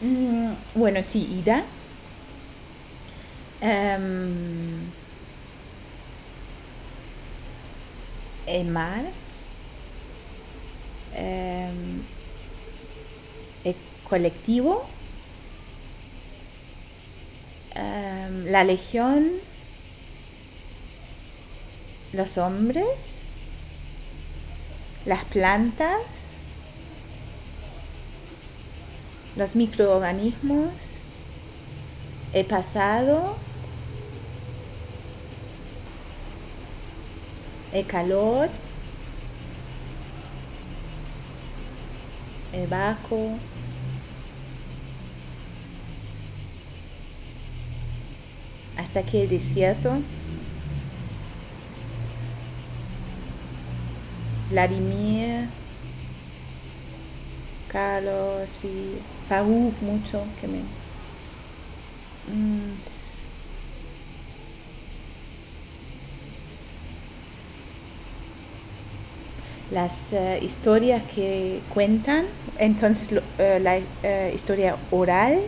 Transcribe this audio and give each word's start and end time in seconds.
Mm, 0.00 0.52
bueno, 0.74 1.02
sí, 1.02 1.40
Ida. 1.40 1.64
Em, 3.62 4.36
el 8.46 8.66
mar. 8.68 9.00
Em, 11.14 12.00
el 13.64 13.76
colectivo. 14.08 14.86
Em, 17.74 18.44
la 18.50 18.64
legión. 18.64 19.32
Los 22.12 22.36
hombres. 22.38 22.86
Las 25.06 25.24
plantas. 25.26 26.15
Los 29.36 29.54
microorganismos. 29.54 30.72
El 32.32 32.44
pasado. 32.46 33.36
el 37.76 37.86
calor, 37.86 38.48
el 42.54 42.66
barco, 42.68 43.30
hasta 48.78 49.02
que 49.02 49.22
el 49.24 49.28
desierto, 49.28 49.90
Vladimir, 54.52 55.46
Carlos 57.68 58.48
y 58.64 59.15
Farouk 59.28 59.82
mucho 59.82 60.24
que 60.40 60.48
me 60.48 60.58
mm, 62.28 62.96
las 69.72 70.12
uh, 70.12 70.44
historias 70.44 71.02
que 71.14 71.60
cuentan, 71.74 72.24
entonces 72.58 73.12
uh, 73.12 73.62
la 73.62 73.76
uh, 73.76 74.34
historia 74.34 74.74
oral. 74.90 75.38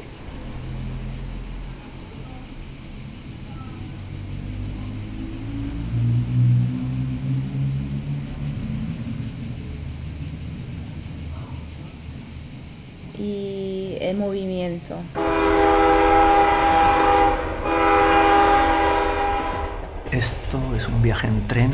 Movimiento. 14.14 14.94
Esto 20.10 20.76
es 20.76 20.88
un 20.88 21.02
viaje 21.02 21.26
en 21.26 21.46
tren 21.46 21.72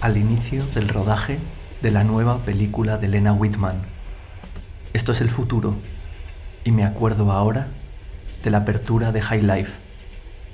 al 0.00 0.16
inicio 0.16 0.66
del 0.74 0.88
rodaje 0.88 1.38
de 1.80 1.90
la 1.90 2.04
nueva 2.04 2.44
película 2.44 2.98
de 2.98 3.08
Lena 3.08 3.32
Whitman. 3.32 3.82
Esto 4.92 5.12
es 5.12 5.20
el 5.20 5.30
futuro 5.30 5.76
y 6.64 6.72
me 6.72 6.84
acuerdo 6.84 7.32
ahora 7.32 7.68
de 8.44 8.50
la 8.50 8.58
apertura 8.58 9.12
de 9.12 9.22
High 9.22 9.42
Life, 9.42 9.72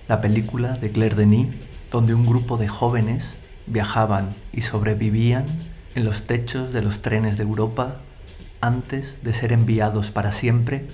la 0.08 0.20
película 0.20 0.72
de 0.74 0.92
Claire 0.92 1.16
Denis 1.16 1.48
donde 1.90 2.14
un 2.14 2.26
grupo 2.26 2.56
de 2.56 2.68
jóvenes 2.68 3.26
viajaban 3.66 4.34
y 4.52 4.60
sobrevivían 4.60 5.46
en 5.94 6.04
los 6.04 6.22
techos 6.22 6.72
de 6.72 6.82
los 6.82 7.02
trenes 7.02 7.36
de 7.36 7.42
Europa 7.42 7.96
antes 8.60 9.22
de 9.22 9.32
ser 9.32 9.52
enviados 9.52 10.10
para 10.10 10.32
siempre 10.32 10.86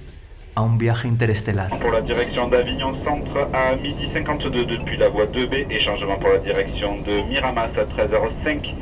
a 0.55 0.61
un 0.61 0.78
viaje 0.78 1.08
interestelar. 1.08 1.70
Pour 1.78 1.91
la 1.91 2.00
direction 2.00 2.48
d'Avignon 2.48 2.92
Centre 2.95 3.48
à 3.53 3.75
midi 3.77 4.08
52 4.12 4.67
depuis 4.67 4.97
la 4.97 5.09
voie 5.09 5.27
2B 5.27 5.67
et 5.70 5.81
changement 5.81 6.19
pour 6.19 6.28
la 6.31 6.39
direction 6.39 7.00
de 7.00 7.22
Miramas 7.28 7.71
à 7.76 7.84
13h05 7.84 8.75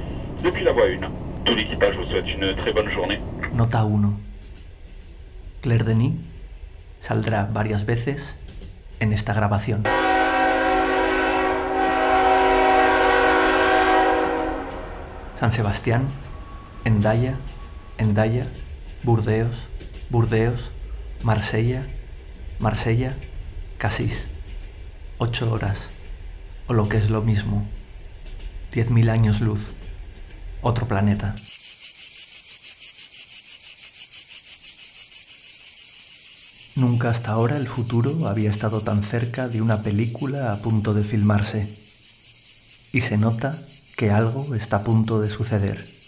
depuis 0.42 0.64
la 0.64 0.72
voie 0.72 0.86
1. 0.86 1.00
Tout 1.44 1.54
l'équipage 1.54 1.96
vous 1.96 2.04
souhaite 2.04 2.32
une 2.32 2.54
très 2.56 2.72
bonne 2.72 2.88
journée. 2.88 3.20
Nota 3.54 3.82
1. 3.82 4.12
Claire 5.62 5.84
Denis 5.84 6.16
saldrá 7.00 7.44
varias 7.44 7.84
veces 7.84 8.36
en 9.00 9.12
esta 9.12 9.32
grabación. 9.32 9.84
San 15.38 15.50
Sebastián, 15.52 16.08
Endaya, 16.84 17.34
Endaya, 17.96 18.46
Burdeos, 19.04 19.68
Burdeos, 20.10 20.70
Marsella, 21.22 21.86
Marsella, 22.58 23.16
Casís. 23.78 24.26
Ocho 25.18 25.52
horas, 25.52 25.78
o 26.66 26.72
lo 26.72 26.88
que 26.88 26.96
es 26.96 27.10
lo 27.10 27.20
mismo, 27.20 27.68
diez 28.72 28.90
mil 28.90 29.10
años 29.10 29.42
luz 29.42 29.68
otro 30.62 30.86
planeta. 30.88 31.34
Nunca 36.76 37.10
hasta 37.10 37.32
ahora 37.32 37.56
el 37.56 37.68
futuro 37.68 38.26
había 38.26 38.48
estado 38.48 38.80
tan 38.80 39.02
cerca 39.02 39.48
de 39.48 39.60
una 39.60 39.82
película 39.82 40.52
a 40.52 40.56
punto 40.62 40.94
de 40.94 41.02
filmarse. 41.02 41.66
Y 42.92 43.02
se 43.02 43.18
nota 43.18 43.54
que 43.96 44.10
algo 44.10 44.54
está 44.54 44.78
a 44.78 44.84
punto 44.84 45.20
de 45.20 45.28
suceder. 45.28 45.99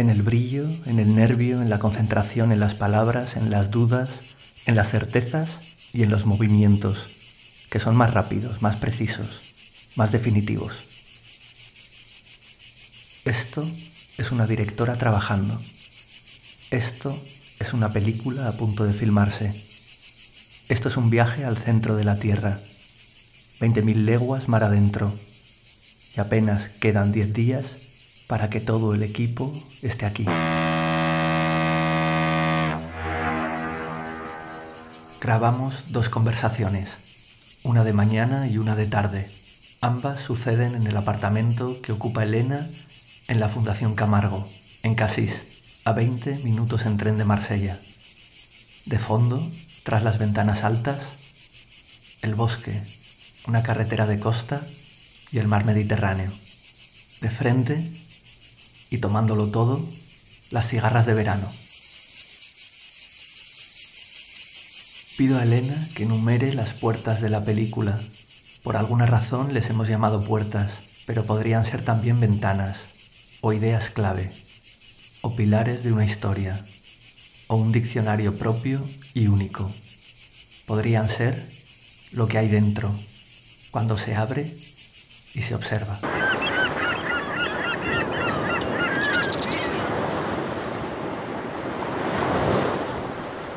En 0.00 0.08
el 0.08 0.22
brillo, 0.22 0.66
en 0.86 0.98
el 0.98 1.14
nervio, 1.14 1.60
en 1.60 1.68
la 1.68 1.78
concentración, 1.78 2.52
en 2.52 2.60
las 2.60 2.76
palabras, 2.76 3.36
en 3.36 3.50
las 3.50 3.70
dudas, 3.70 4.18
en 4.64 4.74
las 4.74 4.88
certezas 4.88 5.90
y 5.92 6.02
en 6.02 6.08
los 6.08 6.24
movimientos, 6.24 7.66
que 7.70 7.78
son 7.78 7.96
más 7.96 8.14
rápidos, 8.14 8.62
más 8.62 8.76
precisos, 8.76 9.90
más 9.96 10.12
definitivos. 10.12 10.88
Esto 13.26 13.60
es 13.60 14.32
una 14.32 14.46
directora 14.46 14.94
trabajando. 14.94 15.60
Esto 16.70 17.14
es 17.60 17.72
una 17.74 17.92
película 17.92 18.48
a 18.48 18.52
punto 18.52 18.84
de 18.84 18.94
filmarse. 18.94 19.52
Esto 20.70 20.88
es 20.88 20.96
un 20.96 21.10
viaje 21.10 21.44
al 21.44 21.58
centro 21.58 21.94
de 21.94 22.04
la 22.04 22.18
Tierra. 22.18 22.58
20.000 23.60 23.96
leguas 23.96 24.48
mar 24.48 24.64
adentro. 24.64 25.12
Y 26.16 26.20
apenas 26.20 26.78
quedan 26.80 27.12
10 27.12 27.34
días 27.34 27.89
para 28.30 28.48
que 28.48 28.60
todo 28.60 28.94
el 28.94 29.02
equipo 29.02 29.50
esté 29.82 30.06
aquí. 30.06 30.24
Grabamos 35.20 35.90
dos 35.90 36.08
conversaciones, 36.08 37.58
una 37.64 37.82
de 37.82 37.92
mañana 37.92 38.46
y 38.46 38.58
una 38.58 38.76
de 38.76 38.86
tarde. 38.86 39.26
Ambas 39.80 40.18
suceden 40.18 40.76
en 40.76 40.86
el 40.86 40.96
apartamento 40.96 41.66
que 41.82 41.90
ocupa 41.90 42.22
Elena 42.22 42.64
en 43.26 43.40
la 43.40 43.48
Fundación 43.48 43.96
Camargo, 43.96 44.46
en 44.84 44.94
Casís, 44.94 45.80
a 45.84 45.92
20 45.92 46.44
minutos 46.44 46.86
en 46.86 46.98
tren 46.98 47.16
de 47.16 47.24
Marsella. 47.24 47.76
De 48.86 48.98
fondo, 49.00 49.40
tras 49.82 50.04
las 50.04 50.18
ventanas 50.18 50.62
altas, 50.62 51.18
el 52.22 52.36
bosque, 52.36 52.80
una 53.48 53.64
carretera 53.64 54.06
de 54.06 54.20
costa 54.20 54.60
y 55.32 55.38
el 55.38 55.48
mar 55.48 55.64
Mediterráneo. 55.64 56.30
De 57.20 57.28
frente, 57.28 57.76
y 58.90 58.98
tomándolo 58.98 59.50
todo, 59.50 59.80
las 60.50 60.68
cigarras 60.68 61.06
de 61.06 61.14
verano. 61.14 61.46
Pido 65.16 65.38
a 65.38 65.42
Elena 65.42 65.88
que 65.94 66.02
enumere 66.04 66.54
las 66.54 66.74
puertas 66.80 67.20
de 67.20 67.30
la 67.30 67.44
película. 67.44 67.96
Por 68.62 68.76
alguna 68.76 69.06
razón 69.06 69.52
les 69.54 69.70
hemos 69.70 69.88
llamado 69.88 70.22
puertas, 70.24 71.04
pero 71.06 71.24
podrían 71.24 71.64
ser 71.64 71.84
también 71.84 72.18
ventanas, 72.20 73.38
o 73.42 73.52
ideas 73.52 73.90
clave, 73.90 74.28
o 75.22 75.34
pilares 75.34 75.82
de 75.82 75.92
una 75.92 76.04
historia, 76.04 76.56
o 77.48 77.56
un 77.56 77.72
diccionario 77.72 78.34
propio 78.34 78.82
y 79.14 79.26
único. 79.26 79.68
Podrían 80.66 81.06
ser 81.06 81.36
lo 82.12 82.26
que 82.26 82.38
hay 82.38 82.48
dentro, 82.48 82.90
cuando 83.70 83.96
se 83.96 84.14
abre 84.14 84.42
y 84.42 85.42
se 85.42 85.54
observa. 85.54 85.98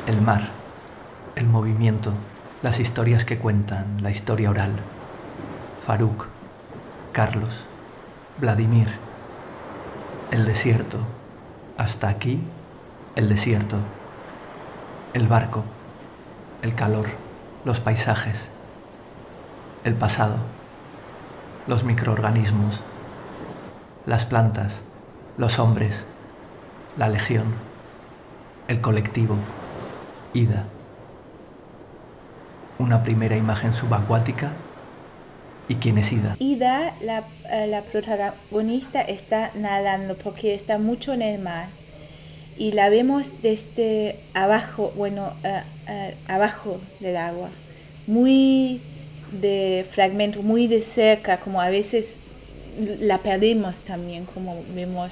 El 0.06 0.20
mar, 0.20 0.52
el 1.34 1.43
movimiento, 1.54 2.12
las 2.62 2.80
historias 2.80 3.24
que 3.24 3.38
cuentan, 3.38 4.02
la 4.02 4.10
historia 4.10 4.50
oral. 4.50 4.72
Faruk, 5.86 6.26
Carlos, 7.12 7.62
Vladimir, 8.38 8.88
el 10.32 10.44
desierto. 10.46 10.98
Hasta 11.78 12.08
aquí, 12.08 12.40
el 13.14 13.28
desierto. 13.28 13.76
El 15.12 15.28
barco, 15.28 15.62
el 16.62 16.74
calor, 16.74 17.06
los 17.64 17.78
paisajes, 17.78 18.48
el 19.84 19.94
pasado, 19.94 20.38
los 21.68 21.84
microorganismos, 21.84 22.80
las 24.06 24.26
plantas, 24.26 24.80
los 25.38 25.60
hombres, 25.60 26.04
la 26.96 27.08
legión, 27.08 27.46
el 28.66 28.80
colectivo, 28.80 29.36
Ida, 30.32 30.66
una 32.78 33.02
primera 33.02 33.36
imagen 33.36 33.72
subacuática 33.72 34.52
¿Y 35.68 35.76
quién 35.76 35.96
es 35.96 36.12
Ida? 36.12 36.34
Ida, 36.38 36.92
la, 37.02 37.22
eh, 37.52 37.66
la, 37.68 37.80
protagonista, 37.80 39.00
está 39.00 39.50
nadando 39.56 40.14
porque 40.16 40.54
está 40.54 40.78
mucho 40.78 41.14
en 41.14 41.22
el 41.22 41.40
mar. 41.40 41.66
Y 42.58 42.72
la 42.72 42.88
vemos 42.90 43.42
desde 43.42 44.14
abajo, 44.34 44.92
bueno, 44.96 45.26
eh, 45.42 46.14
abajo 46.28 46.78
del 47.00 47.16
agua. 47.16 47.48
Muy 48.06 48.80
de 49.40 49.86
fragmento, 49.90 50.42
muy 50.42 50.66
de 50.66 50.82
cerca, 50.82 51.38
como 51.38 51.60
a 51.60 51.70
veces 51.70 52.18
la 53.00 53.18
perdemos 53.18 53.74
también, 53.86 54.24
como 54.26 54.54
vemos 54.74 55.10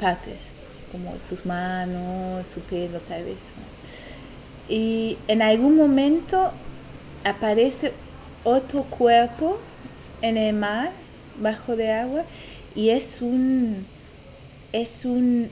partes, 0.00 0.88
como 0.90 1.12
sus 1.28 1.46
manos, 1.46 2.44
su 2.44 2.60
pelo 2.62 2.98
tal 2.98 3.22
vez. 3.22 3.38
Y 4.68 5.16
en 5.28 5.42
algún 5.42 5.76
momento 5.76 6.38
aparece 7.24 7.92
otro 8.44 8.82
cuerpo 8.84 9.58
en 10.22 10.36
el 10.36 10.54
mar, 10.54 10.90
bajo 11.40 11.76
de 11.76 11.92
agua, 11.92 12.22
y 12.74 12.90
es 12.90 13.20
un, 13.20 13.76
es 14.72 15.04
un 15.04 15.48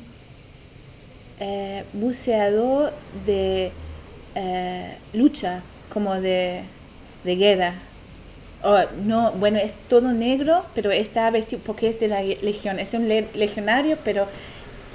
eh, 1.40 1.84
buceador 1.94 2.92
de 3.26 3.70
eh, 4.34 4.96
lucha, 5.14 5.60
como 5.92 6.14
de, 6.14 6.62
guerra. 7.24 7.74
no, 9.04 9.32
bueno, 9.32 9.58
es 9.58 9.72
todo 9.88 10.12
negro, 10.12 10.62
pero 10.74 10.90
está 10.90 11.30
vestido 11.30 11.62
porque 11.66 11.88
es 11.88 12.00
de 12.00 12.08
la 12.08 12.22
legión. 12.22 12.78
Es 12.78 12.94
un 12.94 13.08
legionario, 13.08 13.96
pero 14.04 14.26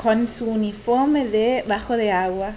con 0.01 0.27
su 0.27 0.45
uniforme 0.45 1.27
de 1.27 1.63
bajo 1.67 1.97
de 1.97 2.11
agua. 2.11 2.51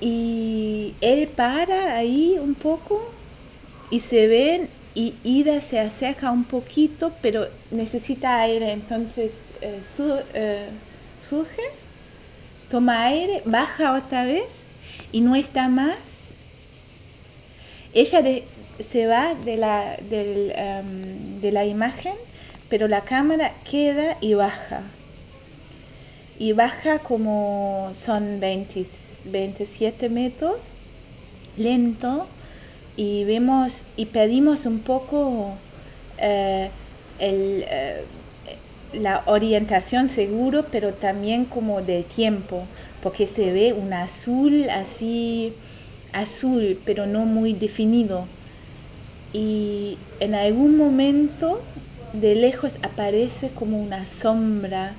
Y 0.00 0.94
él 1.00 1.28
para 1.36 1.96
ahí 1.96 2.36
un 2.40 2.54
poco 2.54 3.00
y 3.90 4.00
se 4.00 4.26
ven 4.26 4.68
y 4.94 5.14
Ida 5.22 5.60
se 5.60 5.78
acerca 5.78 6.32
un 6.32 6.44
poquito, 6.44 7.12
pero 7.22 7.46
necesita 7.70 8.42
aire, 8.42 8.72
entonces 8.72 9.32
eh, 9.60 9.80
eh, 10.34 10.68
surge, 11.28 11.62
toma 12.70 13.04
aire, 13.06 13.42
baja 13.46 13.94
otra 13.94 14.24
vez 14.24 14.44
y 15.12 15.20
no 15.20 15.36
está 15.36 15.68
más. 15.68 15.96
Ella 17.92 18.22
se 18.80 19.06
va 19.06 19.34
de 19.44 19.56
la, 19.56 19.94
em, 19.94 21.40
de 21.40 21.52
la 21.52 21.64
imagen, 21.64 22.14
pero 22.68 22.88
la 22.88 23.00
cámara 23.00 23.50
queda 23.70 24.16
y 24.20 24.34
baja. 24.34 24.80
Y 26.38 26.52
baja 26.52 26.98
como 27.00 27.92
son 27.94 28.40
27 29.26 30.08
metros, 30.08 30.56
lento 31.58 32.26
y 32.96 33.24
vemos 33.24 33.72
y 33.96 34.06
pedimos 34.06 34.66
un 34.66 34.80
poco 34.80 35.50
eh, 36.18 36.70
eh, 37.20 38.04
la 38.94 39.22
orientación 39.26 40.08
seguro, 40.08 40.64
pero 40.72 40.92
también 40.92 41.44
como 41.44 41.80
de 41.82 42.02
tiempo, 42.02 42.62
porque 43.02 43.26
se 43.26 43.52
ve 43.52 43.72
un 43.72 43.92
azul 43.92 44.68
así, 44.70 45.52
azul, 46.12 46.78
pero 46.84 47.06
no 47.06 47.24
muy 47.24 47.54
definido. 47.54 48.22
Y 49.32 49.96
en 50.18 50.34
algún 50.34 50.76
momento 50.76 51.60
de 52.14 52.34
lejos 52.34 52.72
aparece 52.82 53.48
como 53.50 53.80
una 53.80 54.04
sombra 54.04 54.92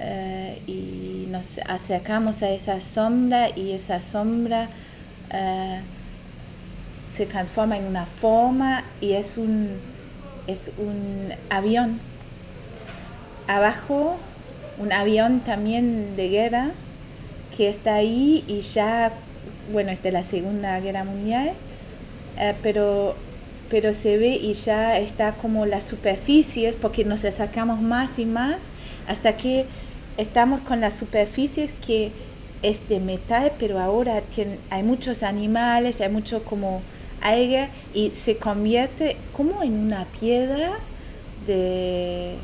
eh, 0.00 0.58
y 0.66 1.28
nos 1.30 1.58
acercamos 1.66 2.42
a 2.42 2.50
esa 2.50 2.80
sombra 2.80 3.48
y 3.56 3.72
esa 3.72 4.00
sombra 4.00 4.68
se 7.16 7.26
transforma 7.26 7.76
en 7.76 7.84
una 7.84 8.06
forma 8.06 8.82
y 9.00 9.12
es 9.12 9.36
un, 9.36 9.68
es 10.46 10.70
un 10.78 11.28
avión. 11.50 11.98
Abajo, 13.46 14.16
un 14.78 14.92
avión 14.92 15.40
también 15.40 16.16
de 16.16 16.28
guerra 16.28 16.66
que 17.56 17.68
está 17.68 17.96
ahí 17.96 18.44
y 18.46 18.62
ya, 18.62 19.12
bueno, 19.72 19.90
es 19.90 20.02
de 20.02 20.12
la 20.12 20.24
Segunda 20.24 20.80
Guerra 20.80 21.04
Mundial, 21.04 21.50
eh, 22.38 22.54
pero, 22.62 23.14
pero 23.70 23.92
se 23.92 24.16
ve 24.16 24.36
y 24.36 24.54
ya 24.54 24.98
está 24.98 25.32
como 25.32 25.66
las 25.66 25.84
superficies, 25.84 26.76
porque 26.76 27.04
nos 27.04 27.24
acercamos 27.24 27.82
más 27.82 28.18
y 28.18 28.24
más 28.24 28.56
hasta 29.08 29.36
que 29.36 29.66
estamos 30.20 30.60
con 30.60 30.80
las 30.80 30.94
superficies 30.94 31.80
que 31.86 32.10
es 32.62 32.88
de 32.88 33.00
metal, 33.00 33.50
pero 33.58 33.78
ahora 33.78 34.20
hay 34.70 34.82
muchos 34.82 35.22
animales, 35.22 36.00
hay 36.00 36.12
mucho 36.12 36.42
como 36.44 36.80
aire 37.22 37.66
y 37.94 38.10
se 38.10 38.36
convierte 38.36 39.16
como 39.32 39.62
en 39.62 39.72
una 39.86 40.04
piedra 40.20 40.70
de, 41.46 42.36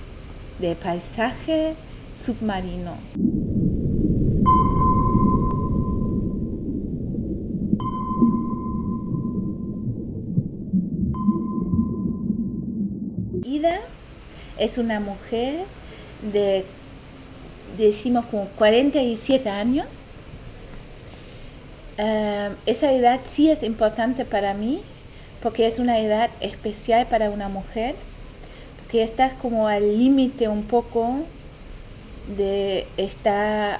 paisaje 0.83 1.75
submarino. 2.25 2.93
Ida 13.45 13.79
es 14.59 14.79
una 14.79 14.99
mujer 15.01 15.55
de, 16.33 16.65
decimos 17.79 18.27
como 18.27 18.45
47 18.57 19.49
años, 19.49 19.87
eh, 21.99 22.51
esa 22.67 22.93
edad 22.93 23.21
sí 23.25 23.51
es 23.51 23.63
importante 23.63 24.25
para 24.25 24.55
mí 24.55 24.79
porque 25.43 25.67
es 25.67 25.79
una 25.79 25.99
edad 26.01 26.31
especial 26.41 27.07
para 27.07 27.31
una 27.31 27.49
mujer, 27.49 27.95
que 28.91 29.03
está 29.03 29.31
como 29.43 29.69
al 29.69 29.99
límite 29.99 30.49
un 30.49 30.65
poco 30.65 31.09
de 32.37 32.87
estar, 32.97 33.79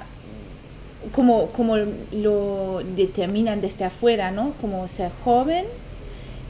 como, 1.13 1.47
como 1.47 1.75
lo 1.75 2.81
determinan 2.95 3.61
desde 3.61 3.85
afuera, 3.85 4.31
¿no? 4.31 4.53
Como 4.61 4.87
ser 4.87 5.11
joven 5.23 5.65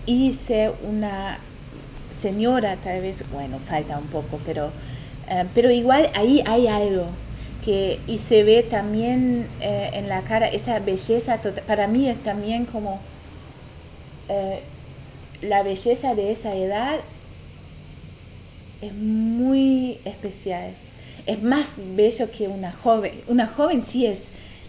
y 0.06 0.34
ser 0.34 0.72
una 0.84 1.38
señora, 2.12 2.76
tal 2.84 3.02
vez, 3.02 3.24
bueno, 3.32 3.58
falta 3.60 3.98
un 3.98 4.08
poco, 4.08 4.40
pero, 4.46 4.70
eh, 5.30 5.46
pero 5.54 5.72
igual 5.72 6.10
ahí 6.16 6.44
hay 6.46 6.68
algo 6.68 7.06
y 7.68 8.18
se 8.18 8.44
ve 8.44 8.64
también 8.64 9.46
eh, 9.60 9.90
en 9.94 10.08
la 10.08 10.22
cara 10.22 10.48
esa 10.48 10.80
belleza, 10.80 11.38
tota-, 11.38 11.62
para 11.64 11.88
mí 11.88 12.08
es 12.08 12.24
también 12.24 12.66
como 12.66 12.98
eh, 14.30 14.60
la 15.44 15.64
belleza 15.64 16.16
de 16.16 16.32
esa 16.32 16.56
edad 16.56 16.98
es 18.82 18.94
muy 18.94 19.98
especial. 20.06 20.64
Es 21.26 21.44
más 21.44 21.96
bello 21.96 22.30
que 22.32 22.48
una 22.48 22.72
joven. 22.72 23.12
Una 23.28 23.48
joven 23.48 23.84
sí 23.86 24.06
es 24.06 24.20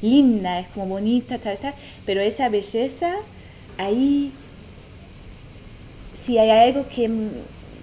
linda, 0.03 0.59
es 0.59 0.69
como 0.69 0.87
bonita, 0.87 1.39
tal, 1.39 1.57
tal, 1.59 1.75
pero 2.05 2.21
esa 2.21 2.49
belleza, 2.49 3.15
ahí 3.79 4.33
sí 6.25 6.39
hay 6.39 6.51
algo 6.51 6.85
que, 6.89 7.09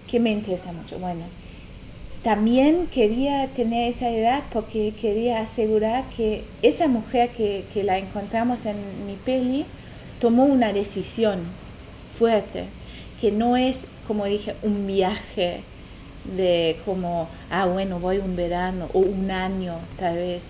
que 0.09 0.19
me 0.19 0.31
interesa 0.31 0.71
mucho. 0.73 0.99
Bueno, 0.99 1.23
también 2.25 2.87
quería 2.87 3.47
tener 3.49 3.87
esa 3.87 4.09
edad 4.09 4.41
porque 4.51 4.91
quería 4.99 5.41
asegurar 5.41 6.03
que 6.17 6.43
esa 6.63 6.87
mujer 6.87 7.29
que, 7.29 7.83
la 7.83 7.99
encontramos 7.99 8.65
en 8.65 8.75
mi 9.05 9.13
peli 9.17 9.63
tomó 10.19 10.45
una 10.45 10.73
decisión 10.73 11.39
fuerte, 12.17 12.65
que 13.21 13.31
no 13.33 13.55
es, 13.55 13.85
como 14.07 14.25
dije, 14.25 14.55
un 14.63 14.87
viaje 14.87 15.61
de 16.35 16.75
como, 16.83 17.29
ah, 17.51 17.67
bueno, 17.67 17.99
voy 17.99 18.17
un 18.17 18.35
verano 18.35 18.89
o 18.93 18.99
un 19.01 19.29
año 19.29 19.75
tal 19.99 20.15
vez, 20.15 20.41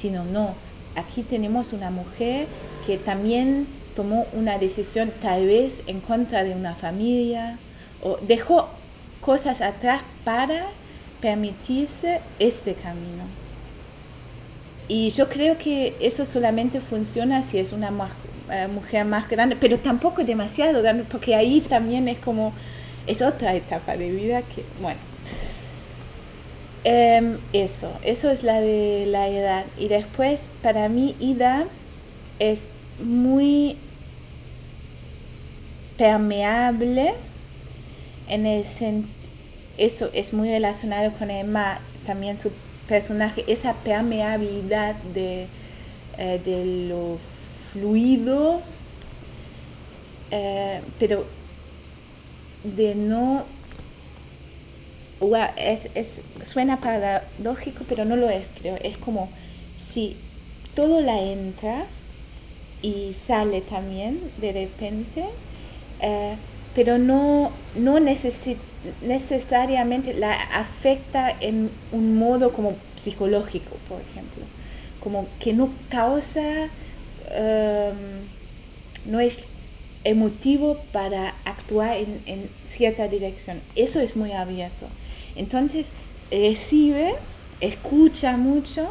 sino 0.00 0.24
no, 0.24 0.48
aquí 0.96 1.22
tenemos 1.24 1.74
una 1.74 1.90
mujer 1.90 2.46
que 2.86 2.96
también 2.96 3.66
tomó 3.96 4.24
una 4.32 4.56
decisión 4.56 5.12
tal 5.20 5.46
vez 5.46 5.88
en 5.88 6.00
contra 6.00 6.42
de 6.42 6.54
una 6.54 6.74
familia 6.74 7.54
o 8.02 8.16
dejó 8.28 8.66
cosas 9.20 9.60
atrás 9.60 10.00
para 10.24 10.64
permitirse 11.20 12.20
este 12.38 12.74
camino. 12.74 13.24
Y 14.88 15.10
yo 15.10 15.28
creo 15.28 15.56
que 15.58 15.94
eso 16.00 16.24
solamente 16.24 16.80
funciona 16.80 17.46
si 17.46 17.58
es 17.58 17.72
una 17.72 17.90
eh, 18.50 18.68
mujer 18.68 19.04
más 19.04 19.28
grande, 19.28 19.56
pero 19.60 19.78
tampoco 19.78 20.24
demasiado 20.24 20.80
grande, 20.80 21.04
porque 21.10 21.34
ahí 21.34 21.60
también 21.60 22.08
es 22.08 22.18
como, 22.18 22.52
es 23.06 23.20
otra 23.20 23.54
etapa 23.54 23.96
de 23.96 24.10
vida 24.10 24.40
que, 24.40 24.64
bueno. 24.80 24.98
Em, 26.84 27.36
eso, 27.52 27.90
eso 28.02 28.30
es 28.30 28.44
la 28.44 28.60
de 28.60 29.04
la 29.08 29.28
edad. 29.28 29.64
Y 29.78 29.88
después, 29.88 30.42
para 30.62 30.88
mí, 30.88 31.14
Ida 31.20 31.64
es 32.38 32.60
muy 33.04 33.76
permeable 35.98 37.12
en 38.28 38.46
el 38.46 38.64
sentido 38.64 39.17
eso 39.78 40.08
es 40.12 40.32
muy 40.32 40.48
relacionado 40.50 41.10
con 41.18 41.30
Emma, 41.30 41.78
también 42.06 42.38
su 42.38 42.50
personaje, 42.88 43.44
esa 43.48 43.72
permeabilidad 43.72 44.94
de, 45.14 45.46
eh, 46.18 46.40
de 46.44 46.88
lo 46.88 47.18
fluido 47.72 48.60
eh, 50.30 50.80
pero 50.98 51.24
de 52.76 52.94
no 52.94 53.42
es, 55.56 55.96
es, 55.96 56.20
suena 56.46 56.76
paradójico, 56.76 57.84
pero 57.88 58.04
no 58.04 58.16
lo 58.16 58.28
es, 58.28 58.44
creo. 58.60 58.76
Es 58.76 58.98
como 58.98 59.28
si 59.28 60.16
todo 60.74 61.00
la 61.00 61.20
entra 61.20 61.84
y 62.82 63.12
sale 63.12 63.60
también 63.62 64.18
de 64.40 64.52
repente, 64.52 65.24
eh, 66.02 66.36
pero 66.78 66.96
no, 66.96 67.52
no 67.80 67.98
necesariamente 67.98 70.14
la 70.14 70.32
afecta 70.60 71.34
en 71.40 71.68
un 71.90 72.16
modo 72.16 72.52
como 72.52 72.72
psicológico, 72.72 73.76
por 73.88 74.00
ejemplo. 74.00 74.44
Como 75.00 75.26
que 75.40 75.54
no 75.54 75.68
causa, 75.88 76.40
em, 77.34 77.96
no 79.06 79.18
es 79.18 79.38
emotivo 80.04 80.76
para 80.92 81.34
actuar 81.46 81.96
en, 81.96 82.16
en 82.26 82.48
cierta 82.68 83.08
dirección. 83.08 83.60
Eso 83.74 83.98
es 83.98 84.14
muy 84.14 84.30
abierto. 84.30 84.86
Entonces 85.34 85.86
recibe, 86.30 87.12
escucha 87.60 88.36
mucho 88.36 88.88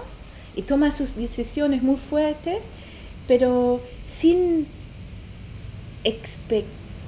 y 0.57 0.63
toma 0.63 0.91
sus 0.91 1.15
decisiones 1.15 1.83
muy 1.83 1.95
fuertes, 1.95 2.57
pero 3.29 3.79
sin 3.79 4.67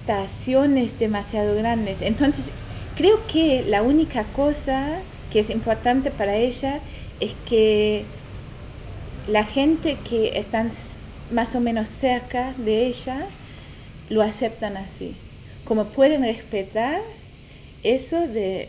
expectaciones 0.09 0.99
demasiado 0.99 1.55
grandes. 1.55 2.01
Entonces 2.01 2.49
creo 2.95 3.17
que 3.27 3.63
la 3.67 3.83
única 3.83 4.23
cosa 4.35 4.83
que 5.31 5.39
es 5.39 5.49
importante 5.49 6.09
para 6.11 6.35
ella 6.35 6.79
es 7.19 7.31
que 7.47 8.03
la 9.27 9.43
gente 9.43 9.95
que 10.09 10.39
están 10.39 10.69
más 11.31 11.55
o 11.55 11.59
menos 11.59 11.87
cerca 11.87 12.51
de 12.57 12.87
ella 12.87 13.17
lo 14.09 14.23
aceptan 14.23 14.75
así. 14.77 15.15
Como 15.65 15.85
pueden 15.85 16.23
respetar 16.23 16.99
eso 17.83 18.19
de 18.27 18.67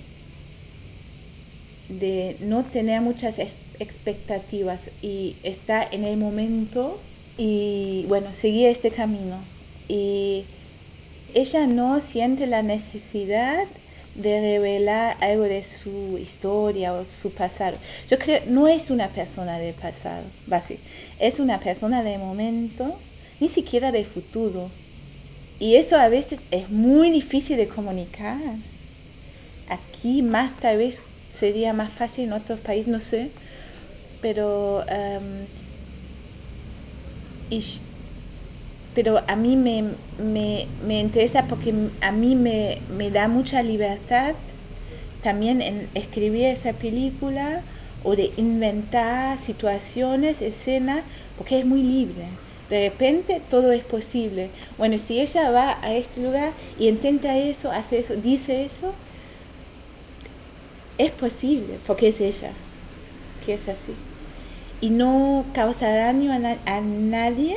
de 1.88 2.36
no 2.42 2.62
tener 2.62 3.00
muchas 3.00 3.40
expectativas 3.40 5.02
y 5.02 5.34
estar 5.42 5.88
en 5.90 6.04
el 6.04 6.18
momento 6.18 6.96
y 7.36 8.04
bueno, 8.06 8.28
seguir 8.30 8.68
este 8.68 8.90
camino. 8.92 9.36
Y 9.88 10.44
ella 11.34 11.66
no 11.66 12.00
siente 12.00 12.46
la 12.46 12.62
necesidad 12.62 13.64
de 14.16 14.40
revelar 14.40 15.16
algo 15.20 15.44
de 15.44 15.62
su 15.62 16.18
historia 16.18 16.92
o 16.92 17.04
su 17.04 17.32
pasado. 17.32 17.76
Yo 18.08 18.18
creo, 18.18 18.40
no 18.48 18.68
es 18.68 18.90
una 18.90 19.08
persona 19.08 19.58
del 19.58 19.74
pasado, 19.74 20.24
es 21.20 21.40
una 21.40 21.58
persona 21.58 22.02
del 22.02 22.18
momento, 22.18 22.92
ni 23.40 23.48
siquiera 23.48 23.92
del 23.92 24.04
futuro. 24.04 24.68
Y 25.60 25.76
eso 25.76 25.96
a 25.96 26.08
veces 26.08 26.40
es 26.50 26.70
muy 26.70 27.10
difícil 27.10 27.56
de 27.56 27.68
comunicar. 27.68 28.38
Aquí 29.68 30.22
más 30.22 30.56
tal 30.56 30.78
vez 30.78 30.98
sería 31.38 31.72
más 31.72 31.92
fácil 31.92 32.24
en 32.24 32.32
otros 32.32 32.60
países, 32.60 32.88
no 32.88 32.98
sé, 32.98 33.30
pero, 34.20 34.82
em, 34.88 35.46
pero 38.94 39.20
a 39.28 39.36
mí 39.36 39.56
me, 39.56 39.84
me, 40.32 41.00
interesa 41.00 41.44
porque 41.48 41.72
a 42.00 42.12
mí 42.12 42.34
me, 42.34 42.78
me, 42.96 43.10
da 43.10 43.28
mucha 43.28 43.62
libertad 43.62 44.34
también 45.22 45.62
en 45.62 45.88
escribir 45.94 46.46
esa 46.46 46.72
película 46.72 47.62
o 48.04 48.16
de 48.16 48.30
inventar 48.36 49.38
situaciones, 49.38 50.42
escenas, 50.42 51.04
porque 51.36 51.60
es 51.60 51.66
muy 51.66 51.82
libre. 51.82 52.24
De 52.70 52.88
repente 52.88 53.40
todo 53.50 53.72
es 53.72 53.84
posible. 53.84 54.48
Bueno, 54.78 54.98
si 54.98 55.20
ella 55.20 55.50
va 55.50 55.76
a 55.82 55.92
este 55.92 56.22
lugar 56.22 56.50
y 56.78 56.88
intenta 56.88 57.36
eso, 57.36 57.70
hace 57.72 57.98
eso, 57.98 58.14
dice 58.16 58.62
eso, 58.64 58.94
es 60.98 61.12
posible, 61.12 61.78
porque 61.86 62.08
es 62.08 62.20
ella, 62.20 62.52
que 63.44 63.54
es 63.54 63.68
así. 63.68 63.96
Y 64.82 64.90
no 64.90 65.44
causa 65.54 65.88
daño 65.88 66.32
a, 66.32 66.80
nadie, 66.80 67.56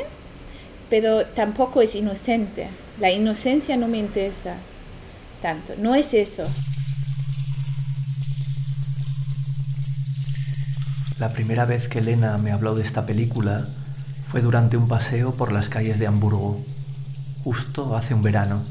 pero 0.94 1.26
tampoco 1.26 1.82
es 1.82 1.96
inocente. 1.96 2.70
La 3.00 3.10
inocencia 3.10 3.76
no 3.78 3.88
me 3.88 3.98
interesa 3.98 4.56
tanto, 5.42 5.74
no 5.80 5.96
es 5.96 6.14
eso. 6.14 6.48
La 11.18 11.34
primera 11.34 11.66
vez 11.66 11.88
que 11.88 11.98
Elena 11.98 12.38
me 12.38 12.52
habló 12.52 12.76
de 12.76 12.84
esta 12.84 13.08
película 13.08 13.70
fue 14.30 14.42
durante 14.42 14.78
un 14.78 14.88
paseo 14.88 15.34
por 15.34 15.52
las 15.52 15.68
calles 15.68 15.98
de 15.98 16.06
Hamburgo, 16.06 16.64
justo 17.44 17.98
hace 17.98 18.14
un 18.14 18.22
verano. 18.22 18.62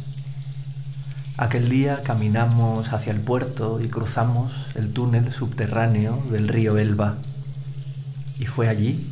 Aquel 1.39 1.69
día 1.69 2.03
caminamos 2.05 2.93
hacia 2.93 3.11
el 3.11 3.21
puerto 3.21 3.81
y 3.81 3.89
cruzamos 3.89 4.53
el 4.77 4.93
túnel 4.93 5.33
subterráneo 5.33 6.23
del 6.31 6.47
río 6.47 6.79
Elba. 6.79 7.17
Y 8.39 8.47
fue 8.47 8.69
allí, 8.69 9.12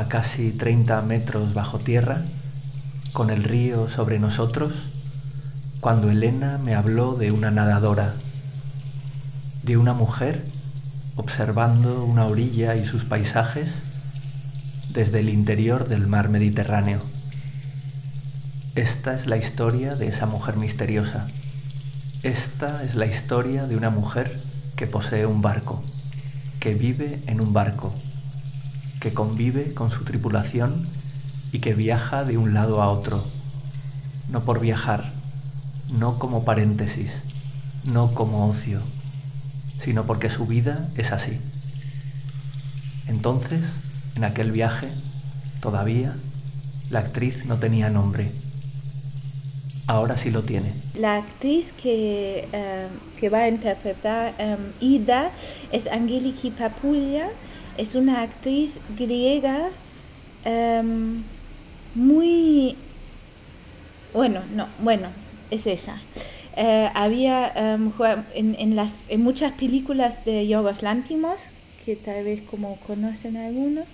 a 0.00 0.08
casi 0.08 0.50
30 0.50 1.02
metros 1.02 1.52
bajo 1.52 1.78
tierra, 1.78 2.22
con 3.12 3.28
el 3.28 3.44
río 3.44 3.90
sobre 3.90 4.18
nosotros, 4.18 4.72
cuando 5.80 6.10
Elena 6.10 6.56
me 6.56 6.74
habló 6.74 7.16
de 7.16 7.30
una 7.32 7.50
nadadora, 7.50 8.14
de 9.62 9.76
una 9.76 9.92
mujer 9.92 10.42
observando 11.16 12.02
una 12.02 12.24
orilla 12.24 12.76
y 12.76 12.86
sus 12.86 13.04
paisajes 13.04 13.74
desde 14.94 15.20
el 15.20 15.28
interior 15.28 15.86
del 15.86 16.06
mar 16.06 16.30
Mediterráneo. 16.30 17.02
Esta 18.76 19.12
es 19.12 19.26
la 19.26 19.36
historia 19.36 19.96
de 19.96 20.06
esa 20.06 20.24
mujer 20.24 20.56
misteriosa. 20.56 21.28
Esta 22.22 22.84
es 22.84 22.94
la 22.94 23.04
historia 23.04 23.66
de 23.66 23.76
una 23.76 23.90
mujer 23.90 24.40
que 24.76 24.86
posee 24.86 25.26
un 25.26 25.42
barco, 25.42 25.82
que 26.58 26.72
vive 26.72 27.20
en 27.26 27.42
un 27.42 27.52
barco, 27.52 27.94
que 29.00 29.12
convive 29.12 29.74
con 29.74 29.90
su 29.90 30.04
tripulación 30.04 30.86
y 31.52 31.58
que 31.58 31.74
viaja 31.74 32.24
de 32.24 32.38
un 32.38 32.54
lado 32.54 32.82
a 32.82 32.90
otro, 32.90 33.26
no 34.28 34.44
por 34.44 34.60
viajar, 34.60 35.12
no 35.90 36.18
como 36.18 36.44
paréntesis, 36.44 37.10
no 37.84 38.14
como 38.14 38.48
ocio, 38.48 38.80
sino 39.82 40.04
porque 40.04 40.30
su 40.30 40.46
vida 40.46 40.88
es 40.96 41.10
así. 41.10 41.40
Entonces, 43.08 43.62
en 44.14 44.24
aquel 44.24 44.52
viaje, 44.52 44.88
todavía, 45.60 46.14
la 46.90 47.00
actriz 47.00 47.44
no 47.46 47.58
tenía 47.58 47.90
nombre 47.90 48.30
ahora 49.90 50.16
sí 50.16 50.30
lo 50.30 50.42
tiene. 50.42 50.72
La 50.94 51.16
actriz 51.16 51.72
que, 51.72 52.44
em, 52.52 52.88
que 53.18 53.28
va 53.28 53.38
a 53.38 53.48
interpretar 53.48 54.32
um, 54.38 54.64
Ida 54.80 55.28
es 55.72 55.88
Angeliki 55.88 56.50
Papulia, 56.50 57.28
es 57.76 57.94
una 57.94 58.22
actriz 58.22 58.72
griega 58.98 59.68
em, 60.44 61.22
muy... 61.94 62.76
Bueno, 64.12 64.40
no, 64.54 64.66
bueno, 64.82 65.06
es 65.50 65.66
ella. 65.66 65.96
Eh, 66.56 66.88
había 66.94 67.52
en, 68.34 68.56
en, 68.58 68.76
las, 68.76 69.10
en 69.10 69.22
muchas 69.22 69.52
películas 69.54 70.24
de 70.24 70.46
Yorgos 70.46 70.82
Lantimos, 70.82 71.38
que 71.84 71.96
tal 71.96 72.24
vez 72.24 72.42
como 72.50 72.76
conocen 72.86 73.36
algunos, 73.36 73.86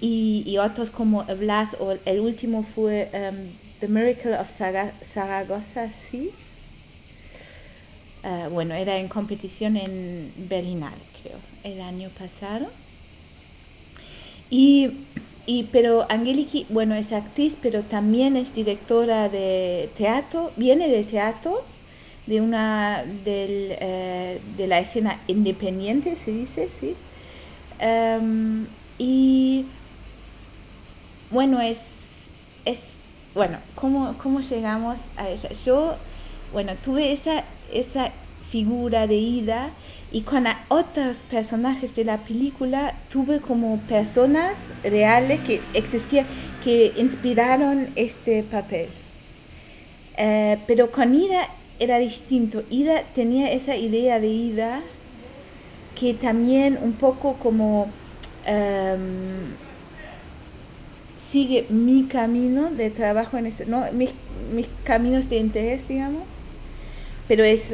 y, 0.00 0.44
y 0.46 0.58
otros 0.58 0.90
como 0.90 1.24
Blas, 1.24 1.76
o 1.80 1.92
el 2.06 2.20
último 2.20 2.62
fue 2.62 3.10
The 3.80 3.88
Miracle 3.88 4.38
of 4.38 4.48
Zaragoza, 4.48 5.88
sí. 5.88 6.30
Ah, 8.24 8.48
bueno, 8.52 8.74
era 8.74 8.98
en 8.98 9.08
competición 9.08 9.76
en 9.76 10.32
Berlinal, 10.48 10.94
creo, 11.22 11.36
el 11.64 11.80
año 11.80 12.08
pasado. 12.18 12.66
Y, 14.50 14.90
y, 15.46 15.64
pero 15.72 16.06
Angeliki, 16.10 16.66
bueno, 16.70 16.94
es 16.94 17.12
actriz, 17.12 17.58
pero 17.62 17.82
también 17.82 18.36
es 18.36 18.54
directora 18.54 19.28
de 19.28 19.88
teatro, 19.96 20.50
viene 20.56 20.88
de 20.88 21.02
teatro, 21.02 21.52
de 22.26 22.40
una 22.40 23.02
del, 23.24 23.76
eh, 23.80 24.40
de 24.56 24.66
la 24.66 24.78
escena 24.78 25.18
independiente, 25.26 26.14
se 26.14 26.30
dice, 26.30 26.68
sí. 26.68 26.94
Em, 27.80 28.66
y 28.98 29.66
bueno, 31.30 31.60
es, 31.60 32.62
es 32.64 32.94
bueno, 33.34 33.58
¿cómo, 33.74 34.14
¿cómo 34.22 34.40
llegamos 34.40 34.96
a 35.16 35.28
ella? 35.28 35.48
Yo, 35.66 35.94
bueno, 36.52 36.72
tuve 36.84 37.12
esa, 37.12 37.42
esa 37.72 38.08
figura 38.50 39.08
de 39.08 39.16
Ida 39.16 39.68
y 40.14 40.20
con 40.20 40.44
otros 40.68 41.16
personajes 41.28 41.96
de 41.96 42.04
la 42.04 42.16
película 42.18 42.94
tuve 43.12 43.40
como 43.40 43.78
personas 43.88 44.54
reales 44.84 45.40
que 45.40 45.60
existían, 45.74 46.24
que 46.62 46.92
inspiraron 46.98 47.84
este 47.96 48.44
papel. 48.44 48.86
Eh, 50.16 50.56
pero 50.68 50.88
con 50.88 51.12
Ida 51.12 51.44
era 51.80 51.98
distinto. 51.98 52.62
Ida 52.70 53.02
tenía 53.16 53.50
esa 53.50 53.74
idea 53.74 54.20
de 54.20 54.28
Ida 54.28 54.80
que 55.98 56.14
también 56.14 56.78
un 56.82 56.92
poco 56.92 57.34
como... 57.34 57.88
Em, 58.46 59.00
sigue 61.18 61.66
mi 61.70 62.04
camino 62.04 62.70
de 62.70 62.90
trabajo 62.90 63.36
en 63.36 63.46
eso, 63.46 63.64
no 63.66 63.82
mis, 63.94 64.10
mis 64.52 64.68
caminos 64.84 65.28
de 65.28 65.38
interés, 65.38 65.88
digamos, 65.88 66.22
pero 67.26 67.42
es 67.42 67.72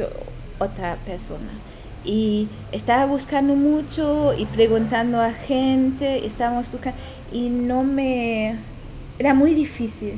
otra 0.57 0.95
persona. 1.05 1.51
Y 2.03 2.47
estaba 2.71 3.05
buscando 3.05 3.55
mucho 3.55 4.33
y 4.37 4.45
preguntando 4.45 5.21
a 5.21 5.31
gente, 5.31 6.25
estábamos 6.25 6.71
buscando, 6.71 6.97
y 7.31 7.49
no 7.49 7.83
me... 7.83 8.55
era 9.19 9.33
muy 9.33 9.53
difícil. 9.53 10.13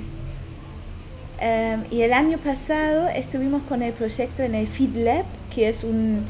Em, 1.42 1.84
y 1.92 2.02
el 2.02 2.14
año 2.14 2.38
pasado 2.38 3.10
estuvimos 3.10 3.64
con 3.64 3.82
el 3.82 3.92
proyecto 3.94 4.44
en 4.44 4.56
el 4.56 4.66
Feed 4.66 4.96
Lab, 5.04 5.26
que 5.54 5.68
es 5.68 5.84
un 5.84 6.26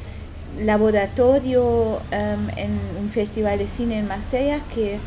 laboratorio 0.61 1.99
em, 2.11 2.49
en 2.57 2.71
un 2.99 3.09
festival 3.09 3.59
de 3.59 3.67
cine 3.67 3.99
en 3.99 4.07
Marsella, 4.07 4.59
que 4.73 4.97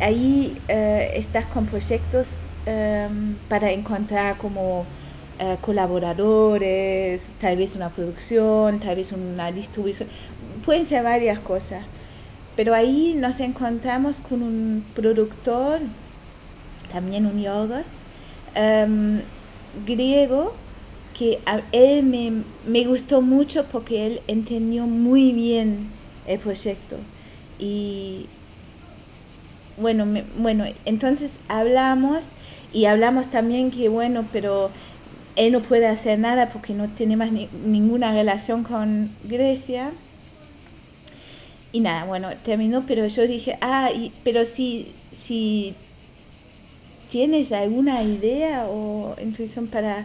ahí 0.00 0.54
eh, 0.68 1.12
estás 1.16 1.46
con 1.46 1.64
proyectos 1.66 2.28
em, 2.66 3.34
para 3.48 3.70
encontrar 3.70 4.36
como 4.36 4.84
eh, 5.44 5.56
colaboradores, 5.60 7.20
tal 7.40 7.56
vez 7.56 7.74
una 7.74 7.88
producción, 7.88 8.78
tal 8.78 8.94
vez 8.94 9.10
una 9.10 9.50
distribución, 9.50 10.08
pueden 10.64 10.86
ser 10.86 11.02
varias 11.02 11.40
cosas. 11.40 11.82
Pero 12.54 12.72
ahí 12.72 13.16
nos 13.18 13.40
encontramos 13.40 14.18
con 14.28 14.40
un 14.40 14.84
productor, 14.94 15.80
también 16.92 17.26
un 17.26 17.42
yoga, 17.42 17.82
em, 18.54 19.20
griego, 19.84 20.54
que 21.18 21.40
a 21.46 21.60
él 21.72 22.04
me, 22.04 22.32
me, 22.68 22.84
gustó 22.84 23.20
mucho 23.20 23.64
porque 23.72 24.06
él 24.06 24.20
entendió 24.28 24.86
muy 24.86 25.32
bien 25.32 25.76
el 26.28 26.38
proyecto. 26.38 26.96
Y 27.58 28.26
bueno, 29.78 30.06
bueno, 30.38 30.64
entonces 30.84 31.32
hablamos 31.48 32.26
y 32.72 32.84
hablamos 32.84 33.32
también 33.32 33.72
que 33.72 33.88
bueno, 33.88 34.24
pero 34.30 34.70
él 35.36 35.52
no 35.52 35.60
puede 35.60 35.86
hacer 35.86 36.18
nada 36.18 36.50
porque 36.50 36.74
no 36.74 36.88
tiene 36.88 37.16
más 37.16 37.30
ninguna 37.32 38.12
relación 38.12 38.62
con 38.64 39.08
Grecia. 39.24 39.90
Y 41.72 41.80
nada, 41.80 42.04
bueno, 42.04 42.28
terminó, 42.44 42.84
pero 42.86 43.06
yo 43.06 43.26
dije, 43.26 43.56
ah, 43.62 43.88
pero 44.24 44.44
si, 44.44 44.86
si 45.10 45.74
tienes 47.10 47.50
alguna 47.52 48.02
idea 48.02 48.66
o 48.68 49.14
intuición 49.22 49.66
para, 49.68 49.96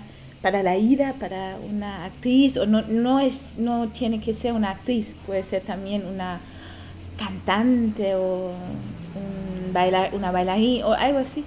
para 0.41 0.63
la 0.63 0.77
ida, 0.77 1.13
para 1.19 1.57
una 1.72 2.05
actriz, 2.05 2.55
o 2.55 2.65
no, 2.65 2.81
no, 2.84 3.19
es, 3.19 3.60
no 3.60 3.86
tiene 3.89 4.22
que 4.22 4.34
ser 4.34 4.53
una 4.53 4.72
actriz, 4.72 5.24
puede 5.25 5.43
ser 5.43 5.62
también 5.62 6.05
una 6.05 6.39
cantante 7.17 8.15
o 8.15 8.48
un 8.48 9.74
bailar, 9.74 10.10
una 10.13 10.31
bailarín 10.31 10.84
o 10.84 10.93
algo 10.93 11.19
así. 11.19 11.43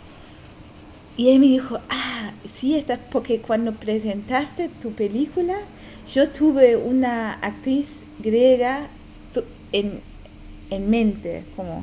Y 1.17 1.31
él 1.31 1.41
me 1.41 1.47
dijo, 1.47 1.79
ah, 1.91 2.33
sí, 2.47 2.77
está, 2.77 2.99
porque 3.13 3.41
cuando 3.41 3.73
presentaste 3.73 4.69
tu 4.81 4.93
película, 4.93 5.55
yo 6.15 6.29
tuve 6.29 6.77
una 6.77 7.35
actriz 7.35 8.21
griega 8.21 8.81
en, 9.73 10.01
en 10.71 10.91
mente, 10.91 11.45
como, 11.57 11.83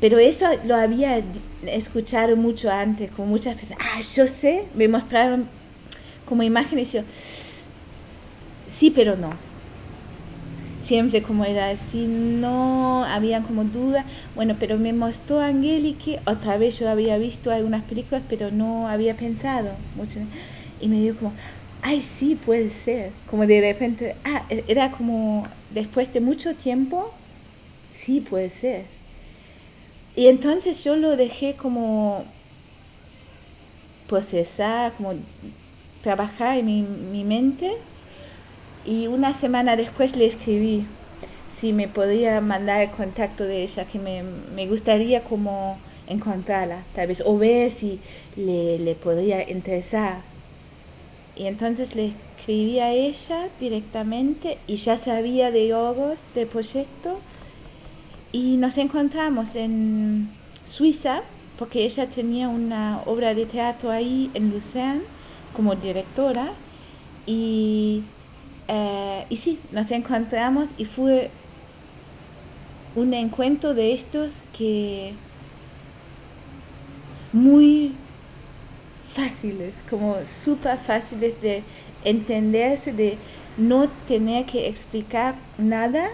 pero 0.00 0.18
eso 0.18 0.46
lo 0.66 0.74
había 0.74 1.20
escuchado 1.66 2.36
mucho 2.36 2.70
antes, 2.70 3.12
con 3.12 3.28
muchas 3.28 3.56
personas, 3.56 3.86
ah, 3.94 4.00
yo 4.00 4.26
sé, 4.26 4.64
me 4.76 4.88
mostraron 4.88 5.46
como 6.26 6.42
imágenes, 6.42 6.92
yo, 6.92 7.00
sí, 8.70 8.90
pero 8.90 9.16
no, 9.16 9.30
siempre 10.84 11.22
como 11.22 11.44
era 11.44 11.70
así, 11.70 12.06
no 12.06 13.04
había 13.04 13.40
como 13.40 13.64
duda. 13.64 14.04
Bueno, 14.34 14.54
pero 14.58 14.76
me 14.76 14.92
mostró 14.92 15.40
Angélique, 15.40 16.20
otra 16.26 16.58
vez 16.58 16.78
yo 16.78 16.88
había 16.88 17.16
visto 17.16 17.50
algunas 17.50 17.84
películas, 17.86 18.24
pero 18.28 18.50
no 18.50 18.86
había 18.88 19.14
pensado 19.14 19.70
mucho. 19.96 20.20
Y 20.80 20.88
me 20.88 20.96
dijo 20.96 21.18
como, 21.18 21.32
ay, 21.82 22.02
sí, 22.02 22.34
puede 22.34 22.68
ser. 22.68 23.10
Como 23.30 23.46
de 23.46 23.60
repente, 23.60 24.14
ah, 24.24 24.42
e-, 24.50 24.64
era 24.68 24.90
como 24.90 25.46
después 25.70 26.12
de 26.12 26.20
mucho 26.20 26.54
tiempo, 26.54 27.08
sí, 27.90 28.20
puede 28.20 28.50
ser. 28.50 28.84
Y 30.16 30.28
entonces 30.28 30.84
yo 30.84 30.96
lo 30.96 31.16
dejé 31.16 31.54
como 31.54 32.22
procesar, 34.08 34.92
como 34.92 35.12
trabajar 36.02 36.58
en 36.58 36.66
mi, 36.66 36.82
mi 37.10 37.24
mente 37.24 37.72
y 38.86 39.06
una 39.06 39.32
semana 39.32 39.76
después 39.76 40.16
le 40.16 40.26
escribí 40.26 40.84
si 41.54 41.72
me 41.72 41.88
podía 41.88 42.40
mandar 42.40 42.82
el 42.82 42.90
contacto 42.90 43.44
de 43.44 43.62
ella, 43.62 43.84
que 43.84 43.98
me, 43.98 44.22
me 44.54 44.66
gustaría 44.66 45.22
como 45.22 45.76
encontrarla, 46.08 46.78
tal 46.94 47.06
vez, 47.06 47.22
o 47.24 47.38
ver 47.38 47.70
si 47.70 47.98
le, 48.36 48.78
le 48.80 48.94
podría 48.96 49.48
interesar. 49.50 50.16
Y 51.36 51.46
entonces 51.46 51.94
le 51.94 52.06
escribí 52.06 52.78
a 52.80 52.92
ella 52.92 53.48
directamente 53.60 54.58
y 54.66 54.76
ya 54.76 54.96
sabía 54.96 55.50
de 55.50 55.68
Yogos, 55.68 56.18
del 56.34 56.46
proyecto, 56.46 57.18
y 58.32 58.56
nos 58.56 58.76
encontramos 58.78 59.56
en 59.56 60.28
Suiza, 60.68 61.20
porque 61.58 61.84
ella 61.84 62.06
tenía 62.06 62.48
una 62.48 63.00
obra 63.06 63.32
de 63.32 63.46
teatro 63.46 63.90
ahí 63.90 64.30
en 64.34 64.50
Lucerne 64.50 65.00
como 65.54 65.74
directora, 65.76 66.46
y 67.26 68.02
eh, 68.68 69.24
y 69.30 69.36
sí, 69.36 69.58
nos 69.72 69.90
encontramos 69.90 70.78
y 70.78 70.84
fue 70.84 71.30
un 72.96 73.12
encuentro 73.12 73.74
de 73.74 73.92
estos 73.92 74.42
que 74.56 75.12
muy 77.32 77.92
fáciles, 79.14 79.74
como 79.90 80.16
súper 80.24 80.78
fáciles 80.78 81.40
de 81.42 81.62
entenderse, 82.04 82.92
de 82.92 83.16
no 83.58 83.88
tener 84.08 84.46
que 84.46 84.68
explicar 84.68 85.34
nada, 85.58 86.08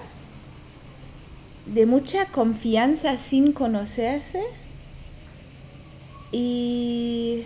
de 1.67 1.87
mucha 1.87 2.25
confianza 2.27 3.17
sin 3.17 3.53
conocerse 3.53 4.43
y 6.33 7.45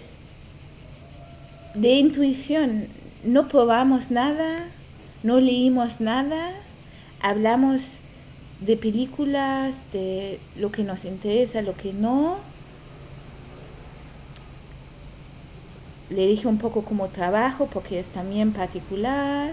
de 1.74 1.94
intuición. 1.94 2.70
No 3.26 3.48
probamos 3.48 4.10
nada, 4.10 4.64
no 5.24 5.40
leímos 5.40 6.00
nada, 6.00 6.50
hablamos 7.22 7.80
de 8.60 8.76
películas, 8.76 9.92
de 9.92 10.38
lo 10.60 10.70
que 10.70 10.84
nos 10.84 11.04
interesa, 11.06 11.62
lo 11.62 11.74
que 11.74 11.94
no. 11.94 12.36
Le 16.10 16.26
dije 16.26 16.46
un 16.46 16.58
poco 16.58 16.82
cómo 16.82 17.08
trabajo, 17.08 17.66
porque 17.72 17.98
es 17.98 18.08
también 18.08 18.52
particular, 18.52 19.50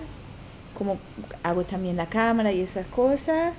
cómo 0.78 0.98
hago 1.44 1.64
también 1.64 1.96
la 1.96 2.06
cámara 2.06 2.52
y 2.52 2.60
esas 2.60 2.88
cosas. 2.88 3.54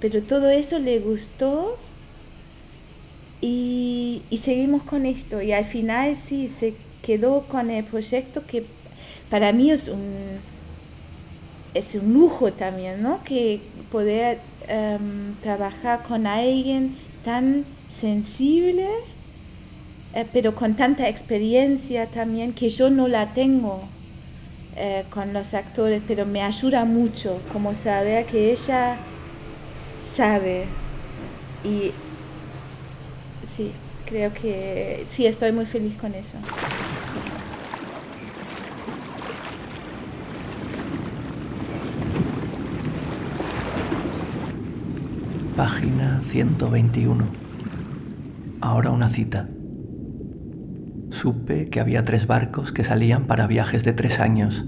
Pero 0.00 0.22
todo 0.22 0.48
eso 0.48 0.78
le 0.78 1.00
gustó 1.00 1.78
y, 3.42 4.22
y 4.30 4.38
seguimos 4.38 4.82
con 4.84 5.04
esto. 5.04 5.42
Y 5.42 5.52
al 5.52 5.66
final 5.66 6.16
sí, 6.16 6.48
se 6.48 6.74
quedó 7.02 7.42
con 7.42 7.70
el 7.70 7.84
proyecto 7.84 8.42
que 8.46 8.64
para 9.30 9.52
mí 9.52 9.70
es 9.70 9.88
un 9.88 10.55
es 11.76 11.94
un 11.94 12.14
lujo 12.14 12.50
también, 12.52 13.02
¿no? 13.02 13.22
Que 13.24 13.60
poder 13.90 14.38
em, 14.68 15.34
trabajar 15.42 16.02
con 16.02 16.26
alguien 16.26 16.94
tan 17.24 17.64
sensible, 17.64 18.86
eh, 20.14 20.26
pero 20.32 20.54
con 20.54 20.74
tanta 20.74 21.08
experiencia 21.08 22.06
también, 22.06 22.52
que 22.52 22.70
yo 22.70 22.90
no 22.90 23.08
la 23.08 23.26
tengo 23.26 23.80
eh, 24.76 25.04
con 25.10 25.32
los 25.32 25.54
actores, 25.54 26.02
pero 26.06 26.26
me 26.26 26.42
ayuda 26.42 26.84
mucho, 26.84 27.38
como 27.52 27.74
saber 27.74 28.24
que 28.26 28.52
ella 28.52 28.96
sabe. 30.16 30.64
Y 31.64 31.92
sí, 33.56 33.72
creo 34.06 34.32
que 34.32 35.04
sí, 35.08 35.26
estoy 35.26 35.52
muy 35.52 35.66
feliz 35.66 35.96
con 35.98 36.14
eso. 36.14 36.38
Página 45.56 46.20
121. 46.20 47.24
Ahora 48.60 48.90
una 48.90 49.08
cita. 49.08 49.48
Supe 51.08 51.70
que 51.70 51.80
había 51.80 52.04
tres 52.04 52.26
barcos 52.26 52.72
que 52.72 52.84
salían 52.84 53.24
para 53.24 53.46
viajes 53.46 53.82
de 53.82 53.94
tres 53.94 54.20
años. 54.20 54.66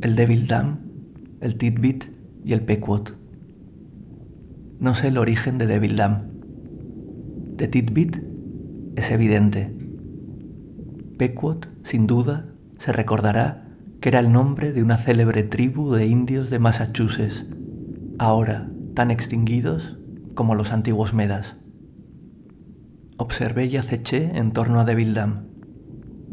El 0.00 0.16
Devil 0.16 0.46
Dam, 0.46 0.78
el 1.42 1.58
Titbit 1.58 2.04
y 2.42 2.54
el 2.54 2.62
Pequot. 2.62 3.18
No 4.80 4.94
sé 4.94 5.08
el 5.08 5.18
origen 5.18 5.58
de 5.58 5.66
Devil 5.66 5.96
Dam. 5.96 6.22
De 7.58 7.68
Titbit 7.68 8.16
es 8.96 9.10
evidente. 9.10 9.76
Pequot, 11.18 11.68
sin 11.84 12.06
duda, 12.06 12.46
se 12.78 12.92
recordará 12.92 13.68
que 14.00 14.08
era 14.08 14.20
el 14.20 14.32
nombre 14.32 14.72
de 14.72 14.82
una 14.82 14.96
célebre 14.96 15.42
tribu 15.42 15.92
de 15.92 16.06
indios 16.06 16.48
de 16.48 16.58
Massachusetts, 16.58 17.44
ahora 18.18 18.71
tan 18.94 19.10
extinguidos 19.10 19.96
como 20.34 20.54
los 20.54 20.72
antiguos 20.72 21.14
Medas. 21.14 21.56
observé 23.16 23.66
y 23.66 23.76
aceché 23.76 24.36
en 24.36 24.52
torno 24.52 24.80
a 24.80 24.84
Devil 24.84 25.14
Dam. 25.14 25.46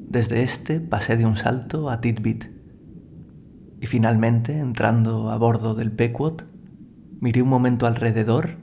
Desde 0.10 0.44
este 0.44 0.80
pasé 0.80 1.18
de 1.18 1.26
un 1.26 1.36
salto 1.36 1.90
a 1.90 2.02
Titbit. 2.02 2.46
Y 3.80 3.86
finalmente, 3.86 4.58
entrando 4.58 5.30
a 5.30 5.38
bordo 5.38 5.76
del 5.76 5.92
Pequot, 5.92 6.46
miré 7.22 7.42
un 7.44 7.50
momento 7.50 7.86
alrededor 7.86 8.58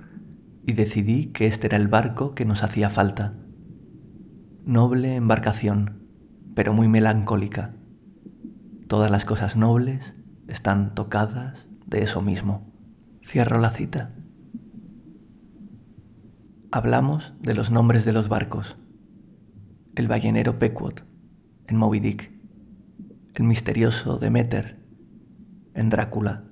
y 0.67 0.73
decidí 0.73 1.27
que 1.27 1.47
este 1.47 1.69
era 1.69 1.77
el 1.77 1.89
barco 1.89 2.35
que 2.35 2.45
nos 2.45 2.65
hacía 2.65 2.91
falta. 2.91 3.31
Noble 4.65 5.15
embarcación, 5.15 6.03
pero 6.55 6.73
muy 6.73 6.89
melancólica. 6.89 7.75
Todas 8.89 9.11
las 9.11 9.25
cosas 9.25 9.57
nobles 9.57 10.13
están 10.49 10.95
tocadas 10.95 11.69
de 11.87 12.03
eso 12.03 12.21
mismo. 12.21 12.76
Cierro 13.27 13.59
la 13.59 13.71
cita. 13.71 14.13
Hablamos 16.71 17.35
de 17.41 17.55
los 17.55 17.73
nombres 17.73 18.05
de 18.05 18.13
los 18.13 18.29
barcos. 18.29 18.77
El 19.97 20.07
ballenero 20.07 20.61
Pequot, 20.61 21.05
en 21.67 21.77
Moby 21.77 21.99
Dick. 21.99 22.31
El 23.35 23.43
misterioso 23.43 24.19
Demeter, 24.19 24.79
en 25.75 25.91
Drácula. 25.91 26.45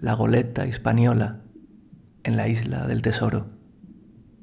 La 0.00 0.14
goleta 0.14 0.64
española, 0.64 1.44
en 2.24 2.36
la 2.36 2.48
isla 2.48 2.88
del 2.88 3.00
tesoro. 3.00 3.46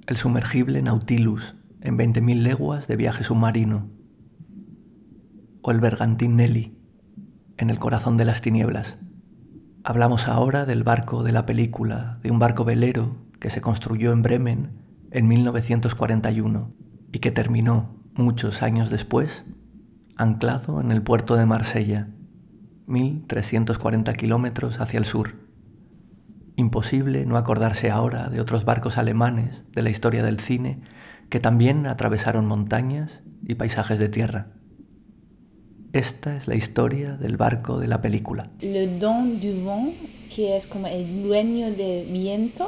El 0.08 0.16
sumergible 0.16 0.82
Nautilus, 0.82 1.56
en 1.82 1.98
20.000 1.98 2.42
leguas 2.42 2.88
de 2.88 2.96
viaje 2.96 3.26
submarino. 3.26 3.90
O 5.62 5.72
el 5.72 5.82
bergantín 5.82 6.38
Nelly, 6.38 6.78
en 7.58 7.70
el 7.70 7.80
corazón 7.80 8.16
de 8.16 8.24
las 8.24 8.40
tinieblas. 8.40 9.03
Hablamos 9.86 10.30
ahora 10.30 10.64
del 10.66 10.86
barco 10.86 11.24
de 11.24 11.34
la 11.34 11.46
película, 11.46 12.18
de 12.24 12.32
un 12.32 12.40
barco 12.40 12.64
velero 12.64 13.12
que 13.42 13.50
se 13.50 13.60
construyó 13.60 14.14
en 14.14 14.22
Bremen 14.22 14.80
en 15.12 15.28
1941 15.28 16.72
y 17.12 17.20
que 17.20 17.32
terminó 17.32 17.98
muchos 18.14 18.64
años 18.64 18.90
después 18.90 19.44
anclado 20.16 20.80
en 20.80 20.94
el 20.94 21.02
puerto 21.02 21.36
de 21.36 21.46
Marsella, 21.46 22.08
1.340 22.88 24.16
kilómetros 24.16 24.80
hacia 24.80 25.00
el 25.00 25.06
sur. 25.06 25.36
Imposible 26.56 27.26
no 27.26 27.36
acordarse 27.36 27.92
ahora 27.92 28.30
de 28.30 28.40
otros 28.40 28.64
barcos 28.64 28.98
alemanes 28.98 29.64
de 29.74 29.82
la 29.82 29.90
historia 29.90 30.24
del 30.24 30.40
cine 30.40 30.80
que 31.28 31.42
también 31.42 31.88
atravesaron 31.88 32.46
montañas 32.46 33.22
y 33.46 33.56
paisajes 33.56 34.00
de 34.00 34.08
tierra. 34.08 34.48
Esta 35.94 36.36
es 36.36 36.48
la 36.48 36.56
historia 36.56 37.12
del 37.12 37.38
barco 37.38 37.78
de 37.78 37.86
la 37.88 38.02
película. 38.02 38.48
Le 38.62 38.88
Don 38.98 39.40
du 39.40 39.66
Vent, 39.68 39.94
que 40.36 40.58
es 40.58 40.66
como 40.66 40.88
el 40.88 41.24
dueño 41.24 41.70
del 41.70 42.12
viento, 42.12 42.68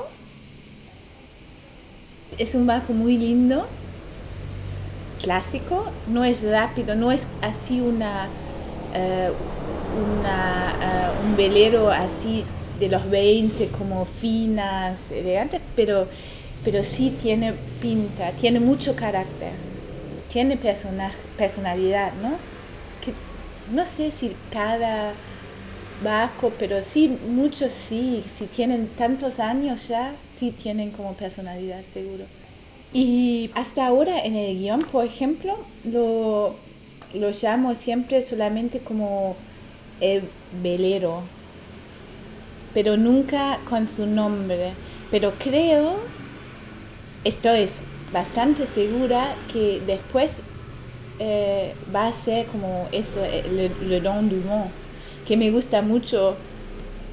es 2.38 2.54
un 2.54 2.68
barco 2.68 2.94
muy 2.94 3.18
lindo, 3.18 3.66
clásico, 5.24 5.84
no 6.10 6.24
es 6.24 6.44
rápido, 6.44 6.94
no 6.94 7.12
es 7.12 7.26
así 7.42 7.82
una, 7.82 8.28
eh, 8.94 9.32
uh, 9.32 11.28
un 11.28 11.36
velero 11.36 11.90
así 11.90 12.46
de 12.80 12.90
los 12.90 13.10
20 13.10 13.70
como 13.70 14.06
finas, 14.06 14.98
elegantes, 15.12 15.64
pero, 15.76 16.08
pero 16.64 16.84
sí 16.84 17.18
tiene 17.24 17.54
pinta, 17.82 18.30
tiene 18.40 18.60
mucho 18.60 18.96
carácter, 18.96 19.52
tiene 20.32 20.58
persona, 20.58 21.12
personalidad, 21.40 22.14
¿no? 22.22 22.55
No 23.74 23.86
sé 23.86 24.12
si 24.12 24.36
cada 24.52 25.12
barco, 26.04 26.52
pero 26.60 26.84
sí, 26.84 27.18
muchos 27.30 27.72
sí, 27.72 28.24
si 28.38 28.46
tienen 28.46 28.88
tantos 28.98 29.40
años 29.40 29.88
ya, 29.88 30.12
sí 30.14 30.52
tienen 30.52 30.92
como 30.92 31.14
personalidad, 31.14 31.82
seguro. 31.82 32.24
Y 32.94 33.50
hasta 33.56 33.88
ahora 33.88 34.24
en 34.24 34.36
el 34.36 34.58
guion, 34.58 34.84
por 34.92 35.06
ejemplo, 35.06 35.54
lo, 35.86 36.54
lo 37.16 37.32
llamo 37.42 37.74
siempre 37.76 38.22
solamente 38.22 38.80
como 38.80 39.36
el 40.02 40.22
velero, 40.62 41.22
pero 42.74 42.98
nunca 42.98 43.58
con 43.70 43.88
su 43.88 44.06
nombre. 44.06 44.72
Pero 45.12 45.34
creo, 45.40 45.96
estoy 47.24 47.70
bastante 48.12 48.68
segura 48.68 49.34
que 49.52 49.82
después 49.86 50.32
eh, 51.20 51.74
va 51.94 52.08
a 52.08 52.14
ser 52.14 52.46
como 52.48 52.88
eso, 52.92 53.22
le, 53.52 53.70
le 53.88 54.02
don 54.02 54.30
du 54.30 54.42
vent, 54.44 54.72
que 55.28 55.38
me 55.38 55.52
gusta 55.52 55.82
mucho. 55.82 56.36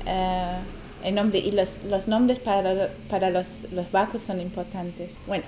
Eh, 0.07 0.59
el 1.05 1.15
nombre 1.15 1.39
y 1.39 1.51
los, 1.51 1.85
los 1.91 2.09
nombres 2.09 2.41
para, 2.41 2.73
para 3.11 3.31
los, 3.31 3.73
los, 3.73 3.91
barcos 3.93 4.23
son 4.27 4.41
importantes. 4.41 5.17
Bueno, 5.27 5.45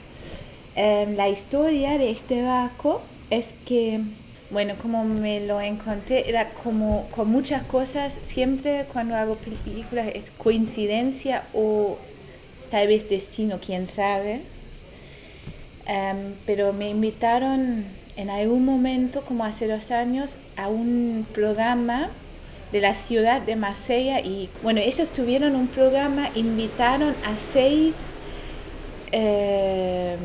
eh, 0.76 1.14
la 1.16 1.28
historia 1.28 1.96
de 1.98 2.10
este 2.10 2.42
barco 2.42 3.00
es 3.30 3.46
que, 3.66 4.00
bueno, 4.50 4.74
como 4.82 5.04
me 5.04 5.46
lo 5.46 5.60
encontré, 5.60 6.28
era 6.28 6.48
como 6.48 7.06
con 7.10 7.30
muchas 7.30 7.62
cosas, 7.62 8.12
siempre 8.12 8.84
cuando 8.92 9.14
hago 9.14 9.36
películas 9.36 10.08
es 10.14 10.30
coincidencia 10.38 11.42
o 11.54 11.96
tal 12.70 12.88
vez 12.88 13.08
destino, 13.08 13.58
quién 13.64 13.86
sabe. 13.86 14.40
Um, 15.86 16.32
pero 16.46 16.72
me 16.72 16.88
invitaron 16.88 17.84
en 18.16 18.30
algún 18.30 18.64
momento, 18.64 19.20
como 19.22 19.44
hace 19.44 19.66
dos 19.66 19.90
años, 19.90 20.30
a 20.56 20.68
un 20.68 21.26
programa 21.34 22.08
de 22.72 22.80
la 22.80 22.94
ciudad 22.94 23.40
de 23.42 23.56
Marsella 23.56 24.20
y 24.20 24.48
bueno, 24.62 24.80
ellos 24.80 25.10
tuvieron 25.10 25.54
un 25.54 25.68
programa, 25.68 26.28
invitaron 26.34 27.14
a 27.24 27.36
seis, 27.36 27.96
eh, 29.12 30.16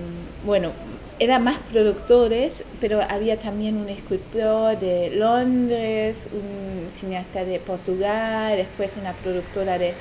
bueno, 0.45 0.71
eran 1.19 1.43
más 1.43 1.60
productores, 1.71 2.63
pero 2.80 3.02
había 3.10 3.38
también 3.38 3.78
un 3.78 3.89
escritor 3.89 4.80
de 4.80 5.15
Londres, 5.17 6.28
un 6.32 6.89
cineasta 6.99 7.43
de 7.43 7.60
Portugal, 7.60 8.56
después 8.56 8.93
una 8.99 9.12
productora 9.13 9.78
de 9.78 9.93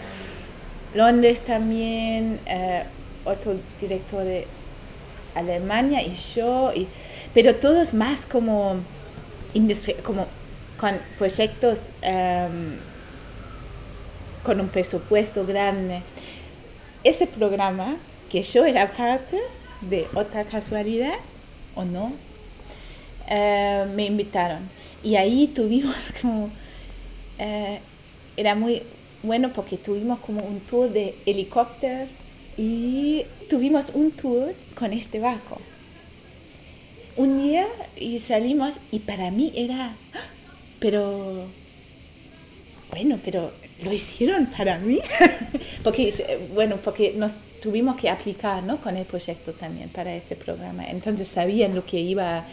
Londres 0.94 1.40
también, 1.46 2.38
eh, 2.46 2.83
otro 3.24 3.53
director 3.81 4.24
de 4.24 4.46
Alemania 5.35 6.03
y 6.03 6.16
yo, 6.35 6.72
y, 6.74 6.87
pero 7.35 7.55
todos 7.55 7.95
más 7.95 8.21
como, 8.21 8.75
como 10.05 10.27
con 10.79 10.95
proyectos 11.19 11.79
um, 12.03 12.77
con 14.45 14.61
un 14.61 14.69
presupuesto 14.69 15.45
grande. 15.45 16.01
Ese 17.05 17.27
programa, 17.27 17.87
que 18.31 18.43
yo 18.43 18.64
era 18.64 18.87
parte 18.87 19.37
de 19.83 20.07
otra 20.14 20.45
casualidad, 20.45 21.14
o 21.75 21.85
no, 21.85 22.05
uh, 22.05 23.87
me 23.95 24.07
invitaron. 24.07 24.59
Y 25.03 25.17
ahí 25.17 25.49
tuvimos 25.49 25.97
como, 26.23 26.45
uh, 26.45 27.79
era 28.37 28.55
muy 28.55 28.81
bueno 29.23 29.51
porque 29.55 29.77
tuvimos 29.77 30.21
como 30.21 30.43
un 30.43 30.61
tour 30.61 30.88
de 30.91 31.12
helicóptero 31.27 32.07
y 32.57 33.25
tuvimos 33.51 33.91
un 33.95 34.11
tour 34.12 34.53
con 34.77 34.93
este 34.93 35.21
barco. 35.21 35.59
Un 37.18 37.42
día 37.42 37.66
y 37.96 38.20
salimos 38.20 38.74
y 38.92 39.00
para 39.00 39.33
mí 39.33 39.52
era, 39.57 39.90
pero 40.78 41.02
bueno, 42.90 43.18
pero 43.24 43.50
lo 43.83 43.92
hicieron 43.92 44.46
para 44.46 44.78
mí, 44.78 45.00
porque 45.83 46.14
bueno, 46.54 46.76
porque 46.85 47.14
nos 47.16 47.33
tuvimos 47.61 47.96
que 47.96 48.09
aplicar, 48.09 48.62
¿no? 48.62 48.76
Con 48.76 48.96
el 48.96 49.04
proyecto 49.04 49.52
también 49.52 49.88
para 49.88 50.14
este 50.14 50.37
programa, 50.37 50.88
entonces 50.90 51.26
sabían 51.26 51.74
lo 51.74 51.85
que 51.85 51.98
iba 51.98 52.44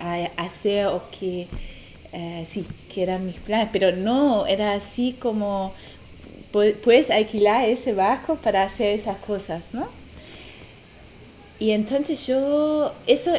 a 0.00 0.14
hacer 0.36 0.86
o 0.86 1.02
que 1.18 1.48
eh, 2.12 2.46
sí, 2.48 2.64
que 2.94 3.02
eran 3.02 3.26
mis 3.26 3.40
planes, 3.40 3.70
pero 3.72 3.90
no 3.90 4.46
era 4.46 4.74
así 4.74 5.16
como 5.18 5.72
puedes 6.52 7.10
alquilar 7.10 7.68
ese 7.68 7.92
barco 7.92 8.36
para 8.36 8.62
hacer 8.62 9.00
esas 9.00 9.18
cosas, 9.18 9.62
¿no? 9.72 9.84
Y 11.58 11.70
entonces 11.70 12.26
yo, 12.26 12.92
eso 13.06 13.32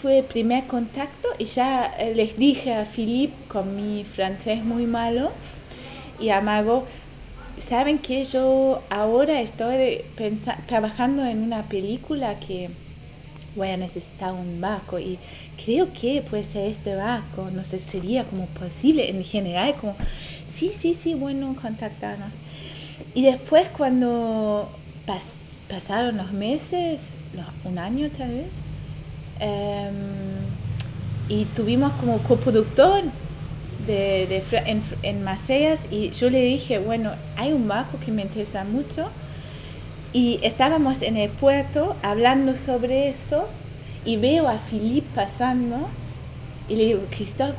fue 0.00 0.18
el 0.18 0.24
primer 0.24 0.64
contacto 0.66 1.28
y 1.38 1.44
ya 1.44 1.86
eh, 1.98 2.14
les 2.14 2.36
dije 2.36 2.74
a 2.74 2.84
Philippe 2.84 3.34
con 3.48 3.74
mi 3.74 4.04
francés 4.04 4.64
muy 4.64 4.86
malo 4.86 5.30
y 6.20 6.30
a 6.30 6.40
Mago, 6.40 6.84
saben 7.68 7.98
que 7.98 8.24
yo 8.24 8.80
ahora 8.90 9.40
estoy 9.40 10.00
trabajando 10.66 11.24
en 11.24 11.42
una 11.42 11.62
película 11.62 12.34
que 12.38 12.68
voy 13.56 13.68
a 13.68 13.76
necesitar 13.76 14.32
un 14.32 14.60
barco 14.60 14.98
y 14.98 15.18
creo 15.64 15.92
que 15.92 16.22
puede 16.30 16.44
ser 16.44 16.70
este 16.70 16.94
barco, 16.94 17.48
no 17.52 17.62
sé, 17.62 17.78
sería 17.78 18.24
como 18.24 18.46
posible 18.46 19.10
en 19.10 19.24
general, 19.24 19.74
como, 19.80 19.94
sí, 20.52 20.72
sí, 20.76 20.94
sí, 20.94 21.14
bueno, 21.14 21.54
contactarnos. 21.60 22.30
Y 23.14 23.22
después 23.22 23.66
cuando 23.76 24.68
pasaron 25.68 26.16
los 26.16 26.32
meses, 26.32 26.98
un 27.64 27.78
año 27.78 28.08
tal 28.16 28.32
vez, 28.32 28.46
Em, 29.40 29.94
y 31.28 31.44
tuvimos 31.56 31.92
como 31.94 32.18
coproductor 32.18 33.02
de, 33.86 34.26
de, 34.26 34.42
en, 34.66 34.82
en 35.02 35.24
Maceas 35.24 35.92
y 35.92 36.10
yo 36.10 36.30
le 36.30 36.42
dije, 36.42 36.78
bueno, 36.78 37.10
hay 37.36 37.52
un 37.52 37.68
barco 37.68 37.98
que 38.04 38.12
me 38.12 38.22
interesa 38.22 38.64
mucho 38.64 39.06
y 40.12 40.40
estábamos 40.42 41.02
en 41.02 41.16
el 41.16 41.30
puerto 41.30 41.94
hablando 42.02 42.56
sobre 42.56 43.10
eso 43.10 43.46
y 44.04 44.16
veo 44.16 44.48
a 44.48 44.58
Philippe 44.58 45.06
pasando 45.14 45.76
y 46.68 46.76
le 46.76 46.84
digo, 46.86 47.00
Christophe, 47.10 47.58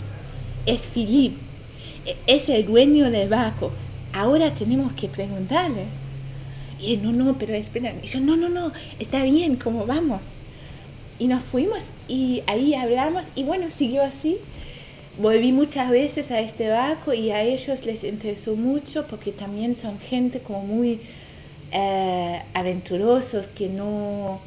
es 0.65 0.87
Philippe, 0.87 1.39
e-, 2.05 2.35
es 2.35 2.49
el 2.49 2.65
dueño 2.65 3.09
del 3.09 3.29
barco, 3.29 3.71
ahora 4.13 4.51
tenemos 4.51 4.91
que 4.93 5.07
preguntarle. 5.07 5.83
Y 6.81 6.93
él, 6.93 7.03
no, 7.03 7.11
no, 7.11 7.33
pero 7.37 7.53
espera. 7.55 7.91
Y 8.01 8.07
yo, 8.07 8.21
no, 8.21 8.37
no, 8.37 8.47
no, 8.49 8.71
está 8.99 9.21
bien, 9.23 9.57
¿cómo 9.57 9.85
vamos? 9.85 10.21
Y 11.19 11.27
nos 11.27 11.43
fuimos 11.43 11.84
y 12.08 12.41
ahí 12.47 12.73
hablamos 12.73 13.23
y 13.36 13.43
bueno, 13.43 13.67
siguió 13.69 14.03
así. 14.03 14.38
Volví 15.19 15.51
muchas 15.51 15.89
veces 15.89 16.32
a 16.32 16.39
este 16.39 16.69
barco 16.69 17.13
y 17.13 17.32
a 17.32 17.41
ellos 17.41 17.86
les 17.86 18.05
interesó 18.05 18.55
mucho 18.55 19.05
porque 19.10 19.34
también 19.34 19.75
son 19.75 19.99
gente 19.99 20.39
como 20.39 20.63
muy 20.63 20.97
eh, 21.73 22.41
aventurosos 22.53 23.47
que 23.47 23.67
no 23.69 24.39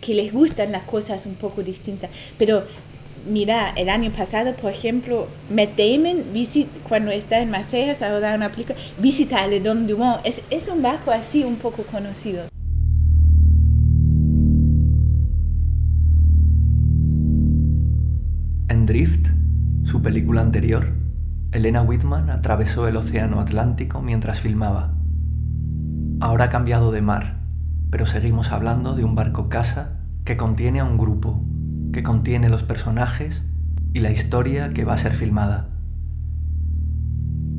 que 0.00 0.14
les 0.14 0.32
gustan 0.32 0.70
las 0.70 0.84
cosas 0.84 1.26
un 1.26 1.34
poco 1.34 1.62
distintas. 1.62 2.10
Pero 2.38 2.62
mira, 3.26 3.72
el 3.76 3.88
año 3.88 4.10
pasado, 4.10 4.54
por 4.54 4.70
ejemplo, 4.70 5.26
Matt 5.50 5.76
Damon, 5.76 6.22
cuando 6.88 7.10
está 7.10 7.40
en 7.40 7.50
Marsella, 7.50 7.96
a 8.00 8.20
dar 8.20 8.36
una 8.36 8.50
película, 8.50 8.78
visita 8.98 9.42
a 9.42 9.46
Le 9.46 9.60
Don 9.60 9.86
Dumont. 9.86 10.20
Es, 10.24 10.42
es 10.50 10.68
un 10.68 10.82
barco 10.82 11.10
así 11.10 11.42
un 11.42 11.56
poco 11.56 11.82
conocido. 11.84 12.53
Drift, 18.86 19.28
su 19.84 20.02
película 20.02 20.42
anterior, 20.42 20.86
Elena 21.52 21.82
Whitman 21.82 22.30
atravesó 22.30 22.88
el 22.88 22.96
Océano 22.96 23.40
Atlántico 23.40 24.02
mientras 24.02 24.40
filmaba. 24.40 24.94
Ahora 26.20 26.46
ha 26.46 26.48
cambiado 26.50 26.92
de 26.92 27.00
mar, 27.00 27.40
pero 27.90 28.06
seguimos 28.06 28.52
hablando 28.52 28.94
de 28.94 29.04
un 29.04 29.14
barco 29.14 29.48
casa 29.48 30.00
que 30.24 30.36
contiene 30.36 30.80
a 30.80 30.84
un 30.84 30.98
grupo 30.98 31.44
que 31.92 32.02
contiene 32.02 32.48
los 32.48 32.64
personajes 32.64 33.44
y 33.92 34.00
la 34.00 34.10
historia 34.10 34.74
que 34.74 34.84
va 34.84 34.94
a 34.94 34.98
ser 34.98 35.12
filmada. 35.12 35.68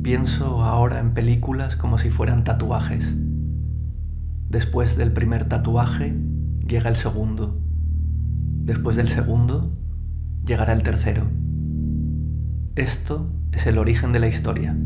Pienso 0.02 0.62
ahora 0.62 1.00
en 1.00 1.14
películas 1.14 1.74
como 1.74 1.98
si 1.98 2.10
fueran 2.10 2.44
tatuajes. 2.44 3.14
Después 4.50 4.96
del 4.96 5.12
primer 5.12 5.48
tatuaje 5.48 6.12
llega 6.66 6.90
el 6.90 6.96
segundo. 6.96 7.58
Después 8.64 8.96
del 8.96 9.08
segundo 9.08 9.72
llegará 10.46 10.72
el 10.72 10.82
tercero. 10.82 11.28
Esto 12.76 13.28
es 13.52 13.66
el 13.66 13.78
origen 13.78 14.12
de 14.12 14.20
la 14.20 14.28
historia. 14.28 14.76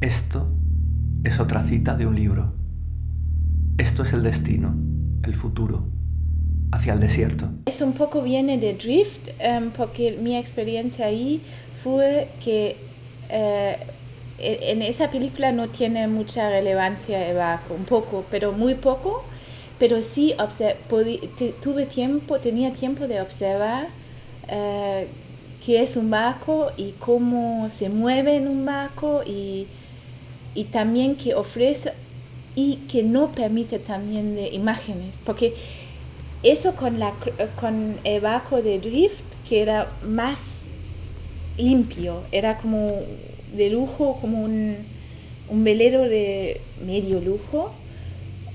Esto 0.00 0.48
es 1.24 1.40
otra 1.40 1.64
cita 1.64 1.96
de 1.96 2.06
un 2.06 2.14
libro. 2.14 2.54
Esto 3.76 4.04
es 4.04 4.12
el 4.12 4.22
destino, 4.22 4.74
el 5.24 5.34
futuro 5.34 5.88
hacia 6.70 6.92
el 6.92 7.00
desierto. 7.00 7.48
Es 7.66 7.80
un 7.80 7.92
poco 7.94 8.22
viene 8.22 8.58
de 8.58 8.74
Drift, 8.74 9.40
em, 9.40 9.70
porque 9.76 10.18
mi 10.22 10.36
experiencia 10.36 11.06
ahí 11.06 11.40
fue 11.82 12.26
que 12.44 12.76
eh, 13.30 13.76
e-, 14.38 14.72
en 14.72 14.82
esa 14.82 15.10
película 15.10 15.52
no 15.52 15.66
tiene 15.66 16.06
mucha 16.08 16.50
relevancia 16.50 17.28
el 17.28 17.36
un 17.76 17.84
poco, 17.86 18.24
pero 18.30 18.52
muy 18.52 18.74
poco, 18.74 19.12
pero 19.78 20.00
sí 20.00 20.34
tuve 21.62 21.86
tiempo, 21.86 22.38
tenía 22.38 22.72
tiempo 22.72 23.06
de 23.06 23.20
observar 23.20 23.84
eh, 24.48 25.06
qué 25.64 25.82
es 25.82 25.96
un 25.96 26.10
barco 26.10 26.70
y 26.76 26.92
cómo 27.00 27.68
se 27.70 27.88
mueve 27.88 28.36
en 28.36 28.48
un 28.48 28.64
barco 28.64 29.22
y, 29.26 29.66
y 30.54 30.64
también 30.64 31.16
que 31.16 31.34
ofrece 31.34 31.92
y 32.56 32.76
que 32.90 33.02
no 33.02 33.30
permite 33.32 33.78
también 33.78 34.34
de 34.34 34.48
imágenes, 34.48 35.12
porque 35.26 35.52
eso 36.42 36.74
con, 36.74 36.98
la, 36.98 37.12
con 37.60 37.94
el 38.04 38.20
barco 38.20 38.62
de 38.62 38.78
drift, 38.78 39.46
que 39.48 39.62
era 39.62 39.86
más 40.08 40.38
limpio, 41.58 42.20
era 42.32 42.56
como 42.56 42.90
de 43.56 43.70
lujo, 43.70 44.18
como 44.20 44.42
un, 44.42 44.76
velero 45.64 46.02
de 46.02 46.58
medio 46.86 47.20
lujo, 47.20 47.70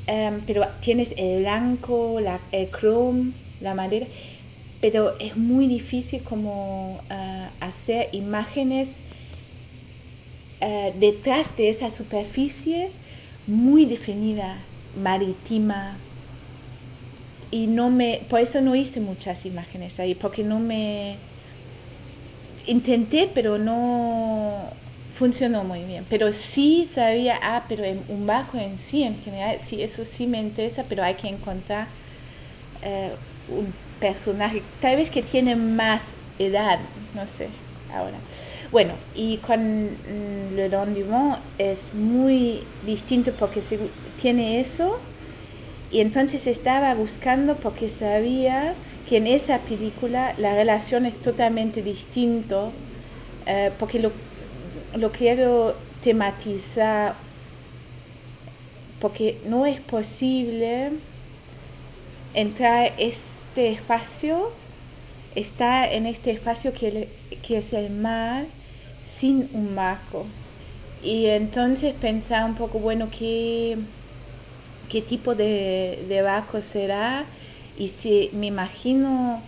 em, 0.08 0.42
pero 0.48 0.66
tienes 0.82 1.14
el 1.18 1.42
blanco, 1.42 2.20
la, 2.20 2.40
el 2.52 2.70
chrome, 2.70 3.32
la 3.62 3.76
madera, 3.76 4.06
pero 4.82 5.18
es 5.20 5.38
muy 5.38 5.68
difícil 5.68 6.22
como 6.24 7.00
eh, 7.10 7.48
hacer 7.62 8.08
imágenes 8.14 8.88
eh, 10.62 10.94
detrás 11.00 11.56
de 11.58 11.70
esa 11.70 11.90
superficie 11.90 12.90
muy 13.48 13.86
definida, 13.86 14.56
marítima, 15.02 15.96
y 17.52 17.68
no 17.68 17.90
me, 17.90 18.20
por 18.30 18.40
eso 18.40 18.62
no 18.62 18.76
hice 18.76 19.02
muchas 19.02 19.46
imágenes 19.46 20.00
ahí, 20.00 20.16
porque 20.16 20.44
no 20.44 20.60
me 20.60 21.16
intenté, 22.68 23.30
pero 23.34 23.58
no 23.58 24.54
funcionó 25.18 25.64
muy 25.66 25.82
bien. 25.82 26.06
Pero 26.10 26.34
sí 26.34 26.88
sabía, 26.92 27.38
ah, 27.44 27.64
pero 27.68 27.84
en 27.84 28.02
un 28.10 28.26
bajo 28.26 28.58
en 28.58 28.76
sí, 28.76 29.04
en 29.04 29.18
general, 29.20 29.58
sí, 29.60 29.82
eso 29.82 30.06
sí 30.06 30.28
me 30.28 30.40
interesa, 30.40 30.86
pero 30.88 31.04
hay 31.04 31.16
que 31.16 31.28
encontrar 31.28 31.86
eh, 32.84 33.12
un 33.50 33.74
personaje, 34.00 34.62
tal 34.82 34.98
vez 34.98 35.10
que 35.10 35.22
tiene 35.22 35.56
más 35.56 36.02
edad, 36.40 36.80
no 37.16 37.22
sé, 37.26 37.48
ahora. 37.94 38.18
Bueno, 38.72 38.94
y 39.16 39.38
con 39.38 39.60
mm, 39.60 40.56
Le 40.56 40.70
Don 40.70 40.94
Dumont 40.96 41.38
es 41.58 41.94
muy 41.94 42.64
distinto 42.86 43.32
porque 43.38 43.62
tiene 44.22 44.60
eso, 44.60 44.98
y 45.92 46.00
entonces 46.00 46.48
estaba 46.48 46.94
buscando 46.96 47.56
porque 47.56 47.90
sabía 47.90 48.74
que 49.10 49.18
en 49.18 49.28
esa 49.28 49.58
película 49.60 50.34
la 50.38 50.54
relación 50.54 51.06
es 51.06 51.22
totalmente 51.22 51.82
distinto, 51.82 52.72
eh, 53.46 53.72
porque 53.78 54.00
lo, 54.00 54.10
lo 54.98 55.12
quiero 55.12 55.74
tematizar, 56.04 57.14
porque 59.02 59.38
no 59.50 59.66
es 59.66 59.82
posible 59.82 60.92
entrar 62.34 62.92
este 62.98 63.72
espacio, 63.72 64.38
estar 65.36 65.92
en 65.92 66.06
este 66.06 66.32
espacio 66.32 66.74
que, 66.74 67.08
que 67.46 67.58
es 67.58 67.74
el 67.74 67.92
mar 67.98 68.46
sin 68.46 69.48
un 69.54 69.76
marco. 69.76 70.26
Y 71.04 71.28
entonces 71.28 71.96
pensar 71.96 72.46
un 72.46 72.56
poco, 72.56 72.80
bueno, 72.80 73.10
que 73.10 73.78
qué 74.90 75.02
tipo 75.02 75.36
de, 75.36 76.06
de 76.10 76.22
barco 76.22 76.62
será 76.62 77.24
y 77.78 77.88
si 77.88 78.30
me 78.34 78.48
imagino 78.48 79.42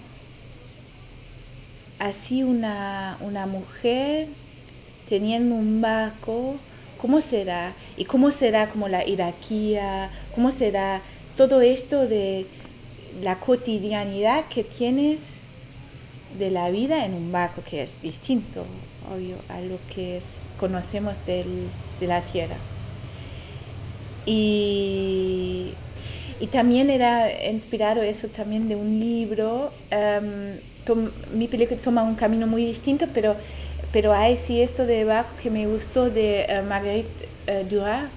así 1.99 2.43
una, 2.43 3.15
una 3.21 3.45
mujer 3.45 4.27
teniendo 5.09 5.55
un 5.55 5.81
barco, 5.81 6.55
¿cómo 6.97 7.21
será? 7.21 7.71
¿Y 7.97 8.05
cómo 8.05 8.31
será 8.31 8.67
como 8.67 8.87
la 8.87 9.01
jerarquía? 9.01 10.09
¿Cómo 10.33 10.51
será 10.51 10.99
todo 11.37 11.61
esto 11.61 12.07
de 12.07 12.45
la 13.21 13.35
cotidianidad 13.35 14.43
que 14.45 14.63
tienes 14.63 15.19
de 16.39 16.49
la 16.49 16.69
vida 16.69 17.05
en 17.05 17.13
un 17.13 17.31
barco 17.31 17.61
que 17.69 17.83
es 17.83 18.01
distinto, 18.01 18.65
obvio, 19.13 19.35
a 19.49 19.61
lo 19.61 19.77
que 19.93 20.19
conocemos 20.59 21.15
de 21.25 21.45
la 22.07 22.21
tierra? 22.21 22.55
Y, 24.25 25.71
y 26.39 26.47
también 26.47 26.89
era 26.89 27.29
inspirado 27.49 28.01
eso 28.01 28.27
también 28.29 28.67
de 28.67 28.75
un 28.75 28.99
libro. 28.99 29.69
Um, 29.91 31.09
mi 31.37 31.47
película 31.47 31.79
toma 31.83 32.03
un 32.03 32.15
camino 32.15 32.47
muy 32.47 32.65
distinto, 32.65 33.05
pero, 33.13 33.35
pero 33.91 34.13
hay 34.13 34.35
sí 34.37 34.61
esto 34.61 34.85
de 34.85 35.03
bajo 35.05 35.29
que 35.41 35.49
me 35.49 35.67
gustó 35.67 36.09
de 36.09 36.45
uh, 36.49 36.67
Marguerite 36.67 37.09
uh, 37.47 37.69
Duras. 37.69 38.09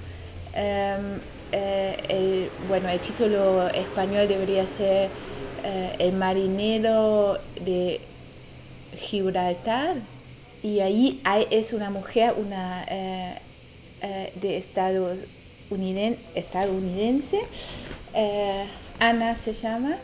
Um, 0.55 1.36
eh, 1.53 1.97
el, 2.09 2.51
bueno, 2.69 2.89
el 2.89 3.01
título 3.01 3.69
español 3.69 4.29
debería 4.29 4.67
ser 4.67 5.09
uh, 5.09 6.03
El 6.03 6.13
marinero 6.15 7.39
de 7.65 8.01
Gibraltar. 9.01 9.95
Y 10.63 10.81
ahí 10.81 11.21
hay, 11.25 11.47
es 11.51 11.73
una 11.73 11.91
mujer 11.91 12.35
una, 12.37 12.85
de 14.41 14.57
Estados 14.57 15.17
estadounidense, 16.35 17.39
eh, 18.15 18.65
Ana 19.01 19.37
se 19.37 19.53
llama, 19.53 19.95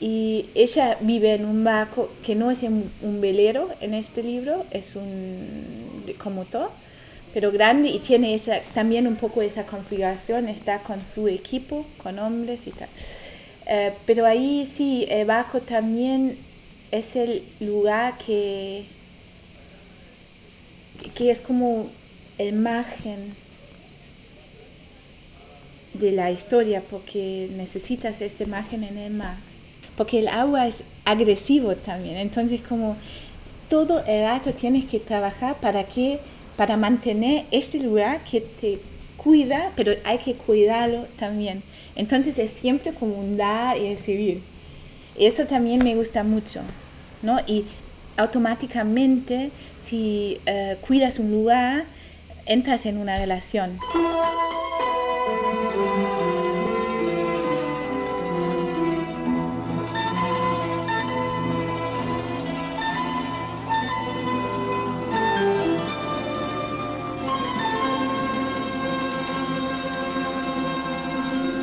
y 0.00 0.46
ella 0.54 0.96
vive 1.00 1.34
en 1.34 1.44
un 1.44 1.64
barco 1.64 2.08
que 2.24 2.34
no 2.34 2.50
es 2.50 2.62
un, 2.62 3.20
velero 3.20 3.68
en 3.80 3.94
este 3.94 4.22
libro, 4.22 4.54
es 4.70 4.94
un 4.96 6.14
como 6.22 6.44
todo, 6.44 6.70
pero 7.34 7.50
grande 7.52 7.88
y 7.88 7.98
tiene 7.98 8.34
esa, 8.34 8.60
también 8.74 9.06
un 9.06 9.16
poco 9.16 9.42
esa 9.42 9.64
configuración, 9.64 10.48
está 10.48 10.78
con 10.78 10.98
su 11.00 11.28
equipo, 11.28 11.84
con 12.02 12.18
hombres 12.18 12.66
y 12.66 12.70
tal. 12.70 12.88
Eh, 13.66 13.92
pero 14.06 14.24
ahí 14.24 14.66
sí, 14.66 15.06
el 15.10 15.26
barco 15.26 15.60
también 15.60 16.34
es 16.90 17.16
el 17.16 17.42
lugar 17.60 18.16
que, 18.26 18.82
que 21.14 21.30
es 21.30 21.42
como 21.42 21.86
el 22.38 22.54
margen 22.54 23.18
de 25.94 26.12
la 26.12 26.30
historia 26.30 26.82
porque 26.90 27.48
necesitas 27.56 28.20
esta 28.20 28.44
imagen 28.44 28.84
en 28.84 28.98
el 28.98 29.14
mar. 29.14 29.34
porque 29.96 30.20
el 30.20 30.28
agua 30.28 30.66
es 30.66 30.76
agresivo 31.04 31.74
también. 31.74 32.18
Entonces 32.18 32.60
como 32.68 32.96
todo 33.68 34.02
el 34.06 34.22
rato 34.22 34.52
tienes 34.52 34.88
que 34.88 35.00
trabajar 35.00 35.56
para 35.56 35.82
que 35.82 36.18
para 36.58 36.76
mantener 36.76 37.44
este 37.52 37.78
lugar 37.78 38.18
que 38.28 38.40
te 38.40 38.80
cuida, 39.16 39.70
pero 39.76 39.92
hay 40.04 40.18
que 40.18 40.34
cuidarlo 40.34 41.00
también. 41.18 41.62
Entonces 41.94 42.36
es 42.40 42.50
siempre 42.50 42.92
como 42.92 43.14
un 43.14 43.36
dar 43.36 43.78
y 43.78 43.94
recibir. 43.94 44.42
Eso 45.16 45.46
también 45.46 45.84
me 45.84 45.94
gusta 45.94 46.24
mucho, 46.24 46.60
¿no? 47.22 47.38
Y 47.46 47.64
automáticamente 48.16 49.50
si 49.84 50.40
eh, 50.46 50.76
cuidas 50.80 51.20
un 51.20 51.30
lugar, 51.30 51.84
entras 52.46 52.86
en 52.86 52.98
una 52.98 53.16
relación. 53.18 53.70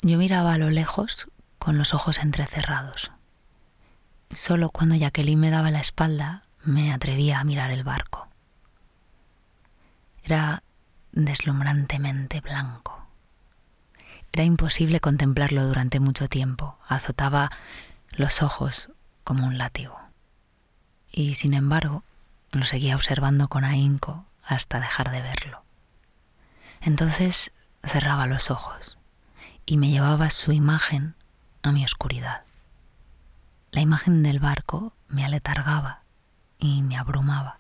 Yo 0.06 0.20
miraba 0.20 0.54
a 0.54 0.60
lo 0.60 0.70
lejos 0.70 1.26
con 1.58 1.80
los 1.80 1.96
ojos 1.96 2.20
entrecerrados. 2.20 3.10
Solo 4.30 4.70
cuando 4.70 4.94
Jacqueline 4.94 5.40
me 5.40 5.50
daba 5.50 5.72
la 5.72 5.80
espalda 5.80 6.44
me 6.64 6.94
atrevía 6.94 7.40
a 7.40 7.44
mirar 7.44 7.72
el 7.72 7.84
barco. 7.84 8.28
Era 10.22 10.62
deslumbrantemente 11.12 12.40
blanco. 12.40 13.08
Era 14.32 14.44
imposible 14.44 15.00
contemplarlo 15.00 15.66
durante 15.66 16.00
mucho 16.00 16.28
tiempo. 16.28 16.78
Azotaba 16.88 17.50
los 18.12 18.44
ojos 18.44 18.92
como 19.24 19.48
un 19.48 19.58
látigo. 19.58 20.00
Y 21.12 21.34
sin 21.34 21.56
embargo, 21.56 22.04
lo 22.52 22.66
seguía 22.66 22.96
observando 22.96 23.48
con 23.48 23.66
ahínco 23.66 24.24
hasta 24.44 24.80
dejar 24.80 25.10
de 25.10 25.24
verlo. 25.24 25.64
Entonces 26.80 27.54
cerraba 27.84 28.28
los 28.28 28.52
ojos 28.52 28.95
y 29.66 29.78
me 29.78 29.90
llevaba 29.90 30.30
su 30.30 30.52
imagen 30.52 31.16
a 31.64 31.72
mi 31.72 31.84
oscuridad. 31.84 32.44
La 33.72 33.82
imagen 33.82 34.24
del 34.24 34.40
barco 34.40 34.94
me 35.08 35.26
aletargaba 35.26 36.04
y 36.60 36.82
me 36.84 36.98
abrumaba. 36.98 37.60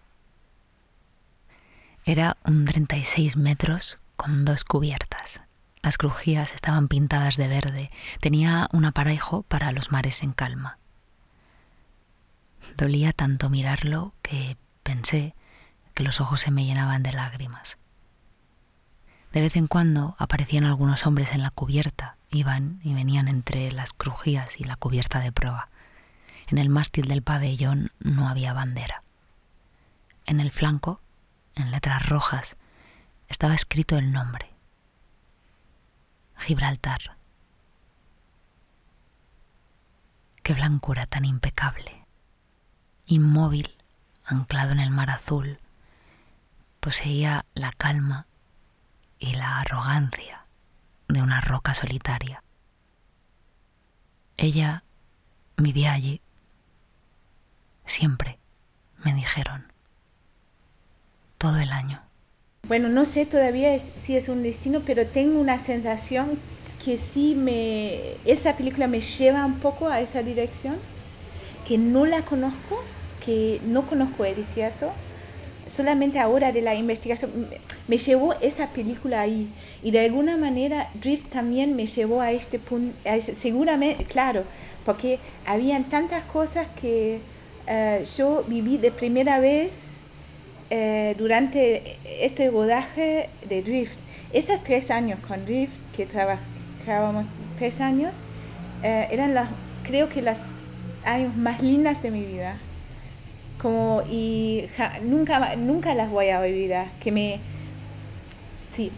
Era 2.05 2.37
un 2.45 2.65
36 2.65 3.35
metros 3.35 3.99
con 4.15 4.45
dos 4.45 4.63
cubiertas. 4.63 5.41
Las 5.81 5.97
crujías 5.97 6.53
estaban 6.53 6.87
pintadas 6.87 7.35
de 7.35 7.47
verde. 7.47 7.89
Tenía 8.19 8.69
un 8.71 8.85
aparejo 8.85 9.43
para 9.43 9.71
los 9.71 9.91
mares 9.91 10.23
en 10.23 10.33
calma. 10.33 10.77
Dolía 12.77 13.11
tanto 13.13 13.49
mirarlo 13.49 14.13
que 14.21 14.57
pensé 14.83 15.35
que 15.93 16.03
los 16.03 16.21
ojos 16.21 16.41
se 16.41 16.51
me 16.51 16.65
llenaban 16.65 17.03
de 17.03 17.11
lágrimas. 17.11 17.77
De 19.35 19.41
vez 19.41 19.57
en 19.57 19.67
cuando 19.67 20.15
aparecían 20.17 20.63
algunos 20.63 21.05
hombres 21.05 21.33
en 21.33 21.43
la 21.43 21.51
cubierta, 21.51 22.15
iban 22.29 22.79
y 22.83 22.93
venían 22.93 23.27
entre 23.27 23.69
las 23.73 23.91
crujías 23.91 24.61
y 24.61 24.63
la 24.63 24.77
cubierta 24.77 25.19
de 25.19 25.33
proa. 25.33 25.67
En 26.47 26.57
el 26.57 26.69
mástil 26.69 27.09
del 27.09 27.21
pabellón 27.21 27.91
no 27.99 28.29
había 28.29 28.53
bandera. 28.53 29.03
En 30.25 30.39
el 30.39 30.51
flanco, 30.51 31.01
en 31.53 31.69
letras 31.71 32.07
rojas, 32.07 32.55
estaba 33.27 33.55
escrito 33.55 33.97
el 33.97 34.13
nombre. 34.13 34.53
Gibraltar. 36.37 37.17
Qué 40.43 40.53
blancura 40.53 41.07
tan 41.07 41.25
impecable. 41.25 42.05
Inmóvil, 43.05 43.75
anclado 44.23 44.71
en 44.71 44.79
el 44.79 44.91
mar 44.91 45.09
azul, 45.09 45.59
poseía 46.79 47.43
la 47.53 47.73
calma 47.73 48.27
y 49.19 49.33
la 49.33 49.59
arrogancia 49.59 50.43
de 51.07 51.21
una 51.21 51.41
roca 51.41 51.73
solitaria. 51.73 52.43
Ella 54.37 54.83
vivía 55.57 55.93
allí. 55.93 56.21
Siempre, 57.85 58.39
me 59.03 59.13
dijeron. 59.13 59.71
Todo 61.37 61.57
el 61.57 61.71
año. 61.71 62.01
Bueno, 62.67 62.89
no 62.89 63.05
sé 63.05 63.25
todavía 63.25 63.77
si 63.77 64.17
es 64.17 64.27
un 64.27 64.41
destino, 64.41 64.81
pero 64.85 65.07
tengo 65.07 65.39
una 65.39 65.59
sensación 65.59 66.27
que 66.83 66.97
sí 66.97 67.35
me... 67.35 67.95
Esa 68.25 68.53
película 68.53 68.87
me 68.87 69.01
lleva 69.01 69.45
un 69.45 69.59
poco 69.59 69.87
a 69.89 70.01
esa 70.01 70.23
dirección, 70.23 70.75
que 71.67 71.77
no 71.77 72.05
la 72.05 72.21
conozco, 72.23 72.81
que 73.23 73.61
no 73.67 73.83
conozco 73.83 74.25
el 74.25 74.35
desierto, 74.35 74.91
solamente 75.75 76.19
ahora 76.19 76.51
de 76.51 76.61
la 76.61 76.75
investigación 76.75 77.31
me 77.87 77.97
llevó 77.97 78.33
esa 78.41 78.69
película 78.69 79.21
ahí 79.21 79.51
y 79.83 79.91
de 79.91 80.05
alguna 80.05 80.37
manera 80.37 80.87
Drift 80.95 81.31
también 81.31 81.75
me 81.75 81.85
llevó 81.85 82.21
a 82.21 82.31
este 82.31 82.59
punto, 82.59 82.95
seguramente, 83.19 84.05
claro, 84.05 84.43
porque 84.85 85.19
habían 85.47 85.83
tantas 85.83 86.25
cosas 86.25 86.67
que 86.79 87.19
eh, 87.67 88.05
yo 88.17 88.43
viví 88.47 88.77
de 88.77 88.91
primera 88.91 89.39
vez 89.39 89.71
eh, 90.69 91.15
durante 91.17 91.81
este 92.21 92.49
rodaje 92.49 93.29
de 93.49 93.61
Drift. 93.61 93.93
Esos 94.33 94.63
tres 94.63 94.91
años 94.91 95.19
con 95.25 95.43
Drift, 95.45 95.95
que 95.95 96.05
trabajábamos 96.05 97.27
tres 97.57 97.81
años, 97.81 98.13
eh, 98.83 99.07
eran 99.11 99.33
las, 99.33 99.49
creo 99.83 100.09
que 100.09 100.21
las 100.21 100.39
años 101.05 101.35
más 101.37 101.61
lindas 101.61 102.01
de 102.01 102.11
mi 102.11 102.21
vida 102.21 102.55
como 103.65 104.03
y 104.07 104.69
nunca 105.05 105.55
nunca 105.55 105.95
las 105.95 106.11
voy 106.11 106.29
a 106.29 106.39
olvidar 106.39 106.87
que 107.03 107.11
me 107.11 107.39
sí 108.75 108.91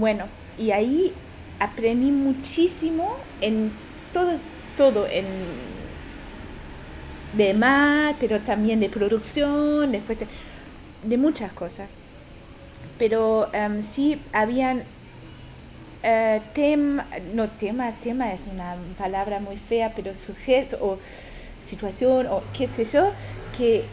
bueno 0.00 0.24
y 0.58 0.72
ahí 0.72 1.12
aprendí 1.60 2.10
muchísimo 2.10 3.08
en 3.40 3.72
todo 4.12 4.32
todo 4.76 5.06
en 5.06 5.24
de 7.34 7.54
mar 7.54 8.16
pero 8.18 8.40
también 8.40 8.80
de 8.80 8.88
producción 8.88 9.92
después 9.92 10.18
de, 11.04 11.16
muchas 11.16 11.52
cosas. 11.52 11.88
Pero 12.98 13.46
um, 13.46 13.82
sí 13.84 14.20
habían 14.32 14.76
uh, 14.78 16.40
tema 16.52 17.06
no 17.34 17.46
tema 17.46 17.92
tema 17.92 18.32
es 18.32 18.40
una 18.52 18.74
palabra 18.98 19.38
muy 19.38 19.56
fea 19.56 19.92
pero 19.94 20.12
sujeto 20.12 20.78
o 20.80 20.98
situación 20.98 22.26
o 22.26 22.42
qué 22.58 22.66
sé 22.66 22.84
yo 22.92 23.08
que 23.56 23.84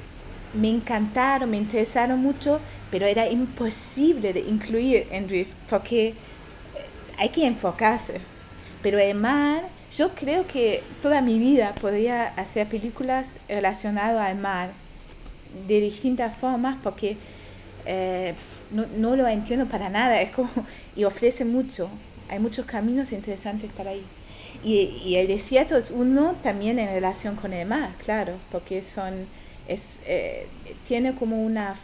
me 0.56 0.70
encantaron, 0.70 1.50
me 1.50 1.58
interesaron 1.58 2.22
mucho, 2.22 2.60
pero 2.92 3.06
era 3.06 3.30
imposible 3.30 4.34
de 4.34 4.40
incluir 4.42 5.06
en 5.12 5.28
Drift 5.28 5.70
porque 5.70 6.14
hay 7.18 7.30
que 7.30 7.46
enfocarse. 7.46 8.20
Pero 8.82 8.98
además, 8.98 9.64
yo 9.98 10.10
creo 10.10 10.46
que 10.48 10.84
toda 11.02 11.22
mi 11.22 11.40
vida 11.40 11.74
podría 11.82 12.28
hacer 12.28 12.68
películas 12.68 13.28
relacionadas 13.50 14.30
al 14.30 14.38
mar 14.38 14.70
de 15.68 15.82
distintas 15.82 16.36
formas 16.38 16.78
porque 16.84 17.18
eh, 17.86 18.34
no, 18.98 19.16
lo 19.16 19.28
entiendo 19.28 19.66
para 19.66 19.90
nada 19.90 20.22
es 20.22 20.34
como, 20.34 20.50
y 20.96 21.04
ofrece 21.04 21.46
mucho. 21.46 21.90
Hay 22.30 22.40
muchos 22.40 22.66
caminos 22.66 23.12
interesantes 23.12 23.72
para 23.72 23.94
ir. 23.94 24.04
Y 24.64 25.16
el 25.16 25.28
desierto 25.28 25.78
es 25.78 25.92
uno 25.92 26.34
también 26.44 26.80
en 26.80 26.92
relación 26.92 27.36
con 27.36 27.54
el 27.54 27.68
mar, 27.68 27.88
claro, 28.04 28.34
porque 28.52 28.84
son 28.84 29.14
es, 29.68 30.00
eh, 30.08 30.48
tiene 30.88 31.14
como 31.16 31.42
una, 31.44 31.76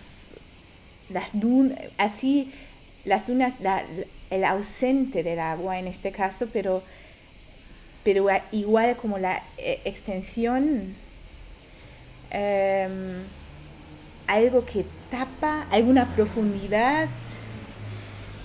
las 1.12 1.30
dunas, 1.34 1.78
así, 1.98 2.52
las 3.06 3.28
dunas, 3.28 3.56
el 4.30 4.44
ausente 4.46 5.24
del 5.24 5.40
agua 5.40 5.80
en 5.80 5.88
este 5.88 6.12
caso, 6.12 6.48
pero, 6.54 6.82
pero 8.04 8.28
igual 8.52 8.96
como 8.98 9.18
la 9.18 9.42
eh, 9.58 9.80
extensión, 9.86 10.64
em, 12.32 13.24
algo 14.28 14.66
que 14.66 14.86
tapa, 15.12 15.66
alguna 15.72 16.06
profundidad, 16.16 17.08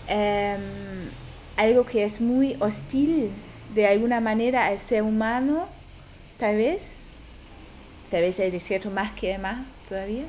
em, 0.09 0.61
algo 1.57 1.85
que 1.85 2.05
es 2.05 2.21
muy 2.21 2.57
hostil 2.61 3.31
de 3.75 3.87
alguna 3.87 4.21
manera 4.21 4.67
al 4.67 4.79
ser 4.79 5.03
humano, 5.03 5.65
tal 6.39 6.57
vez 6.57 6.98
tal 8.11 8.23
vez 8.23 8.39
el 8.39 8.53
desierto 8.53 8.91
más 8.91 9.15
que 9.15 9.39
más 9.39 9.67
todavía. 9.89 10.25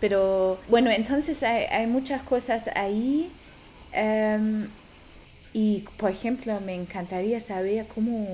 Pero 0.00 0.58
bueno, 0.68 0.90
entonces 0.90 1.42
hay, 1.42 1.86
muchas 1.86 2.22
cosas 2.22 2.68
ahí. 2.74 3.30
Em, 3.92 4.68
y 5.52 5.84
por 5.98 6.10
ejemplo, 6.10 6.58
me 6.62 6.74
encantaría 6.74 7.40
saber 7.40 7.86
cómo 7.94 8.26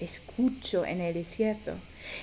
escucho 0.00 0.84
en 0.84 1.00
el 1.00 1.14
desierto. 1.14 1.72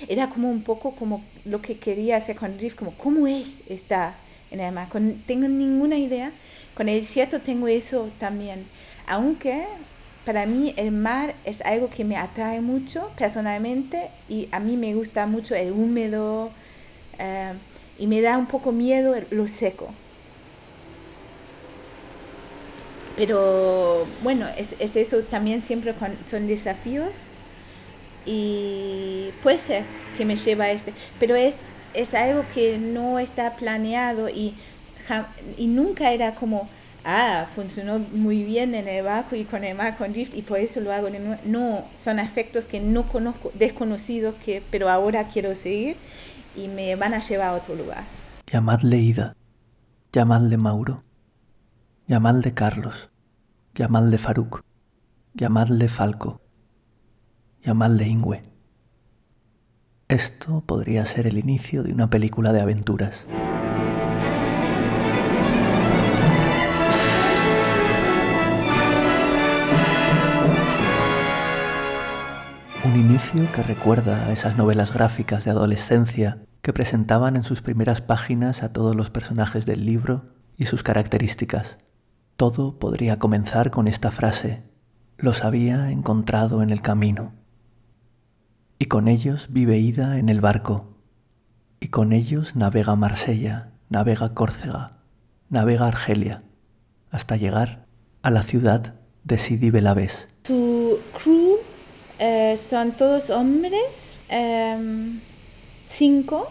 Era 0.08 0.28
como 0.28 0.50
un 0.50 0.62
poco 0.62 0.92
como 0.92 1.22
lo 1.46 1.60
que 1.60 1.76
quería 1.76 2.16
hacer 2.16 2.36
con 2.36 2.56
Riff, 2.58 2.76
como 2.76 2.92
cómo 2.98 3.26
es 3.26 3.70
estar 3.70 4.14
en 4.50 4.60
el 4.60 4.72
mar. 4.72 4.86
Tengo 5.26 5.48
ninguna 5.48 5.98
idea. 5.98 6.30
Con 6.74 6.88
el 6.88 7.00
desierto 7.00 7.40
tengo 7.40 7.66
eso 7.68 8.08
también. 8.18 8.58
Aunque 9.08 9.64
para 10.28 10.44
mí 10.44 10.74
el 10.76 10.90
mar 10.90 11.34
es 11.46 11.62
algo 11.62 11.88
que 11.88 12.04
me 12.04 12.14
atrae 12.14 12.60
mucho 12.60 13.00
personalmente 13.16 13.98
y 14.28 14.46
a 14.52 14.60
mí 14.60 14.76
me 14.76 14.92
gusta 14.92 15.24
mucho 15.24 15.54
el 15.54 15.72
húmedo 15.72 16.50
eh, 17.18 17.50
y 17.98 18.06
me 18.08 18.20
da 18.20 18.36
un 18.36 18.44
poco 18.44 18.70
miedo 18.70 19.14
lo 19.30 19.48
seco. 19.48 19.88
Pero 23.16 24.06
bueno, 24.22 24.46
es, 24.58 24.74
es 24.80 24.96
eso 24.96 25.22
también 25.22 25.62
siempre 25.62 25.94
son 25.94 26.46
desafíos 26.46 27.10
y 28.26 29.30
puede 29.42 29.58
ser 29.58 29.82
que 30.18 30.26
me 30.26 30.36
lleva 30.36 30.64
a 30.64 30.72
este, 30.72 30.92
pero 31.18 31.36
es, 31.36 31.56
es 31.94 32.12
algo 32.12 32.44
que 32.52 32.76
no 32.76 33.18
está 33.18 33.50
planeado 33.56 34.28
y 34.28 34.52
nunca 35.68 36.12
era 36.12 36.32
como, 36.32 36.68
ah, 37.04 37.46
funcionó 37.48 37.98
muy 38.14 38.42
bien 38.44 38.74
en 38.74 38.88
el 38.88 39.04
barco 39.04 39.36
y 39.36 39.44
con 39.44 39.64
el 39.64 39.76
mar 39.76 39.96
con 39.96 40.12
drift 40.12 40.36
y 40.36 40.42
por 40.42 40.58
eso 40.58 40.80
lo 40.80 40.92
hago. 40.92 41.08
No, 41.46 41.78
son 41.90 42.18
aspectos 42.18 42.64
que 42.64 42.80
no 42.80 43.02
conozco, 43.02 43.50
desconocidos, 43.58 44.36
que, 44.36 44.62
pero 44.70 44.88
ahora 44.88 45.24
quiero 45.24 45.54
seguir 45.54 45.96
y 46.56 46.68
me 46.68 46.96
van 46.96 47.14
a 47.14 47.20
llevar 47.20 47.48
a 47.48 47.54
otro 47.54 47.74
lugar. 47.74 48.02
Llamadle 48.50 48.98
Ida, 48.98 49.36
llamadle 50.12 50.56
Mauro, 50.56 51.04
llamadle 52.06 52.54
Carlos, 52.54 53.10
llamadle 53.74 54.18
Faruk, 54.18 54.62
llamadle 55.34 55.88
Falco, 55.88 56.40
llamadle 57.62 58.06
Ingüe. 58.06 58.42
Esto 60.08 60.62
podría 60.62 61.04
ser 61.04 61.26
el 61.26 61.36
inicio 61.36 61.82
de 61.82 61.92
una 61.92 62.08
película 62.08 62.54
de 62.54 62.62
aventuras. 62.62 63.26
Un 72.84 72.94
inicio 72.96 73.50
que 73.50 73.64
recuerda 73.64 74.26
a 74.26 74.32
esas 74.32 74.56
novelas 74.56 74.92
gráficas 74.92 75.44
de 75.44 75.50
adolescencia 75.50 76.44
que 76.62 76.72
presentaban 76.72 77.34
en 77.34 77.42
sus 77.42 77.60
primeras 77.60 78.02
páginas 78.02 78.62
a 78.62 78.72
todos 78.72 78.94
los 78.94 79.10
personajes 79.10 79.66
del 79.66 79.84
libro 79.84 80.26
y 80.56 80.66
sus 80.66 80.84
características. 80.84 81.76
Todo 82.36 82.78
podría 82.78 83.18
comenzar 83.18 83.72
con 83.72 83.88
esta 83.88 84.12
frase, 84.12 84.62
los 85.16 85.42
había 85.42 85.90
encontrado 85.90 86.62
en 86.62 86.70
el 86.70 86.80
camino. 86.80 87.32
Y 88.78 88.84
con 88.84 89.08
ellos 89.08 89.48
vive 89.50 89.78
Ida 89.78 90.18
en 90.18 90.28
el 90.28 90.40
barco, 90.40 90.98
y 91.80 91.88
con 91.88 92.12
ellos 92.12 92.54
navega 92.54 92.94
Marsella, 92.94 93.72
navega 93.88 94.34
Córcega, 94.34 94.98
navega 95.48 95.88
Argelia, 95.88 96.44
hasta 97.10 97.36
llegar 97.36 97.86
a 98.22 98.30
la 98.30 98.44
ciudad 98.44 98.94
de 99.24 99.38
Sidi 99.38 99.70
Belabés. 99.70 100.28
Su 100.44 100.96
eh, 102.18 102.56
son 102.56 102.92
todos 102.92 103.30
hombres, 103.30 104.26
em, 104.30 105.20
cinco, 105.96 106.46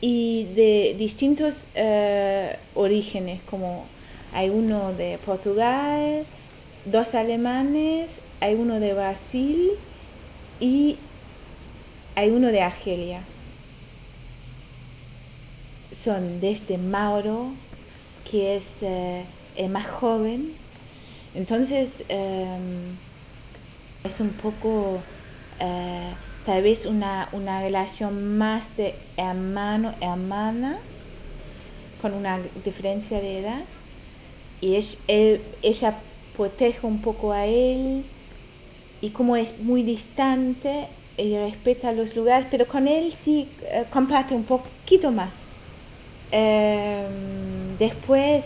y 0.00 0.44
de 0.54 0.94
distintos 0.98 1.54
eh, 1.74 2.56
orígenes, 2.74 3.40
como 3.50 3.84
hay 4.32 4.48
uno 4.48 4.92
de 4.94 5.18
Portugal, 5.26 6.24
dos 6.86 7.14
alemanes, 7.14 8.20
hay 8.40 8.54
uno 8.54 8.80
de 8.80 8.94
Brasil 8.94 9.70
y 10.60 10.96
hay 12.16 12.30
uno 12.30 12.48
de 12.48 12.62
Argelia. 12.62 13.20
Son 16.02 16.40
desde 16.40 16.78
Mauro, 16.78 17.46
que 18.30 18.56
es 18.56 18.82
eh, 18.82 19.22
el 19.56 19.70
más 19.70 19.86
joven. 19.86 20.50
Entonces, 21.34 22.04
em, 22.08 22.96
es 24.04 24.20
un 24.20 24.30
poco 24.30 24.98
eh, 25.60 26.10
tal 26.46 26.62
vez 26.62 26.86
una, 26.86 27.28
relación 27.60 28.38
más 28.38 28.76
de 28.76 28.94
hermano, 29.16 29.92
hermana, 30.00 30.76
con 32.00 32.14
una 32.14 32.38
diferencia 32.64 33.20
de 33.20 33.40
edad. 33.40 33.62
Y 34.60 34.76
ella 35.62 35.94
protege 36.36 36.86
un 36.86 37.00
poco 37.00 37.32
a 37.32 37.46
él 37.46 38.04
y 39.02 39.10
como 39.10 39.36
es 39.36 39.60
muy 39.60 39.82
distante, 39.82 40.86
ella 41.16 41.40
respeta 41.44 41.92
los 41.92 42.14
lugares, 42.16 42.48
pero 42.50 42.66
con 42.66 42.86
él 42.86 43.12
sí 43.12 43.48
eh, 43.72 43.84
comparte 43.90 44.34
un 44.34 44.44
poquito 44.44 45.10
más. 45.12 45.30
Em, 46.32 47.78
después 47.78 48.44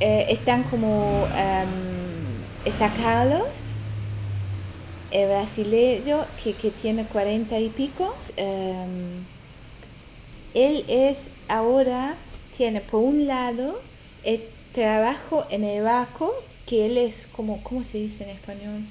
eh, 0.00 0.26
están 0.30 0.62
como, 0.64 1.26
em, 1.36 1.68
está 2.64 2.88
el 5.10 5.28
brasileño 5.28 6.24
que, 6.42 6.52
tiene 6.70 7.04
40 7.04 7.58
y 7.58 7.68
pico. 7.70 8.14
Em, 8.36 9.24
él 10.54 10.84
es 10.88 11.28
ahora, 11.48 12.14
tiene 12.56 12.80
por 12.80 13.02
un 13.02 13.26
lado 13.26 13.78
el 14.24 14.40
trabajo 14.72 15.44
en 15.50 15.64
el 15.64 15.82
barco, 15.82 16.32
que 16.66 16.86
él 16.86 16.98
es 16.98 17.28
como, 17.32 17.62
¿cómo 17.62 17.84
se 17.84 17.98
dice 17.98 18.24
en 18.24 18.30
español? 18.30 18.82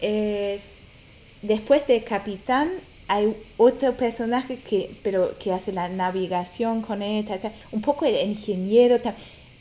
Es, 0.00 1.40
después 1.42 1.86
del 1.86 2.02
capitán 2.04 2.68
hay 3.08 3.34
otro 3.56 3.92
personaje 3.94 4.56
que, 4.56 4.90
pero 5.02 5.28
que 5.38 5.52
hace 5.52 5.72
la 5.72 5.88
navegación 5.88 6.82
con 6.82 7.02
él, 7.02 7.26
un 7.72 7.80
poco 7.80 8.04
el 8.04 8.28
ingeniero, 8.28 8.96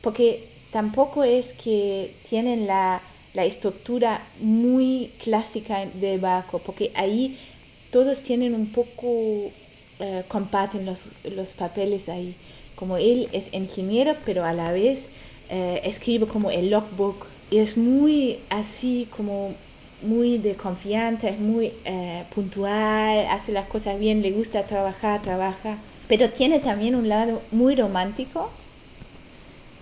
porque 0.04 0.44
tampoco 0.72 1.24
es 1.24 1.54
que 1.54 2.14
tienen 2.30 2.68
la 2.68 3.02
la 3.38 3.46
estructura 3.46 4.20
muy 4.40 5.08
clásica 5.24 5.86
del 6.02 6.20
barco, 6.20 6.60
porque 6.66 6.92
ahí 6.96 7.38
todos 7.92 8.22
tienen 8.22 8.56
un 8.56 8.66
poco, 8.72 9.08
eh, 10.00 10.24
comparten 10.28 10.84
los, 10.88 11.00
los, 11.36 11.54
papeles 11.54 12.10
ahí. 12.10 12.36
Como 12.76 12.98
él 12.98 13.28
es 13.34 13.54
ingeniero, 13.54 14.12
pero 14.26 14.44
a 14.44 14.54
la 14.54 14.72
vez 14.72 15.06
eh, 15.52 15.82
escribe 15.84 16.26
como 16.26 16.50
el 16.50 16.72
logbook. 16.72 17.28
Y 17.52 17.60
es 17.60 17.78
muy 17.78 18.40
así, 18.50 19.08
como 19.16 19.54
muy 20.02 20.40
de 20.40 20.56
confianza, 20.56 21.30
es 21.30 21.40
muy 21.40 21.72
eh, 21.86 22.24
puntual, 22.34 23.20
hace 23.30 23.52
las 23.52 23.68
cosas 23.68 24.00
bien, 24.00 24.24
le 24.24 24.32
gusta 24.32 24.64
trabajar, 24.64 25.22
trabaja. 25.22 25.78
Pero 26.08 26.28
tiene 26.28 26.60
también 26.60 26.96
un 26.96 27.08
lado 27.08 27.40
muy 27.52 27.76
romántico 27.76 28.50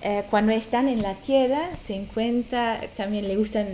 eh, 0.08 0.24
cuando 0.30 0.52
están 0.52 0.88
en 0.88 1.02
la 1.02 1.16
tierra 1.16 1.60
se 1.76 1.96
encuentra, 1.96 2.80
también 2.96 3.28
le 3.28 3.38
gustan 3.38 3.66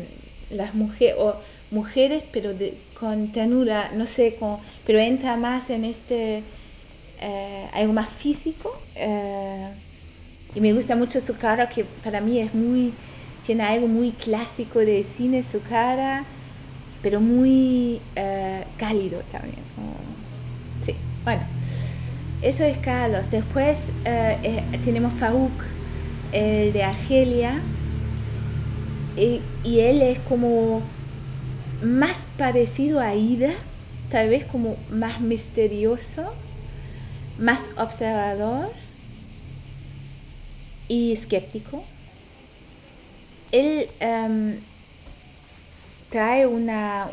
las 0.52 0.76
mujeres, 0.76 1.16
o 1.20 1.36
mujeres, 1.72 2.24
pero 2.32 2.52
con 2.98 3.30
ternura, 3.34 3.92
no 3.96 4.06
sé, 4.06 4.38
pero 4.88 5.00
entra 5.00 5.36
más 5.36 5.70
en 5.70 5.84
este, 5.84 6.42
eh, 7.20 7.70
algo 7.74 7.92
más 7.92 8.10
físico. 8.10 8.72
Eh, 8.96 9.72
y 10.56 10.62
me 10.62 10.72
gusta 10.72 10.96
mucho 10.96 11.20
su 11.20 11.36
cara, 11.38 11.68
que 11.68 11.84
para 12.02 12.22
mí 12.22 12.40
es 12.40 12.56
muy, 12.56 12.94
tiene 13.46 13.64
algo 13.64 13.90
muy 13.90 14.12
clásico 14.14 14.80
de 14.80 15.04
cine, 15.04 15.44
su 15.44 15.62
cara, 15.64 16.24
pero 17.02 17.20
muy 17.20 18.00
cálido 18.78 19.20
también. 19.34 19.60
sí, 20.86 20.96
bueno, 21.26 21.42
eso 22.42 22.64
es 22.64 22.78
Carlos. 22.78 23.30
Después 23.32 23.80
tenemos 24.86 25.12
Farouk 25.20 25.52
el 26.32 26.74
de 26.74 26.84
Argelia, 26.84 27.54
y, 29.18 29.42
él 29.80 30.02
es 30.02 30.20
como 30.20 30.82
más 31.84 32.26
parecido 32.38 33.00
a 33.00 33.14
Ida, 33.14 33.52
tal 34.10 34.30
vez 34.30 34.46
como 34.46 34.76
más 34.92 35.22
misterioso, 35.22 36.24
más 37.40 37.62
observador 37.78 38.68
y 40.88 41.12
escéptico. 41.12 41.84
Él 43.52 43.86
em, 44.00 44.58
trae 46.10 46.48
una, 46.48 47.08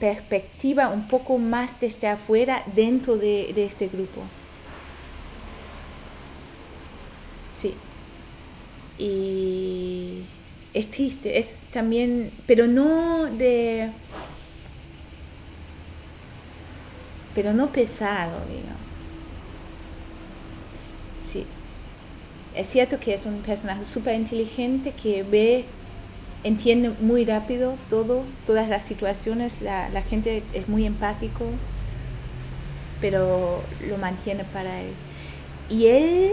perspectiva 0.00 0.90
un 0.90 1.06
poco 1.06 1.38
más 1.38 1.78
desde 1.80 2.08
afuera 2.08 2.60
dentro 2.74 3.16
de, 3.16 3.52
de 3.54 3.64
este 3.64 3.86
grupo. 3.88 4.22
Sí 7.60 7.74
y 8.98 10.22
es 10.74 10.90
triste, 10.90 11.38
es 11.38 11.70
también, 11.72 12.30
pero 12.46 12.66
no 12.66 13.26
de, 13.26 13.88
pero 17.34 17.52
no 17.52 17.66
pesado, 17.68 18.38
digamos. 18.46 18.82
Sí, 21.32 21.46
es 22.56 22.68
cierto 22.68 22.98
que 22.98 23.14
es 23.14 23.26
un 23.26 23.40
personaje 23.42 23.84
súper 23.84 24.18
inteligente 24.18 24.92
que 24.92 25.22
ve, 25.24 25.64
entiende 26.44 26.90
muy 27.00 27.24
rápido 27.24 27.74
todo, 27.90 28.24
todas 28.46 28.68
las 28.68 28.84
situaciones, 28.84 29.62
la, 29.62 29.88
la 29.90 30.02
gente 30.02 30.42
es 30.54 30.68
muy 30.68 30.86
empático, 30.86 31.46
pero 33.00 33.62
lo 33.88 33.98
mantiene 33.98 34.44
para 34.44 34.80
él. 34.80 34.92
Y 35.70 35.86
él 35.86 36.32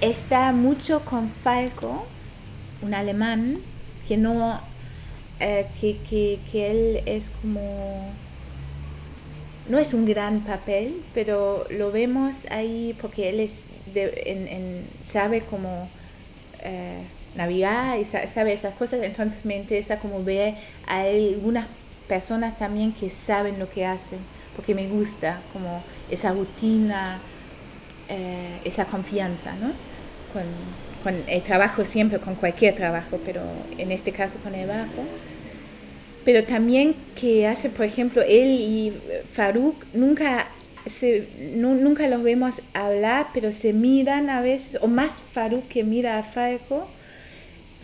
está 0.00 0.52
mucho 0.52 1.04
con 1.04 1.28
Falco, 1.28 2.06
un 2.82 2.94
alemán 2.94 3.58
que 4.08 4.16
no, 4.16 4.58
eh, 5.40 5.66
que, 5.80 5.96
que, 6.08 6.38
que 6.50 6.70
él 6.70 7.00
es 7.06 7.24
como 7.42 7.60
no 9.68 9.78
es 9.78 9.94
un 9.94 10.04
gran 10.04 10.40
papel, 10.40 10.92
pero 11.14 11.64
lo 11.78 11.92
vemos 11.92 12.32
ahí 12.50 12.96
porque 13.00 13.28
él 13.28 13.40
es 13.40 13.52
sabe 15.08 15.40
cómo 15.42 15.88
eh, 16.62 17.02
navegar 17.36 17.98
y 17.98 18.04
sabe 18.04 18.52
esas 18.52 18.74
cosas, 18.74 19.02
entonces 19.02 19.44
me 19.44 19.56
interesa 19.56 19.96
como 19.96 20.22
ver 20.24 20.54
a 20.86 21.00
algunas 21.02 21.66
personas 22.08 22.58
también 22.58 22.92
que 22.92 23.08
saben 23.08 23.58
lo 23.58 23.68
que 23.70 23.86
hacen, 23.86 24.18
porque 24.56 24.74
me 24.74 24.88
gusta 24.88 25.40
como 25.52 25.82
esa 26.10 26.32
rutina, 26.32 27.20
eh, 28.10 28.60
esa 28.64 28.84
confianza, 28.84 29.54
¿no? 29.60 29.72
Con, 30.32 31.14
el 31.28 31.42
trabajo 31.42 31.82
siempre, 31.84 32.18
con 32.18 32.34
cualquier 32.34 32.74
trabajo, 32.74 33.18
pero 33.24 33.40
en 33.78 33.90
este 33.90 34.12
caso 34.12 34.34
con 34.44 34.54
el 34.54 34.68
bajo 34.68 35.04
pero 36.24 36.44
también 36.44 36.94
que 37.18 37.46
hace, 37.46 37.70
por 37.70 37.86
ejemplo, 37.86 38.22
él 38.22 38.50
y 38.50 38.92
Farouk 39.34 39.74
nunca, 39.94 40.46
se, 40.86 41.26
nunca 41.56 42.06
los 42.08 42.22
vemos 42.22 42.54
hablar, 42.74 43.26
pero 43.32 43.52
se 43.52 43.72
miran 43.72 44.28
a 44.28 44.40
veces, 44.40 44.82
o 44.82 44.86
más 44.86 45.20
Farouk 45.32 45.66
que 45.68 45.84
mira 45.84 46.18
a 46.18 46.22
Falco. 46.22 46.86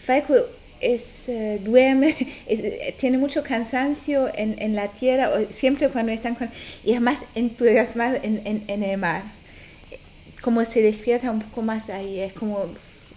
Falco 0.05 0.35
es, 0.81 1.29
eh, 1.29 1.61
duerme, 1.65 2.15
tiene 3.01 3.19
mucho 3.19 3.43
cansancio 3.43 4.29
en, 4.37 4.55
en, 4.59 4.75
la 4.75 4.89
tierra, 4.89 5.31
siempre 5.49 5.89
cuando 5.89 6.13
están 6.13 6.35
con, 6.35 6.49
y 6.85 6.93
es 6.93 7.01
más 7.01 7.19
entusiasmado 7.35 8.17
en, 8.23 8.43
en, 8.45 8.63
en, 8.69 8.83
el 8.83 8.99
mar. 8.99 9.23
Como 10.47 10.65
se 10.65 10.81
despierta 10.81 11.33
un 11.33 11.43
poco 11.43 11.63
más 11.63 11.91
ahí, 11.91 12.21
es 12.21 12.33
como 12.35 12.65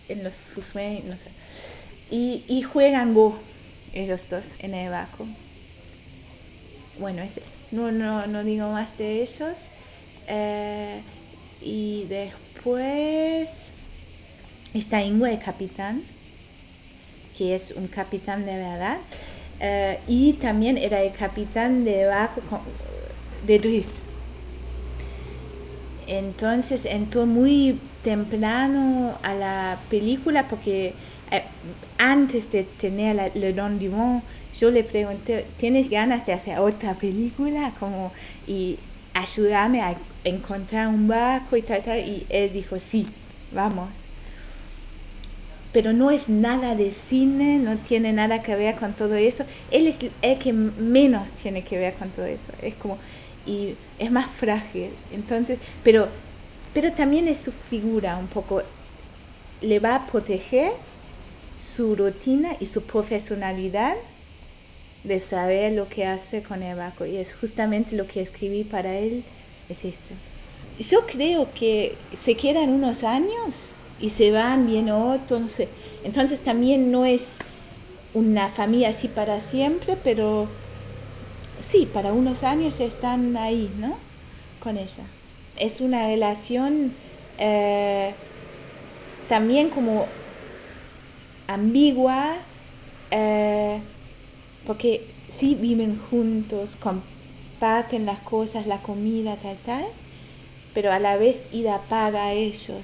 en 0.07 0.23
los, 0.23 0.33
sus 0.33 0.65
sueños, 0.65 1.05
no 1.05 1.13
sé. 1.13 1.29
Y, 2.09 2.63
juegan 2.63 3.13
Go 3.13 3.37
ellos 3.93 4.31
dos 4.31 4.43
en 4.61 4.73
el 4.73 4.89
barco. 4.89 5.27
Bueno, 6.97 7.21
no, 7.69 7.91
no, 7.91 8.25
no 8.25 8.43
digo 8.43 8.71
más 8.71 8.97
de 8.97 9.21
ellos. 9.21 9.53
Eh, 10.27 10.99
y 11.61 12.05
después 12.05 13.47
está 14.73 15.03
Ingo, 15.03 15.27
el 15.27 15.37
capitán, 15.37 16.01
que 17.37 17.55
es 17.55 17.73
un 17.75 17.87
capitán 17.89 18.43
de 18.43 18.57
verdad. 18.57 18.97
Eh, 19.59 19.99
y 20.07 20.33
también 20.33 20.79
era 20.79 20.99
el 21.03 21.13
capitán 21.13 21.83
de 21.83 22.07
barco 22.07 22.59
de 23.45 23.59
drift. 23.59 24.08
Entonces 26.09 26.85
entró 26.85 27.27
muy 27.27 27.79
temprano 28.03 29.15
a 29.21 29.35
la 29.35 29.77
película 29.91 30.43
porque 30.49 30.91
eh, 31.31 31.43
antes 31.99 32.51
de 32.51 32.63
tener 32.63 33.15
la, 33.15 33.29
Le 33.35 33.53
Don 33.53 33.77
Dumont, 33.77 34.23
yo 34.59 34.71
le 34.71 34.83
pregunté, 34.83 35.45
¿tienes 35.59 35.87
ganas 35.91 36.25
de 36.25 36.33
hacer 36.33 36.57
otra 36.57 36.95
película? 36.95 37.71
Como, 37.79 38.11
y 38.47 38.75
ayudarme 39.13 39.81
a 39.81 39.95
encontrar 40.23 40.87
un 40.87 41.07
barco 41.07 41.55
y 41.55 41.61
tal, 41.61 41.83
tal. 41.83 41.99
Y 41.99 42.25
él 42.29 42.51
dijo, 42.51 42.79
sí, 42.79 43.07
vamos. 43.53 43.87
Pero 45.71 45.93
no 45.93 46.09
es 46.09 46.27
nada 46.27 46.75
de 46.75 46.91
cine, 46.91 47.59
no 47.59 47.77
tiene 47.77 48.13
nada 48.13 48.41
que 48.41 48.55
ver 48.55 48.73
con 48.75 48.93
todo 48.93 49.13
eso. 49.13 49.45
Él 49.69 49.85
es 49.85 49.99
el 50.23 50.39
que 50.39 50.53
menos 50.53 51.29
tiene 51.43 51.63
que 51.63 51.77
ver 51.77 51.93
con 51.93 52.09
todo 52.09 52.25
eso. 52.25 52.51
Es 52.63 52.73
como, 52.75 52.97
y 53.49 53.75
es 53.97 54.11
más 54.11 54.29
frágil. 54.29 54.89
Entonces, 55.11 55.59
pero, 55.83 56.07
pero 56.73 56.91
también 56.93 57.27
es 57.27 57.39
su 57.39 57.51
figura 57.51 58.17
un 58.17 58.27
poco. 58.27 58.61
Le 59.61 59.79
va 59.79 59.95
a 59.95 60.05
proteger 60.05 60.71
su 61.75 61.95
rutina 61.95 62.49
y 62.59 62.67
su 62.67 62.83
profesionalidad 62.83 63.95
de 65.05 65.19
saber 65.19 65.73
lo 65.73 65.87
que 65.87 66.05
hace 66.05 66.43
con 66.43 66.61
el 66.61 66.77
barco. 66.77 67.05
Y 67.05 67.17
es 67.17 67.33
justamente 67.33 67.95
lo 67.95 68.05
que 68.05 68.21
escribí 68.21 68.63
para 68.65 68.93
él, 68.93 69.23
es 69.69 69.85
esto. 69.85 70.13
Yo 70.79 71.01
creo 71.07 71.47
que 71.57 71.91
se 72.23 72.35
quedan 72.35 72.69
unos 72.69 73.03
años 73.03 73.49
y 73.99 74.11
se 74.11 74.31
van, 74.31 74.67
bien 74.67 74.91
otros. 74.91 75.53
Entonces 76.03 76.39
también 76.41 76.91
no 76.91 77.05
es 77.05 77.37
una 78.13 78.47
familia 78.47 78.89
así 78.89 79.07
para 79.07 79.41
siempre, 79.41 79.97
pero 80.03 80.47
sí, 81.61 81.87
para 81.93 82.13
unos 82.13 82.43
años 82.43 82.79
están 82.79 83.35
ahí, 83.37 83.69
¿no? 83.77 83.95
Con 84.61 84.77
ella. 84.77 85.03
Es 85.59 85.81
una 85.81 86.07
relación 86.07 86.91
eh, 87.39 88.13
también 89.27 89.69
como 89.69 90.05
ambigua, 91.47 92.35
eh, 93.11 93.79
porque 94.65 95.01
sí 95.01 95.55
viven 95.55 95.97
juntos, 96.09 96.77
comparten 96.79 98.05
las 98.05 98.19
cosas, 98.19 98.67
la 98.67 98.77
comida, 98.77 99.35
tal, 99.35 99.57
tal, 99.65 99.85
pero 100.73 100.91
a 100.91 100.99
la 100.99 101.17
vez 101.17 101.53
Ida 101.53 101.79
paga 101.89 102.25
a 102.25 102.33
ellos. 102.33 102.83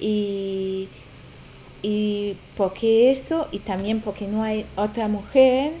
Y, 0.00 0.88
y 1.82 2.36
porque 2.56 3.10
eso, 3.10 3.46
y 3.52 3.58
también 3.58 4.00
porque 4.00 4.26
no 4.28 4.42
hay 4.42 4.64
otra 4.76 5.08
mujer 5.08 5.72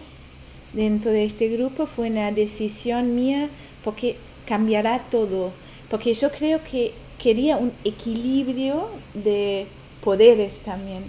dentro 0.72 1.10
de 1.10 1.24
este 1.24 1.48
grupo, 1.48 1.86
fue 1.86 2.10
una 2.10 2.32
decisión 2.32 3.14
mía, 3.14 3.48
porque 3.84 4.16
cambiará 4.46 4.98
todo. 5.10 5.50
Porque 5.90 6.14
yo 6.14 6.30
creo 6.30 6.60
que 6.70 6.92
quería 7.22 7.56
un 7.56 7.72
equilibrio 7.84 8.80
de 9.24 9.66
poderes 10.02 10.60
también 10.64 11.02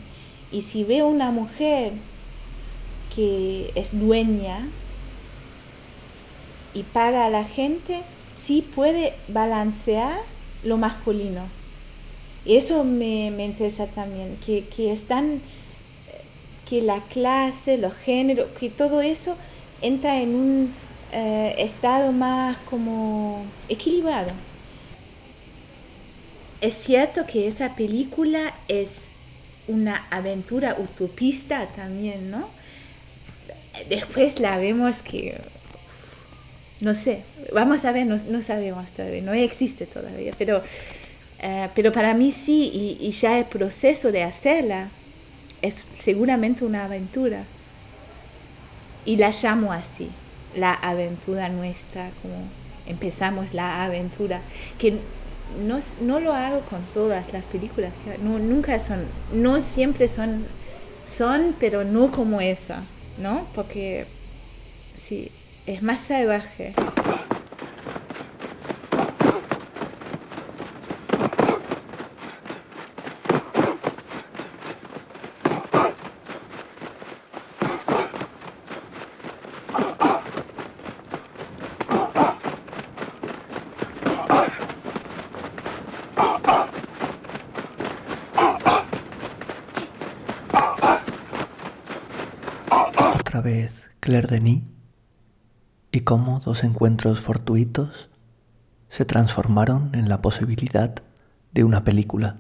y 0.52 0.62
si 0.62 0.84
veo 0.84 1.08
una 1.08 1.32
mujer 1.32 1.92
que 3.16 3.72
es 3.76 4.00
dueña 4.00 4.58
y 6.74 6.84
paga 6.84 7.26
a 7.26 7.30
la 7.30 7.44
gente, 7.44 8.02
sí 8.46 8.62
puede 8.76 9.14
balancear 9.30 10.18
lo 10.66 10.78
masculino. 10.78 11.42
Y 12.46 12.58
eso 12.58 12.84
me, 12.84 13.28
interesa 13.46 13.86
también, 13.88 14.36
que, 14.46 14.64
que 14.76 14.92
están, 14.92 15.42
que 16.72 16.82
la 16.82 17.02
clase, 17.12 17.78
los 17.78 17.94
géneros, 17.94 18.50
que 18.58 18.70
todo 18.70 19.02
eso 19.02 19.38
entra 19.82 20.22
en 20.22 20.34
un 20.34 20.74
eh, 21.12 21.56
estado 21.58 22.14
más 22.14 22.56
como 22.60 23.46
equilibrado. 23.68 24.32
Es 26.62 26.76
cierto 26.76 27.26
que 27.26 27.50
esa 27.50 27.76
película 27.76 28.40
es 28.70 29.66
una 29.68 30.02
aventura 30.12 30.74
utopista 30.80 31.66
también, 31.76 32.32
¿no? 32.32 32.42
Después 33.90 34.40
la 34.40 34.56
vemos 34.56 35.00
que, 35.00 35.38
no 36.80 36.96
sé, 36.96 37.22
vamos 37.52 37.84
a 37.84 37.92
ver, 37.92 38.08
no, 38.08 38.42
sabemos 38.42 38.88
todavía, 38.96 39.24
no 39.24 39.34
existe 39.34 39.88
todavía, 39.88 40.34
pero, 40.38 40.64
eh, 41.42 41.68
pero 41.76 41.92
para 41.92 42.14
mí 42.14 42.32
sí, 42.32 42.98
y, 43.02 43.12
ya 43.12 43.40
el 43.40 43.46
proceso 43.46 44.14
de 44.14 44.24
hacerla 44.24 44.90
es 45.62 45.74
seguramente 45.74 46.66
una 46.66 46.86
aventura. 46.86 47.42
Y 49.06 49.18
la 49.18 49.32
llamo 49.32 49.74
así, 49.74 50.10
la 50.58 50.74
aventura 50.74 51.50
nuestra, 51.50 52.08
como 52.22 52.36
empezamos 52.86 53.54
la 53.54 53.84
aventura, 53.86 54.40
que 54.78 54.96
no, 55.64 55.80
no 56.02 56.20
lo 56.20 56.34
hago 56.34 56.62
con 56.62 56.82
todas 56.94 57.34
las 57.34 57.44
películas, 57.46 57.94
no, 58.24 58.40
nunca 58.40 58.80
son, 58.80 59.00
no 59.34 59.60
siempre 59.60 60.08
son, 60.08 60.44
son, 61.18 61.56
pero 61.60 61.84
no 61.84 62.12
como 62.12 62.42
esa, 62.42 62.82
¿no? 63.20 63.44
Porque 63.56 64.06
sí, 64.06 65.32
es 65.66 65.82
más 65.84 66.02
salvaje. 66.02 66.74
Vez 94.12 94.22
Claire 94.22 94.28
Denis 94.28 94.64
y 95.92 96.02
cómo 96.02 96.40
dos 96.40 96.64
encuentros 96.64 97.20
fortuitos 97.20 98.10
se 98.90 99.06
transformaron 99.06 99.92
en 99.94 100.10
la 100.10 100.22
posibilidad 100.22 100.94
de 101.54 101.64
una 101.64 101.84
película. 101.84 102.38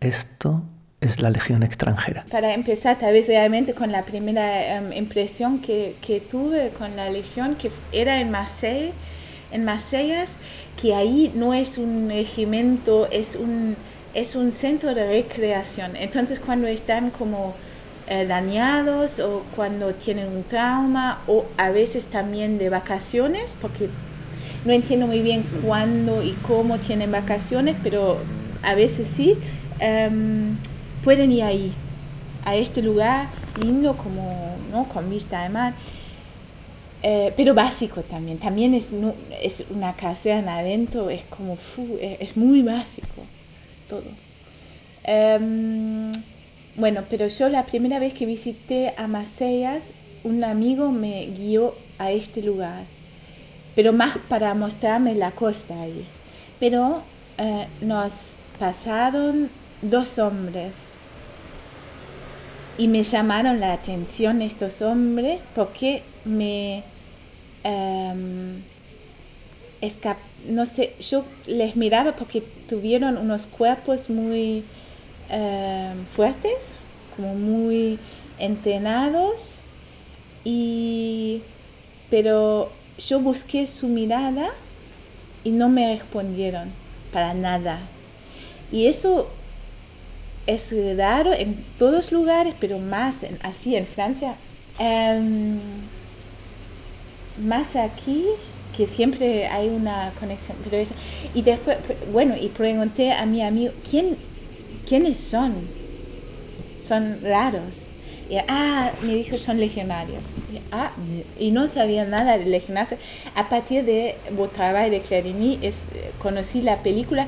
Esto 0.00 0.62
es 1.00 1.20
la 1.20 1.30
Legión 1.30 1.62
extranjera. 1.62 2.24
Para 2.30 2.54
empezar, 2.54 2.96
tal 2.98 3.12
vez 3.12 3.26
realmente 3.26 3.74
con 3.74 3.92
la 3.92 4.02
primera 4.02 4.78
em, 4.78 4.92
impresión 4.92 5.60
que, 5.60 5.94
que, 6.00 6.20
tuve 6.20 6.70
con 6.78 6.94
la 6.96 7.10
Legión, 7.10 7.54
que 7.54 7.70
era 7.92 8.20
en 8.20 8.30
Marseille, 8.30 8.92
en 9.52 9.64
Marsella, 9.64 10.24
que 10.80 10.94
ahí 10.94 11.32
no 11.36 11.54
es 11.54 11.78
un 11.78 12.08
regimiento, 12.08 13.06
es 13.10 13.36
un, 13.36 13.76
es 14.14 14.36
un 14.36 14.52
centro 14.52 14.94
de 14.94 15.06
recreación. 15.06 15.96
Entonces 15.96 16.40
cuando 16.40 16.66
están 16.66 17.10
como 17.10 17.54
eh, 18.08 18.24
dañados 18.26 19.18
o 19.18 19.42
cuando 19.56 19.92
tienen 19.92 20.28
un 20.28 20.44
trauma 20.44 21.18
o 21.26 21.44
a 21.58 21.70
veces 21.70 22.06
también 22.06 22.56
de 22.58 22.68
vacaciones, 22.68 23.44
porque 23.60 23.88
no 24.64 24.72
entiendo 24.72 25.06
muy 25.06 25.22
bien 25.22 25.42
cuándo 25.64 26.22
y 26.22 26.32
cómo 26.46 26.78
tienen 26.78 27.10
vacaciones, 27.10 27.76
pero 27.82 28.16
a 28.62 28.74
veces 28.74 29.08
sí, 29.08 29.36
em, 29.80 30.56
pueden 31.04 31.32
ir 31.32 31.42
ahí, 31.42 31.72
a 32.44 32.54
este 32.54 32.80
lugar 32.82 33.26
lindo 33.60 33.96
como, 33.96 34.56
¿no? 34.70 34.84
Con 34.84 35.08
vista 35.10 35.42
de 35.42 35.48
mar. 35.48 35.72
Eh, 37.02 37.32
pero 37.36 37.54
básico 37.54 38.02
también, 38.02 38.38
también 38.38 38.72
es, 38.74 38.86
es 39.42 39.70
una 39.70 39.92
caserna 39.92 40.58
adentro, 40.58 41.10
es 41.10 41.22
como, 41.24 41.56
es, 42.00 42.36
muy 42.36 42.62
básico 42.62 43.22
todo. 43.88 44.02
Em, 45.04 46.12
bueno, 46.78 47.02
pero 47.10 47.26
yo 47.26 47.48
la 47.48 47.62
primera 47.62 47.98
vez 47.98 48.12
que 48.14 48.26
visité 48.26 48.92
a 48.98 49.06
Maceias, 49.06 49.82
un 50.24 50.44
amigo 50.44 50.90
me 50.90 51.26
guió 51.26 51.72
a 51.98 52.12
este 52.12 52.42
lugar, 52.42 52.82
pero 53.74 53.92
más 53.92 54.18
para 54.28 54.54
mostrarme 54.54 55.14
la 55.14 55.30
costa 55.30 55.80
ahí. 55.80 56.06
Pero 56.60 57.00
eh, 57.38 57.66
nos 57.82 58.12
pasaron 58.58 59.48
dos 59.82 60.18
hombres 60.18 60.72
y 62.78 62.88
me 62.88 63.02
llamaron 63.04 63.60
la 63.60 63.72
atención 63.72 64.42
estos 64.42 64.82
hombres 64.82 65.40
porque 65.54 66.02
me 66.24 66.82
em, 67.64 68.62
no 70.50 70.66
sé, 70.66 70.92
yo 71.10 71.22
les 71.46 71.76
miraba 71.76 72.12
porque 72.12 72.42
tuvieron 72.68 73.16
unos 73.18 73.46
cuerpos 73.46 74.10
muy 74.10 74.64
em, 75.30 76.04
fuertes, 76.14 76.58
como 77.16 77.34
muy 77.34 77.98
entrenados, 78.38 79.54
y, 80.44 81.40
pero 82.10 82.68
yo 83.08 83.20
busqué 83.20 83.66
su 83.66 83.88
mirada 83.88 84.48
y 85.44 85.50
no 85.50 85.68
me 85.68 85.96
respondieron 85.96 86.68
para 87.12 87.34
nada. 87.34 87.78
Y 88.72 88.86
eso 88.86 89.26
es 90.46 90.96
raro 90.96 91.32
en 91.32 91.54
todos 91.78 92.12
lugares, 92.12 92.54
pero 92.60 92.78
más 92.80 93.16
así 93.42 93.76
en 93.76 93.86
Francia. 93.86 94.34
Em, 94.78 95.58
más 97.46 97.76
aquí, 97.76 98.24
que 98.76 98.86
siempre 98.86 99.46
hay 99.46 99.68
una 99.68 100.12
conexión. 100.20 100.58
y 101.34 101.42
después, 101.42 101.76
bueno, 102.12 102.34
y 102.36 102.48
pregunté 102.48 103.12
a 103.12 103.26
mi 103.26 103.42
amigo, 103.42 103.72
¿quién, 103.90 104.16
¿quiénes 104.88 105.16
son? 105.16 105.54
Son 106.88 107.22
raros. 107.22 107.62
Y, 108.28 108.36
ah, 108.48 108.90
me 109.02 109.14
dijo, 109.14 109.36
son 109.36 109.58
legionarios. 109.60 110.22
Y, 110.52 110.58
ah, 110.72 110.90
y 111.38 111.50
no 111.50 111.68
sabía 111.68 112.04
nada 112.04 112.38
de 112.38 112.46
legionarios. 112.46 112.98
A 113.34 113.48
partir 113.48 113.84
de 113.84 114.14
y 114.30 114.90
de 114.90 115.00
Clarini, 115.00 115.58
conocí 116.18 116.62
la 116.62 116.76
película 116.82 117.26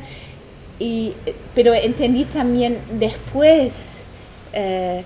y, 0.78 1.12
pero 1.54 1.74
entendí 1.74 2.24
también 2.24 2.78
después 2.98 3.72
eh, 4.52 5.02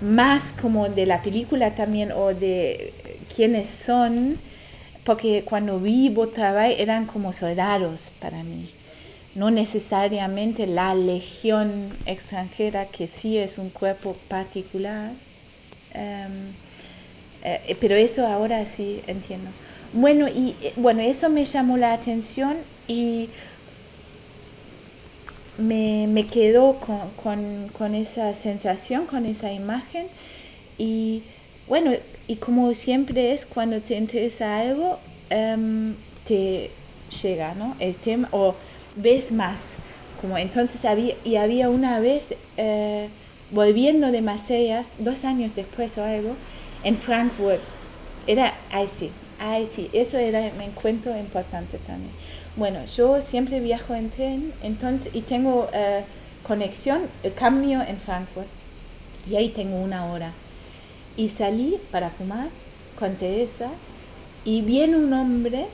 más 0.00 0.42
como 0.60 0.88
de 0.88 1.06
la 1.06 1.22
película 1.22 1.70
también 1.74 2.12
o 2.12 2.32
de 2.34 2.92
quiénes 3.34 3.68
son, 3.68 4.34
porque 5.04 5.44
cuando 5.44 5.78
vi 5.78 6.08
Botavay 6.10 6.80
eran 6.80 7.06
como 7.06 7.32
soldados 7.32 8.00
para 8.20 8.42
mí, 8.42 8.68
no 9.36 9.50
necesariamente 9.50 10.66
la 10.66 10.94
legión 10.94 11.70
extranjera 12.06 12.84
que 12.86 13.06
sí 13.06 13.38
es 13.38 13.58
un 13.58 13.70
cuerpo 13.70 14.16
particular, 14.28 15.10
em, 15.94 16.32
eh, 17.44 17.76
pero 17.80 17.94
eso 17.94 18.26
ahora 18.26 18.64
sí 18.66 19.00
entiendo. 19.06 19.48
Bueno, 19.94 20.28
y 20.28 20.54
bueno, 20.76 21.00
eso 21.00 21.30
me 21.30 21.44
llamó 21.44 21.76
la 21.76 21.92
atención 21.92 22.56
y 22.88 23.28
me, 25.58 26.06
me 26.08 26.26
quedo 26.26 26.76
con, 27.22 27.94
esa 27.94 28.34
sensación, 28.34 29.06
con 29.06 29.26
esa 29.26 29.52
imagen 29.52 30.06
y 30.78 31.22
bueno, 31.68 31.92
y 32.26 32.36
como 32.36 32.72
siempre 32.74 33.32
es 33.32 33.46
cuando 33.46 33.80
te 33.80 33.96
interesa 33.96 34.58
algo, 34.58 34.98
em, 35.30 35.94
te 36.26 36.68
llega, 37.22 37.54
¿no? 37.54 37.76
El 37.78 37.94
tema, 37.94 38.28
o 38.32 38.54
ves 38.96 39.32
más. 39.32 39.58
Como 40.20 40.36
entonces 40.36 40.84
había, 40.84 41.14
y 41.24 41.36
había 41.36 41.70
una 41.70 41.98
vez, 42.00 42.34
eh, 42.56 43.08
volviendo 43.52 44.12
de 44.12 44.20
Maceias, 44.20 44.86
dos 44.98 45.24
años 45.24 45.54
después 45.56 45.96
o 45.98 46.04
algo, 46.04 46.34
en 46.84 46.96
Frankfurt. 46.96 47.60
Era, 48.26 48.52
ay 48.72 48.88
sí, 48.88 49.10
ay 49.40 49.68
sí, 49.74 49.88
eso 49.92 50.18
era 50.18 50.40
un 50.40 50.60
encuentro 50.60 51.16
importante 51.16 51.78
también. 51.78 52.12
Bueno, 52.56 52.78
yo 52.96 53.22
siempre 53.22 53.60
viajo 53.60 53.94
en 53.94 54.10
tren 54.10 54.52
entonces, 54.62 55.14
y 55.14 55.22
tengo 55.22 55.66
eh, 55.72 56.04
conexión, 56.42 57.00
el 57.22 57.32
cambio 57.34 57.80
en 57.80 57.96
Frankfurt. 57.96 58.46
Y 59.30 59.36
ahí 59.36 59.48
tengo 59.50 59.76
una 59.80 60.04
hora. 60.06 60.30
Y 61.16 61.28
salí 61.28 61.78
para 61.90 62.10
fumar 62.10 62.46
con 62.98 63.14
Teresa 63.14 63.68
y 64.44 64.62
viene 64.62 64.96
un 64.96 65.12
hombre 65.12 65.66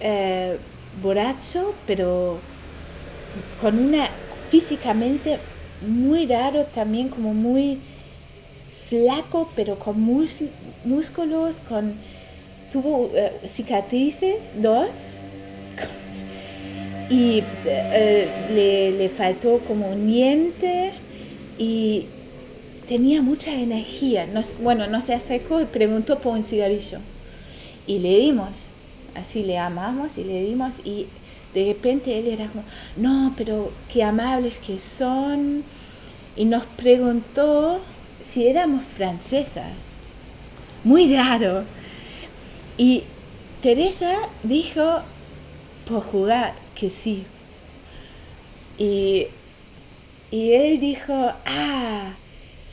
eh, 0.00 0.58
borracho, 1.00 1.72
pero 1.86 2.36
con 3.60 3.78
una 3.78 4.06
físicamente 4.50 5.38
muy 5.88 6.26
raro 6.26 6.64
también, 6.74 7.08
como 7.08 7.34
muy 7.34 7.78
flaco, 8.88 9.48
pero 9.56 9.78
con 9.78 10.00
músculos, 10.00 11.56
con 11.68 11.92
tuvo 12.72 13.10
eh, 13.14 13.30
cicatrices, 13.46 14.62
dos, 14.62 14.88
y 17.10 17.42
eh, 17.66 18.28
le, 18.54 18.92
le, 18.92 19.08
faltó 19.08 19.58
como 19.66 19.90
un 19.90 20.06
diente 20.06 20.90
y 21.58 22.06
tenía 22.88 23.22
mucha 23.22 23.52
energía. 23.52 24.26
bueno, 24.62 24.86
no 24.86 25.00
se 25.00 25.14
acercó 25.14 25.60
y 25.60 25.64
preguntó 25.64 26.18
por 26.18 26.36
un 26.36 26.44
cigarrillo. 26.44 26.98
Y 27.86 27.98
le 27.98 28.18
dimos, 28.18 28.48
así 29.16 29.44
le 29.44 29.58
amamos 29.58 30.18
y 30.18 30.24
le 30.24 30.42
dimos 30.42 30.74
y 30.84 31.06
de 31.54 31.72
repente 31.74 32.18
él 32.18 32.26
era 32.28 32.46
como, 32.46 32.64
no, 32.96 33.32
pero 33.36 33.70
qué 33.92 34.02
amables 34.02 34.56
que 34.58 34.78
son. 34.78 35.62
Y 36.36 36.46
nos 36.46 36.64
preguntó 36.76 37.78
si 38.32 38.46
éramos 38.46 38.82
francesas. 38.82 39.72
Muy 40.84 41.14
raro. 41.14 41.62
Y 42.78 43.02
Teresa 43.62 44.14
dijo 44.44 44.82
por 45.88 46.02
jugar 46.04 46.52
que 46.74 46.88
sí. 46.88 47.24
Y, 48.78 49.26
él 50.32 50.80
dijo, 50.80 51.12
ah, 51.12 52.10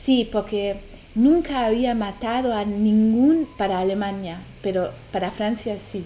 sí, 0.02 0.28
porque 0.32 0.74
nunca 1.14 1.66
había 1.66 1.94
matado 1.94 2.54
a 2.56 2.64
ningún 2.64 3.46
para 3.58 3.80
Alemania, 3.80 4.40
pero 4.62 4.88
para 5.12 5.30
Francia 5.30 5.76
sí. 5.76 6.02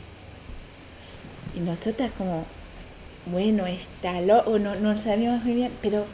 Y 1.57 1.61
nosotras 1.61 2.13
como, 2.19 2.45
bueno, 3.27 3.67
está 3.67 4.21
loco, 4.23 4.59
no, 4.59 4.75
no 4.77 4.99
sabíamos 4.99 5.45
muy 5.45 5.55
bien, 5.55 5.73
pero 5.83 6.05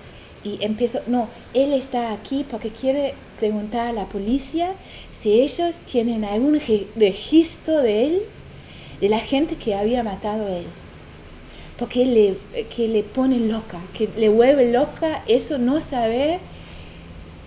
y 0.43 0.59
empiezo, 0.65 1.01
no, 1.09 1.29
él 1.53 1.75
está 1.75 2.13
aquí 2.13 2.47
porque 2.51 2.71
quiere 2.71 3.13
preguntar 3.39 3.89
a 3.89 3.93
la 3.93 4.05
policía 4.07 4.73
si 5.21 5.33
ellos 5.41 5.75
tienen 5.91 6.25
algún 6.25 6.59
registro 6.97 7.83
de 7.83 8.07
él, 8.07 8.19
de 9.01 9.09
la 9.11 9.21
gente 9.21 9.55
que 9.57 9.75
había 9.75 10.03
matado 10.03 10.47
a 10.47 10.57
él. 10.59 10.67
Porque 11.79 12.07
le, 12.07 12.65
que 12.75 12.89
le 12.89 13.03
pone 13.03 13.39
loca, 13.41 13.79
que 13.97 14.09
le 14.19 14.31
vuelve 14.31 14.73
loca 14.73 15.23
eso 15.27 15.59
no 15.59 15.81
saber 15.81 16.39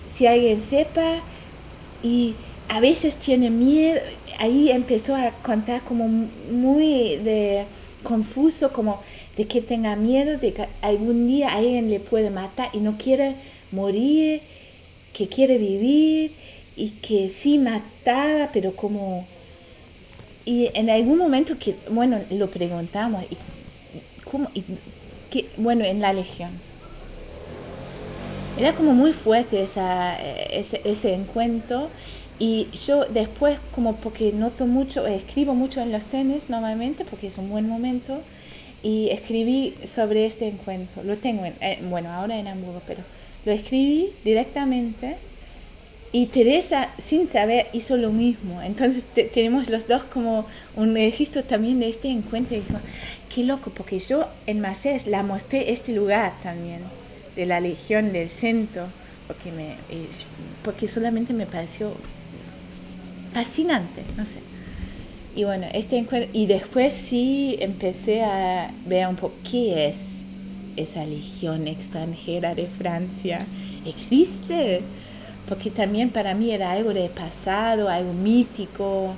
si 0.07 0.27
alguien 0.27 0.61
sepa 0.61 1.19
y 2.03 2.35
a 2.69 2.79
veces 2.79 3.15
tiene 3.15 3.49
miedo. 3.49 3.99
Ahí 4.39 4.69
empezó 4.69 5.15
a 5.15 5.31
contar 5.43 5.81
como 5.81 6.07
muy 6.07 7.17
de 7.17 7.65
confuso, 8.03 8.71
como 8.71 8.99
de 9.37 9.45
que 9.45 9.61
tenga 9.61 9.95
miedo 9.95 10.37
de 10.37 10.53
que 10.53 10.65
algún 10.81 11.27
día 11.27 11.53
alguien 11.53 11.89
le 11.89 11.99
puede 11.99 12.29
matar 12.29 12.69
y 12.73 12.79
no 12.79 12.97
quiere 12.97 13.33
morir, 13.71 14.41
que 15.13 15.27
quiere 15.27 15.57
vivir 15.57 16.31
y 16.75 16.89
que 16.89 17.29
sí 17.29 17.57
mataba, 17.57 18.49
pero 18.53 18.75
como... 18.75 19.25
Y 20.45 20.69
en 20.73 20.89
algún 20.89 21.17
momento 21.17 21.57
que, 21.57 21.73
bueno, 21.91 22.19
lo 22.31 22.47
preguntamos, 22.47 23.23
y, 23.31 23.37
¿cómo, 24.29 24.47
y, 24.53 24.63
bueno, 25.57 25.85
en 25.85 26.01
la 26.01 26.11
Legión. 26.11 26.49
Era 28.57 28.75
como 28.75 28.93
muy 28.93 29.13
fuerte 29.13 29.61
esa, 29.61 30.15
ese, 30.51 30.81
ese 30.83 31.13
encuentro 31.13 31.89
y 32.45 32.67
yo 32.85 33.05
después, 33.05 33.57
como 33.73 33.95
porque 33.95 34.33
noto 34.33 34.65
mucho, 34.65 35.07
escribo 35.07 35.55
mucho 35.55 35.79
en 35.79 35.93
los 35.93 36.03
trenes 36.03 36.49
normalmente, 36.49 37.05
porque 37.05 37.27
es 37.27 37.37
un 37.37 37.49
buen 37.49 37.69
momento, 37.69 38.19
y 38.81 39.11
escribí 39.11 39.73
sobre 39.87 40.25
este 40.25 40.49
encuentro. 40.49 41.03
Lo 41.03 41.15
tengo, 41.15 41.45
en, 41.45 41.53
eh, 41.61 41.79
bueno, 41.83 42.09
ahora 42.09 42.37
en 42.37 42.49
Hamburgo, 42.49 42.81
pero 42.85 42.99
lo 43.45 43.53
escribí 43.53 44.09
directamente 44.25 45.15
y 46.11 46.25
Teresa, 46.25 46.89
sin 47.01 47.29
saber, 47.29 47.65
hizo 47.71 47.95
lo 47.95 48.11
mismo. 48.11 48.61
Entonces 48.61 49.05
tenemos 49.33 49.69
los 49.69 49.87
dos 49.87 50.03
como 50.03 50.45
un 50.75 50.93
registro 50.95 51.45
también 51.45 51.79
de 51.79 51.87
este 51.87 52.09
encuentro. 52.09 52.57
Y 52.57 52.59
dijo, 52.59 52.77
qué 53.33 53.45
loco, 53.45 53.71
porque 53.73 53.99
yo 53.99 54.21
en 54.47 54.59
Macés 54.59 55.07
la 55.07 55.23
mostré 55.23 55.71
este 55.71 55.93
lugar 55.93 56.33
también, 56.43 56.81
de 57.37 57.45
la 57.45 57.61
Legión 57.61 58.11
del 58.11 58.27
Centro, 58.27 58.85
porque, 59.27 59.53
me, 59.53 59.71
eh, 59.71 60.07
porque 60.65 60.89
solamente 60.89 61.31
me 61.31 61.45
pareció 61.45 61.89
fascinante, 63.33 64.03
no 64.17 64.23
sé. 64.23 64.43
Y 65.35 65.45
bueno, 65.45 65.65
este 65.73 65.97
encuentro, 65.97 66.29
y 66.33 66.45
después 66.45 66.93
sí 66.93 67.57
empecé 67.59 68.23
a 68.23 68.69
ver 68.85 69.07
un 69.07 69.15
poco 69.15 69.33
qué 69.49 69.87
es 69.87 69.95
esa 70.75 71.05
legión 71.05 71.67
extranjera 71.67 72.53
de 72.55 72.65
Francia. 72.65 73.45
¿Existe? 73.85 74.81
Porque 75.49 75.71
también 75.71 76.09
para 76.09 76.35
mí 76.35 76.51
era 76.51 76.71
algo 76.71 76.93
de 76.93 77.09
pasado, 77.09 77.89
algo 77.89 78.13
mítico, 78.13 79.13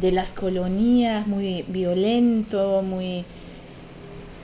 de 0.00 0.12
las 0.12 0.32
colonias, 0.32 1.26
muy 1.26 1.64
violento, 1.68 2.82
muy... 2.82 3.24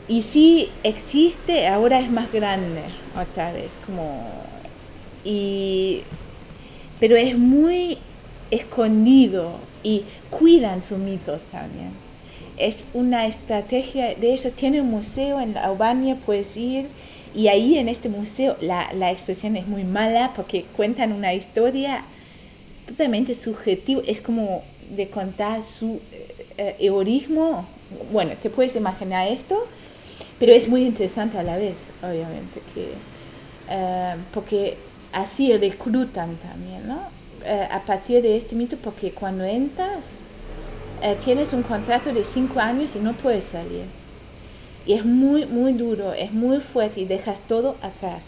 Y 0.08 0.22
sí 0.22 0.68
existe, 0.82 1.68
ahora 1.68 2.00
es 2.00 2.10
más 2.10 2.32
grande, 2.32 2.82
otra 3.16 3.52
vez, 3.52 3.70
como... 3.86 4.04
Y... 5.24 6.00
Pero 6.98 7.16
es 7.16 7.38
muy 7.38 7.96
escondido 8.52 9.50
y 9.82 10.04
cuidan 10.30 10.82
sus 10.82 10.98
mitos 10.98 11.40
también. 11.50 11.90
Es 12.58 12.86
una 12.94 13.26
estrategia 13.26 14.14
de 14.14 14.34
ellos. 14.34 14.52
Tienen 14.52 14.82
un 14.82 14.90
museo 14.90 15.40
en 15.40 15.56
Albania, 15.56 16.16
puedes 16.24 16.56
ir 16.56 16.86
y 17.34 17.48
ahí 17.48 17.78
en 17.78 17.88
este 17.88 18.10
museo 18.10 18.54
la, 18.60 18.92
la 18.94 19.10
expresión 19.10 19.56
es 19.56 19.66
muy 19.66 19.84
mala 19.84 20.30
porque 20.36 20.64
cuentan 20.76 21.12
una 21.12 21.32
historia 21.32 22.02
totalmente 22.86 23.34
subjetiva. 23.34 24.02
Es 24.06 24.20
como 24.20 24.62
de 24.90 25.08
contar 25.08 25.60
su 25.62 25.98
eh, 26.58 26.76
egoísmo. 26.80 27.66
Bueno, 28.12 28.32
te 28.42 28.50
puedes 28.50 28.76
imaginar 28.76 29.28
esto, 29.28 29.58
pero 30.38 30.52
es 30.52 30.68
muy 30.68 30.84
interesante 30.84 31.38
a 31.38 31.42
la 31.42 31.56
vez, 31.56 31.74
obviamente, 32.02 32.60
que, 32.74 32.86
eh, 33.70 34.14
porque 34.34 34.76
así 35.12 35.56
reclutan 35.56 36.34
también, 36.36 36.86
¿no? 36.86 37.21
Eh, 37.44 37.68
a 37.70 37.80
partir 37.80 38.22
de 38.22 38.36
este 38.36 38.54
mito, 38.54 38.76
porque 38.84 39.10
cuando 39.12 39.44
entras, 39.44 40.20
tienes 41.24 41.52
un 41.52 41.64
contrato 41.64 42.12
de 42.12 42.24
cinco 42.24 42.60
años 42.60 42.94
y 42.94 43.00
no 43.00 43.12
puedes 43.14 43.44
salir. 43.44 43.84
Y 44.86 44.92
es 44.92 45.04
muy, 45.04 45.46
muy 45.46 45.72
duro, 45.72 46.12
es 46.12 46.32
muy 46.32 46.58
fuerte 46.58 47.00
y 47.00 47.04
dejas 47.06 47.36
todo 47.48 47.76
atrás. 47.82 48.22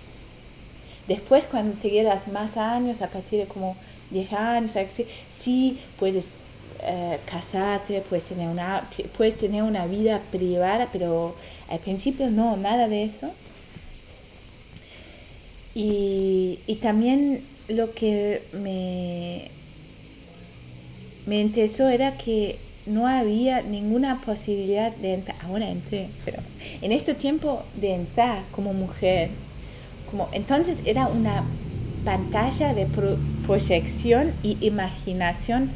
Después, 1.06 1.46
cuando 1.50 1.76
te 1.76 1.90
quedas 1.90 2.28
más 2.28 2.56
años, 2.56 3.02
a 3.02 3.08
partir 3.08 3.40
de 3.40 3.46
como 3.46 3.76
10 4.10 4.32
años, 4.32 4.72
sí 4.96 5.78
puedes 5.98 6.24
eh, 6.82 7.18
casarte, 7.26 8.02
puedes 8.08 8.24
tener, 8.24 8.48
una, 8.48 8.82
puedes 9.16 9.36
tener 9.36 9.62
una 9.62 9.86
vida 9.86 10.18
privada, 10.30 10.88
pero 10.92 11.34
al 11.70 11.78
principio 11.80 12.30
no, 12.30 12.56
nada 12.56 12.88
de 12.88 13.04
eso. 13.04 13.30
Y, 15.74 16.58
y 16.66 16.74
también 16.76 17.40
lo 17.68 17.92
que 17.92 18.40
me, 18.62 19.42
me 21.26 21.40
interesó 21.40 21.88
era 21.88 22.12
que 22.12 22.56
no 22.86 23.06
había 23.06 23.62
ninguna 23.62 24.20
posibilidad 24.20 24.94
de 24.96 25.14
entrar, 25.14 25.36
ahora 25.44 25.70
entré, 25.70 26.06
pero 26.24 26.38
en 26.82 26.92
este 26.92 27.14
tiempo 27.14 27.62
de 27.80 27.94
entrar 27.94 28.38
como 28.52 28.74
mujer, 28.74 29.30
como 30.10 30.28
entonces 30.32 30.80
era 30.84 31.06
una 31.08 31.42
pantalla 32.04 32.74
de 32.74 32.86
proyección 33.46 34.30
y 34.42 34.66
imaginación 34.66 35.68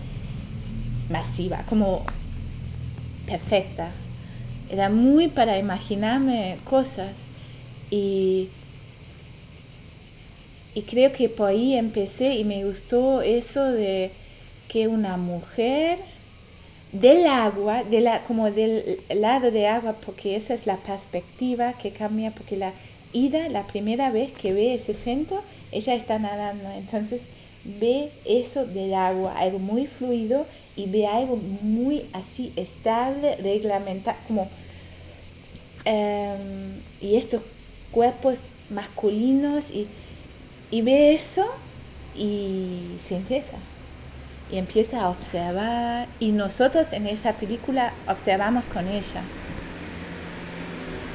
masiva, 1.11 1.59
como 1.69 2.05
perfecta. 3.27 3.91
Era 4.71 4.91
muy 4.91 5.29
para 5.29 5.59
imaginarme 5.59 6.57
cosas 6.65 7.11
y, 7.91 8.49
y 10.79 10.83
creo 10.83 11.13
que 11.13 11.29
por 11.29 11.49
ahí 11.49 11.75
empecé 11.75 12.37
y 12.37 12.45
me 12.45 12.65
gustó 12.65 13.21
eso 13.21 13.65
de 13.73 14.09
que 14.69 14.87
una 14.87 15.17
mujer 15.17 15.99
del 16.93 17.27
agua, 17.27 17.83
de 17.83 18.01
la, 18.01 18.21
como 18.21 18.49
del 18.49 18.81
lado 19.17 19.51
de 19.51 19.67
agua, 19.67 19.93
porque 20.07 20.37
esa 20.37 20.55
es 20.55 20.67
la 20.67 20.77
perspectiva 20.77 21.73
que 21.73 21.91
cambia, 21.91 22.31
porque 22.31 22.57
la 22.57 22.73
ida, 23.13 23.49
la 23.49 23.65
primera 23.65 24.13
vez 24.13 24.31
que 24.31 24.53
ve 24.53 24.75
ese 24.75 24.95
centro, 24.95 25.43
ella 25.73 25.95
está 25.95 26.21
nadando, 26.21 26.71
entonces 26.77 27.23
ve 27.81 28.09
eso 28.27 28.65
del 28.67 28.95
agua, 28.95 29.37
algo 29.37 29.59
muy 29.59 29.85
fluido 29.85 30.47
y 30.77 30.87
ve 30.91 31.09
algo 31.09 31.37
muy 31.63 32.05
así 32.13 32.53
estable, 32.55 33.35
reglamentado, 33.37 34.17
como 34.29 34.49
em, 35.87 36.39
y 37.01 37.17
estos 37.17 37.43
cuerpos 37.91 38.39
masculinos 38.71 39.65
y, 39.73 39.89
y 40.71 40.83
ve 40.83 41.15
eso 41.15 41.45
y 42.17 42.97
se 43.01 43.17
empieza 43.17 43.57
y 44.51 44.59
empieza 44.59 45.03
a 45.03 45.11
observar 45.11 46.07
y 46.21 46.33
nosotros 46.33 46.93
en 46.93 47.07
esa 47.07 47.33
película 47.33 47.93
observamos 48.07 48.65
con 48.67 48.87
ella. 48.89 49.23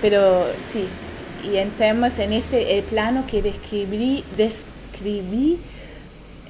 Pero 0.02 0.46
sí 0.72 0.88
y 1.44 1.58
entramos 1.58 2.20
en 2.20 2.34
este 2.34 2.78
el 2.78 2.84
plano 2.86 3.26
que 3.30 3.42
describí, 3.42 4.24
describí 4.38 5.60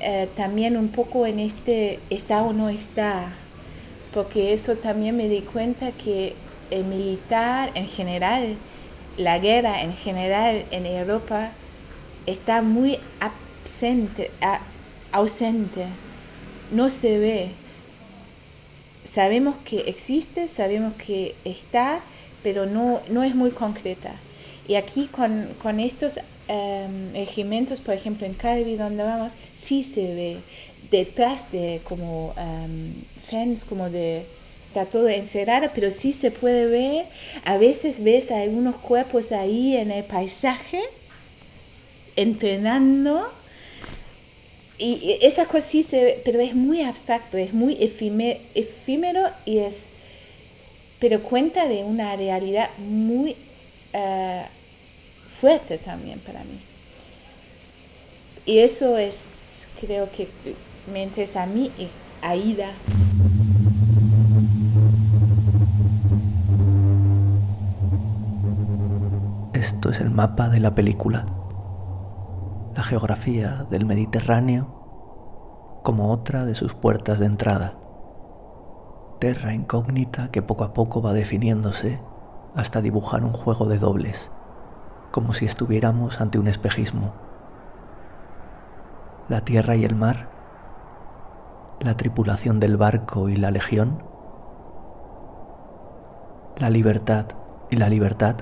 eh, 0.01 0.30
también 0.38 0.78
un 0.78 0.89
poco 0.89 1.26
en 1.26 1.39
este 1.39 1.99
está 2.10 2.43
o 2.43 2.54
no 2.54 2.70
está, 2.70 3.24
porque 4.14 4.54
eso 4.54 4.76
también 4.76 5.18
me 5.18 5.28
di 5.28 5.41
cuenta 5.41 5.91
que 5.91 6.34
el 6.70 6.84
militar 6.86 7.70
en 7.74 7.88
general, 7.88 8.47
la 9.18 9.39
guerra 9.39 9.82
en 9.84 9.93
general 9.95 10.62
en 10.72 10.86
Europa 10.86 11.49
está 12.26 12.62
muy 12.62 12.98
absente, 13.20 14.30
ausente, 15.12 15.86
no 16.72 16.90
se 16.90 17.20
ve. 17.20 17.50
Sabemos 19.14 19.56
que 19.66 19.82
existe, 19.82 20.48
sabemos 20.48 20.94
que 20.96 21.36
está, 21.46 22.00
pero 22.42 22.66
no, 22.66 23.00
no 23.10 23.24
es 23.24 23.36
muy 23.36 23.52
concreta. 23.52 24.12
Y 24.68 24.76
aquí 24.76 25.08
con, 25.08 25.46
con 25.62 25.80
estos 25.80 26.18
um, 26.50 27.80
por 27.86 27.94
ejemplo 27.94 28.26
en 28.26 28.34
Calvi 28.34 28.76
donde 28.76 29.04
vamos, 29.04 29.32
sí 29.60 29.84
se 29.84 30.02
ve 30.02 30.38
detrás 30.90 31.52
de 31.52 31.82
como 31.84 32.28
um, 32.28 32.94
fans, 33.30 33.64
como 33.68 33.90
de 33.90 34.24
está 34.68 34.86
todo 34.86 35.08
encerrado, 35.08 35.70
pero 35.76 35.92
sí 35.92 36.14
se 36.14 36.32
puede 36.32 36.66
ver, 36.66 37.06
a 37.46 37.58
veces 37.58 38.04
ves 38.04 38.32
a 38.32 38.42
algunos 38.42 38.76
cuerpos 38.78 39.32
ahí 39.32 39.78
en 39.78 39.92
el 39.92 40.04
paisaje 40.04 40.82
entrenando 42.16 43.24
y 44.80 45.20
esa 45.22 45.45
cosa 45.45 45.61
sí 45.61 45.84
se 45.84 46.03
ve, 46.03 46.22
pero 46.26 46.39
es 46.39 46.55
muy 46.55 46.82
abstracto, 46.82 47.38
es 47.38 47.53
muy 47.53 47.78
efímero 47.82 49.30
y 49.45 49.59
es, 49.59 49.76
pero 50.99 51.22
cuenta 51.22 51.68
de 51.68 51.84
una 51.84 52.16
realidad 52.16 52.68
muy 52.89 53.32
uh, 53.32 54.41
fuerte 55.39 55.78
también 55.78 56.20
para 56.20 56.43
mí. 56.43 56.59
Y 58.45 58.59
eso 58.59 58.97
es, 58.97 59.78
creo 59.80 60.09
que 60.11 60.28
me 60.91 61.03
interesa 61.03 61.43
a 61.43 61.45
mí 61.45 61.72
y 61.80 61.88
a 62.24 62.36
Ida. 62.36 62.70
Esto 69.53 69.91
es 69.91 69.99
el 69.99 70.09
mapa 70.09 70.49
de 70.49 70.59
la 70.59 70.76
película. 70.76 71.43
Geografía 72.84 73.66
del 73.70 73.86
Mediterráneo 73.86 75.82
como 75.84 76.12
otra 76.12 76.46
de 76.46 76.56
sus 76.56 76.76
puertas 76.76 77.20
de 77.20 77.26
entrada. 77.26 77.80
Terra 79.20 79.54
incógnita 79.54 80.30
que 80.32 80.42
poco 80.42 80.64
a 80.64 80.74
poco 80.74 81.02
va 81.02 81.14
definiéndose 81.14 82.02
hasta 82.56 82.82
dibujar 82.82 83.24
un 83.24 83.32
juego 83.32 83.66
de 83.66 83.80
dobles, 83.80 84.32
como 85.12 85.34
si 85.34 85.46
estuviéramos 85.46 86.22
ante 86.22 86.40
un 86.40 86.48
espejismo 86.48 87.14
la 89.30 89.42
tierra 89.42 89.76
y 89.76 89.86
el 89.86 89.96
mar, 89.96 90.30
la 91.80 91.96
tripulación 91.96 92.60
del 92.60 92.78
barco 92.78 93.30
y 93.30 93.36
la 93.36 93.52
legión, 93.52 94.04
la 96.58 96.70
libertad 96.70 97.28
y 97.70 97.78
la 97.78 97.90
libertad, 97.90 98.36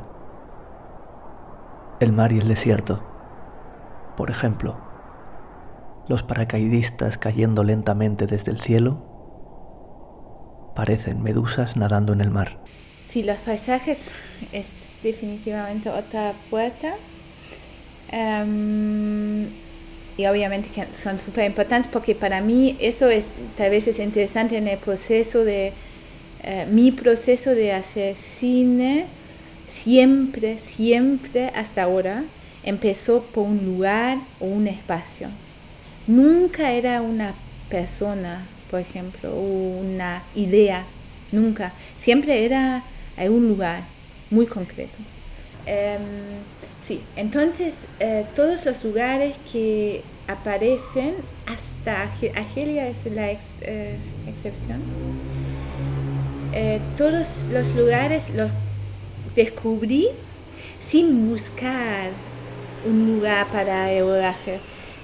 el 2.00 2.12
mar 2.12 2.34
y 2.34 2.40
el 2.40 2.48
desierto. 2.48 3.11
Por 4.16 4.30
ejemplo, 4.30 4.80
los 6.08 6.24
paracaidistas 6.24 7.18
cayendo 7.18 7.64
lentamente 7.64 8.28
desde 8.28 8.52
el 8.52 8.60
cielo 8.60 9.06
parecen 10.76 11.22
medusas 11.22 11.78
nadando 11.78 12.14
en 12.14 12.22
el 12.22 12.32
mar. 12.32 12.60
Sí, 12.66 13.24
los 13.24 13.38
paisajes 13.38 14.12
es 14.54 15.02
definitivamente 15.04 15.90
otra 15.90 16.32
puerta 16.50 16.90
Em, 18.12 19.48
y 20.18 20.26
obviamente 20.26 20.68
que 20.76 20.86
son 20.86 21.18
súper 21.18 21.46
importantes 21.46 21.90
porque 21.92 22.14
para 22.14 22.42
mí 22.42 22.76
eso 22.82 23.10
es 23.10 23.26
tal 23.58 23.72
vez 23.72 23.88
es 23.88 24.00
interesante 24.00 24.58
en 24.58 24.68
el 24.68 24.78
proceso 24.78 25.46
de 25.46 25.72
eh, 26.44 26.68
mi 26.72 26.92
proceso 26.92 27.52
de 27.52 27.72
hacer 27.72 28.16
cine 28.16 29.06
siempre 29.70 30.58
siempre 30.58 31.48
hasta 31.56 31.84
ahora 31.84 32.22
empezó 32.64 33.22
por 33.34 33.46
un 33.46 33.66
lugar 33.66 34.18
o 34.40 34.46
un 34.46 34.68
espacio. 34.68 35.28
Nunca 36.08 36.72
era 36.72 37.02
una 37.02 37.34
persona 37.70 38.42
por 38.70 38.80
ejemplo 38.80 39.34
una 39.36 40.22
idea 40.36 40.84
nunca. 41.32 41.72
Siempre 41.98 42.46
era 42.46 42.82
un 43.30 43.48
lugar 43.48 43.82
muy 44.32 44.46
concreto. 44.46 44.98
Em, 45.66 46.02
Sí, 46.92 47.00
entonces 47.16 47.76
eh, 48.00 48.26
todos 48.36 48.66
los 48.66 48.84
lugares 48.84 49.34
que 49.52 50.02
aparecen, 50.28 51.14
hasta 51.46 52.02
Argelia 52.02 52.88
es 52.88 53.12
la 53.14 53.32
eh, 53.32 53.96
excepción, 54.28 54.82
eh, 56.54 56.82
todos 56.98 57.28
los 57.54 57.76
lugares 57.76 58.32
los 58.36 58.50
descubrí 59.36 60.08
sin 60.86 61.30
buscar 61.30 62.10
un 62.86 63.08
lugar 63.08 63.48
para 63.48 63.92
el. 63.92 64.06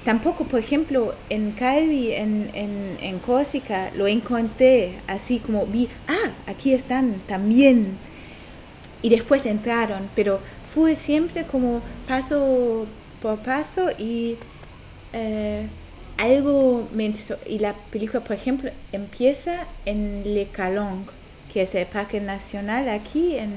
Tampoco, 0.05 0.45
por 0.45 0.59
ejemplo, 0.59 1.13
en 1.29 1.51
Calvi, 1.51 2.13
en, 2.13 2.49
en, 2.53 2.97
en 3.01 3.19
Corsica, 3.19 3.91
lo 3.97 4.07
encontré 4.07 4.93
así 5.07 5.39
como 5.39 5.65
vi, 5.65 5.89
ah, 6.07 6.29
aquí 6.47 6.73
están 6.73 7.13
también. 7.27 7.85
Y 9.01 9.09
después 9.09 9.45
entraron, 9.45 9.99
pero 10.15 10.39
fue 10.73 10.95
siempre 10.95 11.43
como 11.43 11.81
paso 12.07 12.87
por 13.21 13.37
paso 13.39 13.89
y 13.97 14.37
eh, 15.13 15.67
algo 16.17 16.87
me 16.93 17.13
Y 17.47 17.59
la 17.59 17.73
película, 17.91 18.21
por 18.21 18.35
ejemplo, 18.35 18.69
empieza 18.91 19.53
en 19.85 20.33
Le 20.33 20.45
Calong, 20.45 21.05
que 21.53 21.63
es 21.63 21.75
el 21.75 21.85
parque 21.85 22.19
nacional 22.19 22.89
aquí 22.89 23.37
en, 23.37 23.51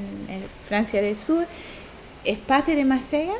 Francia 0.68 1.02
del 1.02 1.16
Sur. 1.16 1.44
Es 2.24 2.38
parte 2.40 2.76
de 2.76 2.84
Marsella. 2.84 3.34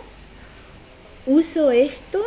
Uso 1.26 1.70
esto 1.70 2.18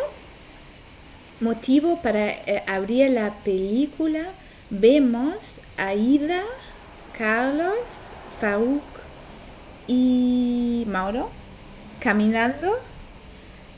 motivo 1.42 2.00
para 2.04 2.30
eh, 2.30 2.64
abrir 2.68 3.10
la 3.10 3.32
película. 3.44 4.24
Vemos 4.70 5.36
a 5.78 5.96
Ida, 5.96 6.42
Carlos, 7.18 7.74
Fauk 8.40 8.82
y 9.88 10.86
Mauro 10.90 11.28
caminando 12.02 12.72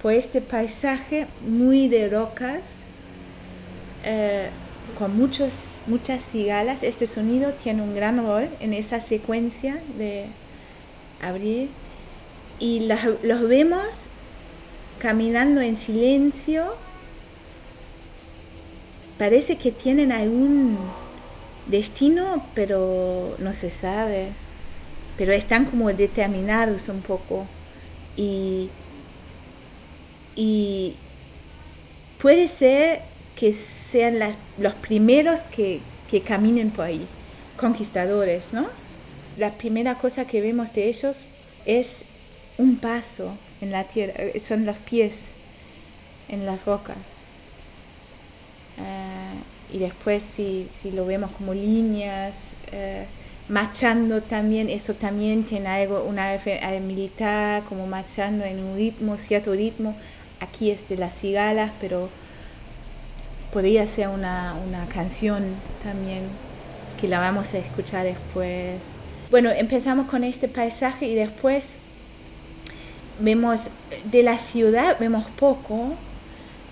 por 0.01 0.11
este 0.11 0.41
paisaje 0.41 1.25
muy 1.47 1.87
de 1.87 2.09
rocas, 2.09 2.61
eh, 4.03 4.49
con 4.97 5.15
muchos, 5.17 5.53
muchas 5.87 6.23
cigalas. 6.23 6.83
Este 6.83 7.07
sonido 7.07 7.51
tiene 7.63 7.81
un 7.81 7.95
gran 7.95 8.17
rol 8.17 8.47
en 8.59 8.73
esa 8.73 8.99
secuencia 8.99 9.75
de 9.97 10.25
abrir. 11.21 11.69
Y 12.59 12.87
los 12.87 13.47
vemos 13.47 13.81
caminando 15.05 15.61
en 15.61 15.77
silencio. 15.77 16.65
Parece 19.19 19.55
que 19.55 19.71
tienen 19.71 20.11
algún 20.11 20.75
destino, 21.67 22.25
pero 22.55 23.35
no 23.37 23.53
se 23.53 23.69
sabe. 23.69 24.27
Pero 25.15 25.31
están 25.33 25.65
como 25.65 25.93
determinados 25.93 26.89
un 26.89 27.01
poco 27.01 27.45
y, 28.17 28.67
puede 32.19 32.47
ser 32.47 32.99
que 33.35 33.53
sean 33.53 34.17
los 34.57 34.73
primeros 34.73 35.39
que, 35.55 35.79
caminen 36.25 36.71
por 36.71 36.85
ahí, 36.85 37.05
conquistadores, 37.57 38.53
¿no? 38.53 38.65
La 39.37 39.51
primera 39.51 39.93
cosa 39.93 40.25
que 40.25 40.41
vemos 40.41 40.73
de 40.73 40.87
ellos 40.89 41.15
es 41.67 42.14
un 42.57 42.77
paso 42.77 43.31
en 43.61 43.71
la 43.71 43.83
tierra, 43.83 44.13
eh, 44.17 44.41
son 44.45 44.65
los 44.65 44.77
pies 44.77 45.13
en 46.29 46.45
las 46.45 46.65
rocas. 46.65 46.97
Ah, 48.79 49.33
y 49.73 49.79
después 49.79 50.23
si, 50.23 50.67
lo 50.93 51.05
vemos 51.05 51.31
como 51.31 51.53
líneas, 51.53 52.33
eh, 52.71 53.05
marchando 53.49 54.21
también, 54.21 54.69
eso 54.69 54.93
también 54.93 55.43
tiene 55.43 55.67
algo, 55.67 56.03
una 56.05 56.39
militar, 56.81 57.63
como 57.63 57.87
marchando 57.87 58.43
en 58.45 58.63
un 58.63 58.75
ritmo, 58.75 59.17
cierto 59.17 59.53
ritmo. 59.53 59.95
Aquí 60.41 60.71
es 60.71 60.89
de 60.89 60.97
las 60.97 61.17
cigalas, 61.17 61.71
pero 61.81 62.09
podría 63.53 63.85
ser 63.85 64.09
una, 64.09 64.53
canción 64.93 65.43
también 65.83 66.19
que 66.99 67.07
la 67.07 67.19
vamos 67.19 67.53
a 67.53 67.57
escuchar 67.57 68.03
después. 68.03 68.75
Bueno, 69.31 69.49
empezamos 69.49 70.07
con 70.07 70.23
este 70.23 70.47
paisaje 70.47 71.07
y 71.07 71.15
después 71.15 71.84
vemos 73.19 73.61
de 74.05 74.23
la 74.23 74.37
ciudad, 74.37 74.95
vemos 74.99 75.23
poco. 75.39 75.93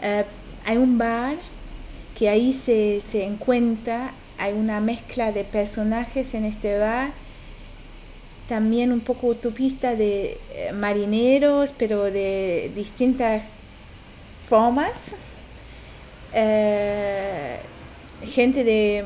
Eh, 0.02 0.26
hay 0.66 0.78
un 0.78 0.98
bar 0.98 1.34
que 2.18 2.30
ahí 2.30 2.54
se, 2.54 3.02
se 3.02 3.26
encuentra 3.26 4.10
hay 4.44 4.54
una 4.54 4.80
mezcla 4.80 5.32
de 5.32 5.44
personajes 5.44 6.34
en 6.34 6.46
este 6.46 6.78
bar, 6.78 7.10
también 8.50 8.92
un 8.92 9.00
poco 9.00 9.28
utopista 9.28 9.96
de 9.96 10.26
eh, 10.26 10.74
marineros, 10.74 11.72
pero 11.78 12.04
de 12.04 12.70
distintas 12.76 13.42
formas, 14.50 14.92
eh, 16.34 17.58
gente 18.34 18.64
de 18.64 19.06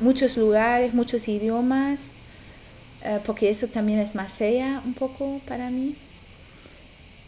muchos 0.00 0.36
lugares, 0.36 0.94
muchos 0.94 1.26
idiomas, 1.26 1.98
eh, 3.04 3.18
porque 3.26 3.50
eso 3.50 3.66
también 3.66 3.98
es 3.98 4.14
Marsella 4.14 4.80
un 4.84 4.94
poco 4.94 5.40
para 5.48 5.70
mí. 5.70 5.94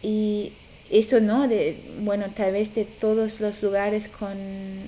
Y 0.04 0.52
eso 0.90 1.18
no, 1.18 1.48
de, 1.48 1.74
bueno, 2.00 2.26
tal 2.36 2.52
vez 2.52 2.74
de 2.74 2.84
todos 2.84 3.40
los 3.40 3.62
lugares 3.62 4.08
con 4.08 4.36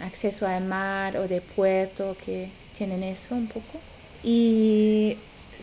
acceso 0.02 0.46
al 0.46 0.64
mar 0.64 1.16
o 1.16 1.26
de 1.26 1.40
puerto 1.40 2.14
que 2.24 2.46
tienen 2.76 3.02
eso 3.02 3.34
un 3.34 3.46
poco. 3.46 3.80
Y 4.22 5.16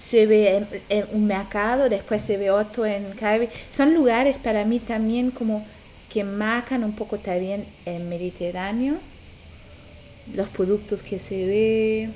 se 0.09 0.25
ve 0.25 0.65
en, 0.89 1.05
un 1.13 1.27
mercado, 1.27 1.87
después 1.87 2.21
se 2.21 2.37
ve 2.37 2.49
otro 2.49 2.85
en 2.85 3.03
Caribe. 3.19 3.47
Son 3.69 3.93
lugares 3.93 4.39
para 4.39 4.65
mí 4.65 4.79
también 4.79 5.29
como 5.29 5.63
que 6.11 6.23
marcan 6.23 6.83
un 6.83 6.93
poco 6.93 7.17
también 7.17 7.63
el 7.85 8.03
Mediterráneo, 8.05 8.95
los 10.35 10.49
productos 10.49 11.03
que 11.03 11.19
se 11.19 11.45
ve, 11.45 12.09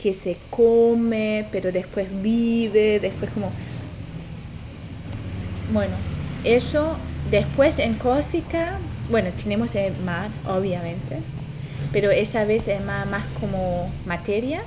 que 0.00 0.14
se 0.14 0.36
come, 0.50 1.44
pero 1.50 1.72
después 1.72 2.22
vive, 2.22 3.00
después 3.00 3.30
como... 3.32 3.52
Bueno, 5.72 5.94
eso 6.44 6.96
Después 7.30 7.78
en 7.78 7.94
Corsica, 7.94 8.66
bueno, 9.10 9.28
tenemos 9.42 9.74
el 9.74 9.94
mar, 9.98 10.30
obviamente, 10.46 11.20
pero 11.92 12.10
esa 12.10 12.46
vez 12.46 12.64
mar 12.86 13.06
más 13.08 13.26
como 13.38 13.92
materia, 14.06 14.62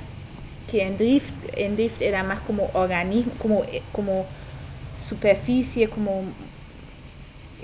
que 0.70 0.84
en 0.86 0.96
Drift, 0.96 1.58
en 1.58 1.74
Drift 1.74 2.00
era 2.00 2.22
más 2.22 2.38
como 2.40 2.64
organismo, 2.74 3.32
como, 3.38 3.62
como 3.90 4.24
superficie, 5.08 5.88
como 5.88 6.24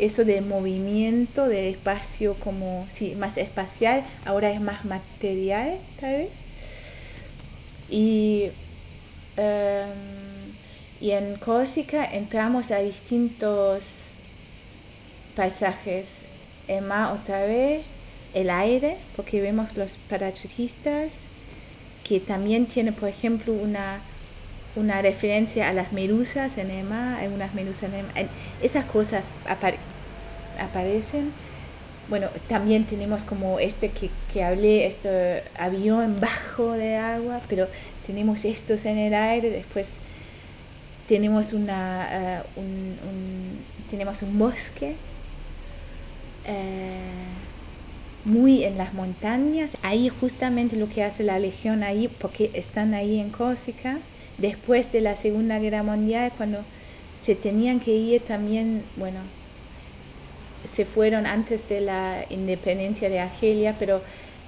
eso 0.00 0.24
de 0.24 0.40
movimiento, 0.40 1.46
de 1.46 1.68
espacio 1.68 2.34
como, 2.40 2.84
sí, 2.84 3.14
más 3.20 3.36
espacial, 3.36 4.02
ahora 4.26 4.50
es 4.50 4.60
más 4.60 4.84
material, 4.84 5.72
tal 6.00 6.12
vez. 6.12 6.30
Y, 7.88 8.50
em, 9.36 9.88
y 11.02 11.12
en 11.12 11.36
Corsica 11.36 12.04
entramos 12.04 12.72
a 12.72 12.78
distintos 12.78 13.97
paisajes. 15.38 16.04
Emma 16.66 17.12
otra 17.12 17.44
vez, 17.44 17.82
el 18.34 18.50
aire, 18.50 18.94
porque 19.16 19.40
vemos 19.40 19.76
los 19.76 19.88
parachutistas, 20.10 21.06
que 22.06 22.18
también 22.18 22.66
tiene, 22.66 22.90
por 22.92 23.08
ejemplo, 23.08 23.52
una, 23.52 24.00
una 24.76 25.00
referencia 25.00 25.68
a 25.68 25.72
las 25.72 25.92
medusas 25.92 26.58
en 26.58 26.70
Emma, 26.70 27.16
hay 27.18 27.28
unas 27.28 27.54
medusas 27.54 27.90
en 28.16 28.28
Esas 28.62 28.84
cosas 28.86 29.22
aparecen. 30.58 31.30
Bueno, 32.10 32.26
también 32.48 32.84
tenemos 32.84 33.22
como 33.22 33.60
este 33.60 33.90
que, 33.90 34.10
que 34.32 34.42
hablé, 34.42 34.86
este 34.86 35.42
avión 35.58 36.18
bajo 36.20 36.72
de 36.72 36.96
agua, 36.96 37.40
pero 37.48 37.66
tenemos 38.06 38.44
estos 38.44 38.84
en 38.86 38.98
el 38.98 39.14
aire, 39.14 39.50
después 39.50 39.86
tenemos 41.08 41.52
una 41.52 42.06
eh, 42.12 42.42
tenemos 43.90 44.22
un 44.22 44.38
bosque 44.38 44.94
eh, 46.48 47.00
muy 48.24 48.64
en 48.64 48.76
las 48.76 48.94
montañas. 48.94 49.76
Ahí 49.82 50.08
justamente 50.08 50.76
lo 50.76 50.88
que 50.88 51.04
hace 51.04 51.24
la 51.24 51.38
Legión 51.38 51.82
ahí, 51.82 52.08
porque 52.20 52.50
están 52.54 52.94
ahí 52.94 53.20
en 53.20 53.30
Córcega, 53.30 53.96
después 54.38 54.92
de 54.92 55.00
la 55.00 55.14
Segunda 55.14 55.58
Guerra 55.58 55.82
Mundial, 55.82 56.32
cuando 56.36 56.58
se 56.62 57.34
tenían 57.34 57.80
que 57.80 57.94
ir 57.94 58.22
también, 58.22 58.82
bueno, 58.96 59.20
se 60.74 60.84
fueron 60.84 61.26
antes 61.26 61.68
de 61.68 61.80
la 61.82 62.24
independencia 62.30 63.08
de 63.08 63.20
Argelia, 63.20 63.74
pero 63.78 64.00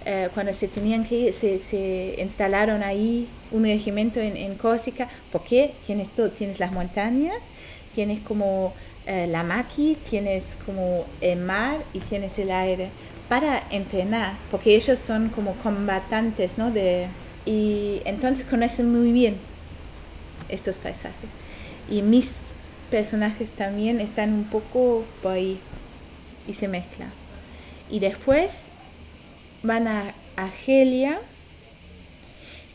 eh, 0.07 0.29
cuando 0.35 0.53
se 0.53 0.69
tenían 0.69 1.05
que 1.05 1.15
ir, 1.17 1.35
se, 1.35 2.17
instalaron 2.21 2.83
ahí 2.83 3.29
un 3.53 3.65
regimiento 3.65 4.21
en, 4.21 4.37
en 4.37 4.55
Córcega, 4.55 5.07
porque 5.33 5.71
tienes 5.87 6.09
todo, 6.11 6.31
tienes 6.31 6.59
las 6.59 6.73
montañas, 6.73 7.37
tienes 7.95 8.21
como 8.21 8.73
eh, 9.07 9.27
la 9.29 9.43
maqui, 9.43 9.97
tienes 10.09 10.43
como 10.67 11.05
el 11.21 11.41
mar 11.41 11.77
y 11.95 12.01
tienes 12.01 12.39
el 12.39 12.51
aire 12.51 12.89
para 13.29 13.63
entrenar, 13.71 14.33
porque 14.51 14.77
ellos 14.77 14.99
son 14.99 15.29
como 15.31 15.55
combatantes, 15.55 16.59
¿no? 16.59 16.71
De, 16.71 17.07
y 17.47 18.01
entonces 18.05 18.47
conocen 18.47 18.91
muy 18.91 19.13
bien 19.13 19.37
estos 20.49 20.77
paisajes. 20.77 21.31
Y 21.89 22.03
mis 22.03 22.29
personajes 22.91 23.51
también 23.51 24.01
están 24.01 24.33
un 24.33 24.45
poco 24.45 25.05
por 25.23 25.33
ahí 25.33 25.59
y 26.49 26.55
se 26.55 26.69
mezclan. 26.69 27.11
Y 27.91 28.01
después 28.01 28.51
van 29.63 29.87
a 29.87 30.03
Argelia, 30.37 31.17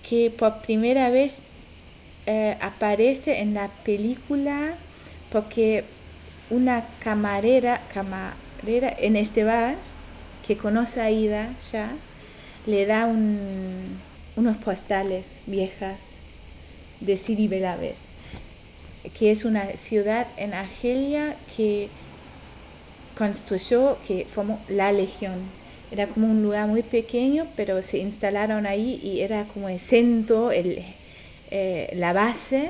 que 0.10 0.32
por 0.38 0.54
primera 0.62 1.10
vez 1.10 1.34
eh, 2.28 2.56
aparece 2.62 3.42
en 3.42 3.54
la 3.54 3.68
película 3.84 4.58
porque 5.32 5.84
una 6.50 6.84
camarera, 7.04 7.80
camarera 7.93 8.93
en 9.00 9.16
este 9.16 9.43
bar 9.43 9.76
que 10.48 10.58
conoce 10.58 11.02
a 11.02 11.10
Ida 11.10 11.48
ya, 11.72 11.89
le 12.68 12.86
da 12.86 13.08
unos 13.08 14.58
postales 14.58 15.26
viejas 15.48 15.98
de 17.02 17.18
Siri 17.18 17.48
Belavés, 17.48 17.96
que 19.18 19.32
es 19.32 19.46
una 19.46 19.66
ciudad 19.66 20.26
en 20.38 20.54
Argelia 20.54 21.36
que 21.56 21.88
construyó, 23.18 23.98
que 24.08 24.26
formó 24.26 24.60
la 24.70 24.91
Legión. 24.91 25.34
Era 25.91 26.08
como 26.08 26.28
un 26.28 26.41
lugar 26.41 26.68
muy 26.68 26.82
pequeño, 26.84 27.46
pero 27.56 27.82
se 27.82 28.00
instalaron 28.00 28.66
ahí 28.66 29.00
y 29.04 29.22
era 29.22 29.43
como 29.54 29.70
el 29.70 29.80
centro, 29.80 30.52
eh, 30.52 31.89
la 31.96 32.14
base 32.14 32.70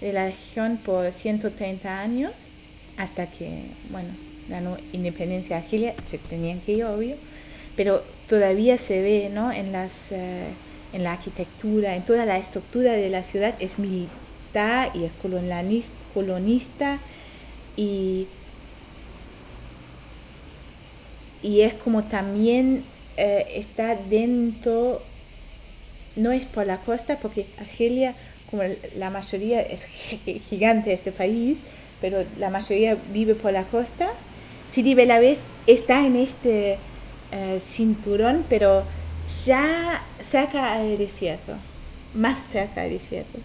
de 0.00 0.12
la 0.12 0.26
Legión 0.26 0.76
por 0.84 1.10
130 1.10 2.00
años, 2.00 2.32
hasta 2.98 3.26
que, 3.26 3.62
bueno, 3.90 4.08
ganó 4.48 4.76
independencia 4.92 5.58
Argelia, 5.58 5.92
se 5.92 6.18
tenían 6.18 6.60
que 6.60 6.72
ir, 6.72 6.84
obvio, 6.84 7.16
pero 7.76 8.02
todavía 8.28 8.78
se 8.78 9.00
ve, 9.00 9.30
¿no? 9.34 9.52
En, 9.52 9.72
las, 9.72 10.12
eh, 10.12 10.46
en 10.94 11.04
la 11.04 11.12
arquitectura, 11.12 11.94
en 11.94 12.02
toda 12.02 12.24
la 12.24 12.38
estructura 12.38 12.92
de 12.92 13.10
la 13.10 13.22
ciudad 13.22 13.54
es 13.60 13.78
militar 13.78 14.90
y 14.94 15.04
es 15.04 15.12
colonista 16.14 16.98
y, 17.76 18.26
y 21.42 21.60
es 21.60 21.74
como 21.74 22.02
también 22.02 22.82
eh, 23.18 23.46
está 23.56 23.94
dentro, 24.08 24.98
no 26.16 26.32
es 26.32 26.44
por 26.46 26.66
la 26.66 26.78
costa, 26.78 27.16
porque 27.20 27.46
Argelia, 27.58 28.14
como 28.50 28.62
la 28.96 29.10
mayoría 29.10 29.60
es 29.60 29.84
gigante 30.48 30.92
este 30.92 31.12
país, 31.12 31.58
pero 32.00 32.18
la 32.38 32.50
mayoría 32.50 32.96
vive 33.12 33.34
por 33.34 33.52
la 33.52 33.62
costa, 33.62 34.08
Siri 34.68 34.94
vez 34.94 35.38
está 35.66 36.04
en 36.06 36.16
este 36.16 36.76
eh, 37.32 37.60
cinturón, 37.60 38.44
pero 38.48 38.82
ya 39.44 40.02
cerca 40.28 40.74
al 40.74 40.98
desierto, 40.98 41.52
más 42.14 42.38
cerca 42.50 42.82
al 42.82 42.90
desierto. 42.90 43.38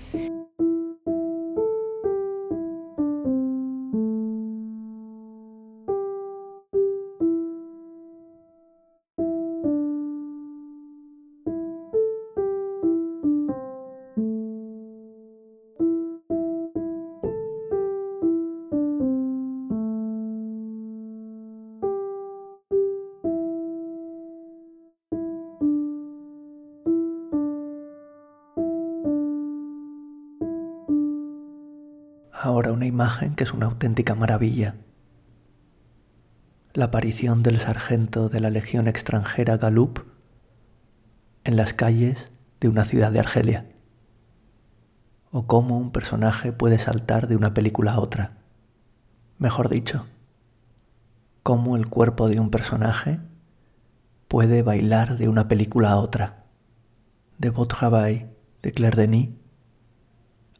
Imagen 33.01 33.33
que 33.33 33.43
es 33.43 33.51
una 33.51 33.65
auténtica 33.65 34.13
maravilla. 34.13 34.75
La 36.73 36.85
aparición 36.85 37.41
del 37.41 37.59
sargento 37.59 38.29
de 38.29 38.39
la 38.39 38.51
Legión 38.51 38.87
extranjera 38.87 39.57
Galup 39.57 40.05
en 41.43 41.55
las 41.55 41.73
calles 41.73 42.31
de 42.59 42.69
una 42.69 42.83
ciudad 42.83 43.11
de 43.11 43.19
Argelia. 43.19 43.69
O 45.31 45.47
cómo 45.47 45.79
un 45.79 45.91
personaje 45.91 46.51
puede 46.51 46.77
saltar 46.77 47.27
de 47.27 47.35
una 47.35 47.55
película 47.55 47.93
a 47.93 47.99
otra. 47.99 48.37
Mejor 49.39 49.69
dicho, 49.69 50.05
cómo 51.41 51.77
el 51.77 51.87
cuerpo 51.87 52.29
de 52.29 52.39
un 52.39 52.51
personaje 52.51 53.19
puede 54.27 54.61
bailar 54.61 55.17
de 55.17 55.27
una 55.27 55.47
película 55.47 55.89
a 55.89 55.97
otra. 55.97 56.45
De 57.39 57.49
Beau 57.49 57.65
de 57.65 58.71
Claire 58.71 58.95
Denis 58.95 59.29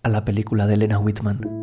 a 0.01 0.09
la 0.09 0.25
película 0.25 0.65
de 0.65 0.73
Elena 0.73 0.97
Whitman. 0.97 1.60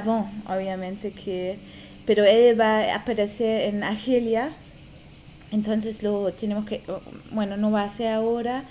Denis 0.00 0.04
Lavon, 0.04 0.24
obviamente, 0.48 1.10
que, 1.10 1.56
pero 2.06 2.24
él 2.24 2.58
va 2.58 2.78
a 2.78 2.96
aparecer 2.96 3.74
en 3.74 3.82
Argelia, 3.82 4.48
entonces 5.52 6.02
lo 6.02 6.30
tenemos 6.32 6.64
que, 6.66 6.80
bueno, 7.32 7.56
no 7.56 7.70
va 7.70 7.84
a 7.84 7.88
ser 7.88 8.14
ahora, 8.14 8.62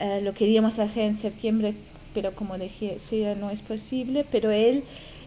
eh, 0.00 0.20
lo 0.22 0.32
queríamos 0.32 0.78
hacer 0.78 1.04
en 1.04 1.18
septiembre, 1.18 1.74
pero 2.14 2.32
como 2.34 2.58
dije, 2.58 2.96
no 3.38 3.50
es 3.50 3.60
posible, 3.60 4.24
pero 4.30 4.50
él, 4.50 4.82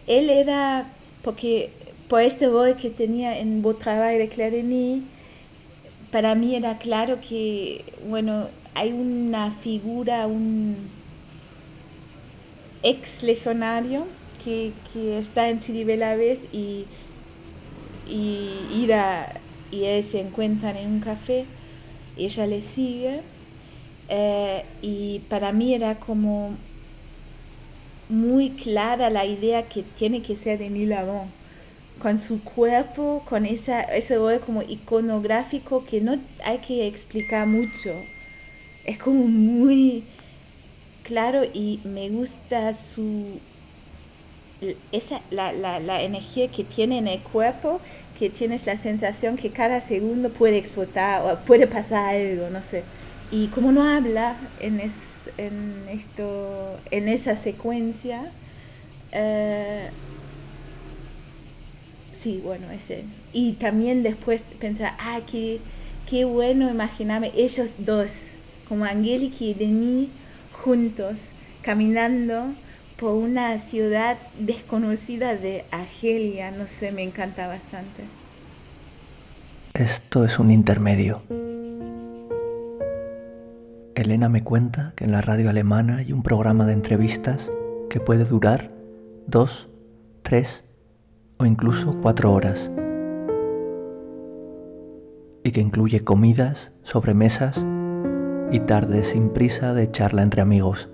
él 0.06 0.30
era, 0.30 0.84
porque 1.22 1.70
por 2.08 2.20
este 2.20 2.48
rol 2.48 2.76
que 2.76 2.90
tenía 2.90 3.38
en 3.38 3.62
Beau 3.62 3.74
Travail 3.74 4.18
de 4.18 4.28
Clareny, 4.28 5.02
para 6.12 6.34
mí 6.34 6.54
era 6.54 6.76
claro 6.76 7.18
que, 7.20 7.82
bueno, 8.08 8.46
hay 8.74 8.92
una 8.92 9.50
figura, 9.50 10.26
un 10.26 10.76
ex 12.82 13.22
legionario 13.22 14.04
que, 14.44 14.72
está 15.18 15.48
en 15.48 15.60
Siri 15.60 15.84
vez 15.84 16.52
y, 16.52 16.84
y 18.08 18.82
Ira 18.82 19.26
y 19.70 19.80
se 20.02 20.20
encuentran 20.20 20.76
en 20.76 20.92
un 20.92 21.00
café, 21.00 21.44
y 22.16 22.26
ella 22.26 22.46
le 22.46 22.60
sigue 22.60 23.20
eh, 24.08 24.62
y 24.82 25.20
para 25.30 25.52
mí 25.52 25.74
era 25.74 25.94
como 25.94 26.54
muy 28.10 28.50
clara 28.50 29.08
la 29.08 29.24
idea 29.24 29.62
que 29.62 29.82
tiene 29.82 30.22
que 30.22 30.36
ser 30.36 30.58
de 30.58 30.68
Lavon 30.86 31.26
con 32.00 32.20
su 32.20 32.42
cuerpo, 32.44 33.22
con 33.28 33.46
esa, 33.46 33.80
ese 33.82 34.18
rol 34.18 34.40
como 34.40 34.62
iconográfico 34.62 35.84
que 35.86 36.02
no 36.02 36.14
hay 36.44 36.58
que 36.58 36.86
explicar 36.86 37.46
mucho. 37.46 37.90
Es 38.84 38.98
como 38.98 39.26
muy 39.26 40.04
claro 41.04 41.42
y 41.54 41.80
me 41.86 42.10
gusta 42.10 42.74
su 42.74 43.40
esa, 44.92 45.20
la, 45.30 45.52
la, 45.52 46.02
energía 46.02 46.48
que 46.48 46.64
tiene 46.64 46.98
en 46.98 47.08
el 47.08 47.20
cuerpo, 47.20 47.80
que 48.18 48.30
tienes 48.30 48.66
la 48.66 48.76
sensación 48.76 49.36
que 49.36 49.50
cada 49.50 49.80
segundo 49.80 50.30
puede 50.30 50.58
explotar 50.58 51.22
o 51.22 51.38
puede 51.46 51.66
pasar 51.66 52.16
algo, 52.16 52.50
no 52.50 52.60
sé. 52.60 52.82
Y 53.30 53.48
como 53.48 53.72
no 53.72 53.84
habla 53.84 54.36
en, 54.60 54.80
en, 54.80 55.88
esto, 55.88 56.78
en 56.90 57.08
esa 57.08 57.36
secuencia. 57.36 58.20
Eh, 59.12 59.88
sí, 62.22 62.40
bueno, 62.44 62.70
ese. 62.70 63.04
Y 63.32 63.54
también 63.54 64.02
después 64.02 64.42
pensar, 64.60 64.94
ah, 65.00 65.20
qué, 65.30 65.58
qué 66.08 66.24
bueno 66.24 66.70
imaginarme 66.70 67.30
ellos 67.36 67.86
dos, 67.86 68.08
como 68.68 68.84
Angélica 68.84 69.44
y 69.44 69.54
Denis, 69.54 70.10
juntos, 70.52 71.18
caminando 71.62 72.46
por 72.98 73.14
una 73.14 73.56
ciudad 73.58 74.16
desconocida 74.40 75.34
de 75.34 75.64
Argelia. 75.72 76.50
No 76.52 76.66
sé, 76.66 76.92
me 76.92 77.02
encanta 77.02 77.46
bastante. 77.46 78.02
Esto 79.74 80.24
es 80.24 80.38
un 80.38 80.50
intermedio. 80.50 81.18
Elena 83.94 84.28
me 84.28 84.42
cuenta 84.42 84.92
que 84.96 85.04
en 85.04 85.12
la 85.12 85.20
radio 85.20 85.50
alemana 85.50 85.98
hay 85.98 86.12
un 86.12 86.22
programa 86.22 86.66
de 86.66 86.72
entrevistas 86.72 87.48
que 87.90 88.00
puede 88.00 88.24
durar 88.24 88.74
dos, 89.26 89.68
tres 90.22 90.64
o 91.38 91.46
incluso 91.46 91.92
cuatro 92.00 92.32
horas 92.32 92.70
y 95.44 95.52
que 95.52 95.60
incluye 95.60 96.02
comidas, 96.02 96.72
sobremesas 96.82 97.64
y 98.50 98.60
tardes 98.60 99.08
sin 99.08 99.30
prisa 99.30 99.74
de 99.74 99.90
charla 99.90 100.22
entre 100.22 100.40
amigos. 100.40 100.88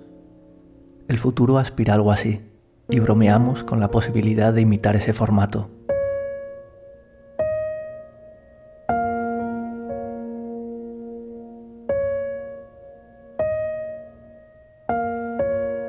El 1.11 1.17
futuro 1.17 1.57
aspira 1.57 1.91
a 1.91 1.95
algo 1.97 2.13
así 2.13 2.41
y 2.87 3.01
bromeamos 3.01 3.65
con 3.65 3.81
la 3.81 3.91
posibilidad 3.91 4.53
de 4.53 4.61
imitar 4.61 4.95
ese 4.95 5.13
formato. 5.13 5.69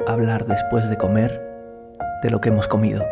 Hablar 0.08 0.46
después 0.48 0.90
de 0.90 0.96
comer 0.96 1.40
de 2.24 2.30
lo 2.30 2.40
que 2.40 2.48
hemos 2.48 2.66
comido. 2.66 3.04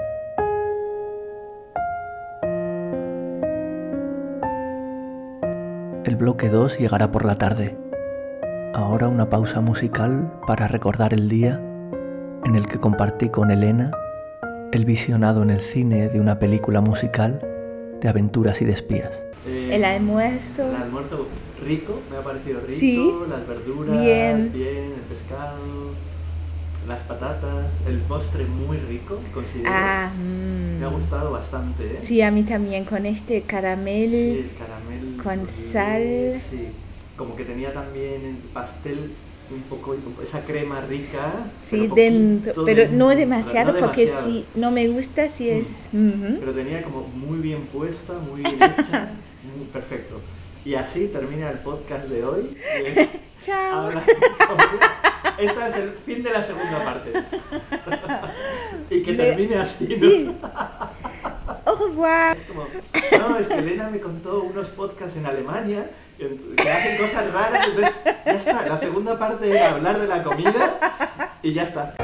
El 6.04 6.16
bloque 6.16 6.48
2 6.48 6.76
llegará 6.76 7.12
por 7.12 7.24
la 7.24 7.36
tarde. 7.36 7.78
Ahora 8.74 9.06
una 9.06 9.30
pausa 9.30 9.61
musical 9.61 10.32
para 10.48 10.66
recordar 10.66 11.14
el 11.14 11.28
día 11.28 11.68
en 12.45 12.57
el 12.57 12.66
que 12.66 12.78
compartí 12.78 13.28
con 13.28 13.51
Elena 13.51 13.91
el 14.72 14.84
visionado 14.84 15.43
en 15.43 15.51
el 15.51 15.62
cine 15.62 16.09
de 16.09 16.20
una 16.20 16.38
película 16.38 16.80
musical 16.80 17.41
de 18.01 18.09
aventuras 18.09 18.61
y 18.62 18.64
de 18.64 18.72
espías. 18.72 19.11
Eh, 19.47 19.70
el 19.72 19.84
almuerzo. 19.84 20.68
El 20.68 20.82
almuerzo 20.82 21.28
rico, 21.64 22.01
me 22.11 22.16
ha 22.16 22.20
parecido 22.20 22.61
rico, 22.66 23.26
las 23.28 23.47
verduras, 23.47 24.01
bien. 24.01 24.53
bien, 24.53 24.84
el 24.86 25.01
pescado, 25.01 25.91
las 26.88 27.01
patatas, 27.01 27.86
el 27.88 28.01
postre 28.03 28.45
muy 28.66 28.78
rico, 28.78 29.18
considero. 29.34 29.70
Ah, 29.70 30.11
Me 30.78 30.86
ha 30.86 30.88
mm. 30.88 30.95
gustado 30.95 31.32
bastante, 31.32 31.84
¿eh? 31.84 31.99
Sí, 32.01 32.22
a 32.22 32.30
mí 32.30 32.43
también, 32.43 32.84
con 32.84 33.05
este 33.05 33.43
caramel. 33.43 34.11
Sí, 34.11 34.45
el 34.45 34.57
caramel. 34.57 35.16
con 35.22 35.47
sal. 35.47 36.41
Sí, 36.51 36.72
como 37.16 37.36
que 37.36 37.45
tenía 37.45 37.72
también 37.74 38.24
el 38.24 38.36
pastel 38.55 38.99
un 39.53 39.62
poco, 39.62 39.94
esa 39.94 40.40
crema 40.44 40.80
rica. 40.82 41.32
Sí, 41.68 41.82
pero 41.82 41.94
dentro, 41.94 42.64
pero 42.64 42.88
no 42.92 43.09
demasiado, 43.11 43.72
no 43.72 43.80
porque 43.80 44.07
demasiado. 44.07 44.40
si 44.40 44.61
no 44.61 44.70
me 44.70 44.88
gusta 44.88 45.28
si 45.28 45.51
es... 45.51 45.88
Pero 45.92 46.53
tenía 46.53 46.82
como 46.82 47.03
muy 47.26 47.40
bien 47.40 47.61
puesta, 47.72 48.14
muy 48.30 48.42
bien 48.42 48.55
hecha, 48.55 49.09
muy 49.57 49.66
perfecto. 49.66 50.20
Y 50.64 50.74
así 50.74 51.09
termina 51.09 51.51
el 51.51 51.59
podcast 51.59 52.09
de 52.09 52.24
hoy. 52.24 52.57
Chao. 53.41 53.86
habla- 53.86 54.05
Este 55.38 55.68
es 55.68 55.74
el 55.76 55.93
fin 55.93 56.22
de 56.22 56.30
la 56.30 56.45
segunda 56.45 56.84
parte. 56.84 57.12
y 58.91 59.03
que 59.03 59.14
termine 59.14 59.57
así. 59.57 59.88
¿no? 59.88 59.97
Sí. 59.97 60.36
Au 61.64 61.76
revoir. 61.76 62.36
Es 62.36 62.45
como, 62.45 62.64
no, 63.28 63.36
es 63.38 63.47
que 63.49 63.55
Elena 63.55 63.88
me 63.91 64.01
contó 64.01 64.43
unos 64.43 64.66
podcasts 64.68 65.16
en 65.16 65.26
Alemania 65.26 65.84
que 66.18 66.30
que 66.57 66.70
hacen 66.70 66.99
cosas 66.99 67.32
raras, 67.32 67.66
entonces 67.68 67.95
ya 68.24 68.32
está. 68.32 68.66
La 68.66 68.78
segunda 68.78 69.18
parte 69.18 69.49
era 69.51 69.70
hablar 69.70 69.99
de 69.99 70.07
la 70.07 70.22
comida 70.22 70.74
y 71.43 71.53
ya 71.55 71.62
está. 71.62 71.95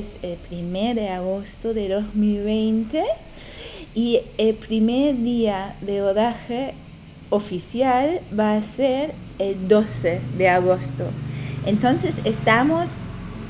Es 0.00 0.24
el 0.24 0.38
1 0.74 0.94
de 0.94 1.08
agosto 1.10 1.74
de 1.74 1.88
2020 1.90 3.04
y 3.94 4.18
el 4.38 4.54
primer 4.54 5.14
día 5.16 5.70
de 5.82 6.00
rodaje 6.00 6.72
oficial 7.30 8.18
va 8.38 8.54
a 8.54 8.62
ser 8.62 9.12
el 9.38 9.68
12 9.68 10.20
de 10.38 10.48
agosto. 10.48 11.06
Entonces 11.66 12.14
estamos 12.24 12.88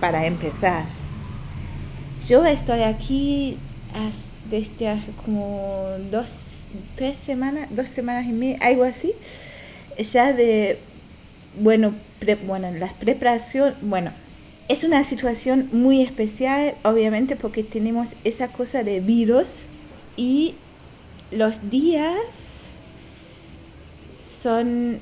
para 0.01 0.27
empezar. 0.27 0.85
Yo 2.28 2.44
estoy 2.44 2.82
aquí 2.82 3.56
desde 4.51 4.89
hace 4.89 5.12
como 5.24 5.85
dos, 6.10 6.28
tres 6.97 7.16
semanas, 7.16 7.68
dos 7.77 7.89
semanas 7.89 8.27
y 8.27 8.32
media, 8.32 8.59
algo 8.62 8.82
así, 8.85 9.12
ya 10.12 10.32
de, 10.32 10.77
bueno, 11.60 11.93
pre- 12.18 12.36
bueno, 12.47 12.68
las 12.72 12.94
preparaciones, 12.94 13.77
bueno, 13.82 14.10
es 14.70 14.84
una 14.84 15.02
situación 15.02 15.68
muy 15.72 16.01
especial, 16.01 16.72
obviamente, 16.84 17.34
porque 17.34 17.64
tenemos 17.64 18.06
esa 18.22 18.47
cosa 18.47 18.84
de 18.84 19.01
virus 19.01 19.47
y 20.16 20.55
los 21.32 21.70
días 21.70 22.14
son... 24.42 24.97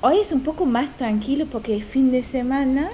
Hoy 0.00 0.20
es 0.22 0.32
un 0.32 0.42
poco 0.42 0.64
más 0.64 0.96
tranquilo 0.96 1.44
porque 1.52 1.76
es 1.76 1.84
fin 1.84 2.10
de 2.10 2.22
semana 2.22 2.88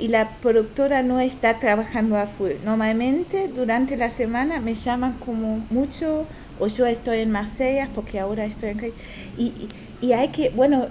y 0.00 0.08
la 0.08 0.26
productora 0.42 1.04
no 1.04 1.20
está 1.20 1.54
trabajando 1.54 2.18
a 2.18 2.26
full. 2.26 2.50
Normalmente 2.64 3.46
durante 3.54 3.96
la 3.96 4.10
semana 4.10 4.58
me 4.58 4.74
llaman 4.74 5.12
como 5.24 5.64
mucho 5.70 6.26
o 6.58 6.66
yo 6.66 6.86
estoy 6.86 7.20
en 7.20 7.30
Marsella 7.30 7.88
porque 7.94 8.18
ahora 8.18 8.44
estoy 8.44 8.70
en... 8.70 8.92
Y, 9.38 9.52
y 10.00 10.12
hay 10.12 10.26
que, 10.30 10.50
bueno, 10.50 10.84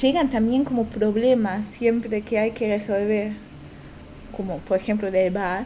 llegan 0.00 0.30
también 0.30 0.64
como 0.64 0.84
problemas 0.84 1.64
siempre 1.64 2.22
que 2.22 2.38
hay 2.38 2.50
que 2.50 2.68
resolver, 2.76 3.32
como 4.36 4.58
por 4.60 4.78
ejemplo 4.78 5.10
del 5.10 5.32
bar. 5.32 5.64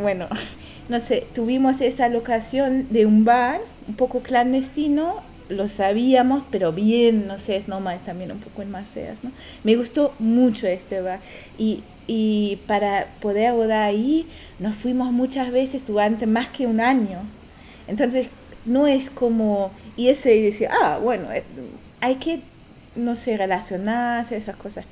bueno, 0.00 0.26
no 0.88 1.00
sé, 1.00 1.26
tuvimos 1.34 1.80
esa 1.80 2.08
locación 2.08 2.88
de 2.90 3.06
un 3.06 3.24
bar 3.24 3.60
un 3.88 3.94
poco 3.96 4.20
clandestino, 4.20 5.14
lo 5.48 5.68
sabíamos, 5.68 6.44
pero 6.50 6.72
bien, 6.72 7.26
no 7.28 7.38
sé, 7.38 7.56
es 7.56 7.68
normal 7.68 8.00
también 8.04 8.32
un 8.32 8.38
poco 8.38 8.62
en 8.62 8.70
Maceas, 8.70 9.18
¿no? 9.22 9.30
Me 9.62 9.76
gustó 9.76 10.12
mucho 10.18 10.66
este 10.66 11.00
bar 11.02 11.20
y, 11.56 11.82
y 12.08 12.58
para 12.66 13.06
poder 13.20 13.46
abordar 13.46 13.82
ahí 13.82 14.26
nos 14.58 14.74
fuimos 14.74 15.12
muchas 15.12 15.52
veces 15.52 15.86
durante 15.86 16.26
más 16.26 16.48
que 16.48 16.66
un 16.66 16.80
año. 16.80 17.20
Entonces, 17.86 18.26
no 18.66 18.86
es 18.86 19.10
como 19.10 19.70
y 19.96 20.08
ese 20.08 20.34
y 20.34 20.42
decir, 20.42 20.68
ah, 20.70 20.98
bueno, 21.02 21.30
eh, 21.32 21.42
hay 22.00 22.16
que, 22.16 22.40
no 22.96 23.16
sé, 23.16 23.36
relacionarse, 23.36 24.36
esas 24.36 24.56
cosas. 24.56 24.84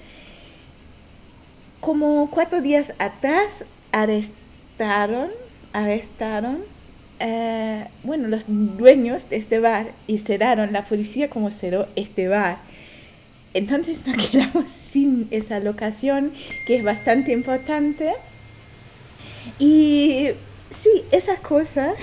Como 1.80 2.28
cuatro 2.30 2.60
días 2.60 2.92
atrás 2.98 3.90
arrestaron, 3.92 5.28
arrestaron 5.72 6.58
eh, 7.20 7.84
bueno, 8.04 8.28
los 8.28 8.44
dueños 8.76 9.30
de 9.30 9.36
este 9.36 9.60
bar 9.60 9.86
y 10.06 10.18
cerraron, 10.18 10.72
la 10.72 10.82
policía 10.82 11.30
como 11.30 11.48
cerró 11.48 11.86
este 11.96 12.28
bar. 12.28 12.56
Entonces 13.54 14.06
nos 14.06 14.28
quedamos 14.28 14.68
sin 14.68 15.28
esa 15.30 15.60
locación 15.60 16.30
que 16.66 16.76
es 16.76 16.84
bastante 16.84 17.32
importante. 17.32 18.10
Y 19.58 20.28
sí, 20.70 21.02
esas 21.12 21.40
cosas 21.40 21.94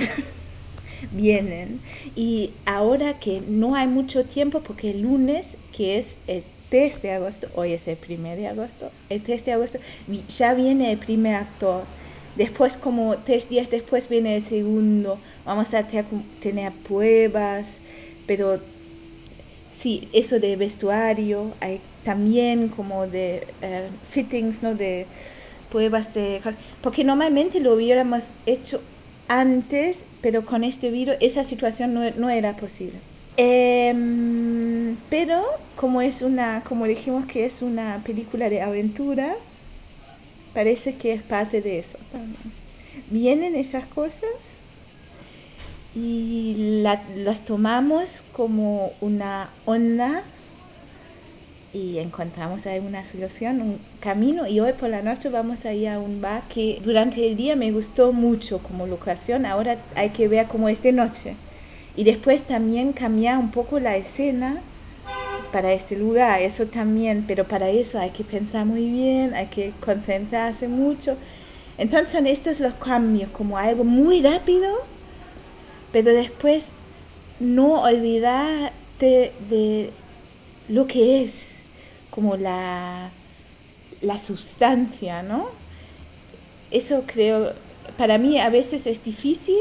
vienen. 1.11 1.79
Y 2.15 2.51
ahora 2.65 3.13
que 3.13 3.41
no 3.49 3.75
hay 3.75 3.87
mucho 3.87 4.23
tiempo, 4.23 4.61
porque 4.61 4.91
el 4.91 5.01
lunes, 5.01 5.57
que 5.81 5.97
es 5.97 6.17
el 6.27 6.43
3 6.69 7.01
de 7.01 7.11
agosto, 7.13 7.47
hoy 7.55 7.73
es 7.73 7.87
el 7.87 7.97
1 8.07 8.35
de 8.35 8.47
agosto, 8.47 8.91
el 9.09 9.23
3 9.23 9.45
de 9.45 9.51
agosto 9.53 9.79
ya 10.29 10.53
viene 10.53 10.91
el 10.91 10.99
primer 10.99 11.33
actor 11.33 11.83
Después, 12.35 12.73
como 12.73 13.15
tres 13.17 13.49
días 13.49 13.69
después, 13.71 14.07
viene 14.07 14.37
el 14.37 14.43
segundo. 14.43 15.17
Vamos 15.45 15.73
a 15.73 15.83
tener 16.41 16.71
pruebas, 16.87 17.65
pero 18.25 18.57
sí, 18.57 20.07
eso 20.13 20.39
de 20.39 20.55
vestuario, 20.55 21.51
hay 21.59 21.81
también 22.05 22.69
como 22.69 23.05
de 23.07 23.43
eh, 23.61 23.89
fittings, 24.11 24.63
¿no? 24.63 24.75
De 24.75 25.05
pruebas 25.71 26.13
de... 26.13 26.39
Porque 26.81 27.03
normalmente 27.03 27.59
lo 27.59 27.73
hubiéramos 27.75 28.23
hecho 28.45 28.81
antes, 29.27 30.03
pero 30.21 30.41
con 30.45 30.63
este 30.63 30.89
virus 30.89 31.15
esa 31.19 31.43
situación 31.43 31.93
no, 31.93 32.09
no 32.11 32.29
era 32.29 32.55
posible. 32.55 32.97
Em, 33.37 34.95
pero 35.09 35.41
como 35.77 36.01
es 36.01 36.21
una, 36.21 36.61
como 36.61 36.85
dijimos 36.85 37.25
que 37.25 37.45
es 37.45 37.61
una 37.61 37.99
película 38.05 38.49
de 38.49 38.61
aventura, 38.61 39.33
parece 40.53 40.95
que 40.95 41.13
es 41.13 41.23
parte 41.23 41.61
de 41.61 41.79
eso 41.79 41.97
también. 42.11 42.37
Vienen 43.09 43.55
esas 43.55 43.87
cosas 43.87 44.29
y 45.95 46.83
las 46.83 47.45
tomamos 47.45 48.09
como 48.33 48.89
una 49.01 49.49
onda 49.65 50.21
y 51.73 51.99
encontramos 51.99 52.65
ahí 52.65 52.79
una 52.79 53.03
solución, 53.03 53.61
un 53.61 53.79
camino. 54.01 54.45
Y 54.45 54.59
hoy 54.59 54.73
por 54.73 54.89
la 54.89 55.01
noche 55.01 55.29
vamos 55.29 55.65
a 55.65 55.73
ir 55.73 55.87
a 55.89 55.99
un 55.99 56.19
bar 56.19 56.43
que 56.53 56.79
durante 56.83 57.25
el 57.27 57.37
día 57.37 57.55
me 57.55 57.71
gustó 57.71 58.11
mucho 58.11 58.59
como 58.59 58.87
locación, 58.87 59.45
ahora 59.45 59.77
hay 59.95 60.09
que 60.09 60.27
ver 60.27 60.47
cómo 60.47 60.67
es 60.67 60.83
de 60.83 60.91
noche 60.91 61.35
y 61.95 62.03
después 62.03 62.43
también 62.43 62.93
cambiar 62.93 63.37
un 63.37 63.51
poco 63.51 63.79
la 63.79 63.97
escena 63.97 64.55
para 65.51 65.73
este 65.73 65.97
lugar, 65.97 66.41
eso 66.41 66.65
también, 66.65 67.25
pero 67.27 67.43
para 67.43 67.69
eso 67.69 67.99
hay 67.99 68.09
que 68.11 68.23
pensar 68.23 68.65
muy 68.65 68.87
bien, 68.87 69.33
hay 69.33 69.47
que 69.47 69.73
concentrarse 69.83 70.67
mucho. 70.69 71.15
Entonces 71.77 72.09
son 72.09 72.27
estos 72.27 72.59
los 72.59 72.75
cambios, 72.75 73.29
como 73.31 73.57
algo 73.57 73.83
muy 73.83 74.21
rápido, 74.21 74.69
pero 75.91 76.13
después 76.13 76.65
no 77.39 77.81
olvidarte 77.81 79.31
de 79.49 79.89
lo 80.69 80.87
que 80.87 81.23
es, 81.23 81.33
como 82.11 82.37
la, 82.37 83.09
la 84.03 84.17
sustancia, 84.17 85.23
¿no? 85.23 85.45
Eso 86.71 87.03
creo, 87.05 87.51
para 87.97 88.17
mí 88.17 88.39
a 88.39 88.49
veces 88.49 88.85
es 88.85 89.03
difícil 89.03 89.57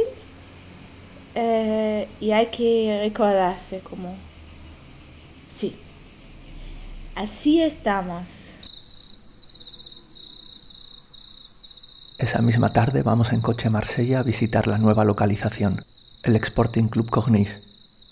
eh, 1.35 2.09
y 2.21 2.33
hay 2.33 2.47
que 2.47 3.01
recordarse 3.05 3.81
como 3.83 4.11
Sí, 5.61 5.75
así 7.17 7.61
estamos. 7.61 8.41
Esa 12.17 12.41
misma 12.41 12.73
tarde 12.73 13.03
vamos 13.03 13.33
en 13.33 13.41
coche 13.41 13.69
a 13.69 13.71
Marsella 13.71 14.21
a 14.21 14.23
visitar 14.23 14.67
la 14.67 14.79
nueva 14.79 15.05
localización, 15.05 15.85
el 16.23 16.37
Exporting 16.37 16.89
Club 16.89 17.11
Cognis, 17.11 17.61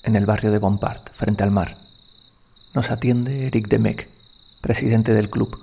en 0.02 0.16
el 0.16 0.26
barrio 0.26 0.52
de 0.52 0.58
Bompard, 0.58 1.10
frente 1.14 1.42
al 1.42 1.50
mar. 1.50 1.78
Nos 2.74 2.90
atiende 2.90 3.46
Eric 3.46 3.68
Demec, 3.68 4.08
presidente 4.60 5.14
del 5.14 5.30
club. 5.30 5.58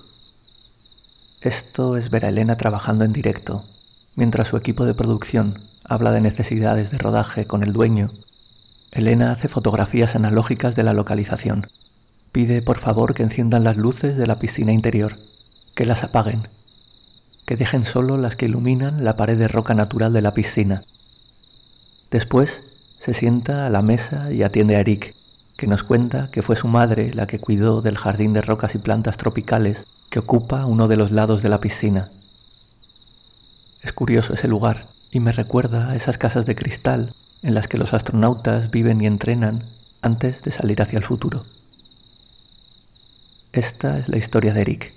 Esto 1.42 1.98
es 1.98 2.10
ver 2.10 2.26
a 2.26 2.30
Elena 2.30 2.58
trabajando 2.58 3.06
en 3.06 3.14
directo, 3.14 3.64
mientras 4.16 4.48
su 4.48 4.58
equipo 4.58 4.86
de 4.86 4.96
producción 4.96 5.75
habla 5.88 6.12
de 6.12 6.22
necesidades 6.22 6.92
de 6.92 6.98
rodaje 6.98 7.46
con 7.46 7.64
el 7.64 7.74
dueño 7.74 8.10
Elena 8.96 9.34
hace 9.34 9.50
fotografías 9.50 10.16
analógicas 10.16 10.74
de 10.74 10.84
la 10.84 10.94
localización. 10.94 11.68
Pide 12.32 12.62
por 12.62 12.80
favor 12.80 13.14
que 13.14 13.24
enciendan 13.24 13.66
las 13.66 13.76
luces 13.76 14.16
de 14.16 14.26
la 14.26 14.40
piscina 14.40 14.72
interior, 14.72 15.18
que 15.76 15.86
las 15.86 16.06
apaguen, 16.06 16.48
que 17.46 17.58
dejen 17.58 17.84
solo 17.84 18.16
las 18.16 18.38
que 18.38 18.46
iluminan 18.46 19.04
la 19.04 19.18
pared 19.18 19.38
de 19.38 19.50
roca 19.50 19.74
natural 19.74 20.14
de 20.14 20.22
la 20.22 20.34
piscina. 20.34 20.86
Después 22.10 22.62
se 22.98 23.14
sienta 23.14 23.68
a 23.68 23.70
la 23.70 23.82
mesa 23.82 24.32
y 24.32 24.44
atiende 24.44 24.78
a 24.78 24.80
Eric, 24.80 25.14
que 25.58 25.68
nos 25.68 25.84
cuenta 25.84 26.32
que 26.32 26.42
fue 26.42 26.56
su 26.56 26.70
madre 26.70 27.14
la 27.14 27.28
que 27.28 27.40
cuidó 27.40 27.82
del 27.82 27.98
jardín 27.98 28.32
de 28.32 28.42
rocas 28.42 28.76
y 28.76 28.78
plantas 28.78 29.18
tropicales 29.18 29.86
que 30.10 30.20
ocupa 30.20 30.66
uno 30.66 30.88
de 30.88 30.96
los 30.96 31.12
lados 31.12 31.44
de 31.44 31.50
la 31.50 31.60
piscina. 31.60 32.08
Es 33.82 33.92
curioso 33.92 34.36
ese 34.36 34.48
lugar 34.48 34.95
y 35.16 35.22
me 35.22 35.32
recuerda 35.32 35.92
a 35.92 35.96
esas 35.96 36.18
casas 36.18 36.46
de 36.46 36.56
cristal 36.56 37.14
en 37.42 37.54
las 37.54 37.70
que 37.70 37.78
los 37.78 37.94
astronautas 37.94 38.70
viven 38.70 39.00
y 39.00 39.06
entrenan 39.06 39.64
antes 40.02 40.42
de 40.42 40.52
salir 40.52 40.82
hacia 40.82 40.98
el 40.98 41.06
futuro. 41.06 41.46
Esta 43.54 43.98
es 43.98 44.10
la 44.10 44.18
historia 44.18 44.52
de 44.52 44.60
Eric. 44.60 44.94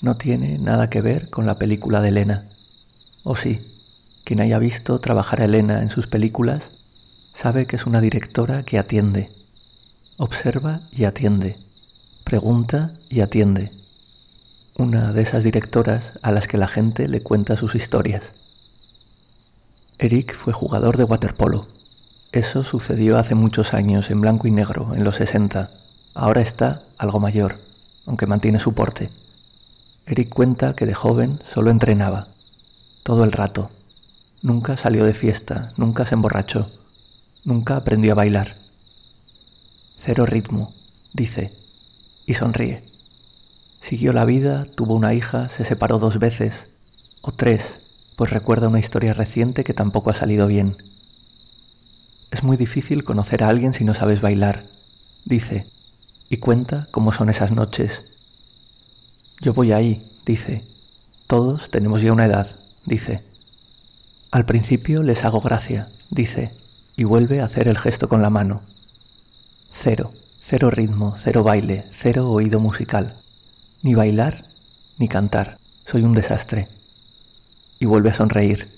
No 0.00 0.16
tiene 0.16 0.56
nada 0.56 0.88
que 0.88 1.02
ver 1.02 1.28
con 1.28 1.44
la 1.44 1.56
película 1.56 2.00
de 2.00 2.08
Elena. 2.08 2.46
O 3.24 3.36
sí, 3.36 3.60
quien 4.24 4.40
haya 4.40 4.58
visto 4.58 5.00
trabajar 5.00 5.42
a 5.42 5.44
Elena 5.44 5.82
en 5.82 5.90
sus 5.90 6.06
películas 6.06 6.70
sabe 7.34 7.66
que 7.66 7.76
es 7.76 7.84
una 7.84 8.00
directora 8.00 8.62
que 8.62 8.78
atiende, 8.78 9.28
observa 10.16 10.80
y 10.92 11.04
atiende, 11.04 11.58
pregunta 12.24 12.92
y 13.10 13.20
atiende. 13.20 13.70
Una 14.78 15.12
de 15.12 15.20
esas 15.20 15.44
directoras 15.44 16.12
a 16.22 16.32
las 16.32 16.48
que 16.48 16.56
la 16.56 16.68
gente 16.68 17.06
le 17.06 17.20
cuenta 17.20 17.58
sus 17.58 17.74
historias. 17.74 18.37
Eric 19.98 20.34
fue 20.34 20.52
jugador 20.52 20.96
de 20.96 21.04
waterpolo 21.04 21.66
eso 22.30 22.62
sucedió 22.62 23.16
hace 23.16 23.34
muchos 23.34 23.72
años, 23.72 24.10
en 24.10 24.20
blanco 24.20 24.46
y 24.46 24.50
negro, 24.50 24.94
en 24.94 25.02
los 25.02 25.16
60. 25.16 25.70
Ahora 26.12 26.42
está 26.42 26.82
algo 26.98 27.20
mayor, 27.20 27.56
aunque 28.04 28.26
mantiene 28.26 28.60
su 28.60 28.74
porte. 28.74 29.08
Eric 30.06 30.28
cuenta 30.28 30.76
que 30.76 30.84
de 30.84 30.92
joven 30.92 31.40
solo 31.50 31.70
entrenaba, 31.70 32.28
todo 33.02 33.24
el 33.24 33.32
rato. 33.32 33.70
Nunca 34.42 34.76
salió 34.76 35.06
de 35.06 35.14
fiesta, 35.14 35.72
nunca 35.78 36.04
se 36.04 36.16
emborrachó, 36.16 36.66
nunca 37.44 37.76
aprendió 37.76 38.12
a 38.12 38.16
bailar. 38.16 38.56
Cero 39.96 40.26
ritmo, 40.26 40.74
dice, 41.14 41.54
y 42.26 42.34
sonríe. 42.34 42.84
Siguió 43.80 44.12
la 44.12 44.26
vida, 44.26 44.64
tuvo 44.64 44.94
una 44.94 45.14
hija, 45.14 45.48
se 45.48 45.64
separó 45.64 45.98
dos 45.98 46.18
veces, 46.18 46.68
o 47.22 47.32
tres, 47.32 47.77
pues 48.18 48.32
recuerda 48.32 48.66
una 48.66 48.80
historia 48.80 49.14
reciente 49.14 49.62
que 49.62 49.74
tampoco 49.74 50.10
ha 50.10 50.14
salido 50.14 50.48
bien. 50.48 50.76
Es 52.32 52.42
muy 52.42 52.56
difícil 52.56 53.04
conocer 53.04 53.44
a 53.44 53.48
alguien 53.48 53.74
si 53.74 53.84
no 53.84 53.94
sabes 53.94 54.20
bailar, 54.20 54.64
dice, 55.24 55.66
y 56.28 56.38
cuenta 56.38 56.88
cómo 56.90 57.12
son 57.12 57.28
esas 57.28 57.52
noches. 57.52 58.02
Yo 59.40 59.54
voy 59.54 59.70
ahí, 59.70 60.10
dice. 60.26 60.64
Todos 61.28 61.70
tenemos 61.70 62.02
ya 62.02 62.12
una 62.12 62.26
edad, 62.26 62.56
dice. 62.86 63.22
Al 64.32 64.44
principio 64.44 65.04
les 65.04 65.24
hago 65.24 65.40
gracia, 65.40 65.86
dice, 66.10 66.50
y 66.96 67.04
vuelve 67.04 67.40
a 67.40 67.44
hacer 67.44 67.68
el 67.68 67.78
gesto 67.78 68.08
con 68.08 68.20
la 68.20 68.30
mano. 68.30 68.62
Cero, 69.72 70.10
cero 70.42 70.72
ritmo, 70.72 71.14
cero 71.18 71.44
baile, 71.44 71.84
cero 71.92 72.28
oído 72.32 72.58
musical. 72.58 73.20
Ni 73.82 73.94
bailar, 73.94 74.44
ni 74.98 75.06
cantar. 75.06 75.58
Soy 75.86 76.02
un 76.02 76.14
desastre. 76.14 76.77
Y 77.78 77.86
vuelve 77.86 78.10
a 78.10 78.14
sonreír. 78.14 78.68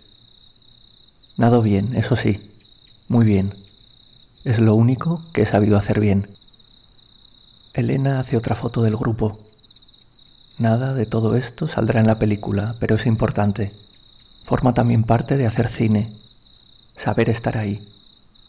Nado 1.36 1.62
bien, 1.62 1.94
eso 1.96 2.16
sí, 2.16 2.52
muy 3.08 3.24
bien. 3.24 3.54
Es 4.44 4.58
lo 4.58 4.74
único 4.74 5.22
que 5.32 5.42
he 5.42 5.46
sabido 5.46 5.76
hacer 5.76 6.00
bien. 6.00 6.28
Elena 7.72 8.20
hace 8.20 8.36
otra 8.36 8.56
foto 8.56 8.82
del 8.82 8.96
grupo. 8.96 9.40
Nada 10.58 10.92
de 10.92 11.06
todo 11.06 11.36
esto 11.36 11.68
saldrá 11.68 12.00
en 12.00 12.06
la 12.06 12.18
película, 12.18 12.76
pero 12.78 12.96
es 12.96 13.06
importante. 13.06 13.72
Forma 14.44 14.74
también 14.74 15.04
parte 15.04 15.36
de 15.36 15.46
hacer 15.46 15.68
cine, 15.68 16.18
saber 16.96 17.30
estar 17.30 17.56
ahí, 17.56 17.88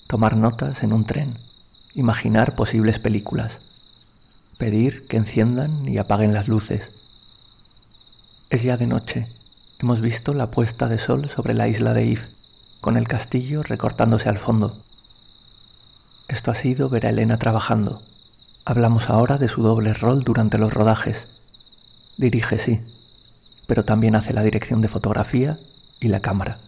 tomar 0.08 0.36
notas 0.36 0.84
en 0.84 0.92
un 0.92 1.06
tren, 1.06 1.38
imaginar 1.94 2.56
posibles 2.56 3.00
películas, 3.00 3.60
pedir 4.58 5.08
que 5.08 5.18
enciendan 5.18 5.88
y 5.88 5.98
apaguen 5.98 6.34
las 6.34 6.48
luces. 6.48 6.92
Es 8.50 8.64
ya 8.64 8.76
de 8.76 8.88
noche. 8.88 9.28
Hemos 9.82 10.00
visto 10.00 10.36
la 10.36 10.52
puesta 10.52 10.88
de 10.88 11.00
sol 11.00 11.28
sobre 11.28 11.56
la 11.56 11.68
isla 11.68 11.96
de 11.96 12.06
If, 12.06 12.22
con 12.82 12.98
el 12.98 13.08
castillo 13.08 13.64
recortándose 13.64 14.30
al 14.30 14.38
fondo. 14.38 14.78
Esto 16.28 16.52
ha 16.52 16.56
sido 16.56 16.88
ver 16.88 17.08
a 17.08 17.10
Elena 17.10 17.40
trabajando. 17.40 18.04
Hablamos 18.64 19.10
ahora 19.10 19.40
de 19.40 19.48
su 19.48 19.64
doble 19.64 19.96
rol 19.96 20.24
durante 20.24 20.60
los 20.60 20.72
rodajes. 20.72 21.26
Dirige, 22.16 22.60
sí, 22.60 22.80
pero 23.66 23.84
también 23.84 24.16
hace 24.16 24.34
la 24.34 24.44
dirección 24.44 24.82
de 24.82 24.88
fotografía 24.88 25.58
y 26.00 26.10
la 26.10 26.20
cámara. 26.20 26.60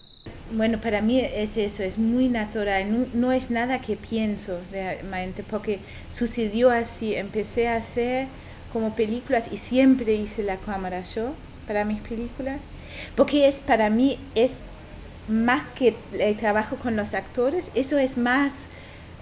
Bueno, 0.53 0.79
para 0.79 1.01
mí 1.01 1.19
es 1.19 1.57
eso, 1.57 1.83
es 1.83 1.99
muy 1.99 2.29
natural, 2.29 2.85
no, 3.13 3.31
es 3.31 3.51
nada 3.51 3.77
que 3.77 3.95
pienso 3.95 4.57
realmente, 4.71 5.43
porque 5.51 5.77
sucedió 5.77 6.71
así, 6.71 7.13
empecé 7.13 7.67
a 7.67 7.75
hacer 7.75 8.27
como 8.71 8.95
películas 8.95 9.53
y 9.53 9.57
siempre 9.57 10.15
hice 10.15 10.41
la 10.41 10.57
cámara 10.57 10.99
yo 11.13 11.31
para 11.67 11.85
mis 11.85 12.01
películas, 12.01 12.61
porque 13.15 13.47
es 13.47 13.59
para 13.59 13.89
mí 13.89 14.17
es 14.35 14.51
más 15.29 15.61
que 15.75 15.93
el 16.19 16.37
trabajo 16.37 16.75
con 16.75 16.95
los 16.95 17.13
actores, 17.13 17.71
eso 17.75 17.97
es 17.97 18.17
más, 18.17 18.53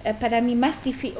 eh, 0.04 0.14
para 0.20 0.40
mí 0.40 0.56
más 0.56 0.84
difícil, 0.84 1.18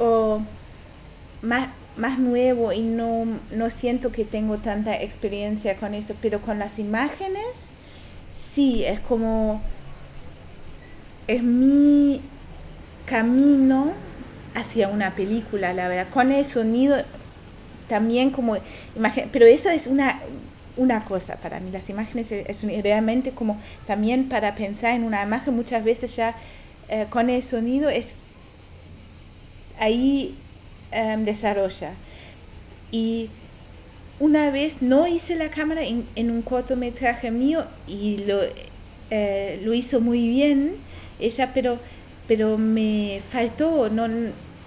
más, 1.41 1.69
más 1.97 2.19
nuevo 2.19 2.73
y 2.73 2.81
no, 2.81 3.25
no 3.55 3.69
siento 3.69 4.11
que 4.11 4.25
tengo 4.25 4.57
tanta 4.57 5.01
experiencia 5.01 5.75
con 5.75 5.93
eso, 5.93 6.15
pero 6.21 6.39
con 6.39 6.59
las 6.59 6.79
imágenes, 6.79 7.45
sí, 8.33 8.83
es 8.83 9.01
como, 9.01 9.61
es 11.27 11.43
mi 11.43 12.19
camino 13.05 13.91
hacia 14.55 14.89
una 14.89 15.11
película, 15.15 15.73
la 15.73 15.87
verdad, 15.87 16.11
con 16.13 16.31
el 16.31 16.45
sonido 16.45 16.97
también 17.87 18.31
como 18.31 18.57
imagen, 18.95 19.29
pero 19.31 19.45
eso 19.45 19.69
es 19.69 19.87
una, 19.87 20.19
una 20.77 21.03
cosa 21.03 21.35
para 21.37 21.59
mí, 21.59 21.71
las 21.71 21.89
imágenes 21.89 22.31
es, 22.31 22.83
realmente 22.83 23.31
como 23.31 23.59
también 23.87 24.29
para 24.29 24.53
pensar 24.55 24.91
en 24.91 25.03
una 25.03 25.23
imagen 25.23 25.55
muchas 25.55 25.83
veces 25.83 26.15
ya 26.15 26.35
eh, 26.89 27.05
con 27.09 27.29
el 27.29 27.43
sonido 27.43 27.89
es 27.89 28.15
ahí 29.79 30.35
Em, 30.93 31.25
desarrolla. 31.25 31.91
Y 32.91 33.27
una 34.19 34.51
vez 34.51 34.83
no 34.83 35.07
hice 35.07 35.35
la 35.35 35.49
cámara 35.49 35.81
en, 35.83 36.31
un 36.31 36.43
cortometraje 36.43 37.31
mío 37.31 37.65
y 37.87 38.23
lo, 38.27 38.39
eh, 39.09 39.59
lo 39.65 39.73
hizo 39.73 40.01
muy 40.01 40.29
bien 40.29 40.71
ella, 41.19 41.49
pero, 41.51 41.75
pero 42.27 42.59
me 42.59 43.21
faltó 43.27 43.89
no, 43.89 44.05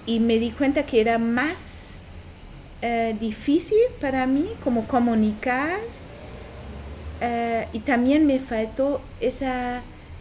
y 0.06 0.18
me 0.18 0.38
di 0.40 0.50
cuenta 0.50 0.82
que 0.82 1.00
era 1.00 1.18
más 1.18 1.58
eh, 2.82 3.16
difícil 3.20 3.78
para 4.01 4.27
mí 4.27 4.44
como 4.62 4.86
comunicar 4.86 5.77
eh, 7.20 7.66
y 7.73 7.81
también 7.81 8.27
me 8.27 8.39
faltó 8.39 9.01
esa 9.20 9.81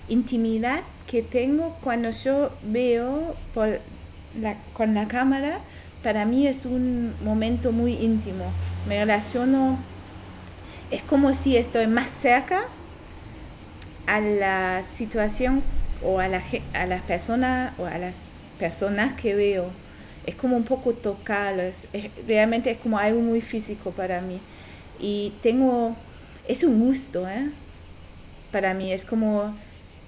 intimidad 0.10 0.80
que 1.08 1.22
tengo 1.22 1.70
cuando 1.84 2.10
yo 2.12 2.50
veo 2.72 3.36
con 4.74 4.94
la 4.94 5.08
cámara 5.08 5.58
para 6.06 6.24
mí 6.26 6.46
es 6.46 6.66
un 6.66 7.16
momento 7.24 7.72
muy 7.72 7.94
íntimo. 7.94 8.46
Me 8.88 9.00
relaciono, 9.00 9.76
es 10.92 11.02
como 11.06 11.34
si 11.34 11.58
estoy 11.58 11.88
más 11.88 12.08
cerca 12.22 12.62
a 14.06 14.20
la 14.20 14.84
situación 14.84 15.60
o 16.04 16.20
a, 16.20 16.28
la, 16.28 16.44
a 16.76 16.86
las 16.86 17.02
personas 17.02 17.80
o 17.80 17.88
a 17.88 17.98
las 17.98 18.14
personas 18.60 19.16
que 19.16 19.34
veo. 19.34 19.68
Es 20.26 20.36
como 20.36 20.58
un 20.58 20.64
poco 20.64 20.94
tocarlos. 20.94 21.74
realmente 22.28 22.72
es 22.72 22.80
como 22.82 22.98
algo 22.98 23.22
muy 23.22 23.42
físico 23.42 23.92
para 23.92 24.22
mí. 24.22 24.40
Y 25.00 25.34
tengo, 25.44 25.96
es 26.48 26.64
un 26.64 26.80
gusto, 26.80 27.28
¿eh? 27.28 27.50
Para 28.52 28.74
mí 28.74 28.92
es 28.92 29.06
como, 29.06 29.54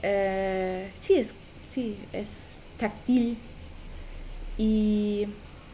eh, 0.03 0.89
sí, 0.99 1.15
es, 1.15 1.33
sí, 1.73 1.97
es 2.13 2.29
táctil. 2.79 3.37
Y 4.57 5.27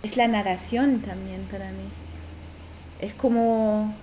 es 0.03 0.17
la 0.17 0.27
narración 0.27 0.99
también 0.99 1.41
para 1.51 1.69
mí. 1.71 1.87
Es 2.99 3.13
como... 3.13 3.93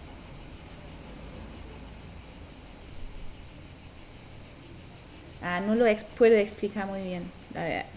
Ah, 5.42 5.60
no 5.66 5.74
lo 5.74 5.86
puedo 6.18 6.36
explicar 6.36 6.86
muy 6.86 7.00
bien, 7.00 7.22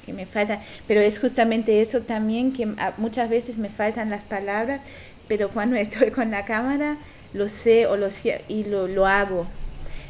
que 0.05 0.13
me 0.13 0.25
falta, 0.25 0.61
pero 0.87 1.01
es 1.01 1.19
justamente 1.19 1.81
eso 1.81 1.99
también 2.01 2.53
que 2.53 2.65
muchas 2.97 3.29
veces 3.29 3.57
me 3.57 3.67
faltan 3.67 4.09
las 4.09 4.23
palabras, 4.23 4.81
pero 5.27 5.49
cuando 5.49 5.75
estoy 5.77 6.11
con 6.11 6.31
la 6.31 6.45
cámara 6.45 6.95
lo 7.33 7.49
sé 7.49 7.87
o 7.87 7.97
lo 7.97 8.07
y 8.47 8.63
lo, 8.65 8.87
lo 8.87 9.05
hago. 9.05 9.45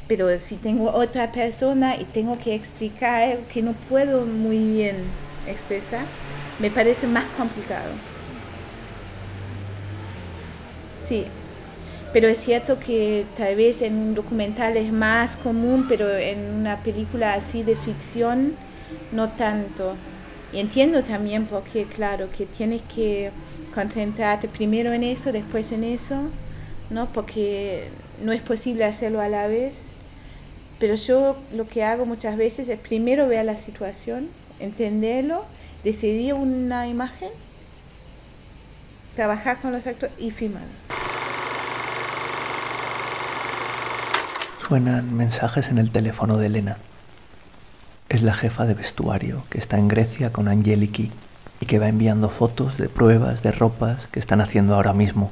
Pero 0.07 0.37
si 0.37 0.57
tengo 0.57 0.91
otra 0.91 1.31
persona 1.31 1.95
y 1.95 2.03
tengo 2.03 2.37
que 2.37 2.53
explicar 2.53 3.35
que 3.51 3.61
no 3.61 3.73
puedo 3.89 4.25
muy 4.25 4.57
bien 4.57 4.95
expresar, 5.47 6.05
me 6.59 6.69
parece 6.69 7.07
más 7.07 7.25
complicado. 7.37 7.89
Sí, 11.07 11.25
pero 12.13 12.27
es 12.27 12.37
cierto 12.37 12.79
que 12.79 13.25
tal 13.37 13.55
vez 13.55 13.81
en 13.81 13.95
un 13.95 14.13
documental 14.13 14.77
es 14.77 14.93
más 14.93 15.35
común, 15.35 15.87
pero 15.89 16.07
en 16.15 16.39
una 16.53 16.77
película 16.77 17.33
así 17.33 17.63
de 17.63 17.75
ficción 17.75 18.53
no 19.11 19.29
tanto. 19.29 19.95
Y 20.53 20.59
entiendo 20.59 21.03
también 21.03 21.47
porque, 21.47 21.85
claro, 21.85 22.29
que 22.37 22.45
tienes 22.45 22.83
que 22.83 23.31
concentrarte 23.73 24.47
primero 24.47 24.93
en 24.93 25.01
eso, 25.03 25.31
después 25.31 25.71
en 25.71 25.83
eso, 25.83 26.15
¿no? 26.91 27.07
Porque 27.07 27.83
no 28.21 28.31
es 28.31 28.43
posible 28.43 28.85
hacerlo 28.85 29.19
a 29.19 29.29
la 29.29 29.47
vez. 29.47 29.73
Pero 30.79 30.93
yo 30.93 31.35
lo 31.55 31.65
que 31.65 31.83
hago 31.83 32.05
muchas 32.05 32.37
veces 32.37 32.69
es 32.69 32.79
primero 32.79 33.27
ver 33.27 33.45
la 33.45 33.55
situación, 33.55 34.27
entenderlo 34.59 35.43
decidí 35.83 36.31
una 36.31 36.87
imagen, 36.87 37.29
trabajar 39.15 39.57
con 39.61 39.71
los 39.71 39.85
actores 39.85 40.15
y 40.19 40.31
filmar. 40.31 40.63
Suenan 44.65 45.13
mensajes 45.13 45.67
en 45.67 45.77
el 45.77 45.91
teléfono 45.91 46.37
de 46.37 46.45
Elena. 46.45 46.77
Es 48.07 48.21
la 48.23 48.33
jefa 48.33 48.65
de 48.65 48.73
vestuario 48.73 49.43
que 49.49 49.57
está 49.57 49.77
en 49.77 49.89
Grecia 49.89 50.31
con 50.31 50.47
Angeliki 50.47 51.11
y 51.59 51.65
que 51.65 51.79
va 51.79 51.89
enviando 51.89 52.29
fotos 52.29 52.77
de 52.77 52.87
pruebas 52.87 53.43
de 53.43 53.51
ropas 53.51 54.07
que 54.07 54.21
están 54.21 54.39
haciendo 54.39 54.75
ahora 54.75 54.93
mismo. 54.93 55.31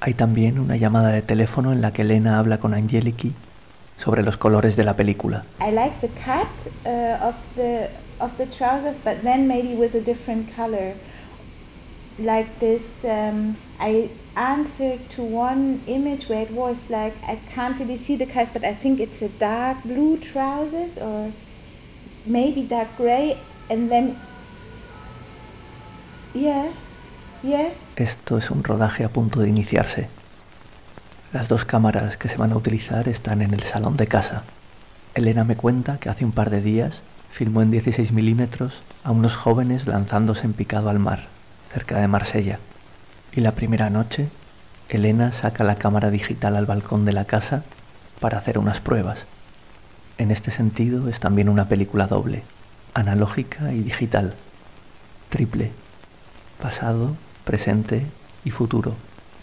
Hay 0.00 0.12
también 0.12 0.58
una 0.58 0.76
llamada 0.76 1.08
de 1.08 1.22
teléfono 1.22 1.72
en 1.72 1.80
la 1.80 1.94
que 1.94 2.02
Elena 2.02 2.38
habla 2.38 2.58
con 2.58 2.74
Angeliki 2.74 3.34
sobre 3.96 4.22
los 4.22 4.36
colores 4.36 4.76
de 4.76 4.84
la 4.84 4.96
película. 4.96 5.44
I 5.58 5.72
like 5.72 5.94
the 6.02 6.08
cut 6.08 6.46
uh, 6.84 7.26
of 7.26 7.34
the 7.56 7.88
of 8.20 8.36
the 8.36 8.46
trousers, 8.46 9.02
but 9.02 9.22
then 9.22 9.48
maybe 9.48 9.76
with 9.76 9.94
a 9.94 10.04
different 10.04 10.46
color. 10.54 10.92
Like 12.18 12.48
this, 12.60 13.06
um, 13.06 13.56
I 13.80 14.10
answered 14.36 15.00
to 15.16 15.22
one 15.22 15.78
image 15.86 16.28
where 16.28 16.42
it 16.42 16.50
was 16.52 16.90
like 16.90 17.14
I 17.28 17.36
can't 17.54 17.78
really 17.78 17.96
see 17.96 18.16
the 18.16 18.26
but 18.26 18.64
I 18.64 18.74
think 18.74 19.00
it's 19.00 19.22
a 19.22 19.28
dark 19.38 19.82
blue 19.84 20.16
trousers 20.18 20.98
or 20.98 21.30
maybe 22.26 22.62
dark 22.62 22.88
gray, 22.96 23.36
and 23.70 23.88
then 23.88 24.14
yeah, 26.34 26.68
yeah. 27.42 27.70
Esto 27.96 28.38
es 28.38 28.50
un 28.50 28.62
rodaje 28.64 29.04
a 29.04 29.08
punto 29.08 29.40
de 29.40 29.48
iniciarse. 29.48 30.08
Las 31.32 31.48
dos 31.48 31.64
cámaras 31.64 32.16
que 32.16 32.28
se 32.28 32.36
van 32.36 32.52
a 32.52 32.56
utilizar 32.56 33.08
están 33.08 33.42
en 33.42 33.54
el 33.54 33.62
salón 33.62 33.96
de 33.96 34.06
casa. 34.06 34.44
Elena 35.14 35.44
me 35.44 35.56
cuenta 35.56 35.98
que 35.98 36.08
hace 36.08 36.24
un 36.24 36.32
par 36.32 36.50
de 36.50 36.60
días 36.60 37.02
filmó 37.30 37.62
en 37.62 37.70
16 37.70 38.12
milímetros 38.12 38.82
a 39.04 39.12
unos 39.12 39.36
jóvenes 39.36 39.86
lanzándose 39.86 40.46
en 40.46 40.52
picado 40.52 40.90
al 40.90 40.98
mar, 40.98 41.28
cerca 41.72 41.98
de 41.98 42.08
Marsella. 42.08 42.58
Y 43.32 43.40
la 43.40 43.52
primera 43.52 43.90
noche, 43.90 44.28
Elena 44.88 45.30
saca 45.30 45.62
la 45.62 45.76
cámara 45.76 46.10
digital 46.10 46.56
al 46.56 46.66
balcón 46.66 47.04
de 47.04 47.12
la 47.12 47.26
casa 47.26 47.62
para 48.18 48.38
hacer 48.38 48.58
unas 48.58 48.80
pruebas. 48.80 49.20
En 50.18 50.32
este 50.32 50.50
sentido 50.50 51.08
es 51.08 51.20
también 51.20 51.48
una 51.48 51.68
película 51.68 52.08
doble, 52.08 52.42
analógica 52.92 53.72
y 53.72 53.80
digital, 53.80 54.34
triple, 55.28 55.70
pasado, 56.60 57.16
presente 57.44 58.04
y 58.44 58.50
futuro. 58.50 58.96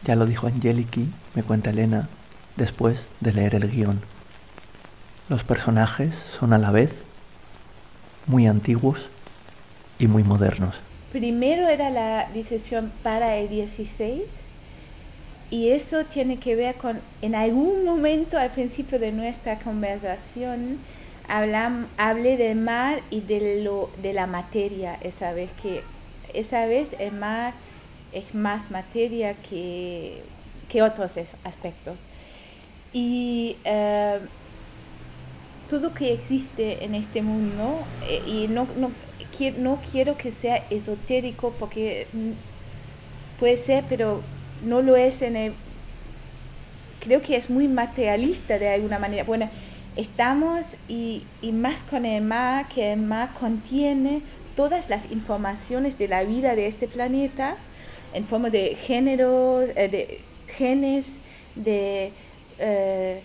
Ya 0.04 0.16
lo 0.16 0.26
dijo 0.26 0.48
Angeliki, 0.48 1.10
me 1.34 1.44
cuenta 1.44 1.70
Elena, 1.70 2.10
después 2.58 3.06
de 3.22 3.34
leer 3.34 3.56
el 3.56 3.72
guion. 3.72 4.02
Los 5.30 5.44
personajes 5.44 6.16
son 6.38 6.52
a 6.52 6.58
la 6.58 6.72
vez 6.72 7.04
muy 8.26 8.48
antiguos 8.48 9.08
y 9.98 10.08
muy 10.08 10.24
modernos. 10.24 10.97
Primero 11.12 11.68
era 11.70 11.90
la 11.90 12.30
decisión 12.34 12.92
para 13.04 13.38
el 13.38 13.48
16 13.48 14.24
y 15.50 15.70
eso 15.70 16.04
tiene 16.04 16.38
que 16.38 16.56
ver 16.56 16.76
con, 16.76 17.00
en 17.22 17.36
algún 17.36 17.86
momento 17.86 18.38
al 18.38 18.50
principio 18.50 19.00
de 19.00 19.14
nuestra 19.14 19.56
conversación, 19.56 20.78
hablam, 21.30 21.88
hablé 21.98 22.36
del 22.36 22.58
mar 22.58 23.00
y 23.10 23.22
de, 23.22 23.64
lo, 23.64 23.90
de 24.02 24.14
la 24.14 24.28
materia 24.28 24.98
esa 25.02 25.32
vez, 25.32 25.50
que 25.62 25.82
esa 26.34 26.66
vez 26.66 27.00
el 27.00 27.14
mar 27.14 27.54
es 28.12 28.36
más 28.36 28.72
materia 28.72 29.34
que, 29.50 30.22
que 30.70 30.82
otros 30.82 31.12
aspectos. 31.46 31.98
Y 32.94 33.56
eh, 33.64 34.20
todo 35.70 35.94
que 35.94 36.14
existe 36.14 36.84
en 36.86 36.96
este 36.96 37.22
mundo, 37.22 37.78
eh, 38.08 38.22
y 38.28 38.48
no, 38.50 38.68
no, 38.78 38.92
no 39.60 39.80
quiero 39.92 40.16
que 40.18 40.32
sea 40.32 40.58
esotérico 40.70 41.54
porque 41.60 42.06
puede 43.40 43.58
ser, 43.58 43.84
pero 43.90 44.20
no 44.66 44.82
lo 44.82 44.96
es 44.96 45.22
en 45.22 45.36
el... 45.36 45.54
Creo 47.02 47.22
que 47.22 47.36
es 47.36 47.50
muy 47.50 47.68
materialista 47.68 48.60
de 48.60 48.70
alguna 48.70 49.00
manera. 49.00 49.24
Bueno, 49.24 49.50
estamos 49.96 50.66
y, 50.88 51.24
y, 51.42 51.54
más 51.54 51.82
con 51.90 52.06
el 52.06 52.24
mar, 52.24 52.66
que 52.68 52.94
el 52.94 53.02
mar 53.02 53.30
contiene 53.40 54.22
todas 54.56 54.90
las 54.90 55.12
informaciones 55.12 55.98
de 55.98 56.08
la 56.08 56.24
vida 56.24 56.56
de 56.56 56.66
este 56.66 56.88
planeta 56.88 57.56
en 58.14 58.26
forma 58.26 58.50
de 58.50 58.76
género, 58.76 59.62
eh, 59.62 59.88
de 59.90 60.20
genes, 60.48 61.56
de 61.56 62.12
eh, 62.60 63.22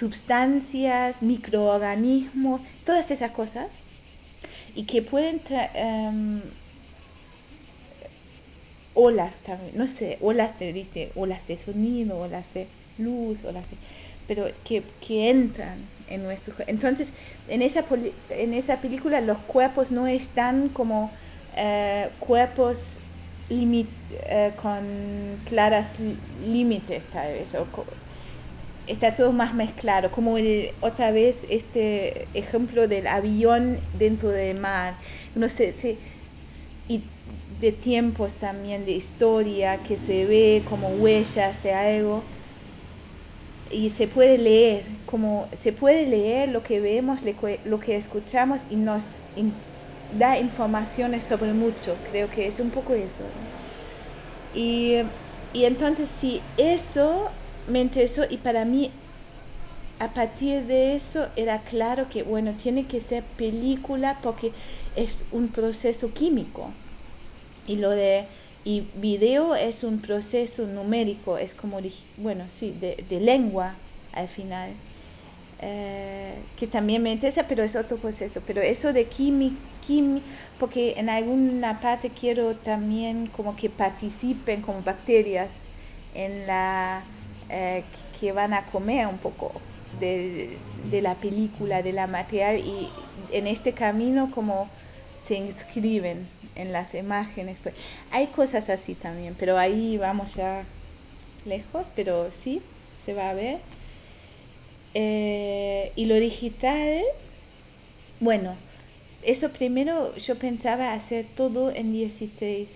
sustancias, 0.00 1.20
microorganismos, 1.20 2.62
todas 2.86 3.10
esas 3.10 3.32
cosas, 3.32 3.68
y 4.74 4.84
que 4.84 5.02
pueden 5.02 5.36
um, 5.36 6.40
olas 8.94 9.34
también, 9.46 9.72
no 9.76 9.86
sé, 9.86 10.16
olas 10.22 10.58
de, 10.58 11.10
olas 11.16 11.46
de 11.48 11.58
sonido, 11.58 12.18
olas 12.18 12.54
de 12.54 12.66
luz, 12.98 13.44
olas 13.44 13.64
pero 14.26 14.46
que, 14.64 14.82
que 15.06 15.28
entran 15.28 15.76
en 16.08 16.22
nuestro 16.22 16.54
entonces 16.68 17.10
en 17.48 17.62
esa 17.62 17.84
en 18.30 18.54
esa 18.54 18.76
película 18.76 19.20
los 19.20 19.38
cuerpos 19.38 19.90
no 19.90 20.06
están 20.06 20.68
como 20.68 21.10
eh, 21.56 22.08
cuerpos 22.20 22.76
limit, 23.48 23.88
eh, 24.28 24.52
con 24.62 24.78
claras 25.48 25.98
límites 26.46 27.02
tal 27.12 27.32
vez 27.34 27.48
está 28.90 29.14
todo 29.14 29.32
más 29.32 29.54
mezclado 29.54 30.10
como 30.10 30.36
otra 30.80 31.10
vez 31.12 31.38
este 31.50 32.26
ejemplo 32.34 32.88
del 32.88 33.06
avión 33.06 33.76
dentro 33.98 34.28
del 34.28 34.58
mar. 34.58 34.92
No 35.36 35.48
sé, 35.48 35.72
y 36.88 37.00
de 37.60 37.72
tiempos 37.72 38.34
también 38.34 38.84
de 38.84 38.92
historia 38.92 39.76
que 39.76 39.96
se 39.96 40.26
ve 40.26 40.62
como 40.68 40.88
huellas 40.88 41.62
de 41.62 41.72
algo. 41.72 42.22
Y 43.70 43.90
se 43.90 44.08
puede 44.08 44.36
leer, 44.38 44.82
como 45.06 45.46
se 45.56 45.72
puede 45.72 46.06
leer 46.06 46.48
lo 46.48 46.60
que 46.60 46.80
vemos, 46.80 47.20
lo 47.66 47.78
que 47.78 47.96
escuchamos 47.96 48.62
y 48.70 48.76
nos 48.76 49.02
da 50.18 50.36
informaciones 50.40 51.22
sobre 51.28 51.52
mucho, 51.52 51.96
creo 52.10 52.28
que 52.28 52.48
es 52.48 52.58
un 52.58 52.70
poco 52.70 52.94
eso. 52.94 53.22
Y, 54.54 54.96
y 55.52 55.64
entonces 55.66 56.08
sí, 56.08 56.40
eso 56.56 57.30
me 57.70 57.80
interesó 57.80 58.24
y 58.28 58.36
para 58.38 58.64
mí 58.64 58.90
a 59.98 60.08
partir 60.08 60.66
de 60.66 60.94
eso 60.94 61.26
era 61.36 61.58
claro 61.58 62.08
que 62.08 62.22
bueno, 62.22 62.52
tiene 62.62 62.86
que 62.86 63.00
ser 63.00 63.22
película 63.36 64.16
porque 64.22 64.50
es 64.96 65.32
un 65.32 65.48
proceso 65.48 66.12
químico. 66.12 66.68
Y 67.66 67.76
lo 67.76 67.90
de 67.90 68.24
y 68.64 68.82
video 68.96 69.54
es 69.54 69.84
un 69.84 70.00
proceso 70.00 70.66
numérico, 70.66 71.38
es 71.38 71.54
como, 71.54 71.78
bueno, 72.18 72.44
sí, 72.44 72.72
de, 72.72 73.20
lengua 73.20 73.72
al 74.14 74.28
final, 74.28 74.68
eh, 75.62 76.34
que 76.58 76.66
también 76.66 77.02
me 77.02 77.12
interesa, 77.12 77.44
pero 77.48 77.62
es 77.62 77.74
otro 77.74 77.96
proceso. 77.96 78.42
Pero 78.46 78.60
eso 78.60 78.92
de 78.92 79.06
química, 79.06 79.56
porque 80.58 80.94
en 80.98 81.08
alguna 81.08 81.78
parte 81.80 82.10
quiero 82.10 82.54
también 82.54 83.26
como 83.28 83.56
que 83.56 83.70
participen 83.70 84.60
como 84.60 84.82
bacterias 84.82 85.50
en 86.14 86.46
la, 86.46 87.02
eh, 87.50 87.82
que 88.18 88.32
van 88.32 88.54
a 88.54 88.64
comer 88.66 89.06
un 89.06 89.18
poco 89.18 89.50
de, 89.98 90.50
de 90.90 91.02
la 91.02 91.14
película, 91.14 91.82
de 91.82 91.92
la 91.92 92.06
material, 92.06 92.58
y 92.58 92.88
en 93.32 93.46
este 93.46 93.72
camino 93.72 94.30
como 94.30 94.68
se 95.30 95.36
inscriben 95.36 96.20
en 96.56 96.72
las 96.72 96.94
imágenes. 96.94 97.58
Pues. 97.62 97.76
Hay 98.10 98.26
cosas 98.26 98.68
así 98.68 98.94
también, 98.94 99.34
pero 99.38 99.58
ahí 99.58 99.96
vamos 99.96 100.34
ya 100.34 100.62
lejos, 101.46 101.86
pero 101.94 102.28
sí, 102.30 102.60
se 103.04 103.14
va 103.14 103.30
a 103.30 103.34
ver. 103.34 103.60
Eh, 104.94 105.92
y 105.94 106.06
lo 106.06 106.16
digital, 106.16 107.00
bueno, 108.20 108.52
eso 109.22 109.50
primero 109.50 110.16
yo 110.16 110.34
pensaba 110.36 110.92
hacer 110.92 111.24
todo 111.36 111.70
en 111.70 111.92
16 111.92 112.68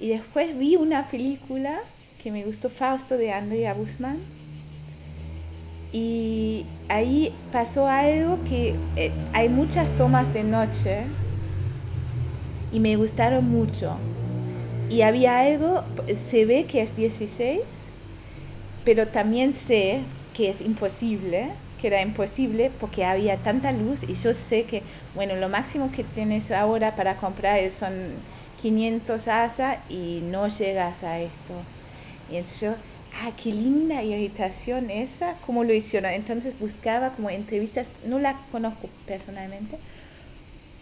y 0.00 0.08
después 0.08 0.56
vi 0.56 0.76
una 0.76 1.06
película 1.10 1.78
que 2.22 2.30
me 2.30 2.44
gustó 2.44 2.68
Fausto 2.68 3.16
de 3.16 3.32
Andrea 3.32 3.74
Guzmán 3.74 4.16
y 5.92 6.64
ahí 6.88 7.32
pasó 7.52 7.86
algo 7.86 8.38
que 8.48 8.74
eh, 8.96 9.12
hay 9.34 9.48
muchas 9.48 9.90
tomas 9.98 10.32
de 10.32 10.44
noche 10.44 11.04
y 12.72 12.80
me 12.80 12.96
gustaron 12.96 13.50
mucho. 13.50 13.94
Y 14.88 15.02
había 15.02 15.40
algo, 15.40 15.82
se 16.14 16.44
ve 16.44 16.64
que 16.64 16.82
es 16.82 16.96
16, 16.96 17.60
pero 18.84 19.06
también 19.06 19.52
sé 19.54 19.98
que 20.34 20.48
es 20.48 20.60
imposible, 20.62 21.46
que 21.80 21.88
era 21.88 22.02
imposible 22.02 22.70
porque 22.80 23.04
había 23.04 23.36
tanta 23.36 23.72
luz 23.72 24.04
y 24.08 24.14
yo 24.14 24.32
sé 24.32 24.64
que, 24.64 24.82
bueno, 25.14 25.34
lo 25.36 25.48
máximo 25.48 25.90
que 25.90 26.04
tienes 26.04 26.52
ahora 26.52 26.94
para 26.94 27.14
comprar 27.14 27.58
son 27.70 27.92
500 28.62 29.28
asa 29.28 29.76
y 29.90 30.28
no 30.30 30.48
llegas 30.48 31.02
a 31.02 31.18
esto. 31.18 31.54
Y 32.32 32.38
entonces 32.38 32.76
ah, 33.20 33.30
qué 33.42 33.52
linda 33.52 34.02
irritación 34.02 34.88
esa, 34.90 35.36
cómo 35.44 35.64
lo 35.64 35.74
hicieron. 35.74 36.10
Entonces 36.12 36.60
buscaba 36.60 37.10
como 37.10 37.28
entrevistas, 37.28 38.06
no 38.06 38.18
la 38.18 38.34
conozco 38.50 38.88
personalmente, 39.06 39.76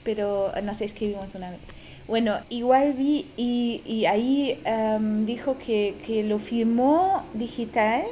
pero 0.04 0.52
no 0.62 0.74
sé, 0.74 0.84
escribimos 0.84 1.34
una 1.34 1.50
vez. 1.50 1.62
Bueno, 2.06 2.36
igual 2.50 2.92
vi 2.92 3.26
y, 3.36 4.04
ahí 4.06 4.58
em, 4.64 5.26
dijo 5.26 5.56
que, 5.58 6.24
lo 6.28 6.38
firmó 6.38 7.20
digital 7.34 8.02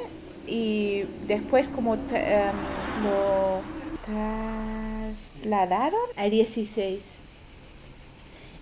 y 0.47 1.01
después 1.27 1.67
como 1.67 1.95
em, 1.95 2.01
lo 3.03 3.61
trasladaron 4.05 5.99
al 6.17 6.29
16. 6.29 6.99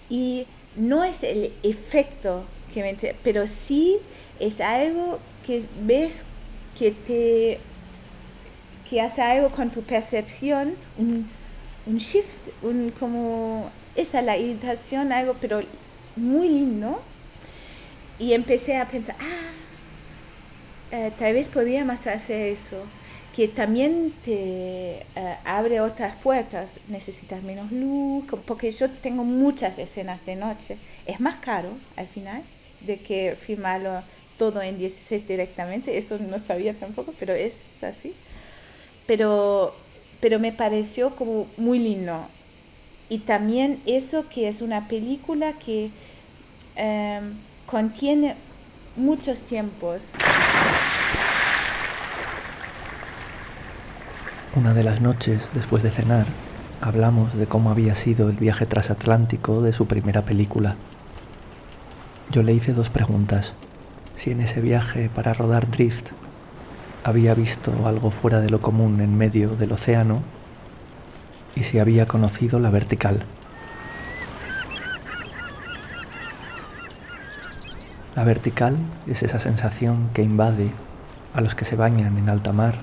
Y 0.09 0.45
no 0.77 1.03
es 1.03 1.23
el 1.23 1.51
efecto 1.63 2.43
que 2.73 2.81
me 2.81 2.95
pero 3.23 3.47
sí 3.47 3.99
es 4.39 4.61
algo 4.61 5.19
que 5.45 5.63
ves 5.83 6.13
que 6.77 6.91
te 6.91 7.57
que 8.89 9.01
hace 9.01 9.21
algo 9.21 9.49
con 9.49 9.69
tu 9.69 9.81
percepción, 9.83 10.73
un 10.97 11.97
shift, 11.97 12.63
un 12.63 12.91
como 12.91 13.69
esa 13.95 14.21
la 14.21 14.37
irritación, 14.37 15.11
algo 15.11 15.35
pero 15.41 15.61
muy 16.15 16.47
lindo. 16.47 16.97
Y 18.19 18.33
empecé 18.33 18.77
a 18.77 18.85
pensar, 18.85 19.15
ah, 19.19 20.95
eh, 20.95 21.11
tal 21.19 21.33
vez 21.33 21.49
podríamos 21.49 22.07
hacer 22.07 22.53
eso, 22.53 22.83
que 23.35 23.47
también 23.49 24.11
te 24.23 24.91
eh, 24.91 25.35
abre 25.45 25.81
otras 25.81 26.19
puertas, 26.19 26.89
necesitas 26.89 27.43
menos 27.43 27.71
luz, 27.71 28.25
porque 28.47 28.71
yo 28.71 28.89
tengo 28.89 29.23
muchas 29.23 29.77
escenas 29.77 30.25
de 30.25 30.37
noche, 30.37 30.77
es 31.05 31.19
más 31.19 31.35
caro 31.37 31.69
al 31.97 32.07
final 32.07 32.41
de 32.81 32.97
que 32.97 33.35
filmarlo 33.35 33.91
todo 34.37 34.61
en 34.61 34.77
16 34.77 35.27
directamente, 35.27 35.97
eso 35.97 36.17
no 36.29 36.37
sabía 36.39 36.73
tampoco, 36.75 37.13
pero 37.19 37.33
es 37.33 37.83
así. 37.83 38.13
Pero 39.07 39.73
pero 40.21 40.39
me 40.39 40.51
pareció 40.51 41.09
como 41.11 41.45
muy 41.57 41.79
lindo. 41.79 42.15
Y 43.09 43.19
también 43.19 43.77
eso 43.85 44.27
que 44.29 44.47
es 44.47 44.61
una 44.61 44.81
película 44.81 45.53
que 45.65 45.89
em, 46.75 47.23
contiene 47.65 48.35
muchos 48.97 49.39
tiempos. 49.41 50.01
Una 54.55 54.73
de 54.73 54.83
las 54.83 55.01
noches, 55.01 55.51
después 55.53 55.83
de 55.83 55.91
cenar, 55.91 56.25
hablamos 56.81 57.35
de 57.37 57.45
cómo 57.45 57.69
había 57.69 57.95
sido 57.95 58.29
el 58.29 58.37
viaje 58.37 58.65
transatlántico 58.65 59.61
de 59.61 59.71
su 59.71 59.85
primera 59.85 60.23
película. 60.23 60.75
Yo 62.29 62.43
le 62.43 62.53
hice 62.53 62.73
dos 62.73 62.89
preguntas. 62.89 63.53
Si 64.15 64.31
en 64.31 64.41
ese 64.41 64.59
viaje 64.59 65.09
para 65.13 65.33
rodar 65.33 65.69
Drift 65.69 66.09
había 67.03 67.33
visto 67.33 67.87
algo 67.87 68.11
fuera 68.11 68.41
de 68.41 68.49
lo 68.49 68.61
común 68.61 68.99
en 68.99 69.17
medio 69.17 69.55
del 69.55 69.71
océano 69.71 70.21
y 71.55 71.63
si 71.63 71.79
había 71.79 72.05
conocido 72.05 72.59
la 72.59 72.69
vertical. 72.69 73.23
La 78.15 78.23
vertical 78.23 78.75
es 79.07 79.23
esa 79.23 79.39
sensación 79.39 80.09
que 80.13 80.23
invade 80.23 80.71
a 81.33 81.39
los 81.41 81.55
que 81.55 81.65
se 81.65 81.75
bañan 81.75 82.17
en 82.17 82.29
alta 82.29 82.51
mar 82.51 82.75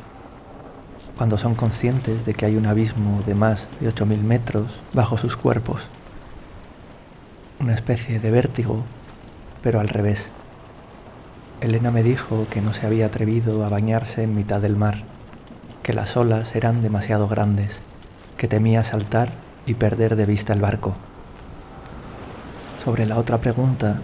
cuando 1.19 1.39
son 1.39 1.55
conscientes 1.55 2.25
de 2.25 2.35
que 2.35 2.47
hay 2.47 2.57
un 2.57 2.67
abismo 2.67 3.23
de 3.27 3.35
más 3.35 3.69
de 3.81 3.93
8.000 3.93 4.23
metros 4.23 4.81
bajo 4.93 5.19
sus 5.19 5.37
cuerpos. 5.37 5.83
Una 7.61 7.75
especie 7.75 8.19
de 8.19 8.31
vértigo, 8.31 8.85
pero 9.65 9.81
al 9.81 9.89
revés. 9.89 10.29
Elena 11.61 11.91
me 11.91 12.05
dijo 12.05 12.47
que 12.51 12.61
no 12.61 12.73
se 12.73 12.87
había 12.87 13.07
atrevido 13.07 13.65
a 13.65 13.69
bañarse 13.69 14.23
en 14.23 14.37
mitad 14.37 14.61
del 14.61 14.77
mar, 14.77 14.99
que 15.83 15.93
las 15.93 16.17
olas 16.17 16.55
eran 16.55 16.81
demasiado 16.83 17.27
grandes, 17.27 17.81
que 18.37 18.47
temía 18.47 18.85
saltar 18.85 19.33
y 19.67 19.75
perder 19.75 20.15
de 20.15 20.27
vista 20.27 20.53
el 20.53 20.61
barco. 20.61 20.95
Sobre 22.85 23.07
la 23.07 23.19
otra 23.19 23.39
pregunta, 23.39 24.01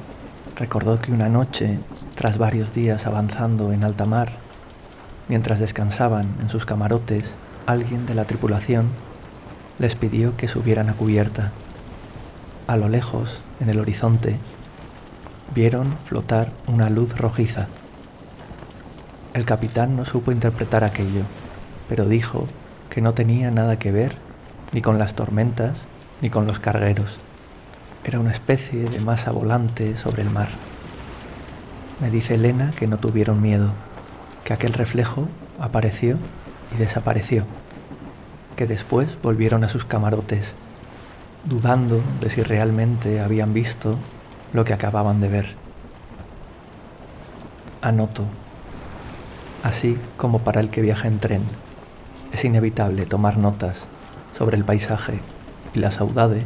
recordó 0.57 1.01
que 1.01 1.13
una 1.13 1.29
noche, 1.29 1.79
tras 2.17 2.39
varios 2.39 2.75
días 2.75 3.07
avanzando 3.07 3.73
en 3.73 3.85
alta 3.85 4.05
mar, 4.05 4.33
Mientras 5.31 5.61
descansaban 5.61 6.27
en 6.43 6.49
sus 6.49 6.67
camarotes, 6.67 7.31
alguien 7.65 8.05
de 8.05 8.17
la 8.17 8.25
tripulación 8.25 8.89
les 9.79 9.95
pidió 9.95 10.37
que 10.37 10.49
subieran 10.49 10.89
a 10.89 10.95
cubierta. 10.95 11.53
A 12.67 12.77
lo 12.77 12.89
lejos, 12.89 13.39
en 13.61 13.69
el 13.69 13.79
horizonte, 13.79 14.39
vieron 15.55 15.97
flotar 16.05 16.53
una 16.67 16.91
luz 16.91 17.17
rojiza. 17.17 17.67
El 19.35 19.45
capitán 19.45 19.97
no 19.97 20.05
supo 20.05 20.33
interpretar 20.33 20.85
aquello, 20.85 21.23
pero 21.89 22.07
dijo 22.07 22.47
que 22.89 23.01
no 23.01 23.15
tenía 23.15 23.51
nada 23.51 23.79
que 23.79 23.93
ver 23.93 24.17
ni 24.73 24.83
con 24.83 24.99
las 24.99 25.15
tormentas 25.15 25.79
ni 26.21 26.31
con 26.31 26.47
los 26.47 26.59
cargueros. 26.59 27.19
Era 28.05 28.21
una 28.21 28.31
especie 28.31 28.89
de 28.89 29.01
masa 29.01 29.31
volante 29.31 29.97
sobre 29.97 30.23
el 30.23 30.31
mar. 30.31 30.49
Me 32.01 32.11
dice 32.11 32.35
Elena 32.35 32.73
que 32.77 32.87
no 32.87 32.99
tuvieron 32.99 33.43
miedo 33.43 33.73
que 34.45 34.55
aquel 34.55 34.73
reflejo 34.73 35.29
apareció 35.59 36.17
y 36.75 36.79
desapareció, 36.79 37.45
que 38.57 38.67
después 38.67 39.09
volvieron 39.23 39.65
a 39.65 39.69
sus 39.69 39.85
camarotes, 39.85 40.53
dudando 41.45 42.01
de 42.21 42.31
si 42.31 42.43
realmente 42.43 43.21
habían 43.21 43.53
visto 43.53 43.99
lo 44.53 44.65
que 44.65 44.73
acababan 44.73 45.21
de 45.21 45.29
ver. 45.29 45.55
Anoto, 47.83 48.25
así 49.63 49.99
como 50.17 50.41
para 50.41 50.61
el 50.61 50.71
que 50.71 50.83
viaja 50.83 51.09
en 51.09 51.19
tren, 51.19 51.43
es 52.33 52.45
inevitable 52.45 53.07
tomar 53.07 53.37
notas 53.37 53.79
sobre 54.37 54.57
el 54.57 54.65
paisaje 54.65 55.21
y 55.75 55.79
la 55.79 55.91
saudade, 55.91 56.43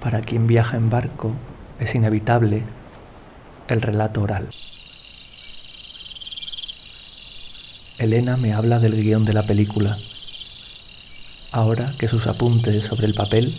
para 0.00 0.20
quien 0.20 0.46
viaja 0.46 0.76
en 0.76 0.90
barco 0.90 1.32
es 1.78 1.94
inevitable 1.94 2.62
el 3.68 3.82
relato 3.82 4.22
oral. 4.22 4.48
Elena 7.98 8.36
me 8.36 8.52
habla 8.52 8.80
del 8.80 9.00
guion 9.00 9.24
de 9.24 9.32
la 9.32 9.44
película, 9.44 9.96
ahora 11.52 11.92
que 11.98 12.08
sus 12.08 12.26
apuntes 12.26 12.84
sobre 12.84 13.06
el 13.06 13.14
papel 13.14 13.54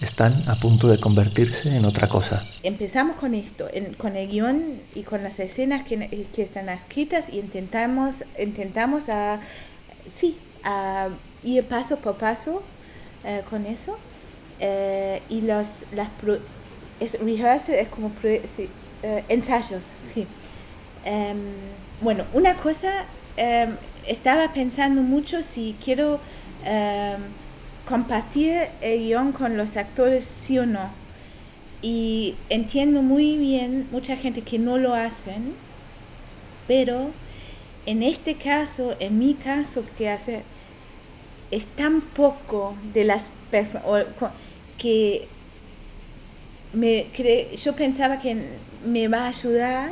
están 0.00 0.48
a 0.48 0.56
punto 0.56 0.88
de 0.88 0.98
convertirse 0.98 1.74
en 1.76 1.84
otra 1.84 2.08
cosa. 2.08 2.44
Empezamos 2.62 3.16
con 3.16 3.34
esto, 3.34 3.66
con 3.98 4.14
el 4.16 4.28
guion 4.28 4.60
y 4.94 5.02
con 5.02 5.22
las 5.22 5.40
escenas 5.40 5.84
que, 5.84 5.94
están 6.36 6.68
escritas 6.68 7.32
y 7.32 7.38
intentamos, 7.40 8.16
intentamos 8.38 9.08
a, 9.08 9.38
sí, 9.38 10.36
a 10.64 11.08
ir 11.44 11.64
paso 11.64 11.98
por 11.98 12.16
paso 12.18 12.62
eh, 13.24 13.42
con 13.50 13.64
eso. 13.64 13.96
Eh, 14.60 15.20
y 15.28 15.42
los, 15.42 15.92
las 15.92 16.08
es, 17.00 17.14
es 17.14 17.88
como 17.88 18.10
eh, 18.24 19.24
ensayos, 19.28 19.84
sí. 20.14 20.26
Em, 21.04 21.38
bueno, 22.02 22.24
una 22.34 22.54
cosa 22.54 22.90
Em, 23.36 23.70
estaba 24.06 24.48
pensando 24.48 25.02
mucho 25.02 25.42
si 25.42 25.76
quiero 25.84 26.18
em, 26.64 27.20
compartir 27.88 28.62
el 28.80 29.00
guion 29.00 29.32
con 29.32 29.56
los 29.56 29.76
actores, 29.76 30.24
sí 30.24 30.58
o 30.58 30.66
no. 30.66 30.80
Y 31.82 32.34
entiendo 32.48 33.02
muy 33.02 33.36
bien 33.36 33.86
mucha 33.92 34.16
gente 34.16 34.42
que 34.42 34.58
no 34.58 34.76
lo 34.78 34.94
hacen, 34.94 35.42
pero 36.66 36.98
en 37.86 38.02
este 38.02 38.34
caso, 38.34 38.94
en 38.98 39.18
mi 39.18 39.34
caso, 39.34 39.84
que 39.96 40.10
hace 40.10 40.42
es 41.50 41.66
tan 41.76 42.00
poco 42.00 42.76
de 42.92 43.04
las 43.04 43.28
personas 43.50 44.04
que 44.78 45.26
me 46.74 47.06
yo 47.64 47.72
pensaba 47.74 48.18
que 48.18 48.36
me 48.86 49.06
va 49.08 49.26
a 49.26 49.28
ayudar 49.28 49.88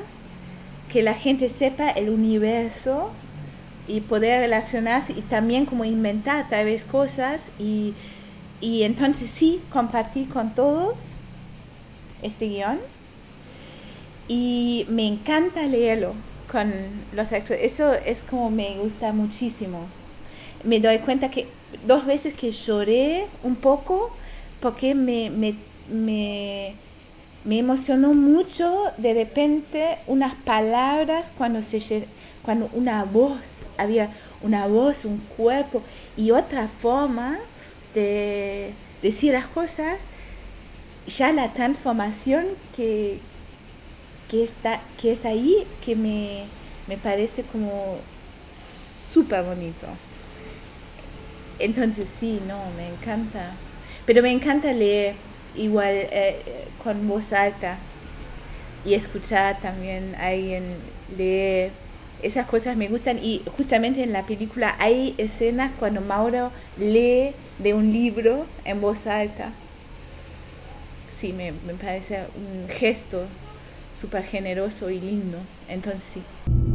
que 0.92 1.02
la 1.02 1.14
gente 1.14 1.48
sepa 1.48 1.90
el 1.90 2.10
universo 2.10 3.12
y 3.86 4.00
poder 4.00 4.40
relacionarse 4.40 5.12
y 5.12 5.22
también 5.22 5.66
como 5.66 5.84
inventar 5.84 6.48
tal 6.48 6.64
vez 6.64 6.84
cosas 6.84 7.40
y, 7.58 7.94
y 8.60 8.82
entonces 8.84 9.30
sí 9.30 9.60
compartir 9.70 10.28
con 10.28 10.54
todos 10.54 10.94
este 12.22 12.48
guion. 12.48 12.78
Y 14.26 14.86
me 14.88 15.06
encanta 15.06 15.62
leerlo 15.66 16.12
con 16.50 16.72
los 17.12 17.32
actores. 17.32 17.72
Eso 17.72 17.92
es 17.92 18.20
como 18.20 18.50
me 18.50 18.78
gusta 18.78 19.12
muchísimo. 19.12 19.78
Me 20.64 20.80
doy 20.80 20.98
cuenta 20.98 21.28
que 21.28 21.46
dos 21.86 22.06
veces 22.06 22.34
que 22.34 22.50
lloré 22.50 23.26
un 23.42 23.56
poco 23.56 24.10
porque 24.60 24.94
me, 24.94 25.28
me, 25.28 25.54
me, 25.92 27.58
emocionó 27.58 28.14
mucho 28.14 28.66
de 28.96 29.12
repente 29.12 29.84
unas 30.06 30.36
palabras 30.36 31.32
cuando 31.36 31.60
se 31.60 31.80
cuando 32.44 32.68
una 32.74 33.04
voz 33.04 33.38
había 33.78 34.08
una 34.42 34.66
voz, 34.66 35.04
un 35.04 35.18
cuerpo 35.36 35.82
y 36.16 36.30
otra 36.30 36.68
forma 36.68 37.36
de 37.94 38.72
decir 39.02 39.32
las 39.32 39.46
cosas, 39.46 39.98
ya 41.16 41.32
la 41.32 41.52
transformación 41.52 42.44
que, 42.76 43.18
que, 44.30 44.44
está, 44.44 44.78
que 45.00 45.12
es 45.12 45.24
ahí, 45.24 45.56
que 45.84 45.96
me, 45.96 46.44
parece 47.02 47.42
como 47.44 47.72
súper 49.12 49.42
bonito. 49.44 49.86
Entonces 51.58 52.08
sí, 52.18 52.40
no, 52.46 52.58
me 52.76 52.88
encanta. 52.88 53.46
Pero 54.06 54.22
me 54.22 54.32
encanta 54.32 54.72
leer 54.72 55.14
igual 55.56 55.94
eh, 55.94 56.36
con 56.82 57.08
voz 57.08 57.32
alta 57.32 57.76
y 58.84 58.94
escuchar 58.94 59.58
también 59.60 60.14
a 60.16 60.28
alguien 60.28 60.64
leer 61.16 61.70
esas 62.24 62.46
cosas 62.46 62.76
me 62.76 62.88
gustan 62.88 63.18
y 63.22 63.42
justamente 63.56 64.02
en 64.02 64.12
la 64.12 64.22
película 64.22 64.74
hay 64.78 65.14
escenas 65.18 65.72
cuando 65.78 66.00
Mauro 66.02 66.50
lee 66.78 67.30
de 67.58 67.74
un 67.74 67.92
libro 67.92 68.44
en 68.64 68.80
voz 68.80 69.06
alta. 69.06 69.50
Sí, 71.10 71.32
me, 71.34 71.52
me 71.66 71.74
parece 71.74 72.18
un 72.36 72.68
gesto 72.68 73.22
súper 74.00 74.24
generoso 74.24 74.90
y 74.90 75.00
lindo. 75.00 75.38
Entonces 75.68 76.02
sí. 76.14 76.73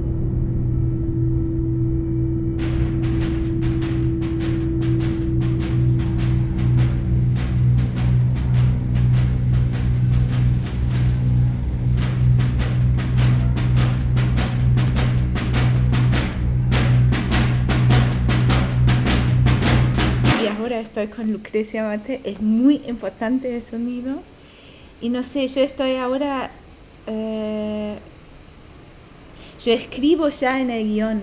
Estoy 21.01 21.15
con 21.15 21.31
Lucrecia 21.31 21.87
Mate, 21.87 22.19
es 22.25 22.41
muy 22.41 22.81
importante 22.87 23.55
el 23.55 23.63
sonido. 23.63 24.13
Y 25.01 25.09
no 25.09 25.23
sé, 25.23 25.47
yo 25.47 25.61
estoy 25.61 25.95
ahora, 25.95 26.49
eh, 27.07 27.97
yo 29.63 29.71
escribo 29.73 30.29
ya 30.29 30.59
en 30.59 30.69
el 30.69 30.83
guion. 30.83 31.21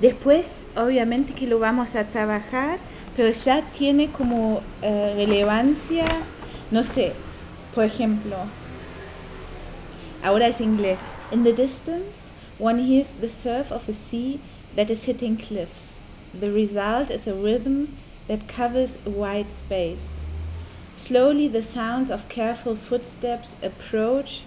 Después, 0.00 0.76
obviamente 0.76 1.34
que 1.34 1.46
lo 1.46 1.58
vamos 1.58 1.94
a 1.94 2.04
trabajar, 2.04 2.78
pero 3.16 3.30
ya 3.30 3.60
tiene 3.76 4.08
como 4.08 4.60
eh, 4.82 5.12
relevancia, 5.16 6.06
no 6.70 6.82
sé, 6.82 7.12
por 7.74 7.84
ejemplo, 7.84 8.36
ahora 10.22 10.48
es 10.48 10.60
inglés. 10.60 10.98
In 11.32 11.42
the 11.42 11.52
distance, 11.52 12.56
one 12.60 12.78
hears 12.78 13.20
the 13.20 13.28
surf 13.28 13.70
of 13.72 13.86
a 13.88 13.92
sea 13.92 14.38
that 14.76 14.90
is 14.90 15.04
hitting 15.04 15.36
cliffs. 15.36 16.38
The 16.40 16.50
result 16.50 17.10
is 17.10 17.26
a 17.28 17.34
rhythm 17.42 17.86
that 18.28 18.48
covers 18.48 19.06
a 19.06 19.10
wide 19.10 19.46
space. 19.46 20.16
Slowly, 20.98 21.48
the 21.48 21.62
sounds 21.62 22.10
of 22.10 22.28
careful 22.28 22.74
footsteps 22.74 23.62
approach. 23.62 24.42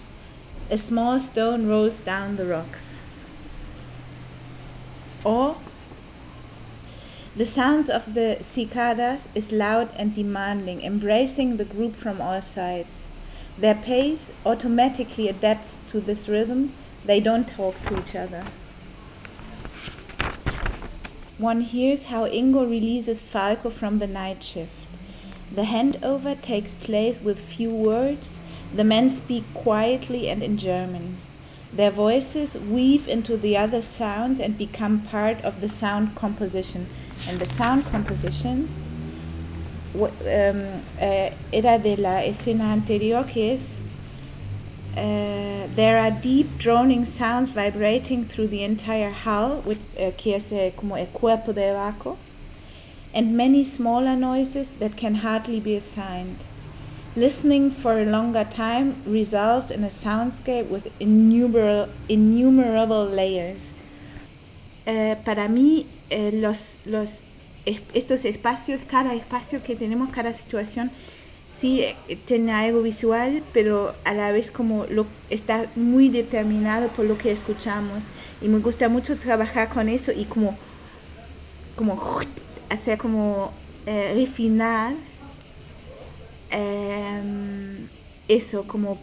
A 0.72 0.78
small 0.78 1.20
stone 1.20 1.68
rolls 1.68 2.04
down 2.04 2.36
the 2.36 2.46
rocks. 2.46 2.90
Or 5.24 5.56
the 7.38 7.46
sounds 7.46 7.90
of 7.90 8.14
the 8.14 8.36
cicadas 8.42 9.36
is 9.36 9.52
loud 9.52 9.90
and 9.98 10.14
demanding, 10.14 10.82
embracing 10.82 11.58
the 11.58 11.66
group 11.66 11.94
from 11.94 12.20
all 12.20 12.42
sides. 12.42 13.58
Their 13.60 13.76
pace 13.76 14.46
automatically 14.46 15.30
adapts 15.30 15.92
to 15.92 16.00
this 16.00 16.28
rhythm. 16.28 16.70
They 17.06 17.20
don't 17.20 17.48
talk 17.48 17.78
to 17.80 17.98
each 17.98 18.16
other. 18.16 18.44
One 21.40 21.62
hears 21.62 22.08
how 22.08 22.28
Ingo 22.28 22.70
releases 22.70 23.26
Falco 23.26 23.70
from 23.70 24.00
the 24.00 24.08
night 24.08 24.44
shift. 24.44 25.56
The 25.56 25.62
handover 25.62 26.36
takes 26.42 26.84
place 26.84 27.24
with 27.24 27.40
few 27.40 27.74
words. 27.74 28.74
The 28.76 28.84
men 28.84 29.10
speak 29.10 29.46
quietly 29.54 30.30
and 30.30 30.44
in 30.44 30.58
German. 30.58 31.02
Their 31.74 31.92
voices 31.92 32.70
weave 32.70 33.08
into 33.08 33.38
the 33.38 33.56
other 33.56 33.82
sounds 33.82 34.42
and 34.42 34.58
become 34.58 35.00
part 35.00 35.46
of 35.46 35.62
the 35.62 35.70
sound 35.70 36.14
composition. 36.16 36.86
And 37.30 37.40
the 37.40 37.46
sound 37.46 37.86
composition 37.86 38.68
um, 39.96 40.62
uh, 41.02 41.30
era 41.54 41.80
de 41.80 41.96
la 41.98 42.22
escena 42.24 42.74
anterior 42.74 43.24
que 43.24 43.54
es 43.54 43.79
uh, 45.00 45.68
there 45.76 45.98
are 45.98 46.12
deep 46.22 46.46
droning 46.58 47.06
sounds 47.06 47.54
vibrating 47.54 48.22
through 48.24 48.48
the 48.48 48.64
entire 48.64 49.10
hull 49.10 49.64
uh, 49.66 50.72
como 50.76 50.96
el 50.96 51.08
cuerpo 51.08 51.54
and 53.16 53.36
many 53.36 53.64
smaller 53.64 54.16
noises 54.16 54.78
that 54.80 54.96
can 54.98 55.16
hardly 55.16 55.60
be 55.62 55.76
assigned. 55.76 56.36
Listening 57.16 57.72
for 57.72 57.94
a 57.94 58.06
longer 58.06 58.44
time 58.44 58.94
results 59.08 59.72
in 59.72 59.84
a 59.84 59.88
soundscape 59.88 60.70
with 60.70 61.02
innumerable, 61.02 61.88
innumerable 62.10 63.06
layers. 63.06 64.84
Uh, 64.86 65.16
para 65.26 65.48
mí, 65.48 65.86
uh, 66.12 66.42
los, 66.42 66.86
los 66.88 67.30
estos 67.66 68.26
espacios, 68.26 68.82
cada 68.90 69.14
espacio 69.14 69.62
que 69.64 69.76
tenemos, 69.76 70.10
cada 70.10 70.34
situación, 70.34 70.90
sí 71.60 71.82
eh, 71.82 71.96
tiene 72.28 72.52
algo 72.52 72.82
visual, 72.82 73.42
pero 73.54 73.92
a 74.06 74.14
la 74.14 74.32
vez 74.32 74.52
como 74.52 74.86
lo, 74.92 75.06
está 75.30 75.66
muy 75.76 76.10
determinado 76.10 76.88
por 76.90 77.06
lo 77.06 77.18
que 77.18 77.32
escuchamos. 77.32 78.00
Y 78.42 78.48
me 78.48 78.60
gusta 78.60 78.90
mucho 78.90 79.18
trabajar 79.18 79.68
con 79.68 79.90
eso 79.90 80.12
y 80.12 80.26
como, 80.26 80.56
como 81.76 82.20
hacer 82.70 82.98
como 82.98 83.52
eh, 83.86 84.14
refinar 84.16 84.94
em, 86.52 87.88
eso, 88.28 88.66
como 88.68 88.98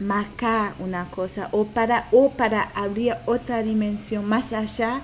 marcar 0.00 0.72
una 0.80 1.04
cosa 1.04 1.48
o 1.52 1.66
para, 1.66 2.06
o 2.12 2.30
para 2.30 2.62
abrir 2.74 3.12
otra 3.26 3.62
dimensión 3.62 4.26
más 4.28 4.52
allá 4.52 4.98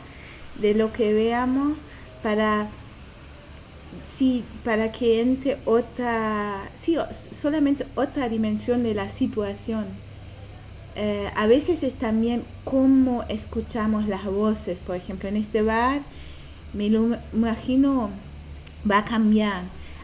de 0.61 0.73
lo 0.75 0.91
que 0.91 1.13
veamos 1.13 1.75
para 2.23 2.67
sí, 4.17 4.45
para 4.65 4.91
que 4.93 5.21
entre 5.21 5.57
otra, 5.67 6.61
sí, 6.81 6.97
solamente 7.41 7.87
otra 7.97 8.29
dimensión 8.29 8.83
de 8.83 8.95
la 8.95 9.11
situación. 9.11 9.85
Eh, 10.97 11.29
a 11.37 11.47
veces 11.47 11.83
es 11.83 11.95
también 11.95 12.43
cómo 12.65 13.23
escuchamos 13.29 14.09
las 14.09 14.25
voces, 14.25 14.79
por 14.87 14.97
ejemplo, 14.97 15.29
en 15.29 15.37
este 15.37 15.63
bar, 15.63 16.01
me 16.75 16.89
lo 16.89 17.17
imagino, 17.35 18.11
va 18.91 18.99
a 18.99 19.05
cambiar. 19.05 19.61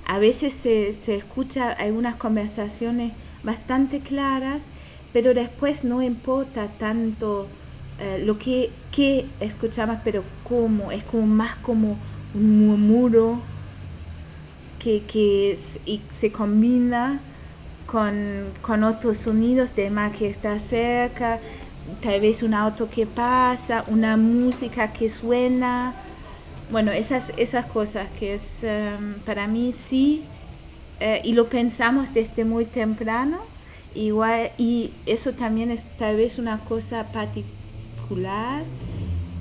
A 0.06 0.18
veces 0.18 0.52
se, 0.52 0.94
se 0.94 1.14
escucha 1.14 1.72
algunas 1.72 2.16
conversaciones 2.16 3.12
bastante 3.44 4.00
claras, 4.00 4.60
pero 5.12 5.32
después 5.32 5.84
no 5.84 6.02
importa 6.02 6.66
tanto 6.78 7.46
eh, 8.00 8.22
lo 8.24 8.36
que, 8.36 8.70
que 8.94 9.24
escuchamos, 9.40 9.98
pero 10.04 10.22
cómo, 10.44 10.90
es 10.90 11.04
como 11.04 11.26
más 11.26 11.56
como 11.58 11.96
un 12.34 12.66
murmuro 12.66 13.38
que, 14.82 15.02
que 15.02 15.58
y 15.86 15.98
se 15.98 16.32
combina 16.32 17.20
con, 17.86 18.12
con, 18.62 18.84
otros 18.84 19.18
sonidos 19.18 19.74
de 19.76 19.90
mar 19.90 20.10
que 20.12 20.26
está 20.26 20.58
cerca, 20.58 21.38
tal 22.02 22.20
vez 22.20 22.42
un 22.42 22.54
auto 22.54 22.88
que 22.88 23.06
pasa, 23.06 23.84
una 23.88 24.16
música 24.16 24.92
que 24.92 25.10
suena. 25.10 25.94
Bueno, 26.70 26.90
esas, 26.90 27.32
esas 27.36 27.66
cosas 27.66 28.08
que 28.18 28.34
es 28.34 28.64
em, 28.64 29.20
para 29.26 29.46
mí 29.46 29.74
sí, 29.76 30.24
eh, 31.00 31.20
y 31.24 31.32
lo 31.34 31.46
pensamos 31.48 32.14
desde 32.14 32.44
muy 32.44 32.64
temprano, 32.64 33.38
igual, 33.94 34.50
y 34.56 34.90
eso 35.06 35.32
también 35.32 35.70
es 35.70 35.98
tal 35.98 36.16
vez 36.16 36.38
una 36.38 36.56
cosa 36.58 37.06
particular 37.08 38.62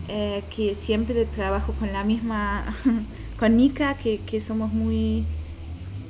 eh, 0.10 0.44
que 0.56 0.76
siempre 0.76 1.24
trabajo 1.26 1.74
con 1.80 1.94
la 1.94 2.04
misma, 2.04 2.64
con 3.42 3.58
que, 4.04 4.20
que 4.20 4.40
somos 4.40 4.72
muy 4.72 5.26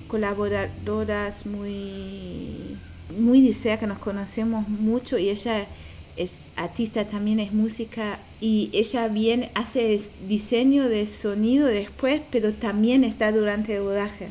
colaboradoras, 0.10 1.46
muy, 1.46 2.78
muy 3.20 3.54
cerca, 3.54 3.88
nos 3.88 4.00
conocemos 4.00 4.68
mucho 4.68 5.18
y 5.18 5.30
ella 5.30 5.58
es 6.18 6.52
artista, 6.58 7.06
también 7.06 7.40
es 7.40 7.54
música 7.54 8.20
y 8.42 8.70
ella 8.74 9.08
viene, 9.08 9.50
hace 9.56 9.98
diseño 10.28 10.90
de 10.90 11.08
sonido 11.08 11.68
después, 11.68 12.28
pero 12.34 12.52
también 12.52 13.06
está 13.06 13.32
durante 13.32 13.78
el 13.78 13.86
rodaje. 13.86 14.28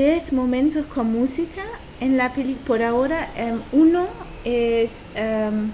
Tres 0.00 0.32
momentos 0.32 0.86
con 0.86 1.12
música 1.12 1.60
en 2.00 2.16
la 2.16 2.30
película. 2.30 2.66
Por 2.66 2.82
ahora, 2.82 3.28
em, 3.36 3.58
uno 3.72 4.06
es 4.46 4.92
em, 5.14 5.70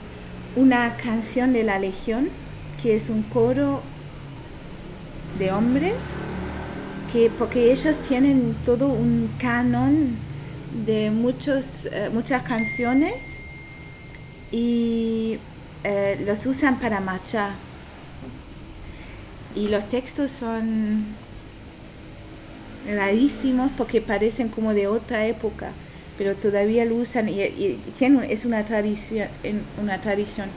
una 0.56 0.92
canción 0.96 1.52
de 1.52 1.62
la 1.62 1.78
Legión, 1.78 2.28
que 2.82 2.96
es 2.96 3.08
un 3.08 3.22
coro 3.22 3.80
de 5.38 5.52
hombres, 5.52 5.94
que, 7.12 7.30
porque 7.38 7.72
ellos 7.72 7.98
tienen 8.08 8.52
todo 8.64 8.88
un 8.88 9.30
canon 9.38 9.94
de 10.86 11.12
muchos, 11.12 11.86
eh, 11.92 12.10
muchas 12.12 12.42
canciones 12.42 13.14
y 14.50 15.38
eh, 15.84 16.24
los 16.26 16.44
usan 16.46 16.80
para 16.80 16.98
marchar. 16.98 17.52
Y 19.54 19.68
los 19.68 19.84
textos 19.88 20.32
son 20.32 20.66
rarísimos 22.94 23.70
porque 23.76 24.00
parecen 24.00 24.48
como 24.48 24.74
de 24.74 24.86
otra 24.86 25.26
época, 25.26 25.70
pero 26.18 26.34
todavía 26.34 26.84
lo 26.84 26.96
usan 26.96 27.28
y, 27.28 27.40
es 27.40 28.44
una 28.44 28.62
tradición, 28.64 29.28
una 29.82 29.98
tradición. 29.98 30.48